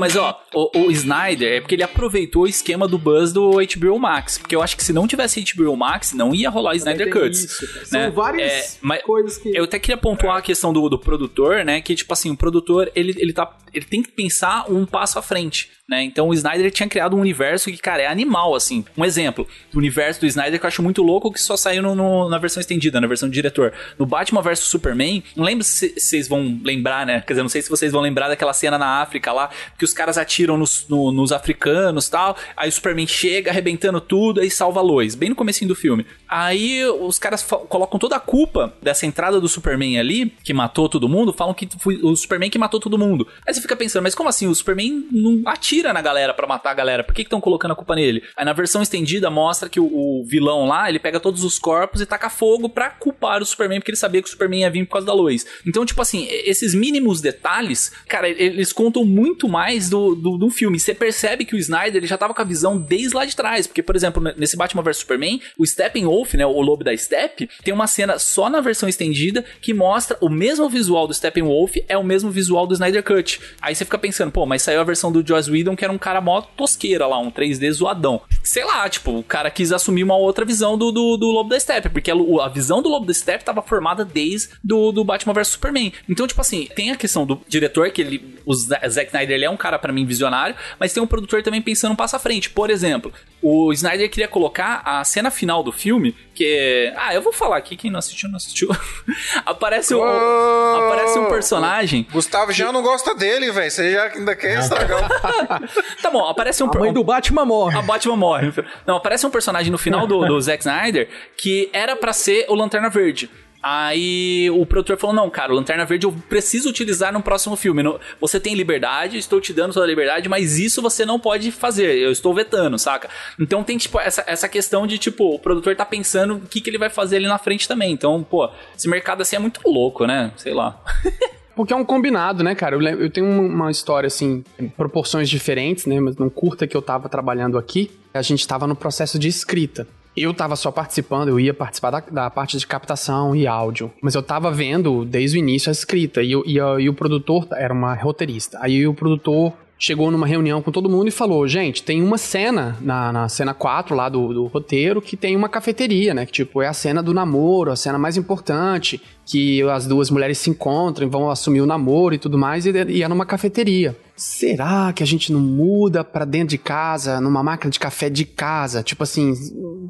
Mas 0.00 0.16
ó, 0.16 0.40
o, 0.54 0.86
o 0.86 0.90
Snyder 0.90 1.52
é 1.52 1.60
porque 1.60 1.74
ele 1.74 1.82
aproveitou 1.82 2.42
o 2.42 2.46
esquema 2.46 2.88
do 2.88 2.98
buzz 2.98 3.32
do 3.32 3.52
HBO 3.52 3.98
Max. 3.98 4.38
Porque 4.38 4.56
eu 4.56 4.62
acho 4.62 4.76
que 4.76 4.82
se 4.82 4.92
não 4.92 5.06
tivesse 5.06 5.44
HBO 5.54 5.76
Max, 5.76 6.12
não 6.12 6.34
ia 6.34 6.50
rolar 6.50 6.74
Snyder 6.76 7.12
Cuts. 7.12 7.44
isso, 7.44 7.64
né? 7.92 8.04
São 8.04 8.12
várias 8.12 8.50
É, 8.50 8.78
mas 8.80 9.02
coisas 9.02 9.38
que. 9.38 9.56
Eu 9.56 9.64
até 9.64 9.78
queria 9.78 9.96
pontuar 9.96 10.38
a 10.38 10.42
questão 10.42 10.72
do, 10.72 10.88
do 10.88 10.98
produtor, 10.98 11.64
né? 11.64 11.80
Que, 11.80 11.94
tipo 11.94 12.12
assim, 12.12 12.30
o 12.30 12.36
produtor, 12.36 12.90
ele, 12.94 13.14
ele, 13.18 13.32
tá, 13.32 13.56
ele 13.72 13.84
tem 13.84 14.02
que 14.02 14.10
pensar 14.10 14.70
um 14.70 14.86
passo 14.86 15.18
à 15.18 15.22
frente, 15.22 15.70
né? 15.90 16.04
Então 16.04 16.28
o 16.28 16.32
Snyder 16.34 16.70
tinha 16.70 16.88
criado 16.88 17.16
um 17.16 17.20
universo 17.20 17.70
que, 17.70 17.76
cara, 17.76 18.02
é 18.02 18.06
animal, 18.06 18.54
assim. 18.54 18.84
Um 18.96 19.04
exemplo 19.04 19.46
do 19.72 19.78
universo 19.78 20.20
do 20.20 20.26
Snyder 20.26 20.58
que 20.60 20.64
eu 20.64 20.68
acho 20.68 20.82
muito 20.82 21.02
louco, 21.02 21.32
que 21.32 21.40
só 21.40 21.56
saiu 21.56 21.82
no- 21.82 21.94
no- 21.96 22.28
na 22.28 22.38
versão 22.38 22.60
estendida, 22.60 23.00
na 23.00 23.06
versão 23.08 23.28
do 23.28 23.32
diretor. 23.32 23.72
No 23.98 24.06
Batman 24.06 24.40
vs 24.40 24.60
Superman, 24.60 25.22
não 25.34 25.44
lembro 25.44 25.64
se 25.64 25.92
vocês 25.98 26.28
vão 26.28 26.60
lembrar, 26.62 27.04
né? 27.04 27.20
Quer 27.26 27.32
dizer, 27.32 27.42
não 27.42 27.48
sei 27.48 27.60
se 27.60 27.68
vocês 27.68 27.90
vão 27.90 28.00
lembrar 28.00 28.28
daquela 28.28 28.52
cena 28.52 28.78
na 28.78 29.00
África 29.02 29.32
lá, 29.32 29.50
que 29.76 29.84
os 29.84 29.92
caras 29.92 30.16
atiram 30.16 30.56
nos, 30.56 30.86
no- 30.88 31.10
nos 31.10 31.32
africanos 31.32 32.08
tal, 32.08 32.36
aí 32.56 32.68
o 32.68 32.72
Superman 32.72 33.06
chega 33.08 33.50
arrebentando 33.50 34.00
tudo, 34.00 34.40
aí 34.40 34.50
salva 34.50 34.78
a 34.78 34.82
Lois, 34.82 35.16
bem 35.16 35.30
no 35.30 35.34
comecinho 35.34 35.68
do 35.68 35.74
filme. 35.74 36.06
Aí 36.28 36.84
os 36.84 37.18
caras 37.18 37.42
colocam 37.42 37.98
toda 37.98 38.14
a 38.14 38.20
culpa 38.20 38.72
dessa 38.80 39.06
entrada 39.06 39.40
do 39.40 39.48
Superman 39.48 39.98
ali, 39.98 40.32
que 40.44 40.52
matou 40.54 40.88
todo 40.88 41.08
mundo, 41.08 41.32
falam 41.32 41.52
que 41.54 41.68
foi 41.80 41.96
o 42.02 42.14
Superman 42.14 42.48
que 42.50 42.58
matou 42.58 42.78
todo 42.78 42.96
mundo. 42.98 43.26
Aí 43.46 43.52
você 43.52 43.60
fica 43.60 43.74
pensando, 43.74 44.02
mas 44.04 44.14
como 44.14 44.28
assim? 44.28 44.46
O 44.46 44.54
Superman 44.54 45.06
não 45.10 45.42
atira 45.46 45.79
na 45.82 46.02
galera 46.02 46.34
pra 46.34 46.46
matar 46.46 46.70
a 46.70 46.74
galera, 46.74 47.04
por 47.04 47.14
que 47.14 47.22
estão 47.22 47.40
colocando 47.40 47.72
a 47.72 47.76
culpa 47.76 47.94
nele? 47.94 48.22
Aí 48.36 48.44
na 48.44 48.52
versão 48.52 48.82
estendida 48.82 49.30
mostra 49.30 49.68
que 49.68 49.80
o, 49.80 49.86
o 49.86 50.24
vilão 50.24 50.66
lá, 50.66 50.88
ele 50.88 50.98
pega 50.98 51.18
todos 51.18 51.44
os 51.44 51.58
corpos 51.58 52.00
e 52.00 52.06
taca 52.06 52.28
fogo 52.28 52.68
pra 52.68 52.90
culpar 52.90 53.42
o 53.42 53.46
Superman, 53.46 53.80
porque 53.80 53.90
ele 53.90 53.96
sabia 53.96 54.22
que 54.22 54.28
o 54.28 54.30
Superman 54.30 54.60
ia 54.60 54.70
vir 54.70 54.84
por 54.86 54.92
causa 54.92 55.06
da 55.06 55.12
Lois. 55.12 55.46
Então, 55.66 55.84
tipo 55.84 56.00
assim, 56.00 56.26
esses 56.28 56.74
mínimos 56.74 57.20
detalhes, 57.20 57.92
cara, 58.08 58.28
eles 58.28 58.72
contam 58.72 59.04
muito 59.04 59.48
mais 59.48 59.88
do, 59.88 60.14
do, 60.14 60.36
do 60.36 60.50
filme. 60.50 60.78
Você 60.78 60.94
percebe 60.94 61.44
que 61.44 61.54
o 61.54 61.58
Snyder 61.58 61.96
ele 61.96 62.06
já 62.06 62.18
tava 62.18 62.34
com 62.34 62.42
a 62.42 62.44
visão 62.44 62.78
desde 62.78 63.14
lá 63.14 63.24
de 63.24 63.36
trás. 63.36 63.66
Porque, 63.66 63.82
por 63.82 63.96
exemplo, 63.96 64.22
nesse 64.36 64.56
Batman 64.56 64.82
vs 64.82 64.98
Superman, 64.98 65.40
o 65.58 65.66
Steppenwolf, 65.66 66.34
né, 66.34 66.46
o 66.46 66.60
lobo 66.60 66.84
da 66.84 66.96
Step, 66.96 67.48
tem 67.62 67.72
uma 67.74 67.86
cena 67.86 68.18
só 68.18 68.48
na 68.48 68.60
versão 68.60 68.88
estendida 68.88 69.44
que 69.60 69.74
mostra 69.74 70.16
o 70.20 70.28
mesmo 70.28 70.68
visual 70.68 71.06
do 71.06 71.14
Steppenwolf, 71.14 71.76
é 71.88 71.96
o 71.96 72.04
mesmo 72.04 72.30
visual 72.30 72.66
do 72.66 72.74
Snyder 72.74 73.02
Cut. 73.02 73.40
Aí 73.60 73.74
você 73.74 73.84
fica 73.84 73.98
pensando, 73.98 74.32
pô, 74.32 74.46
mas 74.46 74.62
saiu 74.62 74.80
a 74.80 74.84
versão 74.84 75.12
do 75.12 75.26
Joss 75.26 75.50
Whedon 75.50 75.69
que 75.76 75.84
era 75.84 75.92
um 75.92 75.98
cara 75.98 76.20
mó 76.20 76.40
tosqueira 76.40 77.06
lá, 77.06 77.18
um 77.18 77.30
3D 77.30 77.70
zoadão. 77.72 78.20
Sei 78.42 78.64
lá, 78.64 78.88
tipo, 78.88 79.18
o 79.18 79.22
cara 79.22 79.50
quis 79.50 79.72
assumir 79.72 80.02
uma 80.02 80.16
outra 80.16 80.44
visão 80.44 80.76
do, 80.76 80.90
do, 80.90 81.16
do 81.16 81.26
Lobo 81.26 81.50
da 81.50 81.60
Steppe, 81.60 81.88
porque 81.88 82.10
a, 82.10 82.48
visão 82.48 82.82
do 82.82 82.88
Lobo 82.88 83.06
da 83.06 83.14
Steppe 83.14 83.44
tava 83.44 83.62
formada 83.62 84.04
desde 84.04 84.50
do, 84.62 84.92
do 84.92 85.04
Batman 85.04 85.34
vs 85.34 85.48
Superman. 85.48 85.92
Então, 86.08 86.26
tipo 86.26 86.40
assim, 86.40 86.68
tem 86.74 86.90
a 86.90 86.96
questão 86.96 87.26
do 87.26 87.40
diretor, 87.48 87.90
que 87.90 88.00
ele, 88.00 88.38
o 88.46 88.54
Za- 88.54 88.80
Zack 88.88 89.06
Snyder, 89.08 89.36
ele 89.36 89.44
é 89.44 89.50
um 89.50 89.56
cara 89.56 89.78
pra 89.78 89.92
mim 89.92 90.04
visionário, 90.04 90.54
mas 90.78 90.92
tem 90.92 91.02
um 91.02 91.06
produtor 91.06 91.42
também 91.42 91.60
pensando 91.62 91.92
um 91.92 91.96
passo 91.96 92.16
à 92.16 92.18
frente. 92.18 92.50
Por 92.50 92.70
exemplo, 92.70 93.12
o 93.42 93.72
Snyder 93.72 94.10
queria 94.10 94.28
colocar 94.28 94.82
a 94.84 95.04
cena 95.04 95.30
final 95.30 95.62
do 95.62 95.72
filme, 95.72 96.14
que 96.40 96.46
é... 96.46 96.94
Ah, 96.96 97.14
eu 97.14 97.20
vou 97.20 97.34
falar 97.34 97.58
aqui, 97.58 97.76
quem 97.76 97.90
não 97.90 97.98
assistiu, 97.98 98.30
não 98.30 98.38
assistiu. 98.38 98.70
aparece, 99.44 99.94
um, 99.94 100.02
aparece 100.02 101.18
um 101.18 101.28
personagem... 101.28 102.06
Gustavo 102.10 102.50
já 102.50 102.72
não 102.72 102.80
gosta 102.80 103.14
dele, 103.14 103.52
velho. 103.52 103.70
Você 103.70 103.92
já 103.92 104.04
ainda 104.04 104.34
quer 104.34 104.58
estragar 104.58 105.04
o... 105.04 106.00
Tá 106.00 106.10
bom, 106.10 106.26
aparece 106.26 106.62
um... 106.62 106.70
A 106.74 106.78
mãe 106.78 106.94
do 106.94 107.04
Batman 107.04 107.44
morre. 107.44 107.78
A 107.78 107.82
Batman 107.82 108.16
morre. 108.16 108.54
Não, 108.86 108.96
aparece 108.96 109.26
um 109.26 109.30
personagem 109.30 109.70
no 109.70 109.76
final 109.76 110.06
do, 110.06 110.24
do 110.24 110.40
Zack 110.40 110.60
Snyder 110.60 111.10
que 111.36 111.68
era 111.74 111.94
pra 111.94 112.14
ser 112.14 112.46
o 112.48 112.54
Lanterna 112.54 112.88
Verde. 112.88 113.28
Aí 113.62 114.48
o 114.50 114.64
produtor 114.64 114.96
falou: 114.96 115.14
Não, 115.14 115.28
cara, 115.28 115.52
o 115.52 115.54
Lanterna 115.54 115.84
Verde 115.84 116.06
eu 116.06 116.12
preciso 116.28 116.68
utilizar 116.68 117.12
no 117.12 117.22
próximo 117.22 117.56
filme. 117.56 117.82
Não- 117.82 117.98
Você 118.20 118.40
tem 118.40 118.54
liberdade, 118.54 119.18
estou 119.18 119.40
te 119.40 119.52
dando 119.52 119.74
toda 119.74 119.84
a 119.84 119.88
liberdade, 119.88 120.28
mas 120.28 120.58
isso 120.58 120.80
você 120.80 121.04
não 121.04 121.18
pode 121.20 121.50
fazer. 121.52 121.96
Eu 121.98 122.10
estou 122.10 122.34
vetando, 122.34 122.78
saca? 122.78 123.08
Então 123.38 123.62
tem, 123.62 123.76
tipo, 123.76 124.00
essa, 124.00 124.24
essa 124.26 124.48
questão 124.48 124.86
de, 124.86 124.96
tipo, 124.98 125.34
o 125.34 125.38
produtor 125.38 125.76
tá 125.76 125.84
pensando 125.84 126.36
o 126.36 126.40
que, 126.40 126.60
que 126.60 126.70
ele 126.70 126.78
vai 126.78 126.88
fazer 126.90 127.16
ali 127.16 127.26
na 127.26 127.38
frente 127.38 127.68
também. 127.68 127.92
Então, 127.92 128.22
pô, 128.22 128.48
esse 128.76 128.88
mercado 128.88 129.20
assim 129.22 129.36
é 129.36 129.38
muito 129.38 129.60
louco, 129.68 130.06
né? 130.06 130.32
Sei 130.36 130.54
lá. 130.54 130.80
Porque 131.54 131.74
é 131.74 131.76
um 131.76 131.84
combinado, 131.84 132.42
né, 132.42 132.54
cara? 132.54 132.74
Eu, 132.74 132.80
lem- 132.80 132.98
eu 132.98 133.10
tenho 133.10 133.26
uma, 133.26 133.70
história, 133.70 134.06
assim, 134.06 134.42
proporções 134.78 135.28
diferentes, 135.28 135.84
né? 135.84 136.00
Mas 136.00 136.16
num 136.16 136.30
curta 136.30 136.66
que 136.66 136.74
eu 136.74 136.80
tava 136.80 137.06
trabalhando 137.08 137.58
aqui, 137.58 137.90
a 138.14 138.22
gente 138.22 138.46
tava 138.48 138.66
no 138.66 138.74
processo 138.74 139.18
de 139.18 139.28
escrita. 139.28 139.86
Eu 140.16 140.34
tava 140.34 140.56
só 140.56 140.70
participando, 140.70 141.28
eu 141.28 141.38
ia 141.38 141.54
participar 141.54 141.90
da, 141.90 142.00
da 142.10 142.30
parte 142.30 142.58
de 142.58 142.66
captação 142.66 143.34
e 143.34 143.46
áudio. 143.46 143.90
Mas 144.02 144.14
eu 144.14 144.22
tava 144.22 144.50
vendo 144.50 145.04
desde 145.04 145.36
o 145.36 145.38
início 145.38 145.70
a 145.70 145.72
escrita. 145.72 146.22
E, 146.22 146.34
o- 146.34 146.42
e, 146.46 146.58
a- 146.60 146.76
e 146.80 146.88
o 146.88 146.94
produtor 146.94 147.46
era 147.52 147.72
uma 147.72 147.94
roteirista. 147.94 148.58
Aí 148.60 148.86
o 148.86 148.92
produtor 148.94 149.52
chegou 149.78 150.10
numa 150.10 150.26
reunião 150.26 150.60
com 150.60 150.70
todo 150.70 150.90
mundo 150.90 151.08
e 151.08 151.10
falou: 151.12 151.46
gente, 151.48 151.82
tem 151.82 152.02
uma 152.02 152.18
cena 152.18 152.76
na, 152.82 153.12
na 153.12 153.28
cena 153.28 153.54
4 153.54 153.94
lá 153.94 154.08
do, 154.10 154.34
do 154.34 154.46
roteiro 154.46 155.00
que 155.00 155.16
tem 155.16 155.34
uma 155.36 155.48
cafeteria, 155.48 156.12
né? 156.12 156.26
Que 156.26 156.32
tipo, 156.32 156.60
é 156.60 156.66
a 156.66 156.72
cena 156.74 157.02
do 157.02 157.14
namoro, 157.14 157.70
a 157.70 157.76
cena 157.76 157.98
mais 157.98 158.16
importante, 158.16 159.00
que 159.24 159.62
as 159.62 159.86
duas 159.86 160.10
mulheres 160.10 160.36
se 160.38 160.50
encontram, 160.50 161.08
vão 161.08 161.30
assumir 161.30 161.60
o 161.62 161.66
namoro 161.66 162.14
e 162.14 162.18
tudo 162.18 162.36
mais, 162.36 162.66
e, 162.66 162.72
e 162.88 163.02
é 163.02 163.08
numa 163.08 163.24
cafeteria. 163.24 163.96
Será 164.20 164.92
que 164.92 165.02
a 165.02 165.06
gente 165.06 165.32
não 165.32 165.40
muda 165.40 166.04
pra 166.04 166.26
dentro 166.26 166.48
de 166.48 166.58
casa, 166.58 167.22
numa 167.22 167.42
máquina 167.42 167.70
de 167.70 167.80
café 167.80 168.10
de 168.10 168.26
casa? 168.26 168.82
Tipo 168.82 169.02
assim, 169.02 169.32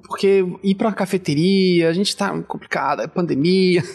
porque 0.06 0.46
ir 0.62 0.76
pra 0.76 0.92
cafeteria, 0.92 1.88
a 1.88 1.92
gente 1.92 2.16
tá 2.16 2.30
complicado, 2.42 3.02
é 3.02 3.08
pandemia. 3.08 3.82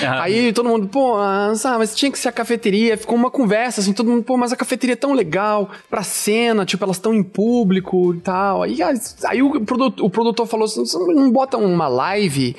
Ah. 0.00 0.22
Aí 0.22 0.52
todo 0.52 0.68
mundo, 0.68 0.86
pô, 0.86 1.16
ah, 1.16 1.52
sabe, 1.56 1.78
mas 1.78 1.94
tinha 1.94 2.10
que 2.10 2.18
ser 2.18 2.28
a 2.28 2.32
cafeteria. 2.32 2.96
Ficou 2.96 3.16
uma 3.16 3.30
conversa 3.30 3.80
assim, 3.80 3.92
todo 3.92 4.08
mundo, 4.08 4.22
pô, 4.22 4.36
mas 4.36 4.52
a 4.52 4.56
cafeteria 4.56 4.92
é 4.92 4.96
tão 4.96 5.12
legal 5.12 5.70
pra 5.90 6.02
cena, 6.02 6.64
tipo, 6.64 6.84
elas 6.84 6.96
estão 6.96 7.12
em 7.12 7.22
público 7.22 8.14
e 8.14 8.20
tal. 8.20 8.62
Aí, 8.62 8.78
aí 9.24 9.42
o, 9.42 9.60
produtor, 9.60 10.04
o 10.04 10.08
produtor 10.08 10.46
falou 10.46 10.66
assim: 10.66 10.82
não 11.08 11.30
bota 11.30 11.56
uma 11.56 11.88
live, 11.88 12.54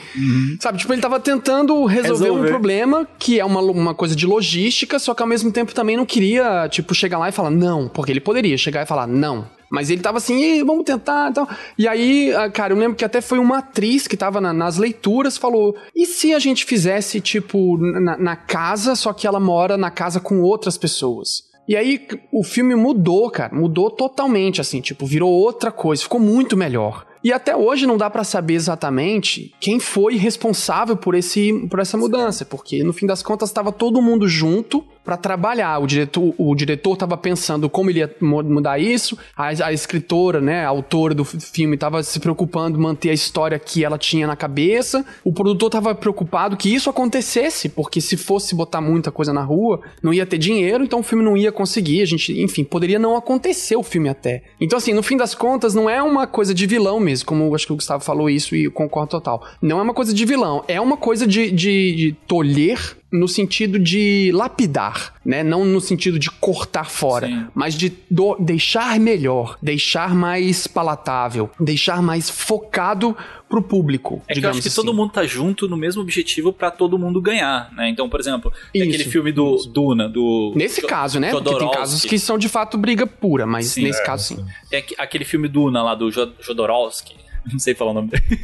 sabe? 0.59 0.80
Tipo, 0.80 0.93
ele 0.93 1.01
tava 1.01 1.20
tentando 1.20 1.86
resolver, 1.86 2.26
Resolver. 2.26 2.47
um 2.47 2.49
problema 2.49 3.07
que 3.17 3.39
é 3.39 3.45
uma, 3.45 3.61
uma 3.61 3.95
coisa 3.95 4.15
de 4.15 4.26
logística, 4.26 4.99
só 4.99 5.13
que 5.13 5.22
ao 5.22 5.28
mesmo 5.28 5.51
tempo 5.51 5.74
também 5.74 5.95
não 5.95 6.05
queria, 6.05 6.67
tipo, 6.70 6.93
chegar 6.93 7.09
lá 7.18 7.30
e 7.30 7.32
falar 7.32 7.49
não, 7.49 7.88
porque 7.88 8.12
ele 8.12 8.20
poderia 8.20 8.57
chegar 8.57 8.84
e 8.84 8.86
falar 8.86 9.07
não. 9.07 9.47
Mas 9.72 9.89
ele 9.91 10.01
tava 10.01 10.18
assim, 10.18 10.39
"Ih, 10.41 10.64
vamos 10.64 10.84
tentar 10.84 11.30
e 11.30 11.34
tal. 11.34 11.47
E 11.78 11.88
aí, 11.88 12.34
ah, 12.34 12.49
cara, 12.49 12.74
eu 12.74 12.78
lembro 12.78 12.97
que 12.97 13.05
até 13.05 13.22
foi 13.22 13.38
uma 13.38 13.60
atriz 13.60 14.07
que 14.07 14.18
tava 14.18 14.41
na- 14.41 14.51
nas 14.53 14.78
leituras, 14.78 15.38
falou: 15.38 15.76
e 15.95 16.05
se 16.07 16.34
a 16.34 16.39
gente 16.39 16.66
fizesse, 16.66 17.22
tipo, 17.22 17.78
na, 17.78 18.18
na 18.18 18.36
casa, 18.36 18.95
só 18.95 19.14
que 19.14 19.28
ela 19.28 19.39
mora 19.39 19.78
na 19.78 19.91
casa 19.91 20.20
com 20.20 20.41
outras 20.41 20.76
pessoas? 20.78 21.43
E 21.68 21.76
aí 21.76 22.07
o 22.32 22.43
filme 22.43 22.74
mudou, 22.74 23.30
cara, 23.30 23.53
mudou 23.55 23.91
totalmente, 23.91 24.60
assim, 24.60 24.82
tipo, 24.82 25.05
virou 25.05 25.30
outra 25.32 25.72
coisa, 25.72 26.01
ficou 26.01 26.20
muito 26.20 26.57
melhor. 26.57 27.05
E 27.24 27.32
até 27.32 27.55
hoje 27.55 27.86
não 27.86 27.95
dá 27.97 28.10
pra 28.10 28.24
saber 28.24 28.53
exatamente 28.55 29.53
quem 29.60 29.80
foi 29.80 30.16
responsável 30.16 30.95
por, 30.97 31.14
esse, 31.14 31.53
por 31.70 31.80
essa 31.80 31.97
mudança, 31.97 32.43
porque 32.45 32.84
no 32.84 32.93
fim 32.93 33.05
das 33.05 33.22
contas 33.22 33.49
estava 33.49 33.72
todo 33.72 34.01
mundo 34.01 34.28
junto 34.28 34.84
pra 35.10 35.18
trabalhar. 35.18 35.80
O 35.80 35.88
diretor, 35.88 36.36
o 36.38 36.53
diretor 36.53 36.95
tava 36.95 37.18
pensando 37.18 37.68
como 37.68 37.89
ele 37.89 37.97
ia 37.97 38.16
mu- 38.22 38.43
mudar 38.43 38.78
isso, 38.78 39.18
a, 39.36 39.47
a 39.47 39.74
escritora, 39.74 40.39
né, 40.39 40.64
a 40.64 40.68
autora 40.70 41.16
do 41.16 41.26
fi- 41.26 41.39
filme 41.39 41.76
tava 41.78 42.03
se 42.03 42.20
preocupando 42.20 42.80
manter 42.80 43.10
a 43.10 43.14
história 43.14 43.57
que 43.57 43.84
ela 43.84 43.97
tinha 43.97 44.28
na 44.28 44.36
cabeça. 44.36 45.03
O 45.24 45.34
produtor 45.34 45.72
tava 45.72 45.95
preocupado 45.95 46.55
que 46.55 46.72
isso 46.72 46.91
acontecesse, 46.91 47.70
porque 47.70 47.99
se 47.99 48.16
fosse 48.16 48.53
botar 48.53 48.82
muita 48.82 49.10
coisa 49.12 49.34
na 49.34 49.41
rua, 49.41 49.82
não 50.03 50.14
ia 50.14 50.28
ter 50.28 50.38
dinheiro, 50.38 50.84
então 50.84 50.99
o 50.99 51.03
filme 51.03 51.24
não 51.24 51.36
ia 51.36 51.51
conseguir, 51.51 52.03
a 52.03 52.05
gente, 52.05 52.39
enfim, 52.39 52.64
poderia 52.64 52.99
não 52.99 53.16
acontecer 53.18 53.76
o 53.76 53.82
filme 53.82 54.10
até. 54.10 54.43
Então 54.62 54.78
assim, 54.78 54.93
no 54.93 55.01
fim 55.01 55.18
das 55.18 55.34
contas, 55.34 55.74
não 55.74 55.89
é 55.89 56.03
uma 56.03 56.28
coisa 56.28 56.53
de 56.53 56.68
vilão 56.68 56.99
mesmo, 56.99 57.26
como 57.26 57.55
acho 57.55 57.66
que 57.66 57.74
o 57.74 57.78
Gustavo 57.78 58.03
falou 58.03 58.30
isso 58.30 58.55
e 58.55 58.66
eu 58.66 58.72
concordo 58.72 59.10
total. 59.10 59.43
Não 59.60 59.80
é 59.80 59.82
uma 59.82 59.93
coisa 59.95 60.14
de 60.14 60.24
vilão, 60.24 60.64
é 60.68 60.80
uma 60.80 60.97
coisa 60.97 61.26
de, 61.26 61.49
de, 61.49 61.95
de 61.95 62.16
tolher 62.28 62.99
no 63.12 63.28
sentido 63.28 63.80
de 63.80 64.32
lapidar, 64.34 65.16
né? 65.26 65.43
Não 65.43 65.66
no 65.66 65.82
sentido 65.82 66.20
de 66.20 66.30
cortar 66.30 66.89
fora, 66.89 67.28
Sim. 67.28 67.47
mas 67.55 67.74
de 67.74 67.91
do- 68.10 68.36
deixar 68.39 68.99
melhor, 68.99 69.57
deixar 69.62 70.14
mais 70.14 70.68
palatável, 70.68 71.49
deixar 71.60 72.01
mais 72.03 72.30
focado 72.30 73.18
pro 73.49 73.64
público. 73.64 74.22
É 74.28 74.34
que 74.36 74.45
eu 74.45 74.49
acho 74.51 74.62
que 74.62 74.68
assim. 74.68 74.76
todo 74.76 74.93
mundo 74.93 75.12
tá 75.12 75.26
junto 75.26 75.68
no 75.68 75.76
mesmo 75.76 76.01
objetivo 76.03 76.53
pra 76.53 76.70
todo 76.70 76.99
mundo 76.99 77.20
ganhar, 77.20 77.72
né? 77.74 77.89
Então, 77.89 78.07
por 78.07 78.20
exemplo, 78.20 78.53
tem 78.72 78.84
Isso, 78.84 78.89
aquele 78.91 79.10
filme 79.10 79.32
do 79.32 79.55
Duna, 79.74 80.07
do... 80.07 80.53
Nesse 80.55 80.82
Jo- 80.82 80.88
caso, 80.88 81.20
né? 81.20 81.32
Porque 81.32 81.43
tem 81.45 81.53
Jodorowsky. 81.53 81.78
casos 81.80 82.01
que 82.05 82.20
são 82.20 82.38
de 82.38 82.47
fato 82.47 82.78
briga 82.78 83.07
pura, 83.07 83.47
mas 83.47 83.66
Sim. 83.68 83.84
nesse 83.84 84.03
caso 84.05 84.36
sim. 84.36 84.45
Tem 84.70 84.80
aqu- 84.82 84.93
aquele 84.99 85.26
filme 85.26 85.47
Duna 85.47 85.82
lá 85.82 85.95
do 85.95 86.12
Jo- 86.12 86.32
Jodorowsky. 86.39 87.16
Não 87.52 87.60
sei 87.60 87.74
falar 87.74 87.92
o 87.92 87.94
nome 87.94 88.10
dele. 88.10 88.40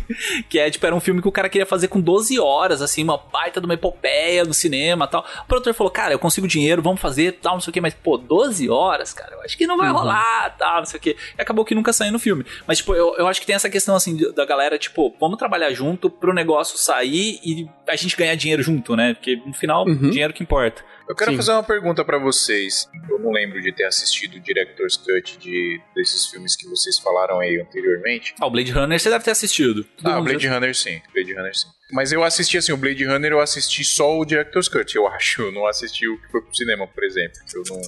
que 0.50 0.60
é, 0.60 0.70
tipo, 0.70 0.86
era 0.86 0.96
um 0.96 1.00
filme 1.00 1.22
que 1.22 1.28
o 1.28 1.32
cara 1.32 1.50
queria 1.50 1.66
fazer 1.66 1.88
com 1.88 2.00
12 2.00 2.40
horas, 2.40 2.82
assim, 2.82 3.04
uma 3.04 3.18
baita 3.18 3.60
de 3.60 3.66
uma 3.66 3.74
epopeia 3.74 4.44
no 4.44 4.54
cinema 4.54 5.08
tal. 5.08 5.26
O 5.44 5.48
produtor 5.48 5.74
falou, 5.74 5.92
cara, 5.92 6.14
eu 6.14 6.20
consigo 6.20 6.48
dinheiro, 6.48 6.82
vamos 6.82 7.00
fazer 7.02 7.34
tal, 7.42 7.54
não 7.56 7.62
sei 7.62 7.70
o 7.72 7.74
que, 7.74 7.82
mas, 7.82 7.94
pô, 7.94 8.18
12 8.18 8.70
horas, 8.70 9.14
cara, 9.14 9.34
eu 9.36 9.42
acho 9.42 9.58
que 9.58 9.68
não 9.68 9.78
vai 9.78 9.90
Uhum. 9.90 9.98
rolar, 9.98 10.56
tal, 10.58 10.78
não 10.80 10.86
sei 10.86 10.98
o 10.98 11.02
que. 11.02 11.16
E 11.38 11.42
acabou 11.42 11.64
que 11.66 11.76
nunca 11.76 11.94
saiu 11.94 12.12
no 12.12 12.20
filme. 12.20 12.46
Mas, 12.68 12.78
tipo, 12.80 12.94
eu, 12.96 13.16
eu 13.18 13.28
acho 13.28 13.40
que 13.40 13.46
tem 13.48 13.56
essa 13.56 13.70
questão, 13.70 13.96
assim, 13.96 14.18
da 14.34 14.46
galera, 14.46 14.78
tipo, 14.78 15.14
vamos 15.20 15.38
trabalhar 15.38 15.72
junto 15.72 16.10
pro 16.10 16.34
negócio 16.34 16.78
sair 16.78 17.40
e 17.44 17.68
a 17.88 17.96
gente 17.96 18.16
ganhar 18.18 18.36
dinheiro 18.36 18.64
junto, 18.64 18.96
né? 18.96 19.14
Porque 19.14 19.36
no 19.46 19.54
final, 19.54 19.86
Uhum. 19.88 20.10
dinheiro 20.10 20.34
que 20.34 20.42
importa. 20.44 20.84
Eu 21.08 21.16
quero 21.16 21.32
Sim. 21.32 21.38
fazer 21.38 21.52
uma 21.52 21.64
pergunta 21.64 22.04
pra 22.04 22.18
vocês. 22.18 22.90
Eu 23.10 23.20
não 23.20 23.32
lembro 23.32 23.62
de 23.62 23.72
ter 23.72 23.84
assistido 23.86 24.36
o 24.36 24.40
Director's 24.40 24.98
Cut 24.98 25.38
de, 25.38 25.80
desses 25.96 26.26
filmes 26.26 26.56
que 26.56 26.68
vocês 26.68 26.98
falaram 26.98 27.40
aí 27.40 27.60
anteriormente. 27.62 28.34
Ah, 28.42 28.48
o 28.48 28.50
Blade 28.50 28.72
Runner 28.72 29.00
você 29.00 29.10
deve 29.10 29.24
ter 29.24 29.32
assistido. 29.32 29.86
Ah, 30.04 30.20
o 30.20 30.24
Blade 30.24 30.44
já- 30.44 30.54
Runner 30.54 30.76
sim. 30.76 31.02
Blade 31.14 31.34
Runner 31.34 31.56
sim. 31.56 31.68
Mas 31.92 32.12
eu 32.12 32.24
assisti 32.24 32.58
assim, 32.58 32.72
o 32.72 32.78
Blade 32.78 33.06
Runner 33.06 33.32
eu 33.32 33.40
assisti 33.40 33.84
só 33.86 34.18
o 34.18 34.26
Director's 34.26 34.68
Cut, 34.68 34.96
eu 34.96 35.08
acho. 35.14 35.44
Eu 35.44 35.52
não 35.52 35.68
assisti 35.68 36.08
o 36.08 36.20
que 36.20 36.32
foi 36.32 36.42
pro 36.42 36.56
cinema, 36.56 36.88
por 36.88 37.04
exemplo. 37.04 37.38
Eu 37.54 37.64
não 37.70 37.82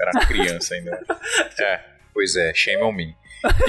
era 0.00 0.26
criança 0.26 0.74
ainda. 0.74 0.98
É, 1.60 1.80
pois 2.14 2.34
é, 2.36 2.52
shame 2.54 2.82
on 2.82 2.92
me. 2.92 3.14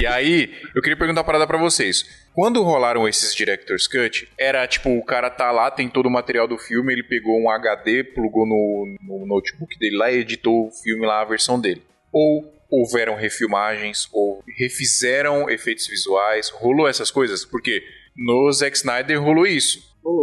E 0.00 0.06
aí, 0.06 0.54
eu 0.74 0.80
queria 0.80 0.96
perguntar 0.96 1.20
uma 1.20 1.26
parada 1.26 1.46
pra 1.46 1.58
vocês. 1.58 2.06
Quando 2.36 2.62
rolaram 2.62 3.08
esses 3.08 3.34
Director's 3.34 3.88
Cut, 3.88 4.30
era 4.38 4.68
tipo, 4.68 4.90
o 4.90 5.02
cara 5.02 5.30
tá 5.30 5.50
lá, 5.50 5.70
tem 5.70 5.88
todo 5.88 6.04
o 6.04 6.10
material 6.10 6.46
do 6.46 6.58
filme, 6.58 6.92
ele 6.92 7.02
pegou 7.02 7.40
um 7.40 7.48
HD, 7.48 8.04
plugou 8.04 8.44
no, 8.44 8.94
no 9.08 9.26
notebook 9.26 9.78
dele 9.78 9.96
lá 9.96 10.12
e 10.12 10.18
editou 10.18 10.66
o 10.66 10.70
filme 10.70 11.06
lá, 11.06 11.22
a 11.22 11.24
versão 11.24 11.58
dele. 11.58 11.82
Ou 12.12 12.44
houveram 12.70 13.14
refilmagens, 13.14 14.06
ou 14.12 14.42
refizeram 14.58 15.48
efeitos 15.48 15.86
visuais, 15.86 16.50
rolou 16.50 16.86
essas 16.86 17.10
coisas? 17.10 17.42
Porque 17.42 17.82
no 18.14 18.52
Zack 18.52 18.76
Snyder 18.76 19.18
rolou 19.18 19.46
isso. 19.46 19.78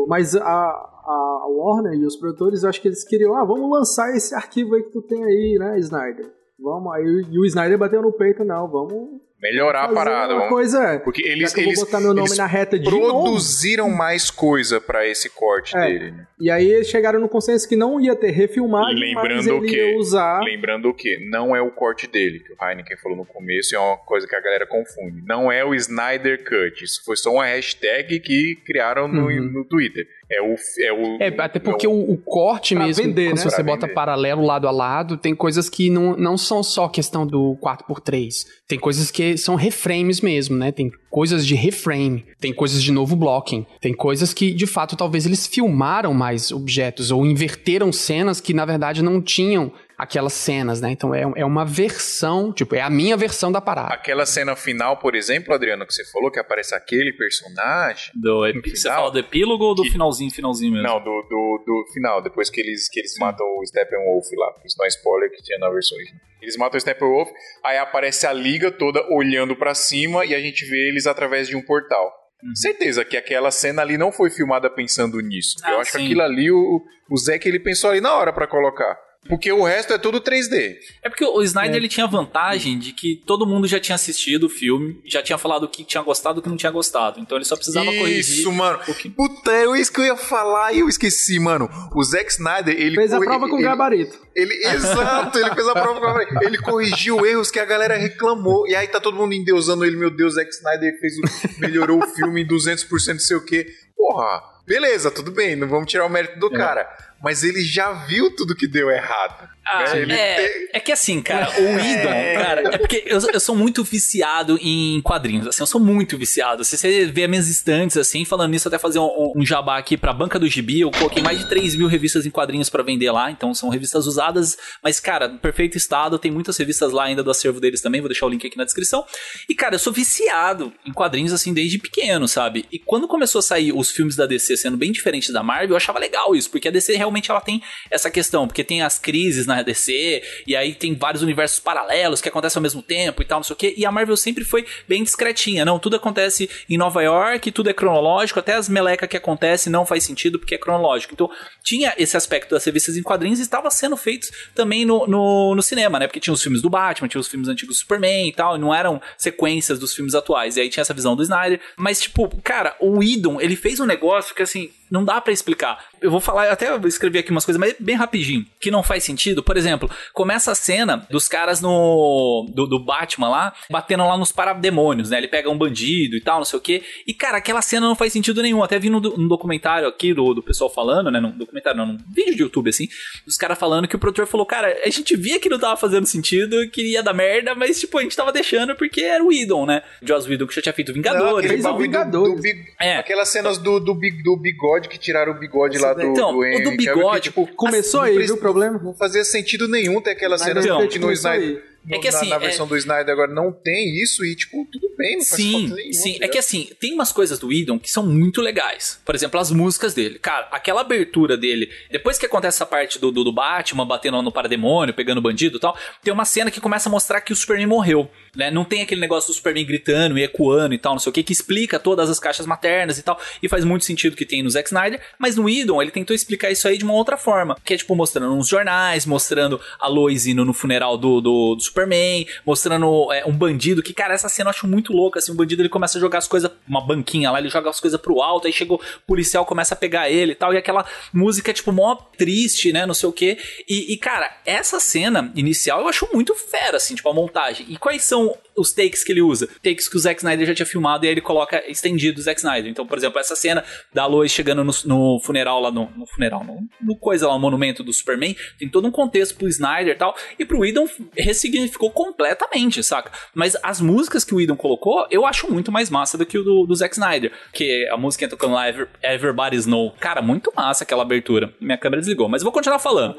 Mas 0.08 0.36
a, 0.36 0.44
a 0.44 1.48
Warner 1.50 2.00
e 2.00 2.06
os 2.06 2.16
produtores, 2.16 2.62
eu 2.62 2.70
acho 2.70 2.80
que 2.80 2.90
eles 2.90 3.04
queriam, 3.04 3.36
ah, 3.36 3.44
vamos 3.44 3.68
lançar 3.72 4.16
esse 4.16 4.36
arquivo 4.36 4.76
aí 4.76 4.84
que 4.84 4.92
tu 4.92 5.02
tem 5.02 5.24
aí, 5.24 5.58
né, 5.58 5.80
Snyder? 5.80 6.32
Vamos, 6.60 6.94
aí 6.94 7.26
e 7.32 7.40
o 7.40 7.46
Snyder 7.46 7.80
bateu 7.80 8.04
no 8.04 8.14
peito, 8.14 8.46
não, 8.46 8.70
vamos 8.70 9.20
Melhorar 9.44 9.80
a 9.82 9.84
fazer 9.90 9.96
parada, 9.96 10.34
vamos 10.36 10.50
coisa, 10.50 10.84
é. 10.84 11.00
Porque 11.00 11.22
eles, 11.22 11.54
eles, 11.58 11.78
botar 11.80 12.00
meu 12.00 12.14
nome 12.14 12.36
na 12.38 12.46
reta 12.48 12.80
de 12.80 12.90
novo. 12.90 13.24
produziram 13.24 13.90
mais 13.90 14.32
coisa 14.32 14.80
pra 14.80 15.06
esse 15.06 15.30
corte 15.30 15.76
É. 15.78 15.82
dele. 15.86 16.12
né? 16.12 16.28
E 16.40 16.50
aí 16.50 16.66
eles 16.72 16.88
chegaram 16.88 17.20
no 17.20 17.28
consenso 17.30 17.68
que 17.68 17.76
não 17.76 18.00
ia 18.00 18.16
ter 18.16 18.32
refilmagem, 18.32 19.14
mas 19.14 19.46
Lembrando 19.46 19.62
que- 19.66 19.76
ia 19.76 19.98
usar... 19.98 20.40
Lembrando 20.42 20.90
o 20.90 20.94
que? 20.94 21.30
Não 21.30 21.54
é 21.56 21.62
o 21.62 21.72
corte 21.72 22.08
dele, 22.08 22.40
que 22.40 22.54
o 22.54 22.56
Heineken 22.66 22.98
falou 22.98 23.18
no 23.18 23.26
começo, 23.26 23.74
e 23.74 23.78
é 23.78 23.80
uma 23.80 23.98
coisa 23.98 24.26
que 24.28 24.36
a 24.36 24.42
galera 24.42 24.66
confunde. 24.66 25.22
Não 25.28 25.52
é 25.52 25.64
o 25.64 25.76
Snyder 25.76 26.44
Cut. 26.44 26.84
Isso 26.84 27.04
foi 27.06 27.18
só 27.18 27.32
uma 27.32 27.46
hashtag 27.46 28.20
que 28.22 28.56
criaram 28.66 29.08
no, 29.08 29.28
Uhum. 29.28 29.52
no 29.52 29.66
Twitter. 29.66 30.06
É 30.32 30.42
o. 30.42 30.56
É, 30.80 30.94
o, 30.94 31.18
É, 31.22 31.28
até 31.40 31.60
porque 31.60 31.86
é 31.86 31.90
o, 31.90 32.12
o 32.12 32.18
corte 32.18 32.76
mesmo, 32.76 33.04
vender, 33.04 33.30
quando 33.30 33.38
né? 33.38 33.44
você 33.44 33.56
Pra 33.56 33.64
bota 33.64 33.82
vender. 33.82 33.94
paralelo 33.94 34.46
lado 34.46 34.68
a 34.68 34.72
lado, 34.72 35.18
tem 35.18 35.36
coisas 35.36 35.70
que 35.70 35.90
não, 35.90 36.16
não 36.18 36.38
são 36.38 36.64
só 36.64 36.88
questão 36.88 37.26
do 37.26 37.58
4x3. 37.62 38.46
Tem 38.68 38.80
coisas 38.80 39.12
que 39.12 39.38
são 39.38 39.56
reframes 39.56 40.22
mesmo, 40.22 40.58
né? 40.58 40.72
Tem 40.72 40.92
coisas 41.10 41.46
de 41.46 41.56
reframe, 41.56 42.26
tem 42.40 42.54
coisas 42.54 42.82
de 42.82 42.92
novo 42.92 43.16
blocking, 43.16 43.66
tem 43.80 43.94
coisas 43.94 44.34
que, 44.34 44.52
de 44.54 44.66
fato, 44.66 44.96
talvez 44.96 45.26
eles 45.26 45.46
filmaram 45.46 46.14
mais 46.14 46.52
objetos 46.52 47.12
ou 47.12 47.26
inverteram 47.26 47.92
cenas 47.92 48.42
que, 48.42 48.54
na 48.54 48.66
verdade, 48.66 49.04
não 49.04 49.22
tinham 49.22 49.72
aquelas 50.04 50.34
cenas, 50.34 50.80
né? 50.80 50.92
Então 50.92 51.14
é, 51.14 51.22
é 51.36 51.46
uma 51.46 51.66
versão, 51.66 52.52
tipo, 52.54 52.76
é 52.76 52.82
a 52.82 52.90
minha 52.90 53.18
versão 53.18 53.52
da 53.52 53.60
parada. 53.60 53.94
Aquela 53.94 54.26
cena 54.26 54.56
final, 54.56 54.98
por 54.98 55.16
exemplo, 55.16 55.54
Adriano, 55.54 55.86
que 55.86 55.94
você 55.94 56.06
falou, 56.12 56.30
que 56.32 56.40
aparece 56.40 56.76
aquele 56.76 57.12
personagem. 57.14 58.12
Do 58.16 58.46
epi- 58.48 58.58
No 58.70 58.76
Você 58.76 58.82
final, 58.84 58.98
fala 59.00 59.12
do 59.12 59.20
epílogo 59.20 59.64
ou 59.64 59.76
do 59.76 59.84
que- 59.84 59.92
finalzinho, 59.92 60.32
finalzinho 60.32 60.74
mesmo? 60.74 60.88
Não, 60.88 61.00
do, 61.00 61.06
do, 61.30 61.64
do 61.66 61.94
final, 61.94 62.22
depois 62.22 62.50
que 62.50 62.62
eles, 62.62 62.88
que 62.90 63.00
eles 63.00 63.14
matam 63.20 63.46
o 63.46 63.66
Steppenwolf 63.66 64.26
lá. 64.38 64.54
Isso 64.66 64.76
não 64.78 64.86
é 64.86 64.88
spoiler 64.90 65.32
que 65.32 65.42
tinha 65.44 65.58
na 65.60 65.70
versão 65.70 65.98
original. 65.98 66.22
Eles 66.42 66.58
matam 66.58 66.78
o 66.78 66.82
Steppenwolf, 66.82 67.30
aí 67.66 67.78
aparece 67.78 68.28
a 68.28 68.34
liga 68.34 68.70
toda 68.72 69.02
olhando 69.14 69.56
pra 69.56 69.74
cima 69.74 70.26
e 70.26 70.36
a 70.36 70.40
gente 70.40 70.66
vê 70.66 70.90
eles 70.90 71.08
através 71.08 71.48
de 71.48 71.56
um 71.56 71.62
portal. 71.62 72.12
Uhum. 72.44 72.54
Certeza 72.56 73.06
que 73.06 73.16
aquela 73.16 73.50
cena 73.52 73.82
ali 73.82 73.98
não 73.98 74.12
foi 74.12 74.30
filmada 74.30 74.70
pensando 74.70 75.20
nisso. 75.22 75.56
Ah, 75.64 75.72
Eu 75.72 75.80
acho 75.80 75.92
sim. 75.94 76.00
que 76.00 76.04
aquilo 76.06 76.22
ali, 76.22 76.52
o, 76.52 76.82
o 77.10 77.18
Zack 77.18 77.48
ele 77.48 77.60
pensou 77.60 77.90
ali 77.92 78.02
na 78.02 78.14
hora 78.16 78.34
pra 78.34 78.46
colocar. 78.46 78.98
Porque 79.28 79.52
o 79.52 79.64
resto 79.64 79.94
é 79.94 79.98
tudo 79.98 80.20
3D. 80.20 80.76
É 81.02 81.10
porque 81.10 81.24
o 81.24 81.42
Snyder 81.42 81.76
ele 81.78 81.88
tinha 81.88 82.06
a 82.06 82.10
vantagem 82.10 82.78
de 82.78 82.92
que 82.92 83.16
todo 83.26 83.46
mundo 83.46 83.68
já 83.68 83.80
tinha 83.80 83.96
assistido 83.96 84.46
o 84.46 84.50
filme, 84.50 85.00
já 85.06 85.22
tinha 85.22 85.38
falado 85.38 85.64
o 85.64 85.68
que 85.70 85.84
tinha 85.84 86.04
gostado 86.04 86.38
e 86.38 86.40
o 86.40 86.44
que 86.44 86.50
não 86.50 86.58
tinha 86.58 86.72
gostado. 86.72 87.20
Então 87.20 87.38
ele 87.38 87.46
só 87.46 87.56
precisava 87.56 87.86
corrigir. 87.86 88.40
Isso, 88.40 88.52
mano. 88.52 88.80
um 88.82 88.86
pouquinho. 88.86 89.14
Puta, 89.14 89.52
é 89.52 89.66
isso 89.80 89.92
que 89.94 90.02
eu 90.02 90.06
ia 90.06 90.18
falar 90.18 90.74
e 90.74 90.80
eu 90.80 90.90
esqueci, 90.90 91.40
mano. 91.40 91.70
O 91.96 92.04
Zack 92.04 92.32
Snyder, 92.32 92.76
ele... 92.76 92.96
Fez 92.96 93.14
a 93.14 93.20
prova 93.20 93.48
com 93.48 93.56
ele- 93.56 93.64
gabarito. 93.64 94.18
Ele, 94.36 94.54
exato, 94.68 95.38
ele 95.38 95.54
fez 95.54 95.68
a 95.68 95.74
prova 95.74 96.00
com 96.00 96.08
a 96.08 96.44
Ele 96.44 96.58
corrigiu 96.58 97.26
erros 97.26 97.50
que 97.52 97.60
a 97.60 97.66
galera 97.66 97.96
reclamou. 97.98 98.68
E 98.68 98.76
aí 98.76 98.88
tá 98.88 99.00
todo 99.00 99.16
mundo 99.16 99.34
endeusando 99.34 99.86
ele. 99.86 99.96
Meu 99.96 100.10
Deus, 100.10 100.34
Zack 100.36 100.50
Snyder 100.52 101.00
fez 101.00 101.14
o, 101.18 101.62
melhorou 101.62 102.04
o 102.04 102.08
filme 102.08 102.42
em 102.42 102.48
200%, 102.48 103.14
não 103.14 103.20
sei 103.20 103.38
o 103.38 103.46
quê. 103.46 103.68
Porra, 103.96 104.42
beleza, 104.68 105.10
tudo 105.10 105.32
bem, 105.32 105.56
não 105.56 105.68
vamos 105.68 105.90
tirar 105.90 106.06
o 106.06 106.10
mérito 106.10 106.38
do 106.40 106.50
cara. 106.50 106.88
Mas 107.24 107.42
ele 107.42 107.64
já 107.64 107.94
viu 107.94 108.36
tudo 108.36 108.54
que 108.56 108.68
deu 108.68 108.92
errado. 108.92 109.50
Ah, 109.66 109.96
né? 109.96 110.14
É, 110.20 110.36
tem- 110.36 110.68
é 110.74 110.80
que 110.80 110.92
assim, 110.92 111.22
cara, 111.22 111.50
o 111.50 111.64
Idon, 111.80 112.44
cara, 112.44 112.76
é 112.76 112.78
porque 112.78 113.04
eu, 113.06 113.20
eu 113.32 113.40
sou 113.40 113.56
muito 113.56 113.84
viciado 113.84 114.58
em 114.62 115.02
quadrinhos, 115.02 115.48
assim, 115.48 115.62
eu 115.62 115.68
sou 115.68 115.80
muito 115.80 116.18
viciado. 116.18 116.64
Se 116.66 116.78
você 116.78 117.06
vê 117.06 117.28
minhas 117.28 117.48
estantes, 117.48 117.96
assim, 117.98 118.26
falando 118.26 118.52
nisso, 118.52 118.68
até 118.68 118.78
fazer 118.78 119.00
um, 119.00 119.34
um 119.36 119.46
jabá 119.46 119.78
aqui 119.78 119.96
pra 119.96 120.12
banca 120.14 120.38
do 120.38 120.48
Gibi, 120.48 120.82
eu 120.82 120.92
coloquei 120.92 121.22
mais 121.24 121.40
de 121.40 121.48
3 121.48 121.76
mil 121.76 121.88
revistas 121.88 122.26
em 122.26 122.30
quadrinhos 122.30 122.70
pra 122.70 122.84
vender 122.84 123.12
lá, 123.12 123.32
então 123.32 123.54
são 123.54 123.70
revistas 123.70 124.06
usadas, 124.08 124.58
mas, 124.84 125.00
cara, 125.00 125.30
perfeito 125.30 125.78
estado, 125.78 126.20
tem 126.20 126.32
muitas 126.32 126.58
revistas 126.58 126.92
lá 126.92 127.06
ainda 127.06 127.24
do 127.24 127.32
acervo 127.32 127.60
deles 127.60 127.82
também, 127.82 128.02
vou 128.02 128.10
deixar 128.10 128.26
o 128.26 128.30
link 128.30 128.46
aqui 128.46 128.58
na 128.58 128.66
descrição. 128.66 129.06
E, 129.48 129.56
cara, 129.56 129.76
eu 129.76 129.80
sou 129.80 129.94
viciado 129.94 130.74
em 130.86 130.92
quadrinhos, 130.92 131.32
assim, 131.34 131.54
desde 131.54 131.78
pequeno, 131.78 132.28
sabe? 132.28 132.66
E 132.72 132.80
quando 132.80 133.08
começou 133.08 133.40
a 133.40 133.42
sair 133.44 133.72
os 133.74 133.92
filmes 133.92 134.16
da 134.16 134.26
DC 134.26 134.58
sendo 134.58 134.78
bem 134.78 134.92
diferentes 134.92 135.32
da 135.32 135.42
Marvel, 135.44 135.70
eu 135.72 135.78
achava 135.78 136.00
legal 136.00 136.36
isso, 136.36 136.50
porque 136.50 136.68
a 136.68 136.72
DC 136.72 136.96
realmente 136.96 137.32
ela 137.32 137.42
tem 137.42 137.62
essa 137.90 138.10
questão, 138.12 138.48
porque 138.48 138.64
tem 138.64 138.82
as 138.82 139.00
crises 139.00 139.46
na 139.46 139.53
DC, 139.62 140.24
e 140.48 140.56
aí 140.56 140.74
tem 140.74 140.96
vários 140.96 141.22
universos 141.22 141.60
paralelos 141.60 142.22
que 142.22 142.30
acontecem 142.30 142.60
ao 142.60 142.64
mesmo 142.64 142.82
tempo 142.82 143.22
e 143.22 143.26
tal, 143.26 143.40
não 143.40 143.44
sei 143.44 143.54
o 143.54 143.58
quê, 143.58 143.74
e 143.78 143.86
a 143.86 143.92
Marvel 143.92 144.18
sempre 144.18 144.44
foi 144.44 144.66
bem 144.88 145.04
discretinha, 145.04 145.66
não, 145.66 145.78
tudo 145.78 145.96
acontece 145.96 146.50
em 146.70 146.78
Nova 146.78 147.02
York, 147.02 147.52
tudo 147.52 147.70
é 147.70 147.74
cronológico, 147.74 148.40
até 148.40 148.54
as 148.54 148.68
melecas 148.68 149.10
que 149.10 149.18
acontecem 149.18 149.72
não 149.72 149.86
faz 149.86 150.04
sentido 150.04 150.40
porque 150.40 150.56
é 150.56 150.58
cronológico. 150.58 151.14
Então, 151.14 151.30
tinha 151.64 151.94
esse 151.98 152.16
aspecto 152.16 152.52
das 152.52 152.64
revistas 152.64 152.98
em 152.98 153.04
quadrinhos 153.04 153.40
e 153.40 153.42
estava 153.42 153.70
sendo 153.70 153.98
feitos 153.98 154.32
também 154.56 154.86
no, 154.86 155.08
no, 155.08 155.56
no 155.56 155.62
cinema, 155.62 156.00
né? 156.00 156.08
Porque 156.08 156.20
tinha 156.20 156.34
os 156.34 156.42
filmes 156.42 156.62
do 156.62 156.70
Batman, 156.70 157.08
tinha 157.08 157.22
os 157.22 157.28
filmes 157.28 157.50
antigos 157.50 157.76
do 157.76 157.80
Superman 157.80 158.28
e 158.28 158.34
tal, 158.34 158.56
e 158.56 158.60
não 158.60 158.74
eram 158.74 159.02
sequências 159.18 159.80
dos 159.80 159.94
filmes 159.94 160.16
atuais. 160.16 160.58
E 160.58 160.62
aí 160.62 160.70
tinha 160.70 160.82
essa 160.82 160.94
visão 160.94 161.16
do 161.16 161.24
Snyder. 161.24 161.60
Mas, 161.78 162.02
tipo, 162.02 162.30
cara, 162.42 162.76
o 162.80 163.04
Idon, 163.04 163.40
ele 163.42 163.56
fez 163.56 163.80
um 163.80 163.86
negócio 163.86 164.36
que, 164.36 164.42
assim, 164.42 164.72
não 164.94 165.04
dá 165.04 165.20
pra 165.20 165.34
explicar. 165.34 165.84
Eu 166.00 166.12
vou 166.12 166.20
falar, 166.22 166.50
até 166.52 166.70
eu 166.70 166.88
escrevi 166.88 167.18
aqui 167.18 167.32
umas 167.32 167.44
coisas, 167.44 167.60
mas 167.60 167.76
bem 167.80 167.96
rapidinho, 167.96 168.46
que 168.62 168.70
não 168.72 168.84
faz 168.84 169.04
sentido. 169.04 169.42
Por 169.42 169.58
exemplo, 169.58 169.90
começa 170.14 170.52
a 170.52 170.56
cena 170.56 171.06
dos 171.10 171.28
caras 171.28 171.60
no. 171.60 172.46
do, 172.54 172.68
do 172.68 172.80
Batman 172.80 173.30
lá, 173.30 173.54
batendo 173.72 174.06
lá 174.08 174.18
nos 174.18 174.32
parademônios, 174.32 175.10
né? 175.10 175.18
Ele 175.18 175.28
pega 175.28 175.50
um 175.50 175.58
bandido 175.58 176.16
e 176.16 176.22
tal, 176.22 176.38
não 176.38 176.46
sei 176.46 176.60
o 176.60 176.62
quê. 176.62 176.84
E, 177.08 177.14
cara, 177.14 177.38
aquela 177.38 177.62
cena 177.62 177.88
não 177.88 177.96
faz 177.96 178.14
sentido 178.14 178.42
nenhum. 178.42 178.62
Até 178.64 178.78
vi 178.78 178.90
no, 178.90 179.00
do- 179.00 179.18
no 179.18 179.28
documentário 179.28 179.88
aqui 179.88 180.14
do, 180.14 180.34
do 180.34 180.44
pessoal 180.44 180.70
falando, 180.72 181.10
né? 181.10 181.20
Num 181.20 181.36
documentário, 181.38 181.78
não, 181.78 181.88
num 181.88 181.98
vídeo 182.14 182.36
de 182.36 182.42
YouTube, 182.44 182.70
assim, 182.70 182.88
dos 183.26 183.36
caras 183.38 183.58
falando 183.58 183.88
que 183.88 183.96
o 183.96 184.00
produtor 184.00 184.28
falou, 184.28 184.46
cara, 184.46 184.78
a 184.86 184.90
gente 184.90 185.16
via 185.16 185.40
que 185.40 185.50
não 185.50 185.58
tava 185.60 185.76
fazendo 185.78 186.06
sentido, 186.06 186.70
que 186.70 186.82
ia 186.92 187.02
dar 187.02 187.14
merda, 187.14 187.56
mas, 187.56 187.80
tipo, 187.80 187.98
a 187.98 188.02
gente 188.04 188.16
tava 188.16 188.32
deixando 188.32 188.76
porque 188.76 189.02
era 189.02 189.24
o 189.24 189.32
Idon, 189.34 189.66
né? 189.66 189.82
Joss 190.04 190.30
Whedon 190.30 190.46
que 190.48 190.54
já 190.56 190.62
tinha 190.62 190.74
feito 190.74 190.90
Não, 190.90 190.96
Vingadores. 190.96 191.38
aquele 191.38 191.48
fez 191.54 191.60
o 191.62 191.64
bagulho 191.70 191.88
do- 191.88 191.92
Vingadores. 191.92 192.36
do 192.36 192.42
big- 192.42 192.66
É. 192.80 192.98
Aquelas 192.98 193.30
cenas 193.30 193.58
do, 193.58 193.80
do, 193.80 193.96
big- 193.96 194.22
do 194.22 194.38
bigode 194.38 194.83
que 194.90 194.98
tiraram 194.98 195.32
o 195.32 195.36
bigode 195.36 195.78
lá 195.78 195.94
do, 195.94 196.02
Então, 196.02 196.32
do 196.32 196.38
o 196.38 196.42
do 196.42 196.46
Henry 196.46 196.64
Cavill, 196.64 196.78
bigode- 196.78 197.16
que, 197.22 197.22
tipo, 197.30 197.48
Começou 197.56 198.02
aí, 198.02 198.18
viu 198.18 198.36
o 198.36 198.38
problema? 198.38 198.80
Não 198.84 198.94
fazia 198.94 199.24
sentido 199.24 199.68
nenhum 199.68 200.00
ter 200.02 200.12
aquela 200.12 200.38
cena 200.38 200.62
Então, 200.62 200.80
no 201.00 201.12
Snyder. 201.12 201.50
aí. 201.50 201.74
É 201.90 202.00
que 202.00 202.10
na- 202.10 202.18
assim, 202.18 202.30
na, 202.30 202.36
é- 202.38 202.40
versão 202.40 202.66
do 202.66 202.78
Snyder 202.78 203.10
agora 203.12 203.32
não 203.34 203.52
tem 203.52 204.02
isso 204.02 204.24
e, 204.26 204.36
tipo, 204.36 204.66
tudo 204.72 204.90
bem, 204.98 205.18
não 205.18 205.26
faz 205.26 205.42
Sim, 205.42 205.68
nenhuma, 205.68 205.94
sim. 205.94 206.18
É 206.22 206.28
que 206.28 206.38
assim, 206.38 206.70
tem 206.80 206.94
umas 206.94 207.12
coisas 207.12 207.40
do 207.40 207.52
Idon 207.52 207.80
que 207.80 207.90
são 207.90 208.06
muito 208.06 208.42
legais. 208.42 209.00
Por 209.06 209.16
exemplo, 209.16 209.40
as 209.40 209.52
músicas 209.52 209.94
dele. 209.94 210.20
Cara, 210.20 210.48
aquela 210.52 210.82
abertura 210.82 211.38
dele, 211.38 211.70
depois 211.90 212.18
que 212.18 212.26
acontece 212.26 212.58
essa 212.58 212.66
parte 212.66 213.00
do, 213.00 213.12
do, 213.12 213.24
do 213.24 213.32
Batman 213.32 213.86
batendo 213.86 214.22
no 214.22 214.32
parademônio, 214.32 214.94
pegando 214.94 215.22
bandido 215.22 215.58
e 215.58 215.60
tal, 215.60 215.78
tem 216.04 216.14
uma 216.14 216.26
cena 216.26 216.52
que 216.52 216.60
começa 216.60 216.90
a 216.90 216.92
mostrar 216.92 217.22
que 217.22 217.34
o 217.34 217.36
Superman 217.36 217.68
morreu. 217.68 218.10
Né? 218.36 218.50
Não 218.50 218.66
tem 218.66 218.82
aquele 218.82 219.02
negócio 219.02 219.32
do 219.32 219.36
Superman 219.36 219.66
gritando 219.66 220.18
e 220.18 220.24
ecoando 220.24 220.74
e 220.74 220.78
tal, 220.78 220.94
não 220.94 221.00
sei 221.00 221.10
o 221.10 221.14
que, 221.14 221.24
que 221.24 221.34
explica 221.34 221.80
todas 221.80 222.10
as 222.10 222.20
caixas 222.20 222.46
maternas 222.46 222.98
e 222.98 223.04
tal. 223.04 223.20
E 223.42 223.48
faz 223.48 223.64
muito 223.64 223.86
sentido 223.86 224.16
que 224.16 224.26
tem 224.26 224.42
no 224.42 224.50
Zack 224.50 224.70
Snyder. 224.70 225.00
Mas 225.20 225.36
no 225.36 225.48
Idon, 225.48 225.82
ele 225.82 225.92
tentou 225.92 226.16
explicar 226.16 226.52
isso 226.52 226.68
aí 226.68 226.78
de 226.78 226.84
uma 226.84 226.94
outra 226.94 227.18
forma. 227.18 227.56
Que 227.64 227.76
é 227.76 227.78
tipo 227.78 227.96
mostrando 227.96 228.34
uns 228.34 228.48
jornais, 228.48 229.06
mostrando 229.06 229.62
a 229.80 229.88
Lois 229.88 230.26
indo 230.26 230.44
no 230.44 230.54
funeral 230.54 230.98
do, 230.98 231.22
do, 231.22 231.56
do 231.56 231.62
Superman, 231.62 232.28
mostrando 232.46 233.12
é, 233.14 233.24
um 233.26 233.32
bandido. 233.32 233.84
Que, 233.84 233.94
cara, 233.94 234.14
essa 234.14 234.28
cena 234.28 234.48
eu 234.48 234.52
acho 234.52 234.68
muito 234.68 234.83
louca. 234.92 235.20
Assim, 235.20 235.32
o 235.32 235.36
bandido 235.36 235.62
ele 235.62 235.70
começa 235.70 235.98
a 235.98 236.02
jogar 236.02 236.18
as 236.18 236.28
coisas, 236.28 236.52
uma 236.68 236.86
banquinha 236.86 237.32
lá, 237.32 237.40
ele 237.40 237.50
joga 237.50 237.70
as 237.70 237.80
coisas 237.80 238.00
pro 238.00 238.22
alto. 238.22 238.48
Aí 238.48 238.54
chegou 238.54 238.78
o 238.78 239.08
policial, 239.08 239.46
começa 239.46 239.74
a 239.74 239.78
pegar 239.78 240.10
ele 240.10 240.32
e 240.32 240.36
tal. 240.36 240.54
E 240.54 240.58
aquela 240.58 240.86
música, 241.14 241.54
tipo, 241.54 241.72
mó 241.72 241.96
triste, 242.18 242.74
né? 242.74 242.86
Não 242.86 242.94
sei 242.94 243.08
o 243.08 243.14
que. 243.14 243.38
E, 243.70 243.94
e, 243.94 243.98
cara, 243.98 244.36
essa 244.46 244.80
cena 244.80 245.32
inicial 245.36 245.82
eu 245.82 245.88
acho 245.88 246.10
muito 246.12 246.34
fera, 246.34 246.78
assim, 246.78 246.96
tipo, 246.96 247.08
a 247.08 247.14
montagem. 247.14 247.66
E 247.70 247.78
quais 247.78 248.04
são 248.04 248.36
os 248.56 248.72
takes 248.72 249.04
que 249.04 249.12
ele 249.12 249.22
usa. 249.22 249.48
Takes 249.64 249.88
que 249.88 249.98
o 249.98 250.00
Zack 250.00 250.20
Snyder 250.20 250.48
já 250.48 250.54
tinha 250.54 250.66
filmado 250.66 251.06
e 251.06 251.08
aí 251.08 251.14
ele 251.14 251.22
coloca 251.22 251.64
estendido 251.70 252.20
o 252.20 252.24
Zack 252.24 252.40
Snyder. 252.40 252.70
Então, 252.70 252.86
por 252.86 252.98
exemplo, 252.98 253.20
essa 253.20 253.36
cena 253.36 253.64
da 253.94 254.06
Lois 254.06 254.32
chegando 254.32 254.64
no, 254.64 254.74
no 254.86 255.20
funeral 255.22 255.60
lá, 255.60 255.72
no, 255.72 255.90
no 255.96 256.06
funeral, 256.06 256.44
no, 256.44 256.68
no, 256.82 256.96
coisa 256.98 257.28
lá, 257.28 257.36
o 257.36 257.40
monumento 257.40 257.84
do 257.84 257.92
Superman, 257.92 258.36
tem 258.58 258.70
todo 258.70 258.88
um 258.88 258.92
contexto 258.92 259.36
pro 259.36 259.48
Snyder 259.48 259.96
e 259.96 259.98
tal, 259.98 260.16
e 260.38 260.46
pro 260.46 260.60
Whedon 260.60 260.88
ressignificou 261.18 261.92
completamente, 261.92 262.84
saca? 262.84 263.12
Mas 263.34 263.58
as 263.62 263.82
músicas 263.82 264.24
que 264.24 264.34
o 264.34 264.38
Whedon 264.38 264.56
colocou, 264.56 264.73
eu 265.12 265.26
acho 265.26 265.52
muito 265.52 265.72
mais 265.72 265.90
massa 265.90 266.18
do 266.18 266.26
que 266.26 266.38
o 266.38 266.44
do, 266.44 266.66
do 266.66 266.76
Zack 266.76 266.94
Snyder, 266.96 267.32
que 267.52 267.88
a 267.90 267.98
música 267.98 268.28
tocando 268.28 268.54
lá, 268.54 268.68
Ever, 268.70 268.88
Everybody's 269.02 269.66
Know. 269.66 269.92
Cara, 270.00 270.22
muito 270.22 270.52
massa 270.56 270.84
aquela 270.84 271.04
abertura. 271.04 271.54
Minha 271.60 271.78
câmera 271.78 272.02
desligou, 272.02 272.28
mas 272.30 272.42
eu 272.42 272.46
vou 272.46 272.52
continuar 272.54 272.80
falando. 272.80 273.16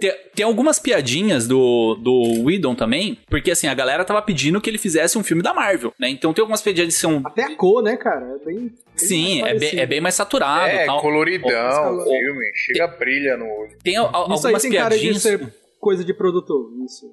Tem, 0.00 0.12
tem 0.34 0.44
algumas 0.44 0.78
piadinhas 0.78 1.46
do, 1.46 1.94
do 1.96 2.44
Whedon 2.44 2.74
também, 2.74 3.18
porque 3.28 3.50
assim, 3.50 3.66
a 3.68 3.74
galera 3.74 4.04
tava 4.04 4.20
pedindo 4.22 4.60
que 4.60 4.68
ele 4.68 4.78
fizesse 4.78 5.18
um 5.18 5.22
filme 5.22 5.42
da 5.42 5.52
Marvel, 5.54 5.92
né? 5.98 6.08
Então 6.08 6.32
tem 6.32 6.42
algumas 6.42 6.62
piadinhas 6.62 6.94
que 6.94 7.00
são... 7.00 7.22
Até 7.24 7.44
a 7.44 7.56
cor, 7.56 7.82
né, 7.82 7.96
cara? 7.96 8.24
É 8.40 8.44
bem... 8.44 8.56
bem 8.58 8.72
Sim, 8.96 9.42
é 9.42 9.54
bem, 9.58 9.78
é 9.80 9.86
bem 9.86 10.00
mais 10.00 10.14
saturado 10.14 10.68
É, 10.68 10.84
tal. 10.86 11.00
coloridão, 11.00 11.96
O- 11.98 12.04
filme. 12.04 12.50
Chega 12.54 12.86
brilha 12.86 13.36
no 13.36 13.46
olho. 13.46 13.70
Tem 13.82 13.94
Isso 13.94 14.02
aí 14.02 14.10
algumas 14.12 14.62
tem 14.62 14.72
cara 14.72 14.94
de 14.94 15.00
piadinhas... 15.00 15.22
ser 15.22 15.59
coisa 15.80 16.04
de 16.04 16.12
produtor, 16.12 16.70
isso. 16.84 17.06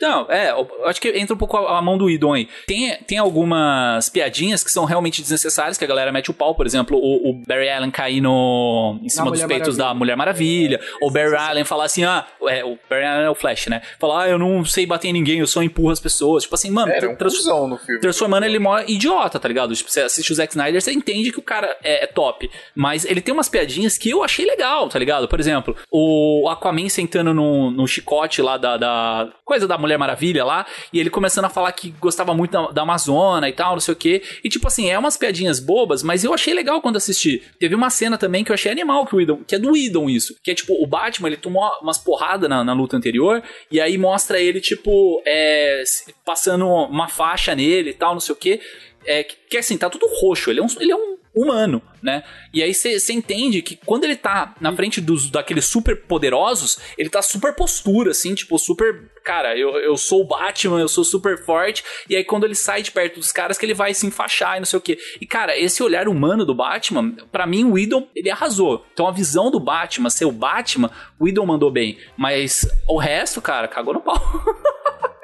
Não, 0.00 0.30
é, 0.30 0.50
eu 0.52 0.86
acho 0.86 1.00
que 1.00 1.08
entra 1.10 1.34
um 1.34 1.38
pouco 1.38 1.56
a, 1.56 1.78
a 1.78 1.82
mão 1.82 1.98
do 1.98 2.08
Idon 2.08 2.32
aí. 2.32 2.48
Tem, 2.66 2.96
tem 3.06 3.18
algumas 3.18 4.08
piadinhas 4.08 4.64
que 4.64 4.70
são 4.70 4.84
realmente 4.84 5.20
desnecessárias, 5.20 5.76
que 5.76 5.84
a 5.84 5.88
galera 5.88 6.10
mete 6.10 6.30
o 6.30 6.34
pau, 6.34 6.54
por 6.54 6.66
exemplo, 6.66 6.96
o, 6.96 7.30
o 7.30 7.42
Barry 7.46 7.68
Allen 7.68 7.90
cair 7.90 8.20
no, 8.20 8.98
em 9.02 9.08
cima 9.08 9.30
dos 9.30 9.40
peitos 9.44 9.76
Maravilha. 9.76 9.84
da 9.84 9.94
Mulher 9.94 10.16
Maravilha, 10.16 10.80
ou 11.02 11.10
Barry 11.10 11.36
Allen 11.36 11.64
falar 11.64 11.84
assim, 11.84 12.04
ah, 12.04 12.26
é, 12.48 12.64
o 12.64 12.78
Barry 12.88 13.04
Allen 13.04 13.26
é 13.26 13.30
o 13.30 13.34
Flash, 13.34 13.66
né? 13.66 13.82
Falar, 13.98 14.24
ah, 14.24 14.28
eu 14.28 14.38
não 14.38 14.64
sei 14.64 14.86
bater 14.86 15.08
em 15.08 15.12
ninguém, 15.12 15.40
eu 15.40 15.46
só 15.46 15.62
empurro 15.62 15.90
as 15.90 16.00
pessoas. 16.00 16.44
Tipo 16.44 16.54
assim, 16.54 16.70
mano, 16.70 16.90
Era 16.90 17.00
tra- 17.00 17.10
um 17.10 17.16
trans- 17.16 17.44
no 17.44 17.76
filme. 17.76 18.00
transformando 18.00 18.44
ele 18.44 18.58
mó 18.58 18.80
idiota, 18.86 19.38
tá 19.38 19.46
ligado? 19.46 19.74
Tipo, 19.74 19.90
você 19.90 20.00
assiste 20.00 20.32
o 20.32 20.34
Zack 20.34 20.52
Snyder, 20.52 20.80
você 20.80 20.92
entende 20.92 21.30
que 21.30 21.38
o 21.38 21.42
cara 21.42 21.76
é, 21.82 22.04
é 22.04 22.06
top. 22.06 22.50
Mas 22.74 23.04
ele 23.04 23.20
tem 23.20 23.34
umas 23.34 23.48
piadinhas 23.48 23.98
que 23.98 24.08
eu 24.10 24.22
achei 24.22 24.46
legal, 24.46 24.88
tá 24.88 24.98
ligado? 24.98 25.28
Por 25.28 25.38
exemplo, 25.38 25.76
o 25.90 26.48
Aquaman 26.48 26.88
sentando 26.88 27.34
no, 27.34 27.70
no 27.70 27.86
chicote 27.90 28.40
lá 28.40 28.56
da, 28.56 28.76
da 28.76 29.32
coisa 29.44 29.66
da 29.66 29.76
Mulher 29.76 29.98
Maravilha 29.98 30.44
lá, 30.44 30.66
e 30.92 30.98
ele 30.98 31.10
começando 31.10 31.44
a 31.44 31.48
falar 31.48 31.72
que 31.72 31.90
gostava 32.00 32.34
muito 32.34 32.52
da, 32.52 32.70
da 32.70 32.82
Amazônia 32.82 33.48
e 33.48 33.52
tal, 33.52 33.72
não 33.72 33.80
sei 33.80 33.92
o 33.92 33.96
quê. 33.96 34.22
E 34.42 34.48
tipo 34.48 34.66
assim, 34.66 34.88
é 34.88 34.98
umas 34.98 35.16
piadinhas 35.16 35.60
bobas, 35.60 36.02
mas 36.02 36.24
eu 36.24 36.32
achei 36.32 36.54
legal 36.54 36.80
quando 36.80 36.96
assisti. 36.96 37.42
Teve 37.58 37.74
uma 37.74 37.90
cena 37.90 38.16
também 38.16 38.44
que 38.44 38.50
eu 38.50 38.54
achei 38.54 38.70
animal 38.70 39.06
que 39.06 39.14
o 39.14 39.20
Idon, 39.20 39.40
que 39.46 39.54
é 39.54 39.58
do 39.58 39.76
Idon 39.76 40.08
isso, 40.08 40.34
que 40.42 40.50
é 40.50 40.54
tipo, 40.54 40.72
o 40.82 40.86
Batman, 40.86 41.28
ele 41.28 41.36
tomou 41.36 41.68
umas 41.82 41.98
porradas 41.98 42.48
na, 42.48 42.64
na 42.64 42.72
luta 42.72 42.96
anterior, 42.96 43.42
e 43.70 43.80
aí 43.80 43.98
mostra 43.98 44.40
ele, 44.40 44.60
tipo, 44.60 45.22
é, 45.26 45.82
passando 46.24 46.66
uma 46.66 47.08
faixa 47.08 47.54
nele 47.54 47.90
e 47.90 47.94
tal, 47.94 48.12
não 48.12 48.20
sei 48.20 48.32
o 48.32 48.38
quê. 48.38 48.60
É, 49.04 49.24
que, 49.24 49.36
que 49.48 49.56
assim, 49.56 49.78
tá 49.78 49.88
tudo 49.88 50.06
roxo, 50.20 50.50
ele 50.50 50.60
é 50.60 50.62
um, 50.62 50.66
ele 50.78 50.92
é 50.92 50.96
um 50.96 51.19
humano, 51.34 51.82
né? 52.02 52.22
E 52.52 52.62
aí 52.62 52.74
você 52.74 53.12
entende 53.12 53.62
que 53.62 53.76
quando 53.76 54.04
ele 54.04 54.16
tá 54.16 54.54
na 54.60 54.74
frente 54.74 55.00
dos 55.00 55.30
daqueles 55.30 55.64
super 55.64 55.96
poderosos, 55.96 56.78
ele 56.98 57.08
tá 57.08 57.22
super 57.22 57.54
postura, 57.54 58.10
assim, 58.10 58.34
tipo, 58.34 58.58
super. 58.58 59.10
Cara, 59.22 59.56
eu, 59.56 59.76
eu 59.76 59.96
sou 59.96 60.22
o 60.22 60.26
Batman, 60.26 60.80
eu 60.80 60.88
sou 60.88 61.04
super 61.04 61.44
forte. 61.44 61.84
E 62.08 62.16
aí 62.16 62.24
quando 62.24 62.44
ele 62.44 62.54
sai 62.54 62.82
de 62.82 62.90
perto 62.90 63.20
dos 63.20 63.30
caras, 63.30 63.58
que 63.58 63.66
ele 63.66 63.74
vai 63.74 63.94
se 63.94 64.06
enfaixar 64.06 64.56
e 64.56 64.60
não 64.60 64.66
sei 64.66 64.78
o 64.78 64.82
quê. 64.82 64.98
E 65.20 65.26
cara, 65.26 65.56
esse 65.56 65.82
olhar 65.82 66.08
humano 66.08 66.44
do 66.44 66.54
Batman, 66.54 67.12
pra 67.30 67.46
mim 67.46 67.64
o 67.64 67.78
Idol, 67.78 68.08
ele 68.14 68.30
arrasou. 68.30 68.84
Então 68.92 69.06
a 69.06 69.12
visão 69.12 69.50
do 69.50 69.60
Batman, 69.60 70.10
ser 70.10 70.24
o 70.24 70.32
Batman, 70.32 70.90
o 71.18 71.28
Idol 71.28 71.46
mandou 71.46 71.70
bem. 71.70 71.98
Mas 72.16 72.66
o 72.88 72.98
resto, 72.98 73.40
cara, 73.40 73.68
cagou 73.68 73.94
no 73.94 74.00
pau. 74.00 74.20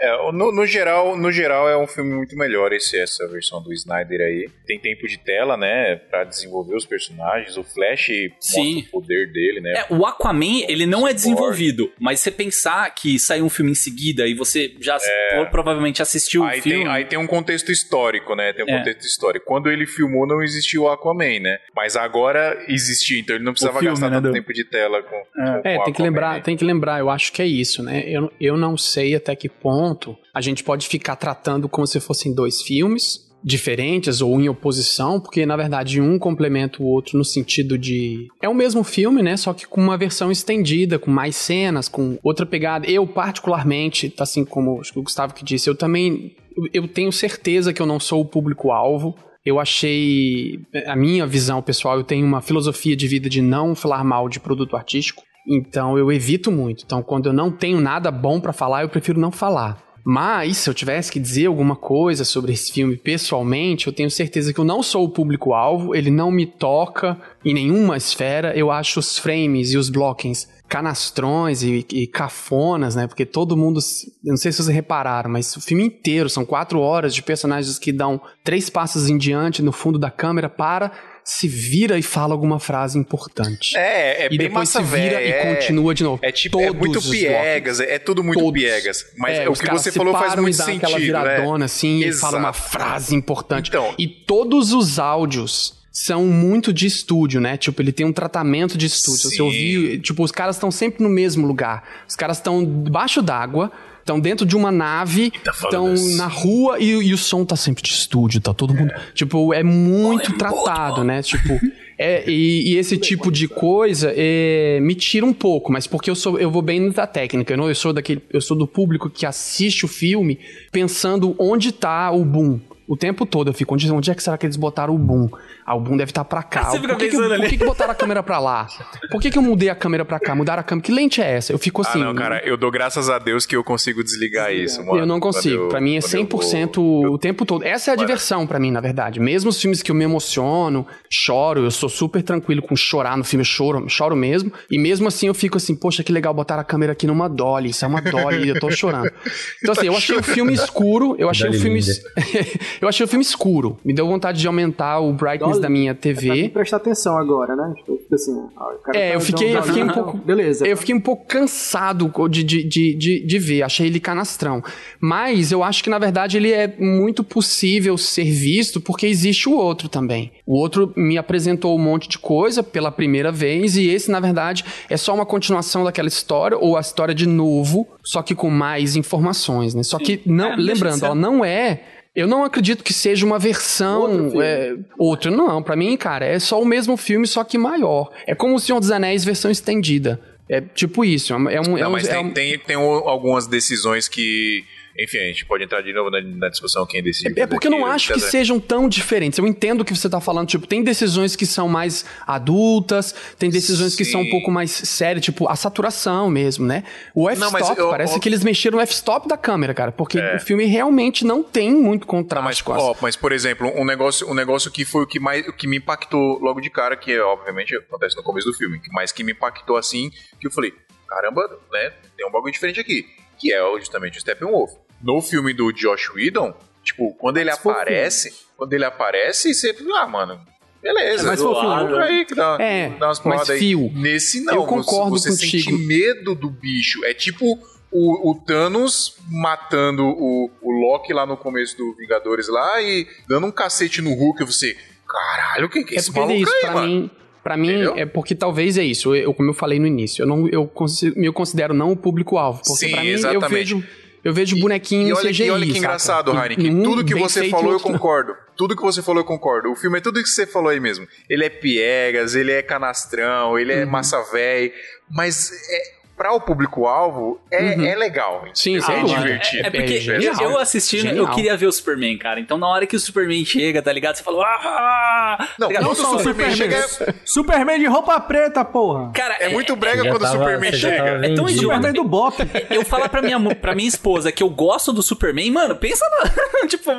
É, 0.07 0.33
no, 0.33 0.53
no 0.53 0.66
geral, 0.66 1.16
no 1.16 1.31
geral 1.33 1.69
é 1.69 1.77
um 1.77 1.87
filme 1.87 2.15
muito 2.15 2.37
melhor 2.37 2.73
esse, 2.73 2.99
essa 2.99 3.27
versão 3.28 3.62
do 3.62 3.73
Snyder 3.73 4.20
aí. 4.20 4.49
Tem 4.66 4.78
tempo 4.78 5.07
de 5.07 5.19
tela, 5.19 5.57
né, 5.57 5.97
Pra 5.97 6.24
desenvolver 6.24 6.74
os 6.77 6.85
personagens. 6.87 7.57
O 7.57 7.62
Flash 7.65 8.07
Sim. 8.41 8.74
mostra 8.77 8.89
o 8.89 9.01
poder 9.01 9.33
dele, 9.33 9.61
né? 9.61 9.73
É, 9.89 9.95
o 9.95 10.05
Aquaman, 10.07 10.65
ele 10.69 10.87
não 10.87 11.07
é 11.07 11.12
desenvolvido, 11.12 11.91
mas 12.01 12.20
você 12.20 12.31
pensar 12.31 12.89
que 12.95 13.19
saiu 13.19 13.45
um 13.45 13.49
filme 13.49 13.73
em 13.73 13.74
seguida 13.74 14.27
e 14.27 14.35
você 14.35 14.74
já 14.81 14.97
pro- 15.35 15.51
provavelmente 15.51 16.03
assistiu 16.03 16.45
Aí 16.45 16.61
o 16.61 16.62
filme. 16.62 16.85
tem, 16.85 16.89
aí 16.93 17.05
tem 17.05 17.19
um 17.19 17.27
contexto 17.27 17.70
histórico, 17.73 18.35
né? 18.35 18.53
Tem 18.53 18.65
um 18.65 18.69
É. 18.69 18.78
contexto 18.78 19.05
histórico. 19.05 19.45
Quando 19.47 19.70
ele 19.70 19.87
filmou, 19.87 20.27
não 20.27 20.43
existia 20.43 20.81
o 20.81 20.89
Aquaman, 20.89 21.41
né? 21.41 21.59
Mas 21.74 21.97
agora 21.97 22.65
existia, 22.69 23.19
então 23.19 23.35
ele 23.37 23.45
não 23.45 23.53
precisava 23.53 23.78
filme, 23.78 23.93
gastar 23.93 24.11
né, 24.11 24.16
tanto 24.16 24.28
do- 24.28 24.33
tempo 24.33 24.53
de 24.53 24.65
tela 24.65 25.03
com, 25.03 25.11
com 25.24 25.43
É, 25.43 25.59
o 25.59 25.62
tem 25.62 25.73
que 25.73 25.78
Aquaman, 26.03 26.03
lembrar, 26.05 26.43
tem 26.43 26.57
que 26.57 26.65
lembrar, 26.65 26.99
eu 27.01 27.11
acho 27.11 27.33
que 27.33 27.43
é 27.43 27.47
isso, 27.47 27.83
né? 27.83 28.05
Eu, 28.07 28.31
eu 28.41 28.57
não 28.57 28.77
sei 28.77 29.15
até 29.15 29.35
que 29.35 29.49
ponto 29.49 29.95
a 30.35 30.40
gente 30.40 30.62
pode 30.64 30.86
ficar 30.89 31.16
tratando 31.16 31.68
como 31.68 31.86
se 31.86 32.01
fossem 32.01 32.35
dois 32.35 32.62
filmes 32.62 33.24
diferentes 33.44 34.20
ou 34.20 34.40
em 34.40 34.48
oposição, 34.48 35.20
porque 35.20 35.47
na 35.47 35.56
verdade 35.56 36.01
um 36.01 36.18
complementa 36.18 36.82
o 36.82 36.86
outro 36.86 37.16
no 37.16 37.24
sentido 37.24 37.78
de 37.78 38.27
é 38.43 38.48
o 38.48 38.55
mesmo 38.55 38.82
filme, 38.82 39.23
né, 39.23 39.36
só 39.36 39.55
que 39.55 39.66
com 39.66 39.81
uma 39.81 39.97
versão 39.97 40.32
estendida, 40.32 40.98
com 40.98 41.12
mais 41.12 41.36
cenas, 41.36 41.89
com 41.89 42.18
outra 42.24 42.44
pegada. 42.44 42.90
Eu 42.90 43.06
particularmente, 43.06 44.12
assim 44.18 44.44
como 44.44 44.81
acho 44.81 44.93
que 44.93 44.98
o 44.98 45.02
Gustavo 45.02 45.32
que 45.32 45.44
disse, 45.44 45.70
eu 45.70 45.77
também 45.77 46.35
eu- 46.73 46.89
tenho 46.89 47.12
certeza 47.12 47.73
que 47.73 47.81
eu 47.81 47.86
não 47.86 48.01
sou 48.01 48.20
o 48.20 48.24
público 48.24 48.73
alvo. 48.73 49.14
Eu 49.44 49.60
achei 49.60 50.59
a 50.86 50.97
minha 50.97 51.24
visão 51.24 51.62
pessoal, 51.62 51.98
eu 51.98 52.05
tenho 52.05 52.27
uma 52.27 52.40
filosofia 52.43 52.97
de 52.97 53.06
vida 53.06 53.28
de 53.28 53.40
não 53.40 53.77
falar 53.77 54.02
mal 54.02 54.28
de 54.28 54.40
produto 54.40 54.77
artístico. 54.77 55.23
Então 55.48 55.97
eu 55.97 56.10
evito 56.10 56.51
muito. 56.51 56.82
Então 56.85 57.01
quando 57.01 57.27
eu 57.27 57.32
não 57.32 57.52
tenho 57.52 57.81
nada 57.81 58.10
bom 58.10 58.40
pra 58.40 58.52
falar, 58.52 58.82
eu 58.82 58.89
prefiro 58.89 59.20
não 59.20 59.31
falar. 59.31 59.85
Mas 60.09 60.59
se 60.59 60.70
eu 60.70 60.74
tivesse 60.74 61.11
que 61.11 61.19
dizer 61.19 61.47
alguma 61.47 61.74
coisa 61.74 62.24
sobre 62.24 62.53
esse 62.53 62.70
filme 62.70 62.97
pessoalmente, 62.97 63.89
eu 63.89 63.93
tenho 63.93 64.09
certeza 64.09 64.53
que 64.53 64.61
eu 64.61 64.65
não 64.65 64.81
sou 64.81 65.05
o 65.05 65.09
público-alvo, 65.09 65.97
ele 65.97 66.12
não 66.12 66.31
me 66.31 66.47
toca 66.47 67.20
em 67.45 67.53
nenhuma 67.53 67.97
esfera. 67.97 68.57
Eu 68.57 68.70
acho 68.70 69.01
os 69.01 69.19
frames 69.19 69.73
e 69.73 69.77
os 69.77 69.91
blockings 69.91 70.49
canastrões 70.69 71.65
e, 71.65 71.85
e 71.93 72.07
cafonas, 72.07 72.95
né? 72.95 73.09
Porque 73.09 73.27
todo 73.27 73.57
mundo. 73.57 73.81
Não 74.23 74.37
sei 74.37 74.53
se 74.53 74.62
vocês 74.62 74.69
repararam, 74.69 75.28
mas 75.28 75.57
o 75.57 75.61
filme 75.61 75.85
inteiro 75.85 76.31
são 76.31 76.47
quatro 76.47 76.78
horas 76.78 77.12
de 77.12 77.20
personagens 77.20 77.77
que 77.77 77.91
dão 77.91 78.20
três 78.45 78.70
passos 78.70 79.11
em 79.11 79.19
diante 79.19 79.61
no 79.61 79.73
fundo 79.73 79.99
da 79.99 80.11
câmera 80.11 80.49
para 80.49 80.93
se 81.28 81.48
vira 81.48 81.98
e 81.98 82.03
fala 82.03 82.32
alguma 82.32 82.61
frase 82.61 82.97
importante. 82.97 83.77
É, 83.77 84.23
é 84.23 84.27
e 84.27 84.28
bem 84.28 84.39
depois 84.39 84.73
massa 84.73 84.78
se 84.78 84.85
vira 84.85 85.16
velha, 85.19 85.27
e 85.27 85.31
é- 85.32 85.55
continua 85.57 85.93
de 85.93 86.05
novo. 86.05 86.20
É 86.24 86.31
tipo, 86.31 86.61
é 86.61 86.66
Todos 86.69 86.78
muito 86.81 86.98
os 87.01 87.09
piegas, 87.11 87.81
é, 87.81 87.94
é 87.94 87.98
tudo 87.98 88.23
muito 88.23 88.39
Todos. 88.39 88.53
piegas. 88.62 89.05
Mas 89.19 89.39
É, 89.39 89.48
o 89.48 89.53
que 89.53 89.69
você 89.73 89.90
falou 89.90 90.15
faz 90.15 90.36
muito 90.36 90.51
e 90.55 90.55
sentido. 90.55 90.85
aquela 90.85 90.98
viradona 91.01 91.65
é. 91.65 91.66
assim 91.66 91.98
e 91.98 92.05
Exato. 92.05 92.20
fala 92.32 92.39
uma 92.39 92.53
frase 92.53 93.12
importante. 93.16 93.69
Então- 93.70 93.93
E 93.98 94.07
todos 94.07 94.73
os 94.73 95.01
áudios 95.01 95.74
são 95.90 96.27
muito 96.27 96.73
de 96.73 96.86
estúdio, 96.86 97.40
né? 97.40 97.57
Tipo, 97.57 97.82
ele 97.82 97.90
tem 97.90 98.07
um 98.07 98.12
tratamento 98.12 98.78
de 98.78 98.86
estúdio. 98.86 99.28
Sim. 99.28 99.36
Você 99.36 99.43
ouviu, 99.43 100.01
tipo, 100.01 100.23
os 100.23 100.31
caras 100.31 100.55
estão 100.55 100.70
sempre 100.70 101.03
no 101.03 101.09
mesmo 101.09 101.44
lugar. 101.44 101.82
Os 102.09 102.15
caras 102.15 102.36
estão 102.36 102.65
debaixo 102.85 103.20
d'água, 103.20 103.73
estão 104.07 104.20
dentro 104.20 104.47
de 104.47 104.57
uma 104.57 104.70
nave, 104.70 105.33
Tá 105.45 105.51
estão 105.51 105.93
na 106.16 106.28
rua 106.28 106.78
e, 106.78 106.91
e 106.91 107.12
o 107.12 107.19
som 107.19 107.45
tá 107.45 107.57
sempre 107.57 107.83
de 107.83 107.91
estúdio, 107.91 108.41
tá 108.41 108.55
todo 108.55 108.73
mundo. 108.73 108.95
Tipo, 109.12 109.53
é 109.53 109.65
muito 109.65 110.33
tratado, 110.39 111.03
né? 111.03 111.20
Tipo. 111.23 111.59
É, 111.99 112.23
e, 112.31 112.73
e 112.73 112.77
esse 112.77 112.97
tipo 112.97 113.33
de 113.33 113.49
coisa 113.49 114.12
é, 114.15 114.78
me 114.81 114.95
tira 114.95 115.27
um 115.27 115.33
pouco, 115.33 115.73
mas 115.73 115.87
porque 115.87 116.09
eu 116.09 116.15
sou 116.15 116.39
eu 116.39 116.51
vou 116.51 116.62
bem 116.62 116.91
da 116.91 117.07
técnica, 117.07 117.57
não, 117.57 117.69
eu 117.69 117.74
sou 117.74 117.93
daquele 117.93 118.23
eu 118.31 118.41
sou 118.41 118.57
do 118.57 118.66
público 118.66 119.11
que 119.11 119.27
assiste 119.27 119.85
o 119.85 119.89
filme 119.89 120.39
pensando 120.70 121.35
onde 121.39 121.73
tá 121.73 122.11
o 122.12 122.24
boom. 122.24 122.61
O 122.88 122.96
tempo 122.96 123.26
todo 123.26 123.48
eu 123.50 123.54
fico, 123.54 123.74
onde, 123.74 123.90
onde 123.90 124.10
é 124.10 124.14
que 124.14 124.22
será 124.22 124.38
que 124.38 124.46
eles 124.46 124.56
botaram 124.56 124.94
o 124.94 124.98
boom? 124.98 125.28
Ah, 125.64 125.74
o 125.74 125.80
boom 125.80 125.96
deve 125.96 126.10
estar 126.12 126.24
pra 126.24 126.42
cá. 126.42 126.70
Você 126.70 126.78
fica 126.78 126.94
por 126.94 126.98
que, 126.98 127.04
que, 127.06 127.10
pensando 127.10 127.26
eu- 127.28 127.32
ali. 127.34 127.42
por 127.42 127.50
que, 127.50 127.58
que 127.58 127.64
botaram 127.64 127.90
a 127.90 127.94
câmera 127.96 128.22
pra 128.22 128.38
lá? 128.38 128.68
Por 129.10 129.20
que, 129.20 129.30
que 129.30 129.36
eu 129.38 129.42
mudei 129.42 129.68
a 129.68 129.74
câmera 129.74 130.04
pra 130.04 130.20
cá? 130.20 130.34
Mudaram 130.36 130.60
a 130.60 130.62
câmera? 130.62 130.84
Que 130.86 130.92
lente 130.92 131.20
é 131.20 131.32
essa? 131.36 131.52
Eu 131.52 131.58
fico 131.58 131.82
Ah, 131.84 131.88
assim. 131.88 131.98
não, 131.98 132.14
cara, 132.14 132.40
eu 132.46 132.56
dou 132.56 132.70
graças 132.70 133.10
a 133.10 133.18
Deus 133.18 133.44
que 133.44 133.56
eu 133.56 133.64
consigo 133.64 134.04
desligar 134.04 134.52
isso, 134.54 134.84
mano. 134.84 134.98
eu 135.00 135.06
não 135.06 135.18
consigo. 135.18 135.64
eu- 135.64 135.68
Pra 135.68 135.80
mim 135.80 135.96
é 135.96 136.00
quando 136.00 136.14
eu 136.14 136.20
100% 136.28 136.76
vou- 136.76 137.14
o 137.14 137.18
tempo 137.18 137.44
todo. 137.44 137.64
Essa 137.64 137.90
é 137.90 137.94
a 137.94 137.96
diversão 137.96 138.46
pra 138.46 138.60
mim, 138.60 138.70
na 138.70 138.80
verdade. 138.80 139.18
Mesmo 139.18 139.50
os 139.50 139.60
filmes 139.60 139.82
que 139.82 139.90
eu 139.90 139.94
me 139.94 140.04
emociono, 140.04 140.86
choro, 141.10 141.64
eu 141.64 141.70
sou 141.72 141.88
super 141.88 142.22
tranquilo 142.22 142.62
com 142.62 142.76
chorar 142.76 143.16
no 143.18 143.24
filme, 143.24 143.40
eu 143.40 143.44
choro, 143.46 143.88
choro 143.88 144.14
mesmo. 144.14 144.52
E 144.70 144.78
mesmo 144.78 145.08
assim 145.08 145.26
eu 145.26 145.34
fico 145.34 145.56
assim, 145.56 145.74
poxa, 145.74 146.04
que 146.04 146.12
legal 146.12 146.32
botar 146.32 146.58
a 146.60 146.64
câmera 146.64 146.92
aqui 146.92 147.06
numa 147.08 147.28
dolly. 147.28 147.70
Isso 147.70 147.84
é 147.84 147.88
uma 147.88 148.00
dolly, 148.00 148.50
eu 148.50 148.60
tô 148.60 148.70
chorando. 148.70 149.10
Então 149.60 149.72
assim, 149.72 149.86
eu 149.86 149.96
achei 149.96 150.16
o 150.16 150.22
filme 150.22 150.52
escuro, 150.52 151.16
eu 151.18 151.28
achei 151.28 151.48
o 151.50 151.52
filme. 151.52 151.80
Eu 152.81 152.89
achei 152.89 153.05
o 153.05 153.09
filme 153.09 153.24
escuro. 153.24 153.78
Me 153.85 153.93
deu 153.93 154.07
vontade 154.07 154.40
de 154.40 154.47
aumentar 154.47 155.01
o 155.01 155.12
brightness 155.12 155.55
Olha, 155.55 155.62
da 155.62 155.69
minha 155.69 155.90
É 155.93 155.94
TV. 155.94 156.48
prestar 156.48 156.77
atenção 156.78 157.16
agora, 157.16 157.55
né? 157.57 157.73
Tipo, 157.77 157.97
tipo 157.97 158.15
assim, 158.15 158.32
ó, 158.57 158.73
o 158.74 158.78
cara 158.78 158.98
É, 158.98 159.09
tá 159.11 159.15
eu 159.15 159.20
fiquei, 159.20 159.57
eu 159.57 159.62
fiquei 159.62 159.82
um 159.82 159.89
pouco. 159.89 160.16
Beleza. 160.19 160.66
Eu 160.66 160.77
fiquei 160.77 160.94
um 160.94 161.01
pouco 161.01 161.27
cansado 161.27 162.12
de, 162.28 162.43
de, 162.44 162.62
de, 162.65 162.94
de, 162.94 163.27
de 163.27 163.39
ver. 163.39 163.62
Achei 163.62 163.86
ele 163.86 164.01
canastrão. 164.01 164.62
Mas 165.01 165.53
eu 165.53 165.62
acho 165.62 165.82
que, 165.82 165.90
na 165.90 165.98
verdade, 165.98 166.36
ele 166.36 166.53
é 166.53 166.74
muito 166.78 167.23
possível 167.24 167.97
ser 167.97 168.24
visto 168.31 168.81
porque 168.81 169.07
existe 169.07 169.48
o 169.48 169.57
outro 169.57 169.89
também. 169.89 170.32
O 170.47 170.55
outro 170.57 170.93
me 170.97 171.19
apresentou 171.19 171.74
um 171.77 171.82
monte 171.82 172.09
de 172.09 172.19
coisa 172.19 172.62
pela 172.62 172.90
primeira 172.90 173.32
vez, 173.32 173.77
e 173.77 173.89
esse, 173.89 174.11
na 174.11 174.20
verdade, 174.20 174.65
é 174.89 174.97
só 174.97 175.15
uma 175.15 175.27
continuação 175.27 175.85
daquela 175.85 176.09
história, 176.09 176.57
ou 176.57 176.77
a 176.77 176.81
história 176.81 177.15
de 177.15 177.27
novo, 177.27 177.86
só 178.03 178.23
que 178.23 178.35
com 178.35 178.48
mais 178.51 178.97
informações, 178.97 179.74
né? 179.74 179.82
Só 179.82 179.98
que, 179.98 180.20
não, 180.24 180.47
É, 180.47 180.51
não 180.51 180.57
de 180.57 180.62
lembrando, 180.62 181.05
ela 181.05 181.15
não 181.15 181.44
é. 181.44 181.81
Eu 182.16 182.26
não 182.26 182.43
acredito 182.43 182.82
que 182.82 182.94
seja 182.94 183.26
uma 183.26 183.38
versão. 183.38 184.01
Outro 184.01 184.30
filme. 184.30 184.44
é, 184.44 184.74
outro, 184.98 185.30
não. 185.30 185.62
Pra 185.62 185.76
mim, 185.76 185.94
cara, 185.98 186.24
é 186.24 186.38
só 186.38 186.60
o 186.60 186.64
mesmo 186.64 186.97
filme, 186.97 187.26
só 187.26 187.44
que 187.44 187.59
maior. 187.59 188.10
É 188.26 188.34
como 188.34 188.55
o 188.55 188.59
Senhor 188.59 188.80
dos 188.80 188.90
Anéis 188.90 189.22
versão 189.24 189.51
estendida. 189.51 190.18
É 190.48 190.60
tipo 190.60 191.05
isso. 191.05 191.32
É 191.34 191.36
um. 191.36 191.48
É 191.51 191.60
um, 191.60 191.76
é 191.76 191.80
Não, 191.82 191.88
um- 191.88 191.93
mas 191.93 192.09
é 192.09 192.12
tem, 192.14 192.24
um- 192.24 192.30
tem, 192.30 192.59
tem 192.59 192.76
algumas 192.76 193.47
decisões 193.47 194.09
que. 194.09 194.64
Enfim, 194.98 195.18
a 195.18 195.24
gente 195.27 195.44
pode 195.44 195.62
entrar 195.64 195.82
de 195.82 195.93
novo 195.93 196.10
na, 196.10 196.20
na 196.20 196.48
discussão 196.48 196.86
quem 196.86 197.02
decide. 197.02 197.39
É 197.39 197.47
porque 197.47 197.66
eu 197.66 197.70
não 197.70 197.85
acho 197.86 198.12
que 198.14 198.20
sejam 198.20 198.59
tão 198.59 198.89
diferentes. 198.89 199.39
Eu 199.39 199.47
entendo 199.47 199.82
o 199.82 199.85
que 199.85 199.94
você 199.94 200.09
tá 200.09 200.20
falando. 200.20 200.48
Tipo, 200.48 200.66
tem 200.66 200.82
decisões 200.82 201.36
que 201.36 201.44
são 201.44 201.68
mais 201.68 202.05
adultas, 202.27 203.14
tem 203.39 203.51
decisões 203.51 203.94
que 203.94 204.05
são 204.05 204.20
um 204.20 204.24
Sim. 204.24 204.31
pouco 204.31 204.51
mais 204.51 204.70
sérias, 204.70 205.24
tipo 205.24 205.48
a 205.48 205.56
saturação 205.56 206.31
mesmo, 206.31 206.64
né? 206.66 206.85
O 207.14 207.28
f-stop, 207.28 207.77
parece 207.90 208.14
eu- 208.14 208.20
que 208.20 208.28
eles 208.28 208.43
mexeram 208.44 208.77
no 208.77 208.82
f-stop 208.82 209.28
da 209.28 209.36
câmera, 209.36 209.74
cara. 209.74 209.93
Porque 209.93 210.18
o 210.18 210.40
filme 210.40 210.64
realmente 210.64 211.24
não 211.24 211.43
tem 211.43 211.70
muito 211.74 212.06
contraste 212.06 212.44
Mas, 212.47 212.62
com 212.62 212.73
as... 212.73 212.82
ó, 212.82 212.94
mas, 213.01 213.16
por 213.16 213.32
exemplo, 213.32 213.70
um 213.77 213.85
negócio, 213.85 214.28
um 214.31 214.35
negócio 214.35 214.70
que 214.70 214.85
foi 214.85 215.02
o 215.02 215.06
que 215.06 215.18
mais 215.20 215.47
o 215.47 215.52
que 215.52 215.66
me 215.66 215.77
impactou 215.78 216.39
logo 216.40 216.60
de 216.60 216.70
cara, 216.70 216.97
que 216.97 217.12
é, 217.12 217.20
obviamente 217.23 217.74
acontece 217.77 218.16
no 218.16 218.23
começo 218.23 218.47
do 218.51 218.55
filme, 218.56 218.81
mas 218.93 219.12
que 219.12 219.23
me 219.24 219.32
impactou 219.32 219.77
assim, 219.77 220.10
que 220.40 220.47
eu 220.47 220.51
falei, 220.51 220.73
caramba, 221.09 221.43
né, 221.73 221.93
tem 222.16 222.27
um 222.27 222.31
bagulho 222.31 222.52
diferente 222.52 222.81
aqui, 222.81 223.05
que 223.39 223.52
é 223.52 223.62
o- 223.62 223.78
justamente 223.78 224.16
o 224.18 224.20
Steppenwolf. 224.20 224.73
No 225.02 225.20
filme 225.20 225.52
do 225.52 225.73
Josh 225.73 226.10
Whedon, 226.14 226.55
tipo, 226.82 227.14
quando 227.18 227.36
ele 227.39 227.51
fofinho. 227.52 227.73
aparece, 227.74 228.35
quando 228.56 228.73
ele 228.73 228.85
aparece, 228.85 229.52
você, 229.55 229.74
ah, 229.94 230.06
mano, 230.06 230.40
beleza. 230.82 231.32
É 231.32 231.36
fofinho, 231.36 231.55
Zoado 231.55 231.97
né? 231.98 232.05
aí, 232.05 232.24
que 232.24 232.35
dá, 232.35 232.56
É, 232.60 232.89
dá 232.98 233.06
umas 233.09 233.20
mas, 233.24 233.51
aí. 233.51 233.59
Fio, 233.59 233.90
Nesse 233.94 234.40
não, 234.44 234.55
eu 234.55 234.60
você- 234.62 234.68
concordo 234.68 235.10
você, 235.18 235.31
contigo. 235.31 235.70
sente 235.70 235.73
medo 235.86 236.35
do 236.35 236.51
bicho. 236.51 237.05
É 237.05 237.12
tipo 237.14 237.59
o, 237.93 238.31
o 238.31 238.35
Thanos 238.44 239.16
matando 239.31 240.02
o, 240.05 240.51
o 240.60 240.70
Loki 240.73 241.12
lá 241.12 241.24
no 241.27 241.36
começo 241.36 241.77
do 241.77 241.94
Vingadores 241.94 242.48
lá 242.48 242.81
e 242.82 243.06
dando 243.28 243.47
um 243.47 243.52
cacete 243.52 244.01
no 244.02 244.12
Hulk 244.14 244.44
você, 244.44 244.77
caralho, 245.09 245.66
o 245.66 245.68
que, 245.70 245.85
que 245.85 245.94
é 245.94 245.98
É 245.98 246.01
esse 246.01 246.10
é 246.10 246.12
maluco 246.20 246.35
isso, 246.40 246.52
aí, 246.55 246.60
pra 246.62 246.73
mano? 246.73 246.86
mim, 246.86 247.10
pra 247.44 247.56
mim 247.56 247.68
Entendeu? 247.70 247.94
é 247.97 248.05
porque 248.06 248.35
talvez 248.35 248.77
é 248.77 248.82
isso. 248.85 249.14
Eu, 249.14 249.32
como 249.32 249.51
eu 249.51 249.55
falei 249.55 249.78
no 249.78 249.86
início, 249.86 250.23
eu 250.23 250.27
não 250.27 250.48
eu 250.48 250.70
me 251.16 251.31
considero 251.32 251.73
não 251.74 251.93
o 251.93 251.97
público-alvo. 251.97 252.60
Porque 252.66 252.86
Sim, 252.86 252.90
pra 252.93 253.01
mim 253.02 253.09
eu 253.09 253.14
exatamente. 253.14 253.51
vejo, 253.51 253.85
eu 254.27 254.35
vejo 254.35 254.59
bonequinho 254.59 255.09
E 255.09 255.12
olha, 255.12 255.31
CGI, 255.31 255.44
e 255.47 255.51
olha 255.51 255.62
que 255.66 255.73
saca? 255.73 255.78
engraçado, 255.78 256.32
E 256.32 256.36
Heineken. 256.36 256.82
Tudo 256.82 257.05
que 257.05 257.15
você 257.15 257.48
falou 257.48 257.73
eu 257.73 257.81
concordo. 257.81 258.35
Tudo 258.57 258.74
que 258.77 258.82
você 258.82 259.03
falou 259.03 259.20
eu 259.20 259.24
concordo. 259.27 259.70
O 259.70 259.77
filme 259.77 259.98
é 259.98 260.01
tudo 260.01 260.23
que 260.23 260.28
você 260.28 260.47
falou 260.47 260.70
aí 260.70 260.81
mesmo. 260.81 261.07
Ele 261.28 261.44
é 261.44 261.51
piegas, 261.51 262.35
ele 262.35 262.53
é 262.53 262.62
canastrão, 262.62 263.59
ele 263.59 263.73
é 263.73 263.85
Uhum. 263.85 263.90
massa 263.90 264.23
véi. 264.32 264.73
Mas 265.11 265.51
é, 265.70 265.82
pra 266.16 266.32
o 266.32 266.40
público-alvo 266.40 267.38
é, 267.51 267.62
Uhum. 267.76 267.84
é 267.86 267.94
legal. 267.94 268.44
Sim, 268.55 268.76
é 268.78 269.02
divertido. 269.05 269.64
É, 269.64 269.66
é 269.66 269.70
porque 269.70 269.94
É 269.97 270.01
genial. 270.01 270.40
eu 270.40 270.59
assistindo, 270.59 271.05
eu 271.06 271.10
Genial. 271.14 271.34
queria 271.34 271.56
ver 271.56 271.66
o 271.66 271.72
Superman, 271.72 272.16
cara. 272.18 272.40
Então 272.40 272.56
na 272.59 272.66
hora 272.68 272.86
que 272.86 272.97
o 272.97 273.01
Superman 273.01 273.44
chega, 273.44 273.82
tá 273.82 273.93
ligado? 273.93 274.16
Você 274.16 274.22
fala, 274.22 274.44
ah! 274.47 275.48
Não, 275.59 275.68
tá 275.68 275.74
ligado? 275.74 275.94
quando 275.94 275.98
o 276.14 276.18
Superman 276.18 276.55
chega, 276.56 276.86
Superman 277.24 277.78
de 277.78 277.86
roupa 277.86 278.18
preta, 278.20 278.64
porra. 278.64 279.10
Cara, 279.12 279.34
é 279.40 279.48
muito 279.48 279.76
brega 279.76 280.02
quando 280.05 280.16
o 280.16 280.18
tava- 280.24 280.38
Superman 280.38 280.70
você 280.70 280.76
já 280.78 280.88
chega. 280.90 281.26
É 281.26 281.34
tão 281.34 281.48
idiota. 281.48 281.76
Superman 281.76 281.93
do 281.93 282.05
Bop. 282.05 282.36
eu 282.70 282.84
falar 282.84 283.09
pra 283.09 283.20
minha, 283.22 283.38
pra 283.55 283.74
minha 283.74 283.88
esposa 283.88 284.32
que 284.32 284.43
eu 284.43 284.48
gosto 284.48 284.93
do 284.93 285.02
Superman, 285.02 285.51
mano, 285.51 285.76
pensa 285.76 286.05
na. 286.10 286.66
tipo, 286.68 286.90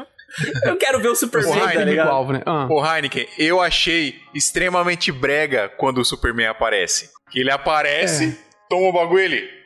eu 0.65 0.76
quero 0.77 0.99
ver 1.02 1.07
o 1.10 1.15
Superman, 1.15 1.53
Porra, 1.53 1.65
tá 1.73 1.76
ele 1.81 1.85
ligado? 1.91 2.10
Público-alvo, 2.10 2.34
né? 2.34 2.41
Ah. 2.45 2.68
Ô 2.69 2.85
Heineken, 2.85 3.27
eu 3.39 3.60
achei 3.61 4.15
extremamente 4.34 5.11
brega 5.11 5.69
quando 5.77 5.98
o 5.99 6.06
Superman 6.06 6.48
aparece. 6.48 7.10
Que 7.31 7.39
ele 7.41 7.52
aparece, 7.52 8.38
toma 8.69 8.88
o 8.89 8.94
bagulho 8.94 9.19
ele. 9.19 9.57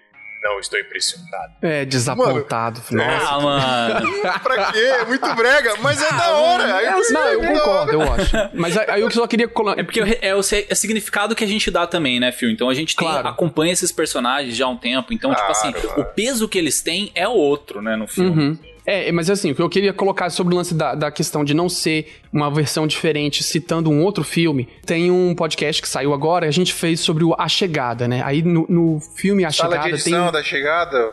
Não, 0.43 0.59
estou 0.59 0.79
impressionado. 0.79 1.53
É, 1.61 1.85
desapontado. 1.85 2.81
Nossa. 2.89 3.27
Ah, 3.29 3.39
mano. 3.39 4.11
pra 4.41 4.71
quê? 4.71 4.79
É 4.79 5.05
muito 5.05 5.35
brega, 5.35 5.75
mas 5.81 6.01
é 6.01 6.09
da 6.11 6.31
hora. 6.31 6.75
Aí 6.77 6.85
eu 6.87 7.11
Não, 7.13 7.27
eu 7.27 7.43
é 7.43 7.47
concordo, 7.59 7.91
eu 7.91 8.01
acho. 8.13 8.31
Mas 8.55 8.75
aí 8.75 9.01
eu 9.01 9.11
só 9.11 9.27
queria 9.27 9.47
colar. 9.47 9.77
É 9.77 9.83
porque 9.83 9.99
é 10.19 10.33
o, 10.33 10.41
se- 10.41 10.65
é 10.67 10.73
significado 10.73 11.35
que 11.35 11.43
a 11.43 11.47
gente 11.47 11.69
dá 11.69 11.85
também, 11.85 12.19
né, 12.19 12.31
Phil? 12.31 12.49
Então 12.49 12.69
a 12.69 12.73
gente 12.73 12.95
tem- 12.95 13.07
Claro. 13.07 13.27
acompanha 13.27 13.71
esses 13.71 13.91
personagens 13.91 14.55
já 14.55 14.65
há 14.65 14.69
um 14.69 14.77
tempo. 14.77 15.13
Então, 15.13 15.29
tipo 15.29 15.45
Claro, 15.45 15.51
assim, 15.51 15.71
claro. 15.73 16.01
o 16.01 16.05
peso 16.05 16.49
que 16.49 16.57
eles 16.57 16.81
têm 16.81 17.11
é 17.13 17.27
outro, 17.27 17.79
né, 17.79 17.95
no 17.95 18.07
filme. 18.07 18.31
Uhum. 18.31 18.59
É, 18.85 19.11
mas 19.11 19.29
assim, 19.29 19.51
o 19.51 19.55
que 19.55 19.61
eu 19.61 19.69
queria 19.69 19.93
colocar 19.93 20.29
sobre 20.31 20.53
o 20.53 20.57
lance 20.57 20.73
da, 20.73 20.95
da 20.95 21.11
questão 21.11 21.43
de 21.43 21.53
não 21.53 21.69
ser 21.69 22.19
uma 22.33 22.49
versão 22.49 22.87
diferente 22.87 23.43
citando 23.43 23.89
um 23.91 24.01
outro 24.03 24.23
filme, 24.23 24.67
tem 24.85 25.11
um 25.11 25.35
podcast 25.35 25.81
que 25.81 25.87
saiu 25.87 26.13
agora, 26.13 26.47
a 26.47 26.51
gente 26.51 26.73
fez 26.73 26.99
sobre 26.99 27.23
o 27.23 27.35
A 27.37 27.47
Chegada, 27.47 28.07
né? 28.07 28.21
Aí 28.25 28.41
no, 28.41 28.65
no 28.67 28.99
filme 29.15 29.45
A 29.45 29.51
Sala 29.51 29.77
de 29.77 29.83
Chegada 29.83 30.03
tem, 30.03 30.13
edição 30.13 30.31
da 30.31 30.43
chegada. 30.43 31.11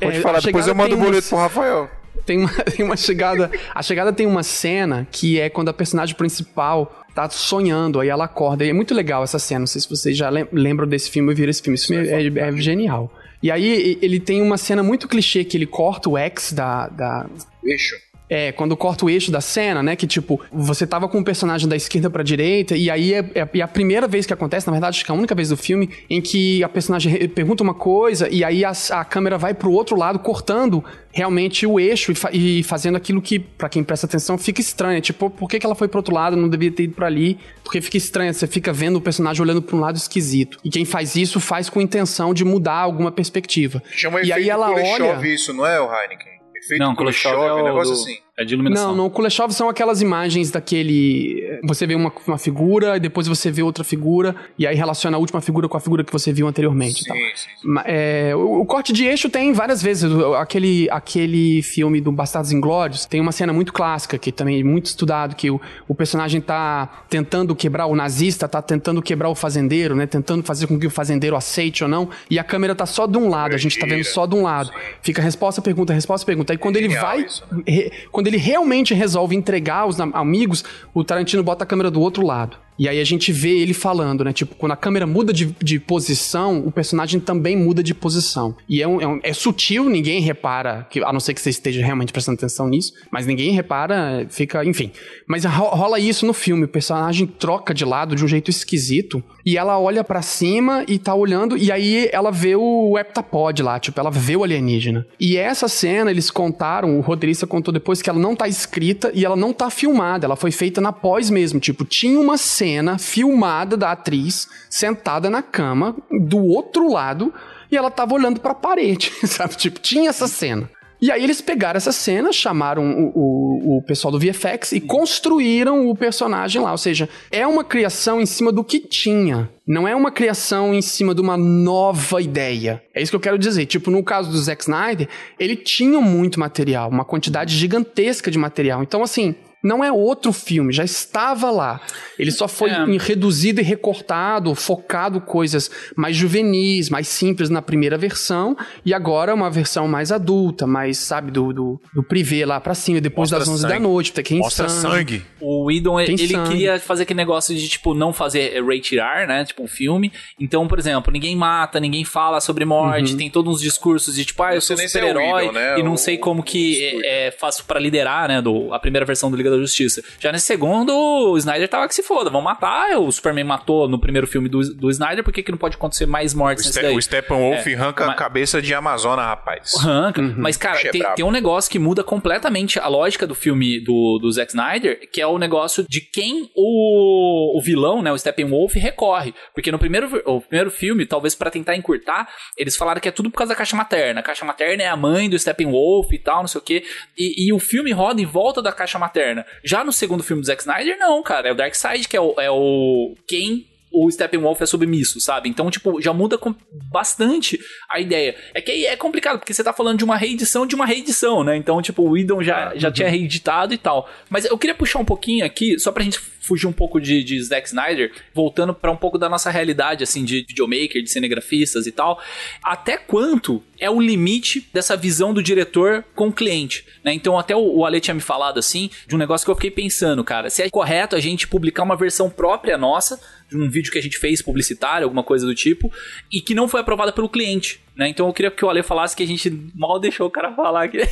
Pode 0.00 0.16
É, 0.18 0.20
falar, 0.20 0.40
depois 0.40 0.66
eu 0.68 0.74
mando 0.74 0.94
o 0.94 0.96
tem 0.96 1.04
boleto 1.06 1.24
uns- 1.24 1.28
pro 1.30 1.38
Rafael. 1.38 1.90
tem, 2.26 2.38
uma, 2.38 2.50
tem 2.76 2.84
uma 2.84 2.96
chegada. 2.96 3.50
A 3.74 3.82
chegada 3.82 4.12
tem 4.12 4.26
uma 4.26 4.42
cena 4.42 5.08
que 5.10 5.40
é 5.40 5.48
quando 5.48 5.70
a 5.70 5.72
personagem 5.72 6.14
principal 6.14 6.94
tá 7.14 7.28
sonhando, 7.30 7.98
aí 8.00 8.08
ela 8.08 8.26
acorda. 8.26 8.64
E 8.64 8.68
é 8.68 8.72
muito 8.72 8.94
legal 8.94 9.24
essa 9.24 9.38
cena. 9.40 9.60
Não 9.60 9.66
sei 9.66 9.80
se 9.80 9.88
vocês 9.88 10.16
já 10.16 10.28
lem- 10.28 10.46
lembram 10.52 10.86
desse 10.86 11.10
filme 11.10 11.30
ou 11.30 11.34
viram 11.34 11.50
esse 11.50 11.62
filme. 11.62 11.74
Esse 11.74 11.86
filme 11.86 12.06
é, 12.06 12.48
é 12.48 12.52
genial. 12.58 13.10
E 13.42 13.50
aí 13.50 13.98
ele 14.02 14.18
tem 14.18 14.42
uma 14.42 14.58
cena 14.58 14.82
muito 14.82 15.06
clichê 15.06 15.44
que 15.44 15.56
ele 15.56 15.66
corta 15.66 16.08
o 16.08 16.18
X 16.18 16.52
da, 16.52 16.88
da, 16.88 17.26
Eixo. 17.64 17.96
É, 18.30 18.52
quando 18.52 18.76
corta 18.76 19.04
o 19.06 19.10
eixo 19.10 19.30
da 19.30 19.40
cena, 19.40 19.82
né? 19.82 19.96
Que 19.96 20.06
tipo, 20.06 20.40
você 20.52 20.86
tava 20.86 21.08
com 21.08 21.18
o 21.20 21.24
personagem 21.24 21.68
da 21.68 21.74
esquerda 21.76 22.10
pra 22.10 22.22
direita, 22.22 22.76
e 22.76 22.90
aí 22.90 23.14
é, 23.14 23.18
é- 23.34 23.48
é 23.54 23.60
a 23.62 23.68
primeira 23.68 24.06
vez 24.06 24.26
que 24.26 24.32
acontece, 24.32 24.66
na 24.66 24.72
verdade, 24.72 24.96
acho 24.96 25.04
que 25.04 25.10
é 25.10 25.14
a 25.14 25.18
única 25.18 25.34
vez 25.34 25.48
do 25.48 25.56
filme, 25.56 25.88
em 26.10 26.20
que 26.20 26.62
a 26.62 26.68
personagem 26.68 27.28
pergunta 27.30 27.62
uma 27.62 27.74
coisa, 27.74 28.28
e 28.30 28.44
aí 28.44 28.64
a, 28.64 28.72
a 28.90 29.04
câmera 29.04 29.38
vai 29.38 29.54
pro 29.54 29.70
outro 29.72 29.96
lado, 29.96 30.18
cortando 30.18 30.84
realmente 31.10 31.66
o 31.66 31.80
eixo 31.80 32.12
e, 32.12 32.14
fa- 32.14 32.30
e 32.32 32.62
fazendo 32.62 32.96
aquilo 32.96 33.20
que, 33.22 33.38
pra 33.38 33.68
quem 33.68 33.82
presta 33.82 34.06
atenção, 34.06 34.36
fica 34.38 34.60
estranho. 34.60 35.00
Tipo, 35.00 35.30
por 35.30 35.48
que, 35.48 35.58
que 35.58 35.64
ela 35.66 35.74
foi 35.74 35.88
pro 35.88 35.98
outro 35.98 36.14
lado, 36.14 36.36
não 36.36 36.48
devia 36.48 36.70
ter 36.70 36.84
ido 36.84 36.94
pra 36.94 37.06
ali? 37.06 37.38
Porque 37.64 37.80
fica 37.80 37.96
estranho, 37.96 38.32
você 38.34 38.46
fica 38.46 38.72
vendo 38.72 38.96
o 38.96 39.00
personagem 39.00 39.42
olhando 39.42 39.62
pra 39.62 39.74
um 39.74 39.80
lado 39.80 39.96
esquisito. 39.96 40.58
E 40.64 40.70
quem 40.70 40.84
faz 40.84 41.16
isso 41.16 41.40
faz 41.40 41.68
com 41.70 41.80
intenção 41.80 42.32
de 42.34 42.44
mudar 42.44 42.74
alguma 42.76 43.10
perspectiva. 43.10 43.82
Chama 43.90 44.20
e 44.20 44.32
aí 44.32 44.48
ela 44.50 44.70
olha. 44.70 45.26
isso, 45.26 45.52
não 45.52 45.66
é, 45.66 45.80
o 45.80 45.84
Heineken? 45.92 46.37
Efeito 46.58 46.80
Não, 46.80 46.94
Kuleshov, 46.94 47.34
Kuleshov 47.34 47.58
é 47.58 47.62
um 47.62 47.64
o 47.64 47.68
negócio 47.68 47.94
do- 47.94 48.00
assim. 48.00 48.18
É 48.38 48.44
de 48.44 48.54
iluminação. 48.54 48.90
Não, 48.90 48.96
não, 49.04 49.10
Kuleshov 49.10 49.52
são 49.52 49.68
aquelas 49.68 50.00
imagens 50.00 50.50
daquele. 50.50 51.58
Você 51.64 51.86
vê 51.86 51.94
uma, 51.96 52.12
uma 52.26 52.38
figura, 52.38 52.96
e 52.96 53.00
depois 53.00 53.26
você 53.26 53.50
vê 53.50 53.62
outra 53.62 53.82
figura, 53.82 54.34
e 54.56 54.64
aí 54.66 54.76
relaciona 54.76 55.16
a 55.16 55.20
última 55.20 55.40
figura 55.40 55.68
com 55.68 55.76
a 55.76 55.80
figura 55.80 56.04
que 56.04 56.12
você 56.12 56.32
viu 56.32 56.46
anteriormente. 56.46 57.00
e. 57.00 57.04
Sim, 57.04 57.12
sim, 57.34 57.48
sim. 57.62 57.74
É, 57.84 58.32
o, 58.36 58.60
o 58.60 58.64
corte 58.66 58.92
de 58.92 59.04
eixo 59.04 59.28
tem 59.28 59.52
várias 59.52 59.82
vezes. 59.82 60.08
Aquele, 60.38 60.88
aquele 60.90 61.62
filme 61.62 62.00
do 62.00 62.12
Bastardos 62.12 62.52
Inglórios 62.52 63.04
tem 63.06 63.20
uma 63.20 63.32
cena 63.32 63.52
muito 63.52 63.72
clássica, 63.72 64.16
que 64.16 64.30
também 64.30 64.60
é 64.60 64.64
muito 64.64 64.86
estudado, 64.86 65.34
que 65.34 65.50
o, 65.50 65.60
o 65.88 65.94
personagem 65.94 66.40
tá 66.40 67.02
tentando 67.10 67.56
quebrar, 67.56 67.86
o 67.86 67.96
nazista 67.96 68.46
tá 68.46 68.62
tentando 68.62 69.02
quebrar 69.02 69.28
o 69.30 69.34
fazendeiro, 69.34 69.96
né? 69.96 70.06
Tentando 70.06 70.44
fazer 70.44 70.68
com 70.68 70.78
que 70.78 70.86
o 70.86 70.90
fazendeiro 70.90 71.34
aceite 71.34 71.82
ou 71.82 71.90
não. 71.90 72.08
E 72.30 72.38
a 72.38 72.44
câmera 72.44 72.72
tá 72.74 72.86
só 72.86 73.04
de 73.06 73.18
um 73.18 73.28
lado, 73.28 73.54
a 73.56 73.58
gente 73.58 73.76
tá 73.78 73.84
vendo 73.86 74.04
só 74.04 74.26
de 74.26 74.36
um 74.36 74.42
lado. 74.42 74.70
Fica 75.02 75.20
resposta, 75.20 75.60
pergunta, 75.60 75.92
resposta, 75.92 76.24
pergunta. 76.24 76.52
Aí 76.52 76.56
quando 76.58 76.76
ele 76.76 76.86
Genial 76.88 77.04
vai. 77.04 77.18
né? 77.22 77.62
re- 77.66 77.92
quando 78.12 78.27
ele 78.28 78.36
realmente 78.36 78.94
resolve 78.94 79.34
entregar 79.34 79.86
os 79.86 79.98
amigos, 80.00 80.64
o 80.94 81.02
Tarantino 81.02 81.42
bota 81.42 81.64
a 81.64 81.66
câmera 81.66 81.90
do 81.90 82.00
outro 82.00 82.24
lado. 82.24 82.56
E 82.78 82.88
aí 82.88 83.00
a 83.00 83.04
gente 83.04 83.32
vê 83.32 83.58
ele 83.58 83.74
falando, 83.74 84.22
né? 84.24 84.32
Tipo, 84.32 84.54
quando 84.54 84.72
a 84.72 84.76
câmera 84.76 85.06
muda 85.06 85.32
de, 85.32 85.46
de 85.62 85.80
posição, 85.80 86.62
o 86.64 86.70
personagem 86.70 87.18
também 87.18 87.56
muda 87.56 87.82
de 87.82 87.92
posição. 87.92 88.54
E 88.68 88.80
é, 88.80 88.86
um- 88.86 89.00
é 89.00 89.06
um- 89.06 89.20
é 89.22 89.32
sutil, 89.32 89.88
ninguém 89.88 90.20
repara, 90.20 90.86
que, 90.90 91.02
a 91.02 91.12
não 91.12 91.18
ser 91.18 91.34
que 91.34 91.40
você 91.40 91.50
esteja 91.50 91.84
realmente 91.84 92.12
prestando 92.12 92.36
atenção 92.36 92.68
nisso, 92.68 92.92
mas 93.10 93.26
ninguém 93.26 93.50
repara, 93.50 94.26
fica, 94.30 94.64
enfim. 94.64 94.92
Mas 95.26 95.44
ro- 95.44 95.70
rola 95.74 95.98
isso 95.98 96.24
no 96.24 96.32
filme, 96.32 96.64
o 96.64 96.68
personagem 96.68 97.26
troca 97.26 97.74
de 97.74 97.84
lado 97.84 98.14
de 98.14 98.24
um 98.24 98.28
jeito 98.28 98.48
esquisito, 98.48 99.22
e 99.44 99.56
ela 99.56 99.78
olha 99.80 100.04
pra 100.04 100.22
cima 100.22 100.84
e 100.86 100.98
tá 100.98 101.14
olhando, 101.14 101.56
e 101.56 101.72
aí 101.72 102.08
ela 102.12 102.30
vê 102.30 102.54
o 102.54 102.96
heptapod 102.98 103.62
lá, 103.62 103.80
tipo, 103.80 103.98
ela 103.98 104.10
vê 104.10 104.36
o 104.36 104.44
alienígena. 104.44 105.06
E 105.18 105.36
essa 105.36 105.66
cena, 105.68 106.10
eles 106.10 106.30
contaram, 106.30 106.96
o 106.96 107.00
roteirista 107.00 107.46
contou 107.46 107.72
depois 107.74 108.00
que 108.02 108.08
ela 108.10 108.18
não 108.18 108.36
tá 108.36 108.46
escrita 108.46 109.10
e 109.14 109.24
ela 109.24 109.34
não 109.36 109.52
tá 109.52 109.68
filmada, 109.68 110.26
ela 110.26 110.36
foi 110.36 110.50
feita 110.52 110.80
na 110.80 110.92
pós 110.92 111.28
mesmo, 111.28 111.58
tipo, 111.58 111.84
tinha 111.84 112.20
uma 112.20 112.36
cena 112.36 112.67
filmada 112.98 113.76
da 113.76 113.92
atriz 113.92 114.48
sentada 114.68 115.30
na 115.30 115.42
cama 115.42 115.96
do 116.10 116.38
outro 116.38 116.92
lado 116.92 117.32
e 117.70 117.76
ela 117.76 117.90
tava 117.90 118.14
olhando 118.14 118.40
pra 118.40 118.54
parede, 118.54 119.12
sabe? 119.26 119.56
Tipo, 119.56 119.80
tinha 119.80 120.10
essa 120.10 120.26
cena. 120.26 120.68
E 121.00 121.12
aí 121.12 121.22
eles 121.22 121.40
pegaram 121.40 121.76
essa 121.76 121.92
cena, 121.92 122.32
chamaram 122.32 122.82
o, 122.82 123.12
o, 123.14 123.78
o 123.78 123.82
pessoal 123.82 124.10
do 124.10 124.18
VFX 124.18 124.72
e 124.72 124.80
construíram 124.80 125.88
o 125.88 125.96
personagem 125.96 126.60
lá. 126.60 126.72
Ou 126.72 126.78
seja, 126.78 127.08
é 127.30 127.46
uma 127.46 127.62
criação 127.62 128.20
em 128.20 128.26
cima 128.26 128.50
do 128.50 128.64
que 128.64 128.80
tinha. 128.80 129.48
Não 129.64 129.86
é 129.86 129.94
uma 129.94 130.10
criação 130.10 130.74
em 130.74 130.82
cima 130.82 131.14
de 131.14 131.20
uma 131.20 131.36
nova 131.36 132.20
ideia. 132.20 132.82
É 132.92 133.00
isso 133.00 133.12
que 133.12 133.16
eu 133.16 133.20
quero 133.20 133.38
dizer. 133.38 133.66
Tipo, 133.66 133.92
no 133.92 134.02
caso 134.02 134.28
do 134.30 134.38
Zack 134.38 134.62
Snyder, 134.62 135.08
ele 135.38 135.54
tinha 135.54 136.00
muito 136.00 136.40
material, 136.40 136.90
uma 136.90 137.04
quantidade 137.04 137.56
gigantesca 137.56 138.28
de 138.28 138.38
material. 138.38 138.82
Então, 138.82 139.00
assim, 139.00 139.36
não 139.62 139.82
é 139.82 139.90
outro 139.92 140.32
filme, 140.32 140.72
já 140.72 140.84
estava 140.84 141.50
lá. 141.50 141.80
Ele 142.18 142.30
só 142.30 142.46
foi 142.48 142.70
É. 142.70 142.84
reduzido 142.98 143.60
e 143.60 143.64
recortado, 143.64 144.54
focado 144.54 145.20
coisas 145.20 145.70
mais 145.96 146.16
juvenis, 146.16 146.88
mais 146.90 147.08
simples 147.08 147.48
na 147.50 147.60
primeira 147.62 147.96
versão, 147.98 148.56
e 148.84 148.92
agora 148.94 149.34
uma 149.34 149.50
versão 149.50 149.88
mais 149.88 150.12
adulta, 150.12 150.66
mais, 150.66 150.98
sabe, 150.98 151.30
do, 151.30 151.52
do, 151.52 151.80
do 151.94 152.02
privê 152.02 152.44
lá 152.44 152.60
pra 152.60 152.74
cima, 152.74 153.00
depois 153.00 153.30
Mostra 153.30 153.38
das 153.40 153.48
11 153.48 153.62
da 153.62 153.68
sangue. 153.70 153.80
noite, 153.82 154.12
tem 154.12 154.38
Mostra 154.38 154.68
sangue. 154.68 155.24
O 155.40 155.64
Whedon, 155.66 155.96
Tem 156.04 156.14
ele 156.14 156.28
sangue. 156.28 156.48
queria 156.50 156.78
fazer 156.80 157.02
aquele 157.04 157.16
negócio 157.18 157.54
de, 157.54 157.68
tipo, 157.68 157.94
não 157.94 158.12
fazer 158.12 158.62
rated 158.64 158.98
R, 158.98 159.26
né? 159.26 159.44
Tipo, 159.44 159.62
um 159.64 159.68
filme. 159.68 160.12
Então, 160.38 160.66
por 160.68 160.78
exemplo, 160.78 161.12
ninguém 161.12 161.34
mata, 161.36 161.80
ninguém 161.80 162.04
fala 162.04 162.40
sobre 162.40 162.64
morte, 162.64 163.16
tem 163.16 163.30
todos 163.30 163.54
uns 163.56 163.60
discursos 163.60 164.14
de, 164.14 164.24
tipo, 164.24 164.42
ah, 164.42 164.50
eu 164.50 164.54
Não 164.54 164.60
sou 164.60 164.76
é 164.78 164.84
o 164.84 164.88
super-herói 164.88 165.32
Whedon, 165.46 165.52
né? 165.52 165.78
e 165.78 165.82
não 165.82 165.94
O- 165.94 165.98
sei 165.98 166.18
como 166.18 166.40
o 166.40 166.42
que 166.44 167.02
é, 167.04 167.26
é, 167.28 167.30
faço 167.30 167.64
pra 167.64 167.78
liderar, 167.80 168.28
né? 168.28 168.40
Do, 168.42 168.72
a 168.72 168.78
primeira 168.78 169.04
versão 169.06 169.30
do 169.30 169.36
Liga 169.36 169.47
da 169.50 169.58
Justiça. 169.58 170.02
Já 170.20 170.32
nesse 170.32 170.46
segundo, 170.46 170.92
o 170.94 171.36
Snyder 171.38 171.68
tava 171.68 171.86
que 171.88 171.94
se 171.94 172.02
foda, 172.02 172.30
vão 172.30 172.40
matar. 172.40 172.98
O 172.98 173.10
Superman 173.10 173.44
matou 173.44 173.88
no 173.88 173.98
primeiro 173.98 174.26
filme 174.26 174.48
do, 174.48 174.60
do 174.74 174.90
Snyder, 174.90 175.22
por 175.24 175.32
que, 175.32 175.42
que 175.42 175.50
não 175.50 175.58
pode 175.58 175.76
acontecer 175.76 176.06
mais 176.06 176.34
O, 176.34 176.38
mortes 176.38 176.64
nesse 176.66 176.78
Ste 176.78 176.86
daí? 176.86 176.96
o 176.96 177.02
Steppenwolf 177.02 177.66
É, 177.66 177.74
arranca 177.74 178.06
mas- 178.06 178.14
a 178.14 178.18
cabeça 178.18 178.60
de 178.62 178.72
Amazona, 178.74 179.22
rapaz. 179.22 179.74
Arranca. 179.78 180.20
Mas, 180.36 180.56
cara, 180.56 180.78
é 180.80 180.90
tem, 180.90 181.02
tem 181.16 181.24
um 181.24 181.30
negócio 181.30 181.70
que 181.70 181.78
muda 181.78 182.02
completamente 182.04 182.78
a 182.78 182.86
lógica 182.88 183.26
do 183.26 183.34
filme 183.34 183.80
do, 183.80 184.18
do 184.20 184.30
Zack 184.32 184.50
Snyder, 184.50 185.08
que 185.10 185.20
é 185.20 185.26
o 185.26 185.38
negócio 185.38 185.84
de 185.88 186.00
quem 186.00 186.50
o, 186.54 187.58
o 187.58 187.62
vilão, 187.62 188.02
né, 188.02 188.12
o 188.12 188.18
Steppenwolf, 188.18 188.74
recorre. 188.76 189.34
Porque 189.54 189.70
no 189.72 189.78
primeiro, 189.78 190.22
o 190.26 190.40
primeiro 190.40 190.70
filme, 190.70 191.06
talvez 191.06 191.34
pra 191.34 191.50
tentar 191.50 191.76
encurtar, 191.76 192.28
eles 192.56 192.76
falaram 192.76 193.00
que 193.00 193.08
é 193.08 193.12
tudo 193.12 193.30
por 193.30 193.38
causa 193.38 193.52
da 193.52 193.56
caixa 193.56 193.76
materna. 193.76 194.20
A 194.20 194.22
caixa 194.22 194.44
materna 194.44 194.82
é 194.82 194.88
a 194.88 194.96
mãe 194.96 195.28
do 195.28 195.38
Steppenwolf 195.38 196.12
e 196.12 196.18
tal, 196.18 196.40
não 196.40 196.48
sei 196.48 196.60
o 196.60 196.64
quê. 196.64 196.84
E, 197.16 197.46
e 197.48 197.52
o 197.52 197.58
filme 197.58 197.92
roda 197.92 198.20
em 198.20 198.26
volta 198.26 198.60
da 198.62 198.72
caixa 198.72 198.98
materna. 198.98 199.37
Já 199.64 199.84
no 199.84 199.92
segundo 199.92 200.22
filme 200.22 200.42
do 200.42 200.46
Zack 200.46 200.62
Snyder, 200.62 200.98
não, 200.98 201.22
cara. 201.22 201.48
É 201.48 201.52
o 201.52 201.54
Darkseid 201.54 202.08
que 202.08 202.16
é 202.16 202.20
o, 202.20 202.34
é 202.40 202.50
o 202.50 203.14
quem 203.26 203.67
o 203.90 204.10
Steppenwolf 204.10 204.60
é 204.60 204.66
submisso, 204.66 205.20
sabe? 205.20 205.48
Então, 205.48 205.70
tipo, 205.70 206.00
já 206.00 206.12
muda 206.12 206.36
com- 206.36 206.54
bastante 206.90 207.58
a 207.90 208.00
ideia. 208.00 208.36
É 208.54 208.60
que 208.60 208.70
aí 208.70 208.86
é 208.86 208.96
complicado, 208.96 209.38
porque 209.38 209.54
você 209.54 209.64
tá 209.64 209.72
falando 209.72 209.98
de 209.98 210.04
uma 210.04 210.16
reedição 210.16 210.66
de 210.66 210.74
uma 210.74 210.86
reedição, 210.86 211.42
né? 211.44 211.56
Então, 211.56 211.80
tipo, 211.82 212.02
o 212.02 212.10
Whedon 212.10 212.42
já, 212.42 212.72
já 212.76 212.90
tinha 212.90 213.08
reeditado 213.08 213.72
e 213.74 213.78
tal. 213.78 214.08
Mas 214.28 214.44
eu 214.44 214.58
queria 214.58 214.74
puxar 214.74 214.98
um 214.98 215.04
pouquinho 215.04 215.44
aqui, 215.44 215.78
só 215.78 215.90
pra 215.92 216.02
gente 216.04 216.18
fugir 216.40 216.66
um 216.66 216.72
pouco 216.72 216.98
de, 216.98 217.22
de 217.22 217.42
Zack 217.42 217.66
Snyder, 217.68 218.10
voltando 218.32 218.72
pra 218.72 218.90
um 218.90 218.96
pouco 218.96 219.18
da 219.18 219.28
nossa 219.28 219.50
realidade, 219.50 220.02
assim, 220.02 220.24
de 220.24 220.44
videomaker, 220.48 221.02
de 221.02 221.10
cinegrafistas 221.10 221.86
e 221.86 221.92
tal. 221.92 222.18
Até 222.62 222.96
quanto 222.96 223.62
é 223.78 223.90
o 223.90 224.00
limite 224.00 224.66
dessa 224.72 224.96
visão 224.96 225.34
do 225.34 225.42
diretor 225.42 226.04
com 226.14 226.28
o 226.28 226.32
cliente, 226.32 226.86
né? 227.04 227.12
Então, 227.12 227.38
até 227.38 227.54
o, 227.54 227.78
o 227.78 227.84
Ale 227.84 228.00
tinha 228.00 228.14
me 228.14 228.20
falado, 228.20 228.58
assim, 228.58 228.90
de 229.06 229.14
um 229.14 229.18
negócio 229.18 229.44
que 229.44 229.50
eu 229.50 229.54
fiquei 229.54 229.70
pensando, 229.70 230.24
cara. 230.24 230.48
Se 230.48 230.62
é 230.62 230.70
correto 230.70 231.14
a 231.14 231.20
gente 231.20 231.46
publicar 231.46 231.82
uma 231.82 231.96
versão 231.96 232.30
própria 232.30 232.78
nossa, 232.78 233.20
de 233.48 233.56
um 233.56 233.68
vídeo 233.68 233.90
que 233.90 233.98
a 233.98 234.02
gente 234.02 234.18
fez 234.18 234.42
publicitário, 234.42 235.04
alguma 235.04 235.22
coisa 235.22 235.46
do 235.46 235.54
tipo, 235.54 235.90
e 236.32 236.40
que 236.40 236.54
não 236.54 236.68
foi 236.68 236.80
aprovada 236.80 237.12
pelo 237.12 237.28
cliente, 237.28 237.80
né? 237.96 238.08
Então 238.08 238.26
eu 238.26 238.32
queria 238.32 238.50
que 238.50 238.64
o 238.64 238.68
Ale 238.68 238.82
falasse 238.82 239.16
que 239.16 239.22
a 239.22 239.26
gente 239.26 239.50
mal 239.74 239.98
deixou 239.98 240.26
o 240.26 240.30
cara 240.30 240.54
falar 240.54 240.84
aqui. 240.84 240.98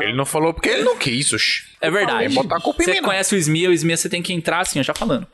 Ele 0.00 0.12
não 0.14 0.24
falou 0.24 0.54
porque 0.54 0.68
ele 0.68 0.84
não 0.84 0.96
quis, 0.96 1.32
oxi. 1.32 1.64
É 1.80 1.90
verdade. 1.90 2.32
Vai 2.32 2.44
botar 2.44 2.56
a 2.58 2.60
culpa 2.60 2.82
em 2.82 2.86
Você 2.86 3.00
não. 3.00 3.08
conhece 3.08 3.34
o 3.34 3.38
Smia, 3.38 3.68
o 3.68 3.72
Smia 3.72 3.96
você 3.96 4.08
tem 4.08 4.22
que 4.22 4.32
entrar 4.32 4.60
assim, 4.60 4.78
ó, 4.78 4.82
já 4.82 4.94
falando. 4.94 5.26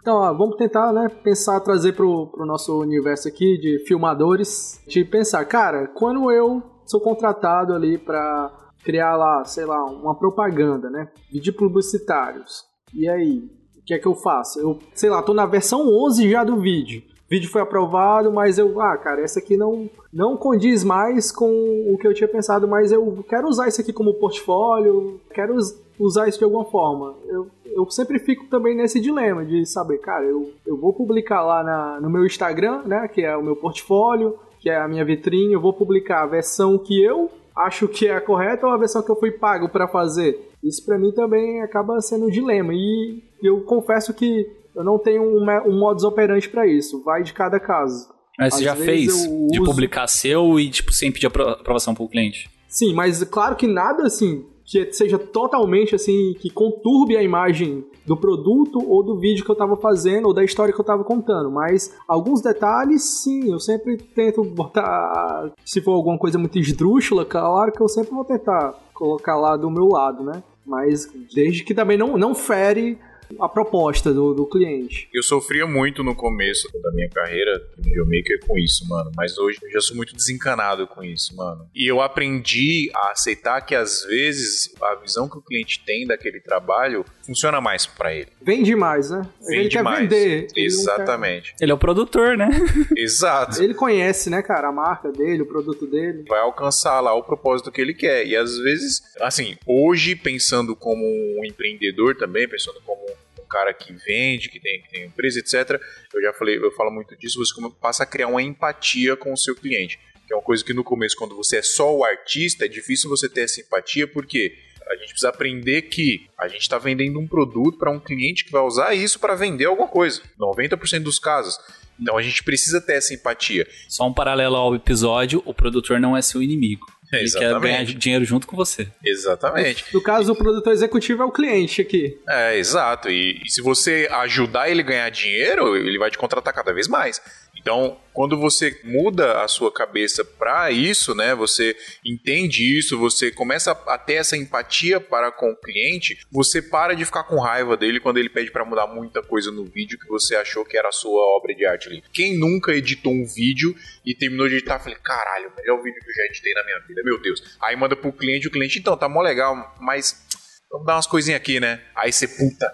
Então, 0.00 0.16
ó, 0.16 0.32
vamos 0.34 0.56
tentar, 0.56 0.92
né, 0.92 1.08
pensar, 1.22 1.60
trazer 1.60 1.92
pro, 1.92 2.26
pro 2.26 2.44
nosso 2.44 2.80
universo 2.80 3.28
aqui 3.28 3.56
de 3.58 3.84
filmadores, 3.86 4.82
de 4.88 5.04
pensar, 5.04 5.44
cara, 5.44 5.86
quando 5.86 6.32
eu 6.32 6.60
sou 6.84 7.00
contratado 7.00 7.72
ali 7.72 7.96
pra 7.96 8.50
criar 8.82 9.14
lá, 9.14 9.44
sei 9.44 9.64
lá, 9.64 9.84
uma 9.84 10.18
propaganda, 10.18 10.90
né, 10.90 11.08
vídeo 11.30 11.54
publicitários, 11.54 12.64
e 12.92 13.08
aí, 13.08 13.44
o 13.82 13.84
que 13.86 13.94
é 13.94 13.98
que 13.98 14.06
eu 14.06 14.14
faço? 14.14 14.58
Eu, 14.60 14.78
sei 14.94 15.10
lá, 15.10 15.22
tô 15.22 15.34
na 15.34 15.44
versão 15.46 15.86
11 15.88 16.30
já 16.30 16.44
do 16.44 16.56
vídeo. 16.56 17.02
O 17.26 17.30
vídeo 17.34 17.50
foi 17.50 17.62
aprovado, 17.62 18.30
mas 18.32 18.58
eu, 18.58 18.78
ah, 18.80 18.96
cara, 18.96 19.22
essa 19.22 19.38
aqui 19.38 19.56
não, 19.56 19.88
não 20.12 20.36
condiz 20.36 20.84
mais 20.84 21.32
com 21.32 21.46
o 21.92 21.96
que 21.98 22.06
eu 22.06 22.12
tinha 22.12 22.28
pensado, 22.28 22.68
mas 22.68 22.92
eu 22.92 23.24
quero 23.28 23.48
usar 23.48 23.68
isso 23.68 23.80
aqui 23.80 23.92
como 23.92 24.12
portfólio, 24.14 25.18
quero 25.32 25.54
us- 25.56 25.80
usar 25.98 26.28
isso 26.28 26.38
de 26.38 26.44
alguma 26.44 26.64
forma. 26.66 27.14
Eu, 27.26 27.46
eu 27.64 27.90
sempre 27.90 28.18
fico 28.18 28.44
também 28.48 28.76
nesse 28.76 29.00
dilema 29.00 29.44
de 29.46 29.64
saber, 29.64 29.98
cara, 29.98 30.24
eu, 30.26 30.50
eu 30.66 30.76
vou 30.76 30.92
publicar 30.92 31.42
lá 31.42 31.62
na, 31.64 32.00
no 32.02 32.10
meu 32.10 32.26
Instagram, 32.26 32.82
né, 32.84 33.08
que 33.08 33.22
é 33.22 33.34
o 33.34 33.42
meu 33.42 33.56
portfólio, 33.56 34.38
que 34.60 34.68
é 34.68 34.76
a 34.76 34.86
minha 34.86 35.04
vitrine, 35.04 35.54
eu 35.54 35.60
vou 35.60 35.72
publicar 35.72 36.22
a 36.22 36.26
versão 36.26 36.76
que 36.78 37.02
eu 37.02 37.30
acho 37.56 37.88
que 37.88 38.06
é 38.06 38.14
a 38.16 38.20
correta 38.20 38.66
ou 38.66 38.72
a 38.72 38.76
versão 38.78 39.02
que 39.02 39.10
eu 39.10 39.16
fui 39.16 39.30
pago 39.30 39.68
pra 39.70 39.88
fazer. 39.88 40.50
Isso 40.62 40.84
pra 40.84 40.98
mim 40.98 41.12
também 41.12 41.62
acaba 41.62 41.98
sendo 42.00 42.26
um 42.26 42.30
dilema 42.30 42.72
e 42.74 43.22
eu 43.46 43.60
confesso 43.62 44.12
que 44.14 44.46
eu 44.74 44.82
não 44.84 44.98
tenho 44.98 45.22
um, 45.22 45.44
um 45.68 45.78
modus 45.78 46.04
operandi 46.04 46.48
pra 46.48 46.66
isso, 46.66 47.02
vai 47.04 47.22
de 47.22 47.32
cada 47.32 47.60
caso. 47.60 48.08
Mas 48.38 48.54
você 48.54 48.60
Às 48.60 48.64
já 48.64 48.74
vezes 48.74 48.86
fez 48.86 49.28
de 49.50 49.60
uso- 49.60 49.64
publicar 49.70 50.06
seu 50.06 50.58
e, 50.58 50.70
tipo, 50.70 50.92
sem 50.92 51.12
pedir 51.12 51.26
apro- 51.26 51.48
aprovação 51.48 51.94
pro 51.94 52.08
cliente? 52.08 52.50
Sim, 52.68 52.94
mas 52.94 53.22
claro 53.24 53.54
que 53.56 53.66
nada 53.66 54.04
assim 54.06 54.46
que 54.64 54.92
seja 54.92 55.18
totalmente 55.18 55.94
assim 55.94 56.34
que 56.38 56.48
conturbe 56.48 57.16
a 57.16 57.22
imagem 57.22 57.84
do 58.06 58.16
produto 58.16 58.78
ou 58.88 59.02
do 59.02 59.18
vídeo 59.18 59.44
que 59.44 59.50
eu 59.50 59.56
tava 59.56 59.76
fazendo 59.76 60.28
ou 60.28 60.32
da 60.32 60.42
história 60.42 60.72
que 60.72 60.80
eu 60.80 60.84
tava 60.84 61.04
contando, 61.04 61.50
mas 61.50 61.94
alguns 62.08 62.40
detalhes 62.40 63.02
sim, 63.22 63.50
eu 63.52 63.58
sempre 63.60 63.96
tento 63.98 64.42
botar 64.42 65.50
se 65.64 65.80
for 65.82 65.92
alguma 65.92 66.16
coisa 66.16 66.38
muito 66.38 66.58
esdrúxula, 66.58 67.24
claro 67.24 67.72
que 67.72 67.80
eu 67.82 67.88
sempre 67.88 68.12
vou 68.12 68.24
tentar 68.24 68.72
colocar 68.94 69.36
lá 69.36 69.56
do 69.56 69.68
meu 69.70 69.88
lado, 69.88 70.22
né? 70.22 70.42
Mas 70.64 71.10
desde 71.34 71.64
que 71.64 71.74
também 71.74 71.98
não, 71.98 72.16
não 72.16 72.34
fere 72.34 72.98
a 73.40 73.48
proposta 73.48 74.12
do, 74.12 74.34
do 74.34 74.46
cliente. 74.46 75.08
Eu 75.12 75.22
sofria 75.22 75.66
muito 75.66 76.02
no 76.02 76.14
começo 76.14 76.68
da 76.82 76.90
minha 76.92 77.08
carreira 77.08 77.58
de 77.78 77.88
videomaker 77.88 78.40
com 78.46 78.58
isso, 78.58 78.86
mano. 78.88 79.10
Mas 79.16 79.36
hoje 79.38 79.58
eu 79.62 79.70
já 79.70 79.80
sou 79.80 79.96
muito 79.96 80.14
desencanado 80.14 80.86
com 80.86 81.02
isso, 81.02 81.34
mano. 81.36 81.66
E 81.74 81.86
eu 81.90 82.00
aprendi 82.00 82.90
a 82.94 83.10
aceitar 83.12 83.60
que 83.62 83.74
às 83.74 84.04
vezes 84.04 84.72
a 84.82 84.94
visão 84.96 85.28
que 85.28 85.38
o 85.38 85.42
cliente 85.42 85.82
tem 85.84 86.06
daquele 86.06 86.40
trabalho 86.40 87.04
funciona 87.24 87.60
mais 87.60 87.86
pra 87.86 88.14
ele. 88.14 88.28
Vende 88.40 88.74
mais, 88.74 89.10
né? 89.10 89.22
ele 89.46 89.56
Vende 89.62 89.68
quer 89.76 89.82
mais. 89.82 90.00
vender. 90.00 90.26
ele 90.26 90.40
não 90.42 90.48
quer- 90.54 90.60
Exatamente. 90.62 91.54
Ele 91.60 91.70
é 91.70 91.74
o 91.74 91.78
produtor, 91.78 92.36
né? 92.36 92.48
Exato. 92.96 93.62
Ele 93.62 93.74
conhece, 93.74 94.30
né, 94.30 94.42
cara, 94.42 94.68
a 94.68 94.72
marca 94.72 95.10
dele, 95.10 95.42
o 95.42 95.46
produto 95.46 95.86
dele. 95.86 96.24
vai 96.28 96.40
alcançar 96.40 97.00
lá 97.00 97.14
o 97.14 97.22
propósito 97.22 97.70
que 97.70 97.80
ele 97.80 97.94
quer. 97.94 98.26
E 98.26 98.36
às 98.36 98.56
vezes, 98.58 99.02
assim, 99.20 99.56
hoje 99.66 100.14
pensando 100.16 100.74
como 100.76 101.04
um 101.04 101.44
empreendedor 101.44 102.16
também, 102.16 102.48
pensando 102.48 102.80
como 102.84 103.02
um 103.02 103.14
cara 103.52 103.74
que 103.74 103.92
vende, 103.92 104.48
que 104.48 104.58
tem, 104.58 104.80
que 104.80 104.88
tem 104.88 105.04
empresa, 105.04 105.38
etc. 105.38 105.78
Eu 106.14 106.22
já 106.22 106.32
falei, 106.32 106.56
eu 106.56 106.72
falo 106.72 106.90
muito 106.90 107.14
disso, 107.16 107.38
você 107.38 107.52
passa 107.80 108.04
a 108.04 108.06
criar 108.06 108.28
uma 108.28 108.42
empatia 108.42 109.14
com 109.14 109.32
o 109.32 109.36
seu 109.36 109.54
cliente. 109.54 109.98
Que 110.26 110.32
é 110.32 110.36
uma 110.36 110.42
coisa 110.42 110.64
que 110.64 110.72
no 110.72 110.82
começo, 110.82 111.16
quando 111.16 111.36
você 111.36 111.58
é 111.58 111.62
só 111.62 111.94
o 111.94 112.02
artista, 112.04 112.64
é 112.64 112.68
difícil 112.68 113.10
você 113.10 113.28
ter 113.28 113.42
essa 113.42 113.60
empatia, 113.60 114.08
porque 114.08 114.56
a 114.88 114.96
gente 114.96 115.08
precisa 115.08 115.28
aprender 115.28 115.82
que 115.82 116.26
a 116.38 116.48
gente 116.48 116.62
está 116.62 116.78
vendendo 116.78 117.18
um 117.18 117.26
produto 117.26 117.78
para 117.78 117.90
um 117.90 118.00
cliente 118.00 118.44
que 118.44 118.52
vai 118.52 118.62
usar 118.62 118.94
isso 118.94 119.20
para 119.20 119.34
vender 119.34 119.66
alguma 119.66 119.88
coisa. 119.88 120.22
90% 120.38 121.02
dos 121.02 121.18
casos. 121.18 121.58
Então 122.00 122.16
a 122.16 122.22
gente 122.22 122.42
precisa 122.42 122.80
ter 122.80 122.94
essa 122.94 123.14
empatia. 123.14 123.66
Só 123.88 124.06
um 124.06 124.12
paralelo 124.12 124.56
ao 124.56 124.74
episódio, 124.74 125.42
o 125.44 125.54
produtor 125.54 126.00
não 126.00 126.16
é 126.16 126.22
seu 126.22 126.42
inimigo. 126.42 126.86
Ele 127.12 127.30
quer 127.30 127.42
Exatamente. 127.42 127.60
ganhar 127.60 127.84
dinheiro 127.84 128.24
junto 128.24 128.46
com 128.46 128.56
você. 128.56 128.88
Exatamente. 129.04 129.84
No 129.92 130.02
caso, 130.02 130.32
o 130.32 130.36
produtor 130.36 130.72
executivo 130.72 131.22
é 131.22 131.26
o 131.26 131.30
cliente 131.30 131.82
aqui. 131.82 132.18
É, 132.26 132.56
exato. 132.56 133.10
E, 133.10 133.40
e 133.44 133.50
se 133.50 133.60
você 133.60 134.08
ajudar 134.10 134.70
ele 134.70 134.80
a 134.80 134.84
ganhar 134.84 135.10
dinheiro, 135.10 135.76
ele 135.76 135.98
vai 135.98 136.10
te 136.10 136.16
contratar 136.16 136.54
cada 136.54 136.72
vez 136.72 136.88
mais. 136.88 137.20
Então, 137.62 137.96
quando 138.12 138.36
você 138.36 138.78
muda 138.82 139.40
a 139.40 139.48
sua 139.48 139.72
cabeça 139.72 140.24
para 140.24 140.70
isso, 140.72 141.14
né, 141.14 141.32
você 141.32 141.76
entende 142.04 142.76
isso, 142.76 142.98
você 142.98 143.30
começa 143.30 143.70
a 143.70 143.96
ter 143.96 144.14
essa 144.14 144.36
empatia 144.36 145.00
para 145.00 145.30
com 145.30 145.50
o 145.50 145.56
cliente, 145.56 146.18
você 146.30 146.60
para 146.60 146.94
de 146.94 147.04
ficar 147.04 147.22
com 147.22 147.40
raiva 147.40 147.76
dele 147.76 148.00
quando 148.00 148.18
ele 148.18 148.28
pede 148.28 148.50
para 148.50 148.64
mudar 148.64 148.88
muita 148.88 149.22
coisa 149.22 149.52
no 149.52 149.64
vídeo 149.64 149.98
que 149.98 150.08
você 150.08 150.34
achou 150.34 150.64
que 150.64 150.76
era 150.76 150.88
a 150.88 150.92
sua 150.92 151.22
obra 151.36 151.54
de 151.54 151.64
arte 151.64 151.88
ali. 151.88 152.02
Quem 152.12 152.36
nunca 152.36 152.74
editou 152.74 153.12
um 153.12 153.24
vídeo 153.24 153.74
e 154.04 154.12
terminou 154.12 154.48
de 154.48 154.56
editar, 154.56 154.80
falei, 154.80 154.98
caralho, 155.00 155.50
o 155.50 155.56
melhor 155.56 155.80
vídeo 155.82 156.00
que 156.02 156.10
eu 156.10 156.14
já 156.14 156.24
editei 156.24 156.52
na 156.54 156.64
minha 156.64 156.80
vida, 156.80 157.02
meu 157.04 157.22
Deus. 157.22 157.56
Aí 157.62 157.76
manda 157.76 157.94
pro 157.94 158.12
cliente, 158.12 158.48
o 158.48 158.50
cliente, 158.50 158.80
então, 158.80 158.96
tá 158.96 159.08
mó 159.08 159.22
legal, 159.22 159.76
mas 159.80 160.26
vamos 160.68 160.84
dar 160.84 160.96
umas 160.96 161.06
coisinhas 161.06 161.40
aqui, 161.40 161.60
né? 161.60 161.80
Aí 161.94 162.12
você, 162.12 162.26
puta, 162.26 162.66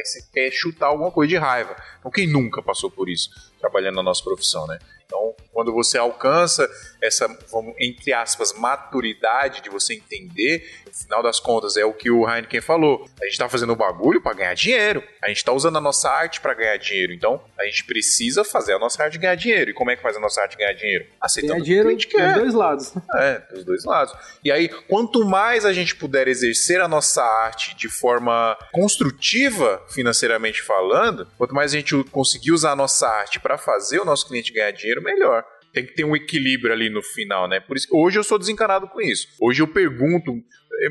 aí 0.00 0.04
você 0.04 0.22
quer 0.32 0.50
chutar 0.50 0.86
alguma 0.86 1.10
coisa 1.10 1.28
de 1.28 1.36
raiva. 1.36 1.76
Então 1.98 2.10
quem 2.10 2.26
nunca 2.26 2.62
passou 2.62 2.90
por 2.90 3.08
isso, 3.08 3.30
trabalhando 3.60 3.96
na 3.96 4.02
nossa 4.02 4.24
profissão, 4.24 4.66
né? 4.66 4.78
Então, 5.06 5.34
quando 5.60 5.74
você 5.74 5.98
alcança 5.98 6.66
essa, 7.02 7.28
vamos, 7.52 7.74
entre 7.78 8.14
aspas, 8.14 8.54
maturidade 8.54 9.60
de 9.60 9.68
você 9.68 9.92
entender, 9.92 10.66
no 10.86 10.94
final 10.94 11.22
das 11.22 11.38
contas, 11.38 11.76
é 11.76 11.84
o 11.84 11.92
que 11.92 12.10
o 12.10 12.26
Heineken 12.26 12.62
falou. 12.62 13.06
A 13.20 13.26
gente 13.26 13.36
tá 13.36 13.46
fazendo 13.46 13.74
o 13.74 13.76
bagulho 13.76 14.22
para 14.22 14.34
ganhar 14.34 14.54
dinheiro. 14.54 15.02
A 15.22 15.28
gente 15.28 15.44
tá 15.44 15.52
usando 15.52 15.76
a 15.76 15.80
nossa 15.80 16.08
arte 16.08 16.40
para 16.40 16.54
ganhar 16.54 16.78
dinheiro. 16.78 17.12
Então, 17.12 17.42
a 17.58 17.64
gente 17.64 17.84
precisa 17.84 18.42
fazer 18.42 18.72
a 18.72 18.78
nossa 18.78 19.02
arte 19.02 19.18
ganhar 19.18 19.34
dinheiro. 19.34 19.70
E 19.70 19.74
como 19.74 19.90
é 19.90 19.96
que 19.96 20.02
faz 20.02 20.16
a 20.16 20.20
nossa 20.20 20.40
arte 20.40 20.56
ganhar 20.56 20.72
dinheiro? 20.72 21.06
Aceitando 21.20 21.52
Ganhar 21.54 21.64
dinheiro 21.64 21.92
o 21.92 21.96
que 21.96 22.22
dos 22.22 22.34
dois 22.34 22.54
lados. 22.54 22.92
É, 23.16 23.38
dos 23.52 23.64
dois 23.64 23.84
lados. 23.84 24.14
E 24.42 24.50
aí, 24.50 24.68
quanto 24.68 25.26
mais 25.26 25.66
a 25.66 25.74
gente 25.74 25.94
puder 25.94 26.26
exercer 26.26 26.80
a 26.80 26.88
nossa 26.88 27.22
arte 27.22 27.76
de 27.76 27.88
forma 27.88 28.56
construtiva, 28.72 29.82
financeiramente 29.90 30.62
falando, 30.62 31.28
quanto 31.36 31.54
mais 31.54 31.74
a 31.74 31.76
gente 31.76 32.02
conseguir 32.04 32.52
usar 32.52 32.72
a 32.72 32.76
nossa 32.76 33.06
arte 33.06 33.38
para 33.38 33.58
fazer 33.58 34.00
o 34.00 34.06
nosso 34.06 34.26
cliente 34.26 34.54
ganhar 34.54 34.70
dinheiro, 34.70 35.02
melhor. 35.02 35.44
Tem 35.72 35.86
que 35.86 35.94
ter 35.94 36.04
um 36.04 36.16
equilíbrio 36.16 36.72
ali 36.72 36.90
no 36.90 37.02
final, 37.02 37.48
né? 37.48 37.60
Por 37.60 37.76
isso 37.76 37.86
hoje 37.92 38.18
eu 38.18 38.24
sou 38.24 38.38
desencanado 38.38 38.88
com 38.88 39.00
isso. 39.00 39.28
Hoje 39.40 39.62
eu 39.62 39.68
pergunto, 39.68 40.32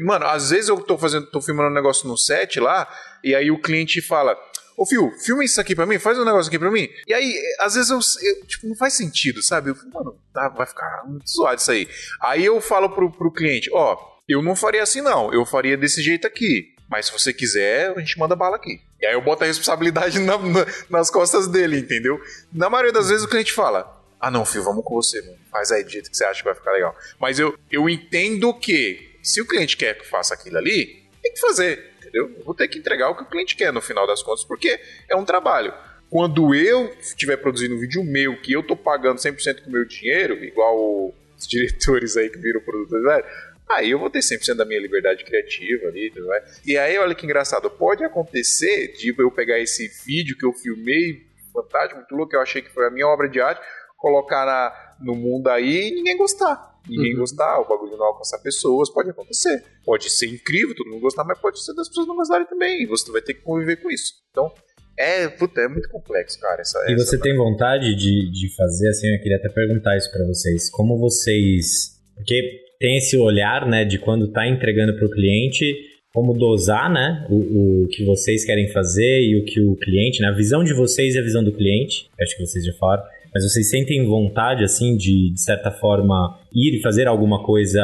mano, 0.01 0.26
às 0.26 0.49
vezes 0.51 0.69
eu 0.69 0.77
tô 0.81 0.97
fazendo, 0.97 1.27
tô 1.27 1.41
filmando 1.41 1.69
um 1.69 1.73
negócio 1.73 2.07
no 2.07 2.18
set 2.18 2.60
lá, 2.60 2.88
e 3.23 3.35
aí 3.35 3.51
o 3.51 3.61
cliente 3.61 4.01
fala: 4.01 4.38
Ô, 4.77 4.85
Fio, 4.85 5.11
filma 5.26 5.43
isso 5.43 5.60
aqui 5.60 5.76
pra 5.76 5.85
mim, 5.85 5.99
faz 5.99 6.18
um 6.18 6.23
negócio 6.23 6.47
aqui 6.49 6.57
pra 6.57 6.72
mim. 6.72 6.88
E 7.06 7.14
aí, 7.14 7.38
às 7.60 7.73
vezes 7.76 7.89
eu, 7.91 7.99
eu, 7.99 8.45
tipo, 8.45 8.68
não 8.68 8.76
faz 8.76 8.93
sentido, 8.93 9.43
sabe? 9.43 9.72
Eu 9.72 9.76
mano, 9.93 10.18
tá, 10.34 10.47
vai 10.47 10.65
ficar 10.65 11.03
muito 11.06 11.30
zoado 11.30 11.60
isso 11.60 11.72
aí. 11.72 11.88
Aí 12.22 12.45
eu 12.45 12.61
falo 12.61 12.89
pro, 12.89 13.11
pro 13.11 13.31
cliente, 13.34 13.69
ó, 13.73 13.97
eu 14.30 14.41
não 14.41 14.56
faria 14.56 14.81
assim 14.84 15.01
não, 15.01 15.34
eu 15.34 15.45
faria 15.45 15.76
desse 15.76 16.01
jeito 16.01 16.26
aqui. 16.26 16.73
Mas 16.89 17.06
se 17.07 17.11
você 17.11 17.31
quiser, 17.34 17.91
a 17.95 17.99
gente 17.99 18.18
manda 18.18 18.35
bala 18.35 18.56
aqui. 18.56 18.80
E 19.01 19.06
aí 19.06 19.14
eu 19.14 19.22
boto 19.22 19.43
a 19.43 19.47
responsabilidade 19.47 20.18
na- 20.23 20.38
na- 20.39 20.65
nas 20.89 21.11
costas 21.11 21.47
dele, 21.47 21.77
entendeu? 21.77 22.19
Na 22.53 22.69
maioria 22.69 22.91
das 22.93 23.10
vezes 23.10 23.26
o 23.26 23.30
cliente 23.30 23.51
fala, 23.53 23.98
ah 24.19 24.29
não, 24.29 24.43
Fio, 24.43 24.63
vamos 24.63 24.83
com 24.83 24.95
você, 24.95 25.21
mano. 25.21 25.37
Faz 25.49 25.71
aí 25.71 25.83
do 25.83 25.89
jeito 25.89 26.11
que 26.11 26.17
você 26.17 26.25
acha 26.25 26.39
que 26.39 26.45
vai 26.45 26.55
ficar 26.55 26.71
legal. 26.71 26.95
Mas 27.19 27.39
eu, 27.39 27.57
eu 27.71 27.89
entendo 27.89 28.53
que 28.53 29.17
se 29.23 29.41
o 29.41 29.45
cliente 29.45 29.77
quer 29.77 29.95
que 29.95 30.01
eu 30.01 30.05
faça 30.05 30.33
aquilo 30.33 30.57
ali, 30.57 31.03
tem 31.21 31.33
que 31.33 31.39
fazer, 31.39 31.91
entendeu? 31.99 32.33
Eu 32.37 32.43
vou 32.43 32.53
ter 32.53 32.67
que 32.67 32.79
entregar 32.79 33.09
o 33.09 33.15
que 33.15 33.23
o 33.23 33.25
cliente 33.25 33.55
quer 33.55 33.71
no 33.71 33.81
final 33.81 34.05
das 34.05 34.21
contas, 34.21 34.43
porque 34.43 34.79
é 35.09 35.15
um 35.15 35.25
trabalho. 35.25 35.73
Quando 36.09 36.55
eu 36.55 36.91
estiver 36.99 37.37
produzindo 37.37 37.75
um 37.75 37.79
vídeo 37.79 38.03
meu, 38.03 38.41
que 38.41 38.51
eu 38.51 38.63
tô 38.63 38.75
pagando 38.75 39.19
100% 39.19 39.61
com 39.61 39.69
o 39.69 39.73
meu 39.73 39.85
dinheiro, 39.85 40.43
igual 40.43 41.13
os 41.37 41.47
diretores 41.47 42.17
aí 42.17 42.29
que 42.29 42.39
viram 42.39 42.61
produtores, 42.61 43.05
velho, 43.05 43.25
aí 43.69 43.91
eu 43.91 43.99
vou 43.99 44.09
ter 44.09 44.19
100% 44.19 44.55
da 44.55 44.65
minha 44.65 44.79
liberdade 44.79 45.23
criativa 45.23 45.87
ali, 45.87 46.09
tudo 46.09 46.27
mais. 46.27 46.61
E 46.65 46.77
aí, 46.77 46.97
olha 46.97 47.13
que 47.13 47.25
engraçado, 47.25 47.69
pode 47.69 48.03
acontecer 48.03 48.93
de 48.93 49.13
eu 49.17 49.31
pegar 49.31 49.59
esse 49.59 49.87
vídeo 50.03 50.35
que 50.35 50.45
eu 50.45 50.51
filmei, 50.51 51.27
fantástico, 51.53 51.97
muito 51.97 52.15
louco, 52.15 52.31
que 52.31 52.35
eu 52.35 52.41
achei 52.41 52.61
que 52.61 52.73
foi 52.73 52.87
a 52.87 52.89
minha 52.89 53.07
obra 53.07 53.29
de 53.29 53.39
arte, 53.39 53.61
colocar 53.99 54.45
na, 54.45 55.05
no 55.05 55.15
mundo 55.15 55.47
aí 55.49 55.89
e 55.89 55.95
ninguém 55.95 56.17
gostar. 56.17 56.80
Ninguém 56.88 57.15
gostar, 57.15 57.59
o 57.59 57.67
bagulho 57.67 57.95
não 57.97 58.05
alcançar 58.07 58.39
pessoas, 58.39 58.89
pode 58.89 59.09
acontecer. 59.11 59.63
Pode 59.85 60.09
ser 60.09 60.27
incrível, 60.27 60.76
todo 60.76 60.89
mundo 60.89 61.01
gostar, 61.01 61.23
mas 61.23 61.38
pode 61.38 61.63
ser 61.63 61.76
das 61.76 61.88
pessoas 61.88 62.07
não 62.07 62.15
gostarem 62.15 62.47
também. 62.47 62.81
E 62.81 62.88
você 62.88 63.11
vai 63.11 63.21
ter 63.21 63.35
que 63.35 63.41
conviver 63.41 63.76
com 63.76 63.91
isso. 63.91 64.13
Então, 64.31 64.51
é, 64.97 65.27
puta, 65.27 65.61
é 65.61 65.67
muito 65.67 65.89
complexo, 65.89 66.39
cara. 66.39 66.61
Essa, 66.61 66.80
E 66.89 66.93
essa 66.93 67.05
você 67.05 67.19
tem 67.19 67.35
vontade 67.35 67.93
de, 67.95 68.31
de 68.31 68.55
fazer 68.55 68.89
assim? 68.89 69.07
Eu 69.07 69.21
queria 69.21 69.38
até 69.38 69.49
perguntar 69.49 69.95
isso 69.97 70.11
pra 70.11 70.26
vocês. 70.26 70.69
Como 70.71 70.97
vocês. 70.97 71.99
Porque 72.15 72.61
tem 72.80 72.97
esse 72.97 73.17
olhar, 73.17 73.67
né, 73.67 73.85
de 73.85 73.99
quando 73.99 74.31
tá 74.31 74.47
entregando 74.47 74.97
pro 74.97 75.09
cliente, 75.09 75.76
como 76.13 76.34
dosar, 76.34 76.91
né, 76.91 77.26
o, 77.30 77.84
o 77.84 77.88
que 77.88 78.03
vocês 78.03 78.43
querem 78.43 78.71
fazer 78.71 79.21
e 79.21 79.39
o 79.39 79.45
que 79.45 79.61
o 79.61 79.76
cliente, 79.76 80.21
né, 80.21 80.30
a 80.30 80.35
visão 80.35 80.63
de 80.63 80.73
vocês 80.73 81.13
e 81.13 81.19
a 81.19 81.21
visão 81.21 81.43
do 81.43 81.51
cliente. 81.51 82.09
Acho 82.19 82.35
que 82.35 82.45
vocês 82.45 82.65
já 82.65 82.73
falaram. 82.73 83.03
Mas 83.34 83.43
vocês 83.43 83.69
sentem 83.69 84.06
vontade, 84.06 84.64
assim, 84.64 84.95
de, 84.95 85.31
de 85.34 85.41
certa 85.41 85.72
forma, 85.72 86.39
ir 86.53 86.77
e 86.77 86.81
fazer 86.81 87.07
alguma 87.07 87.43
coisa 87.43 87.81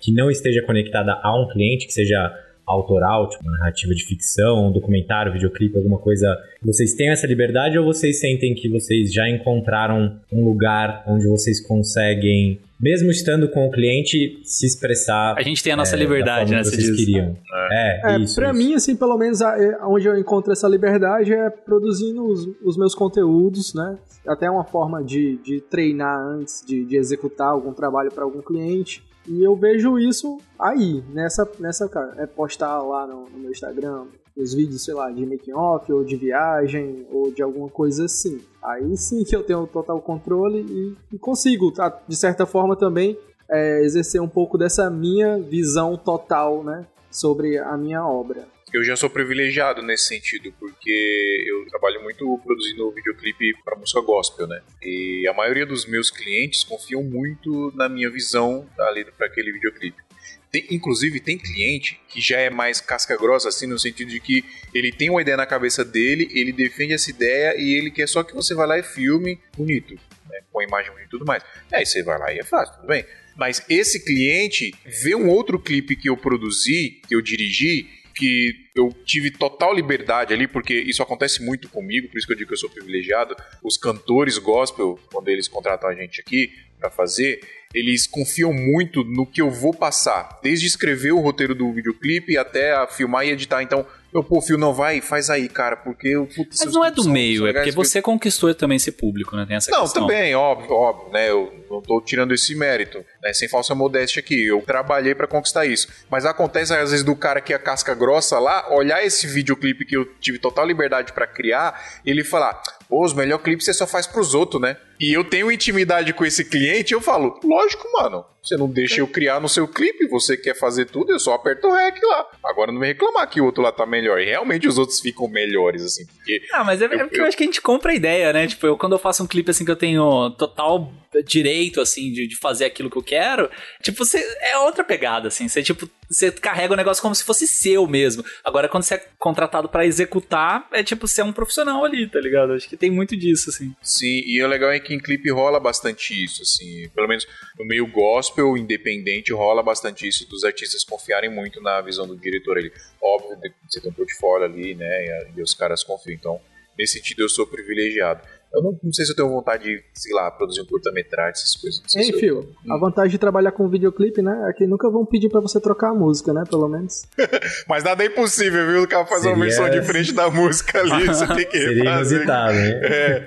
que 0.00 0.12
não 0.12 0.30
esteja 0.30 0.62
conectada 0.62 1.18
a 1.22 1.40
um 1.40 1.48
cliente, 1.48 1.86
que 1.86 1.92
seja 1.92 2.32
autoral, 2.66 3.28
tipo 3.28 3.42
uma 3.42 3.52
narrativa 3.58 3.94
de 3.94 4.04
ficção, 4.04 4.68
um 4.68 4.72
documentário, 4.72 5.32
videoclipe, 5.32 5.76
alguma 5.76 5.98
coisa. 5.98 6.26
Vocês 6.62 6.94
têm 6.94 7.10
essa 7.10 7.26
liberdade 7.26 7.78
ou 7.78 7.84
vocês 7.84 8.18
sentem 8.20 8.54
que 8.54 8.68
vocês 8.68 9.12
já 9.12 9.28
encontraram 9.28 10.16
um 10.32 10.44
lugar 10.44 11.04
onde 11.06 11.26
vocês 11.28 11.60
conseguem, 11.66 12.60
mesmo 12.80 13.10
estando 13.10 13.48
com 13.48 13.66
o 13.66 13.70
cliente, 13.70 14.40
se 14.44 14.66
expressar 14.66 15.34
A 15.38 15.42
gente 15.42 15.62
tem 15.62 15.72
a 15.72 15.76
nossa 15.76 15.94
é, 15.94 15.98
liberdade, 15.98 16.50
da 16.50 16.56
né? 16.56 16.62
que 16.62 16.68
vocês 16.70 16.84
diz. 16.86 16.96
queriam? 16.96 17.36
É, 17.70 18.14
É, 18.14 18.18
isso. 18.18 18.34
pra 18.36 18.50
isso. 18.50 18.58
mim, 18.58 18.74
assim, 18.74 18.96
pelo 18.96 19.16
menos 19.18 19.40
a- 19.42 19.56
é, 19.62 19.78
onde 19.84 20.06
eu 20.06 20.18
encontro 20.18 20.52
essa 20.52 20.66
liberdade 20.68 21.32
é 21.32 21.50
produzindo 21.50 22.24
os, 22.26 22.46
os 22.64 22.76
meus 22.76 22.94
conteúdos, 22.94 23.74
né? 23.74 23.96
Até 24.26 24.50
uma 24.50 24.64
forma 24.64 25.04
de, 25.04 25.36
de 25.44 25.60
treinar 25.60 26.18
antes 26.18 26.64
de, 26.66 26.84
de 26.84 26.96
executar 26.96 27.48
algum 27.48 27.72
trabalho 27.74 28.10
para 28.10 28.24
algum 28.24 28.40
cliente. 28.40 29.02
E 29.26 29.42
eu 29.42 29.56
vejo 29.56 29.98
isso 29.98 30.38
aí, 30.58 31.02
nessa, 31.12 31.50
nessa 31.58 31.88
cara, 31.88 32.14
é 32.18 32.26
postar 32.26 32.82
lá 32.82 33.06
no, 33.06 33.24
no 33.28 33.38
meu 33.38 33.50
Instagram 33.50 34.06
os 34.36 34.52
vídeos, 34.52 34.84
sei 34.84 34.94
lá, 34.94 35.10
de 35.10 35.24
making 35.24 35.52
off, 35.52 35.92
ou 35.92 36.04
de 36.04 36.16
viagem, 36.16 37.06
ou 37.10 37.30
de 37.30 37.42
alguma 37.42 37.68
coisa 37.68 38.06
assim. 38.06 38.40
Aí 38.62 38.96
sim 38.96 39.22
que 39.22 39.34
eu 39.34 39.44
tenho 39.44 39.66
total 39.66 40.00
controle 40.00 40.60
e, 40.60 41.14
e 41.14 41.18
consigo, 41.18 41.70
tá, 41.70 42.00
de 42.06 42.16
certa 42.16 42.44
forma 42.44 42.74
também, 42.74 43.16
é, 43.48 43.84
exercer 43.84 44.20
um 44.20 44.28
pouco 44.28 44.58
dessa 44.58 44.90
minha 44.90 45.38
visão 45.38 45.96
total, 45.96 46.64
né? 46.64 46.86
Sobre 47.10 47.58
a 47.58 47.76
minha 47.76 48.04
obra. 48.04 48.44
Eu 48.74 48.82
já 48.84 48.96
sou 48.96 49.08
privilegiado 49.08 49.82
nesse 49.82 50.08
sentido, 50.08 50.52
porque 50.58 51.44
eu 51.46 51.64
trabalho 51.68 52.02
muito 52.02 52.38
produzindo 52.44 52.90
videoclipe 52.90 53.54
para 53.64 53.76
música 53.76 54.00
gospel, 54.00 54.48
né? 54.48 54.60
E 54.82 55.26
a 55.28 55.32
maioria 55.32 55.64
dos 55.64 55.86
meus 55.86 56.10
clientes 56.10 56.64
confiam 56.64 57.02
muito 57.02 57.72
na 57.76 57.88
minha 57.88 58.10
visão 58.10 58.68
ali 58.78 59.04
para 59.04 59.28
aquele 59.28 59.52
videoclipe. 59.52 60.02
Tem- 60.50 60.66
inclusive, 60.72 61.20
tem 61.20 61.38
cliente 61.38 62.00
que 62.08 62.20
já 62.20 62.38
é 62.38 62.50
mais 62.50 62.80
casca 62.80 63.16
grossa, 63.16 63.48
assim, 63.48 63.66
no 63.66 63.78
sentido 63.78 64.08
de 64.10 64.18
que 64.18 64.44
ele 64.74 64.90
tem 64.90 65.08
uma 65.08 65.22
ideia 65.22 65.36
na 65.36 65.46
cabeça 65.46 65.84
dele, 65.84 66.28
ele 66.32 66.52
defende 66.52 66.92
essa 66.94 67.10
ideia 67.10 67.54
e 67.56 67.74
ele 67.74 67.92
quer 67.92 68.08
só 68.08 68.24
que 68.24 68.34
você 68.34 68.54
vá 68.54 68.64
lá 68.64 68.76
e 68.78 68.82
filme 68.82 69.38
bonito, 69.56 69.94
né? 70.28 70.40
Com 70.50 70.58
a 70.60 70.64
imagem 70.64 70.90
bonita 70.90 71.06
e 71.06 71.10
tudo 71.10 71.24
mais. 71.24 71.44
Aí 71.72 71.86
você 71.86 72.02
vai 72.02 72.18
lá 72.18 72.32
e 72.32 72.40
é 72.40 72.44
fácil, 72.44 72.74
tudo 72.74 72.88
bem. 72.88 73.04
Mas 73.36 73.64
esse 73.68 74.04
cliente 74.04 74.74
vê 74.84 75.14
um 75.14 75.28
outro 75.28 75.60
clipe 75.60 75.94
que 75.96 76.08
eu 76.08 76.16
produzi, 76.16 77.00
que 77.08 77.14
eu 77.14 77.20
dirigi, 77.20 77.88
que 78.14 78.54
eu 78.74 78.92
tive 79.04 79.30
total 79.30 79.74
liberdade 79.74 80.32
ali, 80.32 80.46
porque 80.46 80.74
isso 80.74 81.02
acontece 81.02 81.42
muito 81.42 81.68
comigo, 81.68 82.08
por 82.08 82.18
isso 82.18 82.26
que 82.26 82.32
eu 82.32 82.36
digo 82.36 82.48
que 82.48 82.54
eu 82.54 82.58
sou 82.58 82.70
privilegiado. 82.70 83.36
Os 83.62 83.76
cantores 83.76 84.38
gospel, 84.38 84.98
quando 85.12 85.28
eles 85.28 85.48
contratam 85.48 85.88
a 85.88 85.94
gente 85.94 86.20
aqui 86.20 86.52
para 86.78 86.90
fazer, 86.90 87.40
eles 87.74 88.06
confiam 88.06 88.52
muito 88.52 89.02
no 89.02 89.26
que 89.26 89.42
eu 89.42 89.50
vou 89.50 89.74
passar, 89.74 90.38
desde 90.42 90.66
escrever 90.66 91.12
o 91.12 91.20
roteiro 91.20 91.54
do 91.54 91.72
videoclipe 91.72 92.38
até 92.38 92.72
a 92.72 92.86
filmar 92.86 93.26
e 93.26 93.30
editar. 93.30 93.62
Então, 93.62 93.84
eu, 94.14 94.22
pô, 94.22 94.40
Fio, 94.40 94.56
não 94.56 94.72
vai, 94.72 95.00
faz 95.00 95.28
aí, 95.28 95.48
cara, 95.48 95.76
porque 95.76 96.06
eu. 96.06 96.24
Putz, 96.26 96.64
Mas 96.64 96.72
não 96.72 96.84
é 96.84 96.90
do 96.92 97.08
meio, 97.08 97.48
é 97.48 97.52
porque 97.52 97.72
você 97.72 98.00
conquistou 98.00 98.54
também 98.54 98.76
esse 98.76 98.92
público, 98.92 99.34
né? 99.34 99.44
Tem 99.44 99.56
essa 99.56 99.72
não, 99.72 99.80
questão. 99.80 100.06
também, 100.06 100.34
óbvio, 100.36 100.72
óbvio, 100.72 101.12
né? 101.12 101.28
Eu 101.28 101.52
não 101.68 101.82
tô 101.82 102.00
tirando 102.00 102.32
esse 102.32 102.54
mérito, 102.54 103.04
né? 103.20 103.32
Sem 103.32 103.48
falsa 103.48 103.74
modéstia 103.74 104.20
aqui. 104.20 104.46
Eu 104.46 104.62
trabalhei 104.62 105.16
pra 105.16 105.26
conquistar 105.26 105.66
isso. 105.66 105.88
Mas 106.08 106.24
acontece 106.24 106.72
às 106.72 106.90
vezes 106.90 107.04
do 107.04 107.16
cara 107.16 107.40
que 107.40 107.52
é 107.52 107.58
casca 107.58 107.92
grossa 107.92 108.38
lá, 108.38 108.72
olhar 108.72 109.04
esse 109.04 109.26
videoclipe 109.26 109.84
que 109.84 109.96
eu 109.96 110.04
tive 110.20 110.38
total 110.38 110.64
liberdade 110.64 111.12
pra 111.12 111.26
criar, 111.26 112.00
e 112.06 112.10
ele 112.10 112.22
falar: 112.22 112.62
pô, 112.94 113.04
os 113.04 113.12
melhores 113.12 113.42
clipes 113.44 113.64
você 113.66 113.74
só 113.74 113.86
faz 113.86 114.06
pros 114.06 114.34
outros, 114.34 114.60
né? 114.62 114.76
E 115.00 115.12
eu 115.12 115.24
tenho 115.24 115.50
intimidade 115.50 116.12
com 116.12 116.24
esse 116.24 116.44
cliente, 116.44 116.92
eu 116.94 117.00
falo: 117.00 117.40
lógico, 117.42 117.84
mano. 118.00 118.24
Você 118.40 118.58
não 118.58 118.68
deixa 118.68 119.00
eu 119.00 119.06
criar 119.08 119.40
no 119.40 119.48
seu 119.48 119.66
clipe, 119.66 120.06
você 120.06 120.36
quer 120.36 120.54
fazer 120.54 120.84
tudo, 120.84 121.10
eu 121.12 121.18
só 121.18 121.32
aperto 121.32 121.66
o 121.66 121.72
REC 121.74 121.98
lá. 122.02 122.26
Agora 122.44 122.70
não 122.70 122.78
vem 122.78 122.90
reclamar 122.90 123.26
que 123.28 123.40
o 123.40 123.44
outro 123.46 123.62
lá 123.62 123.72
tá 123.72 123.86
melhor. 123.86 124.20
E 124.20 124.26
realmente 124.26 124.68
os 124.68 124.76
outros 124.76 125.00
ficam 125.00 125.26
melhores, 125.26 125.82
assim, 125.82 126.04
porque 126.06 126.42
Ah, 126.52 126.62
mas 126.62 126.82
é, 126.82 126.84
é 126.84 126.94
Eu- 126.94 126.98
porque 127.08 127.20
eu 127.22 127.24
acho 127.24 127.36
que 127.38 127.42
a 127.42 127.46
gente 127.46 127.62
compra 127.62 127.92
a 127.92 127.94
ideia, 127.94 128.34
né? 128.34 128.46
Tipo, 128.46 128.66
eu, 128.66 128.76
quando 128.76 128.92
eu 128.92 128.98
faço 128.98 129.22
um 129.24 129.26
clipe 129.26 129.50
assim 129.50 129.64
que 129.64 129.70
eu 129.70 129.76
tenho 129.76 130.28
total 130.32 130.92
direito, 131.22 131.80
assim, 131.80 132.12
de, 132.12 132.26
de 132.26 132.36
fazer 132.36 132.64
aquilo 132.64 132.90
que 132.90 132.96
eu 132.96 133.02
quero, 133.02 133.50
tipo, 133.82 134.04
você 134.04 134.18
é 134.40 134.58
outra 134.58 134.84
pegada, 134.84 135.28
assim. 135.28 135.48
Você, 135.48 135.62
tipo, 135.62 135.88
você 136.08 136.30
carrega 136.30 136.72
o 136.72 136.76
negócio 136.76 137.02
como 137.02 137.14
se 137.14 137.24
fosse 137.24 137.46
seu 137.46 137.86
mesmo. 137.86 138.24
Agora, 138.42 138.68
quando 138.68 138.82
você 138.82 138.94
é 138.94 139.06
contratado 139.18 139.68
pra 139.68 139.86
executar, 139.86 140.68
é 140.72 140.82
tipo, 140.82 141.06
você 141.06 141.20
é 141.20 141.24
um 141.24 141.32
profissional 141.32 141.84
ali, 141.84 142.08
tá 142.08 142.20
ligado? 142.20 142.52
Acho 142.52 142.68
que 142.68 142.76
tem 142.76 142.90
muito 142.90 143.16
disso, 143.16 143.50
assim. 143.50 143.74
Sim, 143.82 144.22
e 144.26 144.42
o 144.42 144.48
legal 144.48 144.70
é 144.70 144.80
que 144.80 144.94
em 144.94 144.98
clipe 144.98 145.30
rola 145.30 145.58
bastante 145.58 146.24
isso, 146.24 146.42
assim, 146.42 146.88
pelo 146.94 147.08
menos 147.08 147.26
no 147.58 147.64
meio 147.64 147.86
gospel 147.86 148.56
independente 148.56 149.32
rola 149.32 149.62
bastante 149.62 150.06
isso 150.06 150.28
dos 150.28 150.44
artistas 150.44 150.84
confiarem 150.84 151.30
muito 151.30 151.60
na 151.60 151.80
visão 151.80 152.06
do 152.06 152.16
diretor. 152.16 152.58
Ele, 152.58 152.72
óbvio, 153.00 153.38
você 153.68 153.80
tem 153.80 153.90
um 153.90 153.94
portfólio 153.94 154.46
ali, 154.46 154.74
né, 154.74 155.26
e 155.36 155.42
os 155.42 155.54
caras 155.54 155.82
confiam. 155.82 156.14
Então, 156.14 156.40
nesse 156.78 156.94
sentido, 156.94 157.22
eu 157.22 157.28
sou 157.28 157.46
privilegiado. 157.46 158.22
Eu 158.54 158.62
não, 158.62 158.78
não 158.82 158.92
sei 158.92 159.04
se 159.04 159.12
eu 159.12 159.16
tenho 159.16 159.28
vontade 159.28 159.64
de, 159.64 159.82
sei 159.92 160.12
lá, 160.14 160.30
produzir 160.30 160.60
um 160.62 160.66
curta-metragem, 160.66 161.32
essas 161.32 161.56
coisas. 161.56 161.82
Não 161.94 162.00
Hein, 162.02 162.06
se 162.06 162.12
eu- 162.14 162.18
Fio? 162.18 162.48
A 162.70 162.78
vantagem 162.78 163.10
de 163.10 163.18
trabalhar 163.18 163.52
com 163.52 163.68
videoclipe, 163.68 164.22
né? 164.22 164.46
É 164.48 164.52
que 164.52 164.66
nunca 164.66 164.88
vão 164.90 165.04
pedir 165.04 165.28
pra 165.28 165.40
você 165.40 165.60
trocar 165.60 165.90
a 165.90 165.94
música, 165.94 166.32
né? 166.32 166.44
Pelo 166.48 166.68
menos. 166.68 167.04
Mas 167.68 167.82
nada 167.84 168.02
é 168.02 168.06
impossível, 168.06 168.66
viu? 168.66 168.82
O 168.82 168.88
cara 168.88 169.04
faz 169.06 169.24
uma 169.24 169.34
Seria- 169.34 169.44
versão 169.44 169.70
diferente 169.70 170.12
da 170.12 170.30
música 170.30 170.80
ali, 170.80 171.04
você 171.06 171.26
tem 171.26 171.46
que 171.46 171.58
Seria 171.58 171.82
refazer. 171.84 172.18
inusitado, 172.18 172.54
né? 172.54 172.80
É, 172.84 173.26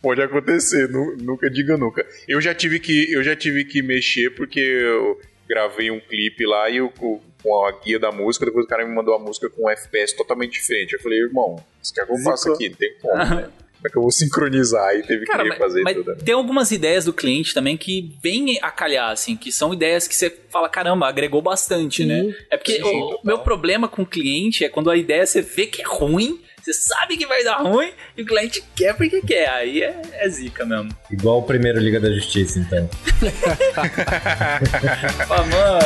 pode 0.00 0.22
acontecer, 0.22 0.88
nu- 0.88 1.16
nunca 1.20 1.50
diga 1.50 1.76
nunca. 1.76 2.06
Eu 2.28 2.40
já 2.40 2.54
tive 2.54 2.78
que, 2.80 3.12
eu 3.12 3.22
já 3.22 3.34
tive 3.36 3.64
que 3.64 3.82
mexer 3.82 4.30
porque 4.30 4.60
eu 4.60 5.20
gravei 5.48 5.90
um 5.90 6.00
clipe 6.00 6.46
lá 6.46 6.70
e 6.70 6.76
eu, 6.78 6.88
com 6.90 7.20
com 7.42 7.64
a 7.66 7.72
guia 7.80 7.98
da 7.98 8.12
música, 8.12 8.46
depois 8.46 8.64
o 8.64 8.68
cara 8.68 8.86
me 8.86 8.94
mandou 8.94 9.12
a 9.16 9.18
música 9.18 9.50
com 9.50 9.64
um 9.64 9.68
FPS 9.68 10.14
totalmente 10.16 10.52
diferente. 10.52 10.92
Eu 10.92 11.00
falei, 11.00 11.18
irmão, 11.18 11.56
isso 11.82 11.92
que 11.92 12.00
eu 12.00 12.06
faço 12.18 12.52
aqui? 12.52 12.68
Não 12.68 12.76
tem 12.76 12.94
como, 13.02 13.16
né? 13.16 13.50
Como 13.82 13.88
é 13.88 13.90
que 13.90 13.98
eu 13.98 14.02
vou 14.02 14.12
sincronizar? 14.12 14.94
E 14.94 15.02
teve 15.02 15.26
Cara, 15.26 15.42
que 15.42 15.48
mas, 15.48 15.58
refazer 15.58 15.82
mas 15.82 15.96
tudo. 15.96 16.14
tem 16.24 16.34
algumas 16.34 16.70
ideias 16.70 17.04
do 17.04 17.12
cliente 17.12 17.52
também 17.52 17.76
que 17.76 18.14
vêm 18.22 18.56
a 18.62 18.70
calhar, 18.70 19.10
assim, 19.10 19.36
que 19.36 19.50
são 19.50 19.74
ideias 19.74 20.06
que 20.06 20.14
você 20.14 20.32
fala, 20.50 20.68
caramba, 20.68 21.08
agregou 21.08 21.42
bastante, 21.42 22.04
né? 22.04 22.32
É 22.48 22.56
porque 22.56 22.76
Sim, 22.76 22.82
o, 22.82 23.00
total. 23.08 23.20
meu 23.24 23.38
problema 23.40 23.88
com 23.88 24.02
o 24.02 24.06
cliente 24.06 24.64
é 24.64 24.68
quando 24.68 24.88
a 24.88 24.96
ideia 24.96 25.26
você 25.26 25.42
vê 25.42 25.66
que 25.66 25.82
é 25.82 25.84
ruim, 25.84 26.40
você 26.62 26.72
sabe 26.72 27.16
que 27.16 27.26
vai 27.26 27.42
dar 27.42 27.56
ruim, 27.56 27.90
e 28.16 28.22
o 28.22 28.26
cliente 28.26 28.62
quer 28.76 28.96
porque 28.96 29.20
quer. 29.20 29.48
Aí 29.48 29.82
é, 29.82 30.00
é 30.12 30.28
zica 30.28 30.64
mesmo. 30.64 30.90
Igual 31.10 31.40
o 31.40 31.42
primeiro 31.42 31.80
Liga 31.80 31.98
da 31.98 32.08
Justiça, 32.12 32.60
então. 32.60 32.88
Fala, 35.26 35.80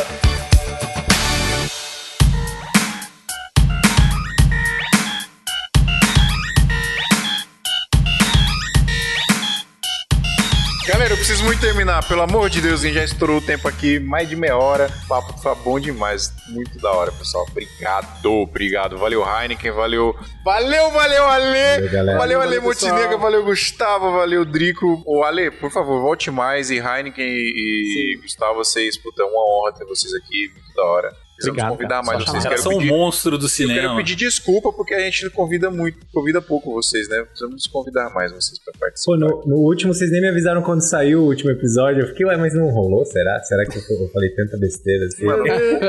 Galera, 10.97 11.13
eu 11.13 11.19
preciso 11.19 11.45
muito 11.45 11.61
terminar. 11.61 12.09
Pelo 12.09 12.23
amor 12.23 12.49
de 12.49 12.63
Deus, 12.63 12.81
a 12.81 12.85
gente 12.85 12.95
já 12.95 13.05
estourou 13.05 13.37
o 13.37 13.41
tempo 13.43 13.69
aqui, 13.69 14.01
mais 14.01 14.27
de 14.31 14.35
meia 14.35 14.57
hora. 14.57 14.91
O 15.05 15.09
papo 15.09 15.39
tá 15.43 15.55
bom 15.55 15.79
demais. 15.79 16.33
Muito 16.49 16.79
da 16.79 16.91
hora, 16.91 17.13
pessoal. 17.13 17.47
Obrigado, 17.51 18.33
obrigado. 18.33 18.97
Valeu, 18.97 19.23
Heineken, 19.23 19.73
valeu. 19.73 20.17
Valeu, 20.43 20.91
valeu, 20.91 21.27
Ale. 21.27 21.87
Valeu. 21.91 22.17
Valeu, 22.17 22.41
Ale. 22.41 22.61
Montenegro, 22.61 23.19
valeu, 23.19 23.45
Gustavo, 23.45 24.11
valeu, 24.11 24.43
Drico. 24.47 25.03
Ô, 25.05 25.23
Ale, 25.23 25.51
por 25.51 25.71
favor, 25.71 26.01
volte 26.01 26.31
mais. 26.31 26.71
E 26.71 26.79
Heineken 26.79 27.27
e, 27.27 28.15
e 28.15 28.23
Gustavo, 28.23 28.55
vocês, 28.55 28.97
puta, 28.97 29.23
é 29.23 29.27
uma 29.27 29.45
honra 29.45 29.75
ter 29.75 29.85
vocês 29.85 30.15
aqui. 30.15 30.49
Muito 30.51 30.75
da 30.75 30.83
hora. 30.83 31.26
Obrigado, 31.43 31.71
convidar 31.71 31.89
cara. 31.89 32.03
mais 32.03 32.25
vocês. 32.25 32.43
Quero 32.45 32.59
são 32.63 32.73
um 32.73 32.79
pedir, 32.79 32.89
monstro 32.91 33.37
do 33.39 33.45
eu 33.45 33.49
cinema. 33.49 33.81
quero 33.81 33.97
pedir 33.97 34.17
desculpa 34.17 34.73
porque 34.73 34.95
a 34.95 35.01
gente 35.01 35.29
convida 35.31 35.71
muito, 35.71 35.99
convida 36.13 36.41
pouco 36.41 36.73
vocês, 36.73 37.09
né? 37.09 37.23
Precisamos 37.25 37.67
convidar 37.67 38.11
mais 38.11 38.33
vocês 38.33 38.59
pra 38.59 38.73
participar. 38.79 39.13
Pô, 39.13 39.17
no, 39.19 39.43
no 39.47 39.57
último, 39.57 39.93
vocês 39.93 40.11
nem 40.11 40.21
me 40.21 40.29
avisaram 40.29 40.63
quando 40.63 40.81
saiu 40.81 41.23
o 41.23 41.27
último 41.27 41.51
episódio. 41.51 42.03
Eu 42.03 42.09
fiquei, 42.09 42.25
ué, 42.27 42.37
mas 42.37 42.55
não 42.55 42.69
rolou? 42.71 43.05
Será? 43.05 43.39
Será 43.43 43.65
que 43.67 43.77
eu, 43.79 43.83
eu 44.01 44.09
falei 44.11 44.31
tanta 44.31 44.57
besteira 44.57 45.05
assim? 45.07 45.25
Mano, 45.25 45.45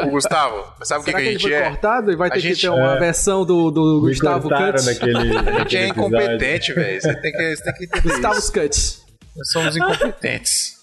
o 0.07 0.09
Gustavo, 0.11 0.65
sabe 0.83 1.01
o 1.01 1.05
que, 1.05 1.11
que 1.11 1.17
a 1.17 1.19
que 1.21 1.25
ele 1.27 1.31
gente 1.33 1.41
foi 1.43 1.53
é? 1.53 1.69
cortado 1.69 2.11
e 2.11 2.15
vai 2.15 2.27
A 2.29 2.31
ter 2.33 2.39
gente- 2.41 2.55
que 2.55 2.61
ter 2.61 2.69
uma 2.69 2.95
é. 2.95 2.99
versão 2.99 3.45
do, 3.45 3.71
do 3.71 4.01
Gustavo 4.01 4.49
Cuts? 4.49 4.85
naquele, 4.85 5.37
A 5.49 5.59
gente 5.59 5.77
é 5.77 5.87
incompetente, 5.87 6.73
velho. 6.73 7.01
Você 7.01 7.15
tem 7.21 7.31
que, 7.31 7.55
você 7.55 7.63
tem 7.63 7.73
que 7.73 7.83
entender 7.85 8.09
Gustavo. 8.09 8.51
Cuts. 8.51 9.01
Nós 9.35 9.51
somos 9.51 9.77
incompetentes. 9.77 10.76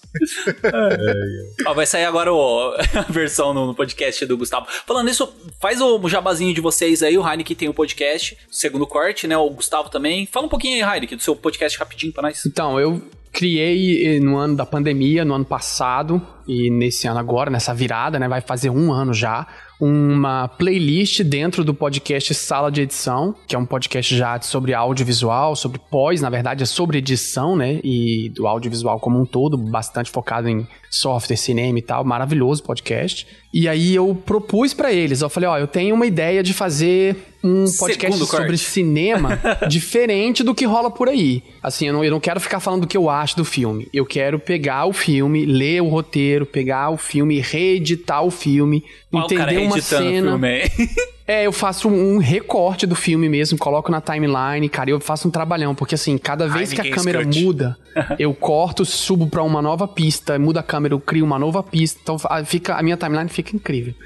Ó, 1.65 1.73
vai 1.73 1.85
sair 1.85 2.05
agora 2.05 2.33
o- 2.33 2.73
a 2.95 3.11
versão 3.11 3.53
no, 3.53 3.67
no 3.67 3.75
podcast 3.75 4.25
do 4.25 4.37
Gustavo. 4.37 4.67
Falando 4.85 5.07
nisso, 5.07 5.33
faz 5.59 5.81
o 5.81 6.07
jabazinho 6.07 6.53
de 6.53 6.61
vocês 6.61 7.01
aí. 7.03 7.17
O 7.17 7.27
Heineken 7.27 7.55
tem 7.55 7.69
o 7.69 7.73
podcast, 7.73 8.37
segundo 8.49 8.85
corte, 8.87 9.27
né? 9.27 9.37
O 9.37 9.49
Gustavo 9.49 9.89
também. 9.89 10.25
Fala 10.25 10.45
um 10.45 10.49
pouquinho 10.49 10.85
aí, 10.85 10.95
Heineken, 10.95 11.17
do 11.17 11.23
seu 11.23 11.35
podcast 11.35 11.77
rapidinho 11.77 12.13
pra 12.13 12.23
nós. 12.23 12.45
Então, 12.45 12.79
eu 12.79 13.01
criei 13.31 14.15
eh, 14.15 14.19
no 14.19 14.37
ano 14.37 14.55
da 14.55 14.65
pandemia, 14.65 15.25
no 15.25 15.33
ano 15.33 15.43
passado, 15.45 16.25
e 16.47 16.69
nesse 16.69 17.05
ano 17.07 17.19
agora, 17.19 17.49
nessa 17.49 17.73
virada, 17.73 18.17
né? 18.17 18.27
Vai 18.27 18.41
fazer 18.41 18.69
um 18.69 18.91
ano 18.93 19.13
já. 19.13 19.45
Uma 19.79 20.47
playlist 20.47 21.21
dentro 21.21 21.63
do 21.63 21.73
podcast 21.73 22.33
Sala 22.33 22.71
de 22.71 22.81
Edição, 22.81 23.35
que 23.45 23.55
é 23.55 23.59
um 23.59 23.65
podcast 23.65 24.15
já 24.15 24.39
sobre 24.39 24.73
audiovisual, 24.73 25.55
sobre 25.55 25.79
pós, 25.91 26.21
na 26.21 26.29
verdade, 26.29 26.63
é 26.63 26.65
sobre 26.65 26.99
edição, 26.99 27.57
né? 27.57 27.81
E 27.83 28.29
do 28.29 28.47
audiovisual 28.47 28.99
como 28.99 29.19
um 29.19 29.25
todo, 29.25 29.57
bastante 29.57 30.09
focado 30.09 30.47
em 30.47 30.65
software, 30.89 31.35
cinema 31.35 31.77
e 31.77 31.81
tal. 31.81 32.05
Maravilhoso 32.05 32.63
podcast. 32.63 33.27
E 33.53 33.67
aí 33.67 33.93
eu 33.93 34.15
propus 34.15 34.73
pra 34.73 34.93
eles, 34.93 35.21
eu 35.21 35.29
falei, 35.29 35.49
ó, 35.49 35.57
eu 35.57 35.67
tenho 35.67 35.93
uma 35.93 36.05
ideia 36.05 36.41
de 36.41 36.53
fazer 36.53 37.34
um 37.45 37.65
podcast 37.77 38.17
Segundo 38.17 38.25
sobre 38.25 38.47
corte. 38.47 38.57
cinema 38.57 39.39
diferente 39.69 40.43
do 40.43 40.55
que 40.55 40.65
rola 40.65 40.89
por 40.89 41.07
aí. 41.09 41.43
Assim, 41.61 41.87
eu 41.87 41.93
não, 41.93 42.03
eu 42.03 42.11
não 42.11 42.19
quero 42.19 42.39
ficar 42.39 42.59
falando 42.59 42.81
do 42.81 42.87
que 42.87 42.97
eu 42.97 43.09
acho 43.09 43.37
do 43.37 43.45
filme. 43.45 43.87
Eu 43.93 44.05
quero 44.05 44.39
pegar 44.39 44.85
o 44.85 44.93
filme, 44.93 45.45
ler 45.45 45.81
o 45.81 45.87
roteiro, 45.87 46.45
pegar 46.45 46.89
o 46.89 46.97
filme, 46.97 47.39
reeditar 47.39 48.23
o 48.23 48.31
filme, 48.31 48.83
Olha 49.11 49.25
o 49.25 49.27
cara 49.29 49.53
entender 49.53 49.67
uma 49.67 49.77
editando 49.77 50.05
o 50.05 50.09
cena. 50.11 50.29
filme. 50.31 50.95
É, 51.27 51.47
eu 51.47 51.51
faço 51.51 51.89
um 51.89 52.19
recorte 52.19 52.85
do 52.85 52.95
filme 52.95 53.27
mesmo, 53.27 53.57
coloco 53.57 53.91
na 53.91 53.99
timeline, 53.99 54.69
cara, 54.69 54.91
eu 54.91 54.99
faço 54.99 55.27
um 55.27 55.31
trabalhão, 55.31 55.73
porque 55.73 55.95
assim, 55.95 56.17
cada 56.19 56.47
vez 56.47 56.71
que 56.71 56.79
a 56.81 56.91
câmera 56.91 57.23
muda, 57.25 57.75
eu 58.19 58.31
corto, 58.33 58.85
subo 58.85 59.25
pra 59.27 59.41
uma 59.41 59.59
nova 59.59 59.87
pista, 59.87 60.37
muda 60.37 60.59
a 60.59 60.63
câmera, 60.63 60.93
eu 60.93 60.99
crio 60.99 61.25
uma 61.25 61.39
nova 61.39 61.63
pista, 61.63 61.99
então 62.03 62.17
a- 62.25 62.45
fica, 62.45 62.75
a 62.75 62.83
minha 62.83 62.95
timeline 62.95 63.27
fica 63.29 63.55
incrível. 63.55 63.93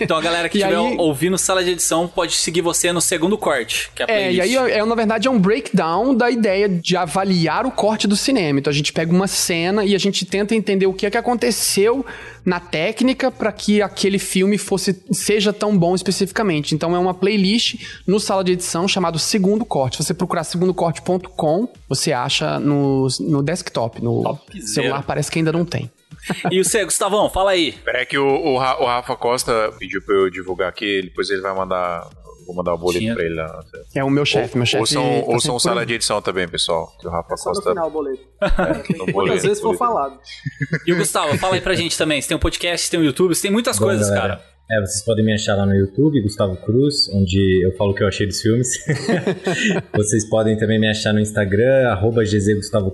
Então 0.00 0.16
a 0.16 0.20
galera 0.22 0.48
que 0.48 0.56
estiver 0.58 0.76
aí- 0.76 0.96
ouvindo 0.98 1.36
sala 1.36 1.62
de 1.62 1.70
edição 1.70 2.08
pode 2.08 2.32
seguir 2.34 2.60
você 2.62 2.90
no 2.92 3.00
segundo 3.00 3.36
corte, 3.36 3.90
que 3.94 4.02
é 4.02 4.06
a 4.06 4.10
É, 4.10 4.32
e 4.32 4.36
playlist. 4.36 4.58
aí, 4.58 4.72
é, 4.72 4.84
na 4.84 4.94
verdade, 4.94 5.28
é 5.28 5.30
um 5.30 5.38
breakdown 5.38 6.14
da 6.14 6.30
ideia 6.30 6.68
de 6.68 6.96
avaliar 6.96 7.66
o 7.66 7.70
corte 7.70 8.06
do 8.06 8.16
cinema. 8.16 8.58
Então 8.58 8.70
a 8.70 8.74
gente 8.74 8.92
pega 8.92 9.12
uma 9.12 9.26
cena 9.26 9.84
e 9.84 9.94
a 9.94 9.98
gente 9.98 10.24
tenta 10.24 10.54
entender 10.54 10.86
o 10.86 10.92
que 10.94 11.06
é 11.06 11.10
que 11.10 11.16
aconteceu 11.18 12.04
na 12.44 12.60
técnica 12.60 13.30
para 13.30 13.50
que 13.52 13.80
aquele 13.80 14.18
filme 14.18 14.58
fosse 14.58 15.02
seja 15.10 15.52
tão 15.52 15.76
bom 15.76 15.94
especificamente. 15.94 16.74
Então 16.74 16.94
é 16.94 16.98
uma 16.98 17.14
playlist 17.14 17.76
no 18.06 18.20
sala 18.20 18.44
de 18.44 18.52
edição 18.52 18.86
chamado 18.86 19.18
Segundo 19.18 19.64
Corte. 19.64 19.96
Se 19.96 20.04
você 20.04 20.14
procurar 20.14 20.44
segundocorte.com, 20.44 21.68
você 21.88 22.12
acha 22.12 22.58
no, 22.58 23.06
no 23.20 23.42
desktop, 23.42 24.02
no 24.02 24.22
Topzera. 24.22 24.66
celular 24.66 25.02
parece 25.02 25.30
que 25.30 25.38
ainda 25.38 25.52
não 25.52 25.64
tem. 25.64 25.90
E 26.50 26.62
você, 26.62 26.84
Gustavão, 26.84 27.28
fala 27.28 27.50
aí. 27.50 27.72
Peraí 27.84 28.06
que 28.06 28.16
o, 28.16 28.26
o, 28.26 28.54
o 28.54 28.58
Rafa 28.58 29.16
Costa 29.16 29.72
pediu 29.78 30.02
pra 30.02 30.14
eu 30.14 30.30
divulgar 30.30 30.68
aqui, 30.68 31.02
depois 31.02 31.28
ele 31.30 31.42
vai 31.42 31.54
mandar. 31.54 32.08
Vou 32.46 32.54
mandar 32.54 32.74
o 32.74 32.78
boleto 32.78 33.00
Tinha. 33.00 33.14
pra 33.14 33.24
ele 33.24 33.34
lá. 33.34 33.60
É 33.94 34.04
o 34.04 34.10
meu 34.10 34.24
chefe, 34.24 34.56
meu 34.56 34.66
chefe. 34.66 34.80
Ouçam, 34.80 35.02
tá 35.02 35.32
ouçam 35.32 35.54
por 35.54 35.60
sala 35.60 35.86
de 35.86 35.94
edição 35.94 36.20
também, 36.20 36.48
pessoal. 36.48 36.92
Que 37.00 37.06
o 37.06 37.10
Rafa 37.10 37.36
Só 37.36 37.50
no 37.50 37.56
Costa. 37.56 37.70
final 37.70 37.88
o 37.88 37.90
boleto. 37.90 38.22
no 38.96 39.06
boleto, 39.06 39.12
Quantas 39.12 39.42
vezes 39.42 39.60
for 39.60 39.76
falado. 39.76 40.18
E 40.86 40.92
o 40.92 40.96
Gustavo, 40.96 41.36
fala 41.38 41.54
aí 41.54 41.60
pra 41.60 41.74
gente 41.74 41.96
também. 41.96 42.20
Você 42.20 42.28
tem 42.28 42.36
um 42.36 42.40
podcast, 42.40 42.86
você 42.86 42.90
tem 42.90 43.00
um 43.00 43.04
YouTube, 43.04 43.34
você 43.34 43.42
tem 43.42 43.50
muitas 43.50 43.78
Bom, 43.78 43.86
coisas, 43.86 44.08
galera, 44.08 44.36
cara. 44.36 44.54
É, 44.70 44.80
vocês 44.80 45.04
podem 45.04 45.22
me 45.22 45.34
achar 45.34 45.56
lá 45.56 45.66
no 45.66 45.74
YouTube, 45.74 46.22
Gustavo 46.22 46.56
Cruz, 46.56 47.06
onde 47.12 47.62
eu 47.62 47.76
falo 47.76 47.90
o 47.90 47.94
que 47.94 48.02
eu 48.02 48.08
achei 48.08 48.26
dos 48.26 48.40
filmes. 48.40 48.68
vocês 49.94 50.26
podem 50.30 50.56
também 50.56 50.80
me 50.80 50.88
achar 50.88 51.12
no 51.12 51.20
Instagram, 51.20 51.90
arroba 51.90 52.22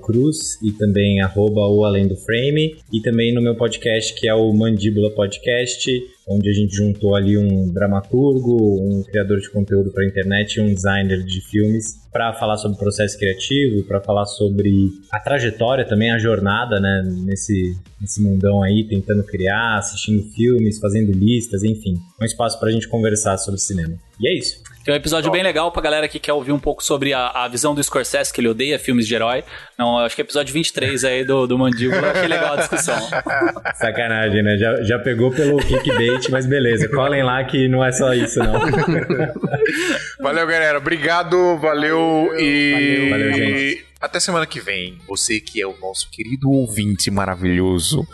Cruz, 0.03 0.61
e 0.65 0.73
também 0.73 1.23
arroba 1.23 1.61
o 1.69 1.85
Além 1.85 2.09
do 2.09 2.17
Frame, 2.17 2.77
e 2.93 3.01
também 3.01 3.33
no 3.33 3.41
meu 3.41 3.55
podcast, 3.55 4.15
que 4.15 4.29
é 4.29 4.35
o 4.35 4.53
Mandíbula 4.53 5.15
Podcast, 5.15 5.89
onde 6.31 6.49
a 6.49 6.53
gente 6.53 6.77
juntou 6.77 7.17
ali 7.17 7.37
um 7.37 7.73
dramaturgo, 7.73 8.81
um 8.81 9.03
criador 9.03 9.41
de 9.41 9.51
conteúdo 9.51 9.91
para 9.91 10.07
internet 10.07 10.55
e 10.55 10.61
um 10.61 10.73
designer 10.73 11.25
de 11.25 11.41
filmes 11.41 12.01
para 12.13 12.33
falar 12.35 12.57
sobre 12.57 12.77
o 12.77 12.79
processo 12.79 13.19
criativo, 13.19 13.83
para 13.83 14.01
falar 14.01 14.25
sobre 14.27 14.71
a 15.11 15.19
trajetória 15.19 15.85
também, 15.85 16.13
a 16.13 16.19
jornada, 16.19 16.79
né, 16.79 17.03
nesse, 17.25 17.77
nesse 18.01 18.23
mundão 18.23 18.63
aí, 18.63 18.87
tentando 18.89 19.25
criar, 19.25 19.79
assistindo 19.79 20.23
filmes, 20.31 20.79
fazendo 20.79 21.11
listas, 21.11 21.65
enfim. 21.65 21.95
Um 22.21 22.25
espaço 22.25 22.59
pra 22.61 22.71
gente 22.71 22.89
conversar 22.89 23.37
sobre 23.37 23.59
cinema. 23.59 23.95
E 24.21 24.29
é 24.29 24.39
isso. 24.39 24.63
Tem 24.85 24.95
um 24.95 24.97
episódio 24.97 25.31
bem 25.31 25.43
legal 25.43 25.71
pra 25.71 25.83
galera 25.83 26.09
que 26.09 26.19
quer 26.19 26.33
ouvir 26.33 26.53
um 26.53 26.59
pouco 26.59 26.83
sobre 26.83 27.13
a, 27.13 27.29
a 27.29 27.49
visão 27.49 27.75
do 27.75 27.85
Scorsese, 27.85 28.33
que 28.33 28.41
ele 28.41 28.49
odeia 28.49 28.79
filmes 28.79 29.07
de 29.07 29.15
herói. 29.15 29.45
Não, 29.79 29.99
acho 29.99 30.15
que 30.15 30.23
é 30.23 30.25
episódio 30.25 30.55
23 30.55 31.05
aí 31.05 31.25
do, 31.25 31.47
do 31.47 31.59
Mandíbula. 31.59 32.13
Achei 32.13 32.29
legal 32.29 32.55
a 32.55 32.57
discussão. 32.57 32.99
Sacanagem, 33.77 34.43
né? 34.43 34.57
Já, 34.57 34.83
já 34.83 34.99
pegou 34.99 35.31
pelo 35.31 35.59
clickbait, 35.59 36.31
mas 36.31 36.47
beleza. 36.47 36.89
Colhem 36.89 37.23
lá 37.23 37.45
que 37.45 37.69
não 37.69 37.85
é 37.85 37.93
só 37.93 38.15
isso, 38.15 38.39
não. 38.39 38.59
Valeu, 40.21 40.47
galera. 40.47 40.79
Obrigado, 40.79 41.59
valeu, 41.59 42.31
e. 42.39 43.09
Valeu, 43.11 43.11
valeu, 43.11 43.33
gente. 43.35 43.87
Até 44.01 44.19
semana 44.19 44.47
que 44.47 44.61
vem. 44.61 44.99
Você 45.07 45.41
que 45.41 45.61
é 45.61 45.67
o 45.67 45.77
nosso 45.79 46.11
querido 46.11 46.51
ouvinte 46.51 47.11
maravilhoso 47.11 48.07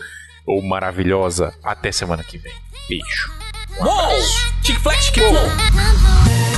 ou 0.44 0.60
maravilhosa. 0.62 1.54
Até 1.62 1.92
semana 1.92 2.24
que 2.24 2.38
vem. 2.38 2.54
Beijo. 2.88 3.30
Uou! 3.78 4.20
Flex, 4.82 5.04
Chick 5.04 5.20
Flow! 5.20 6.55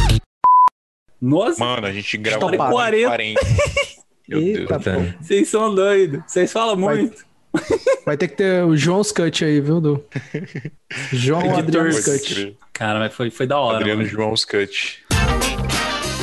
Nossa, 1.20 1.64
Mano, 1.64 1.86
a 1.86 1.92
gente 1.92 2.16
gravou 2.16 2.50
História 2.50 3.06
40. 3.08 3.08
40. 3.08 3.40
Meu 4.28 4.38
Eita, 4.40 4.78
Deus. 4.78 5.14
vocês 5.20 5.48
são 5.48 5.74
doidos. 5.74 6.20
Vocês 6.26 6.52
falam 6.52 6.76
muito. 6.76 7.26
Vai 8.04 8.16
ter 8.16 8.28
que 8.28 8.36
ter 8.36 8.62
o 8.64 8.76
João's 8.76 9.10
Cut 9.10 9.44
aí, 9.44 9.60
viu, 9.60 9.80
Du? 9.80 10.04
João 11.12 11.40
Editor. 11.40 11.58
Adriano's 11.58 12.04
Pode 12.04 12.18
Cut. 12.18 12.34
crer. 12.34 12.56
Cara, 12.72 12.98
mas 12.98 13.14
foi, 13.14 13.30
foi 13.30 13.46
da 13.46 13.58
hora. 13.58 13.78
Adriano 13.78 14.02
mano. 14.02 14.10
João 14.12 14.36
Scut. 14.36 15.02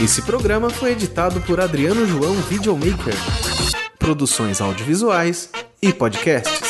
Esse 0.03 0.21
programa 0.21 0.69
foi 0.69 0.91
editado 0.91 1.41
por 1.41 1.59
Adriano 1.59 2.05
João 2.05 2.33
Videomaker. 2.43 3.13
Produções 3.97 4.61
audiovisuais 4.61 5.49
e 5.81 5.91
podcasts. 5.91 6.64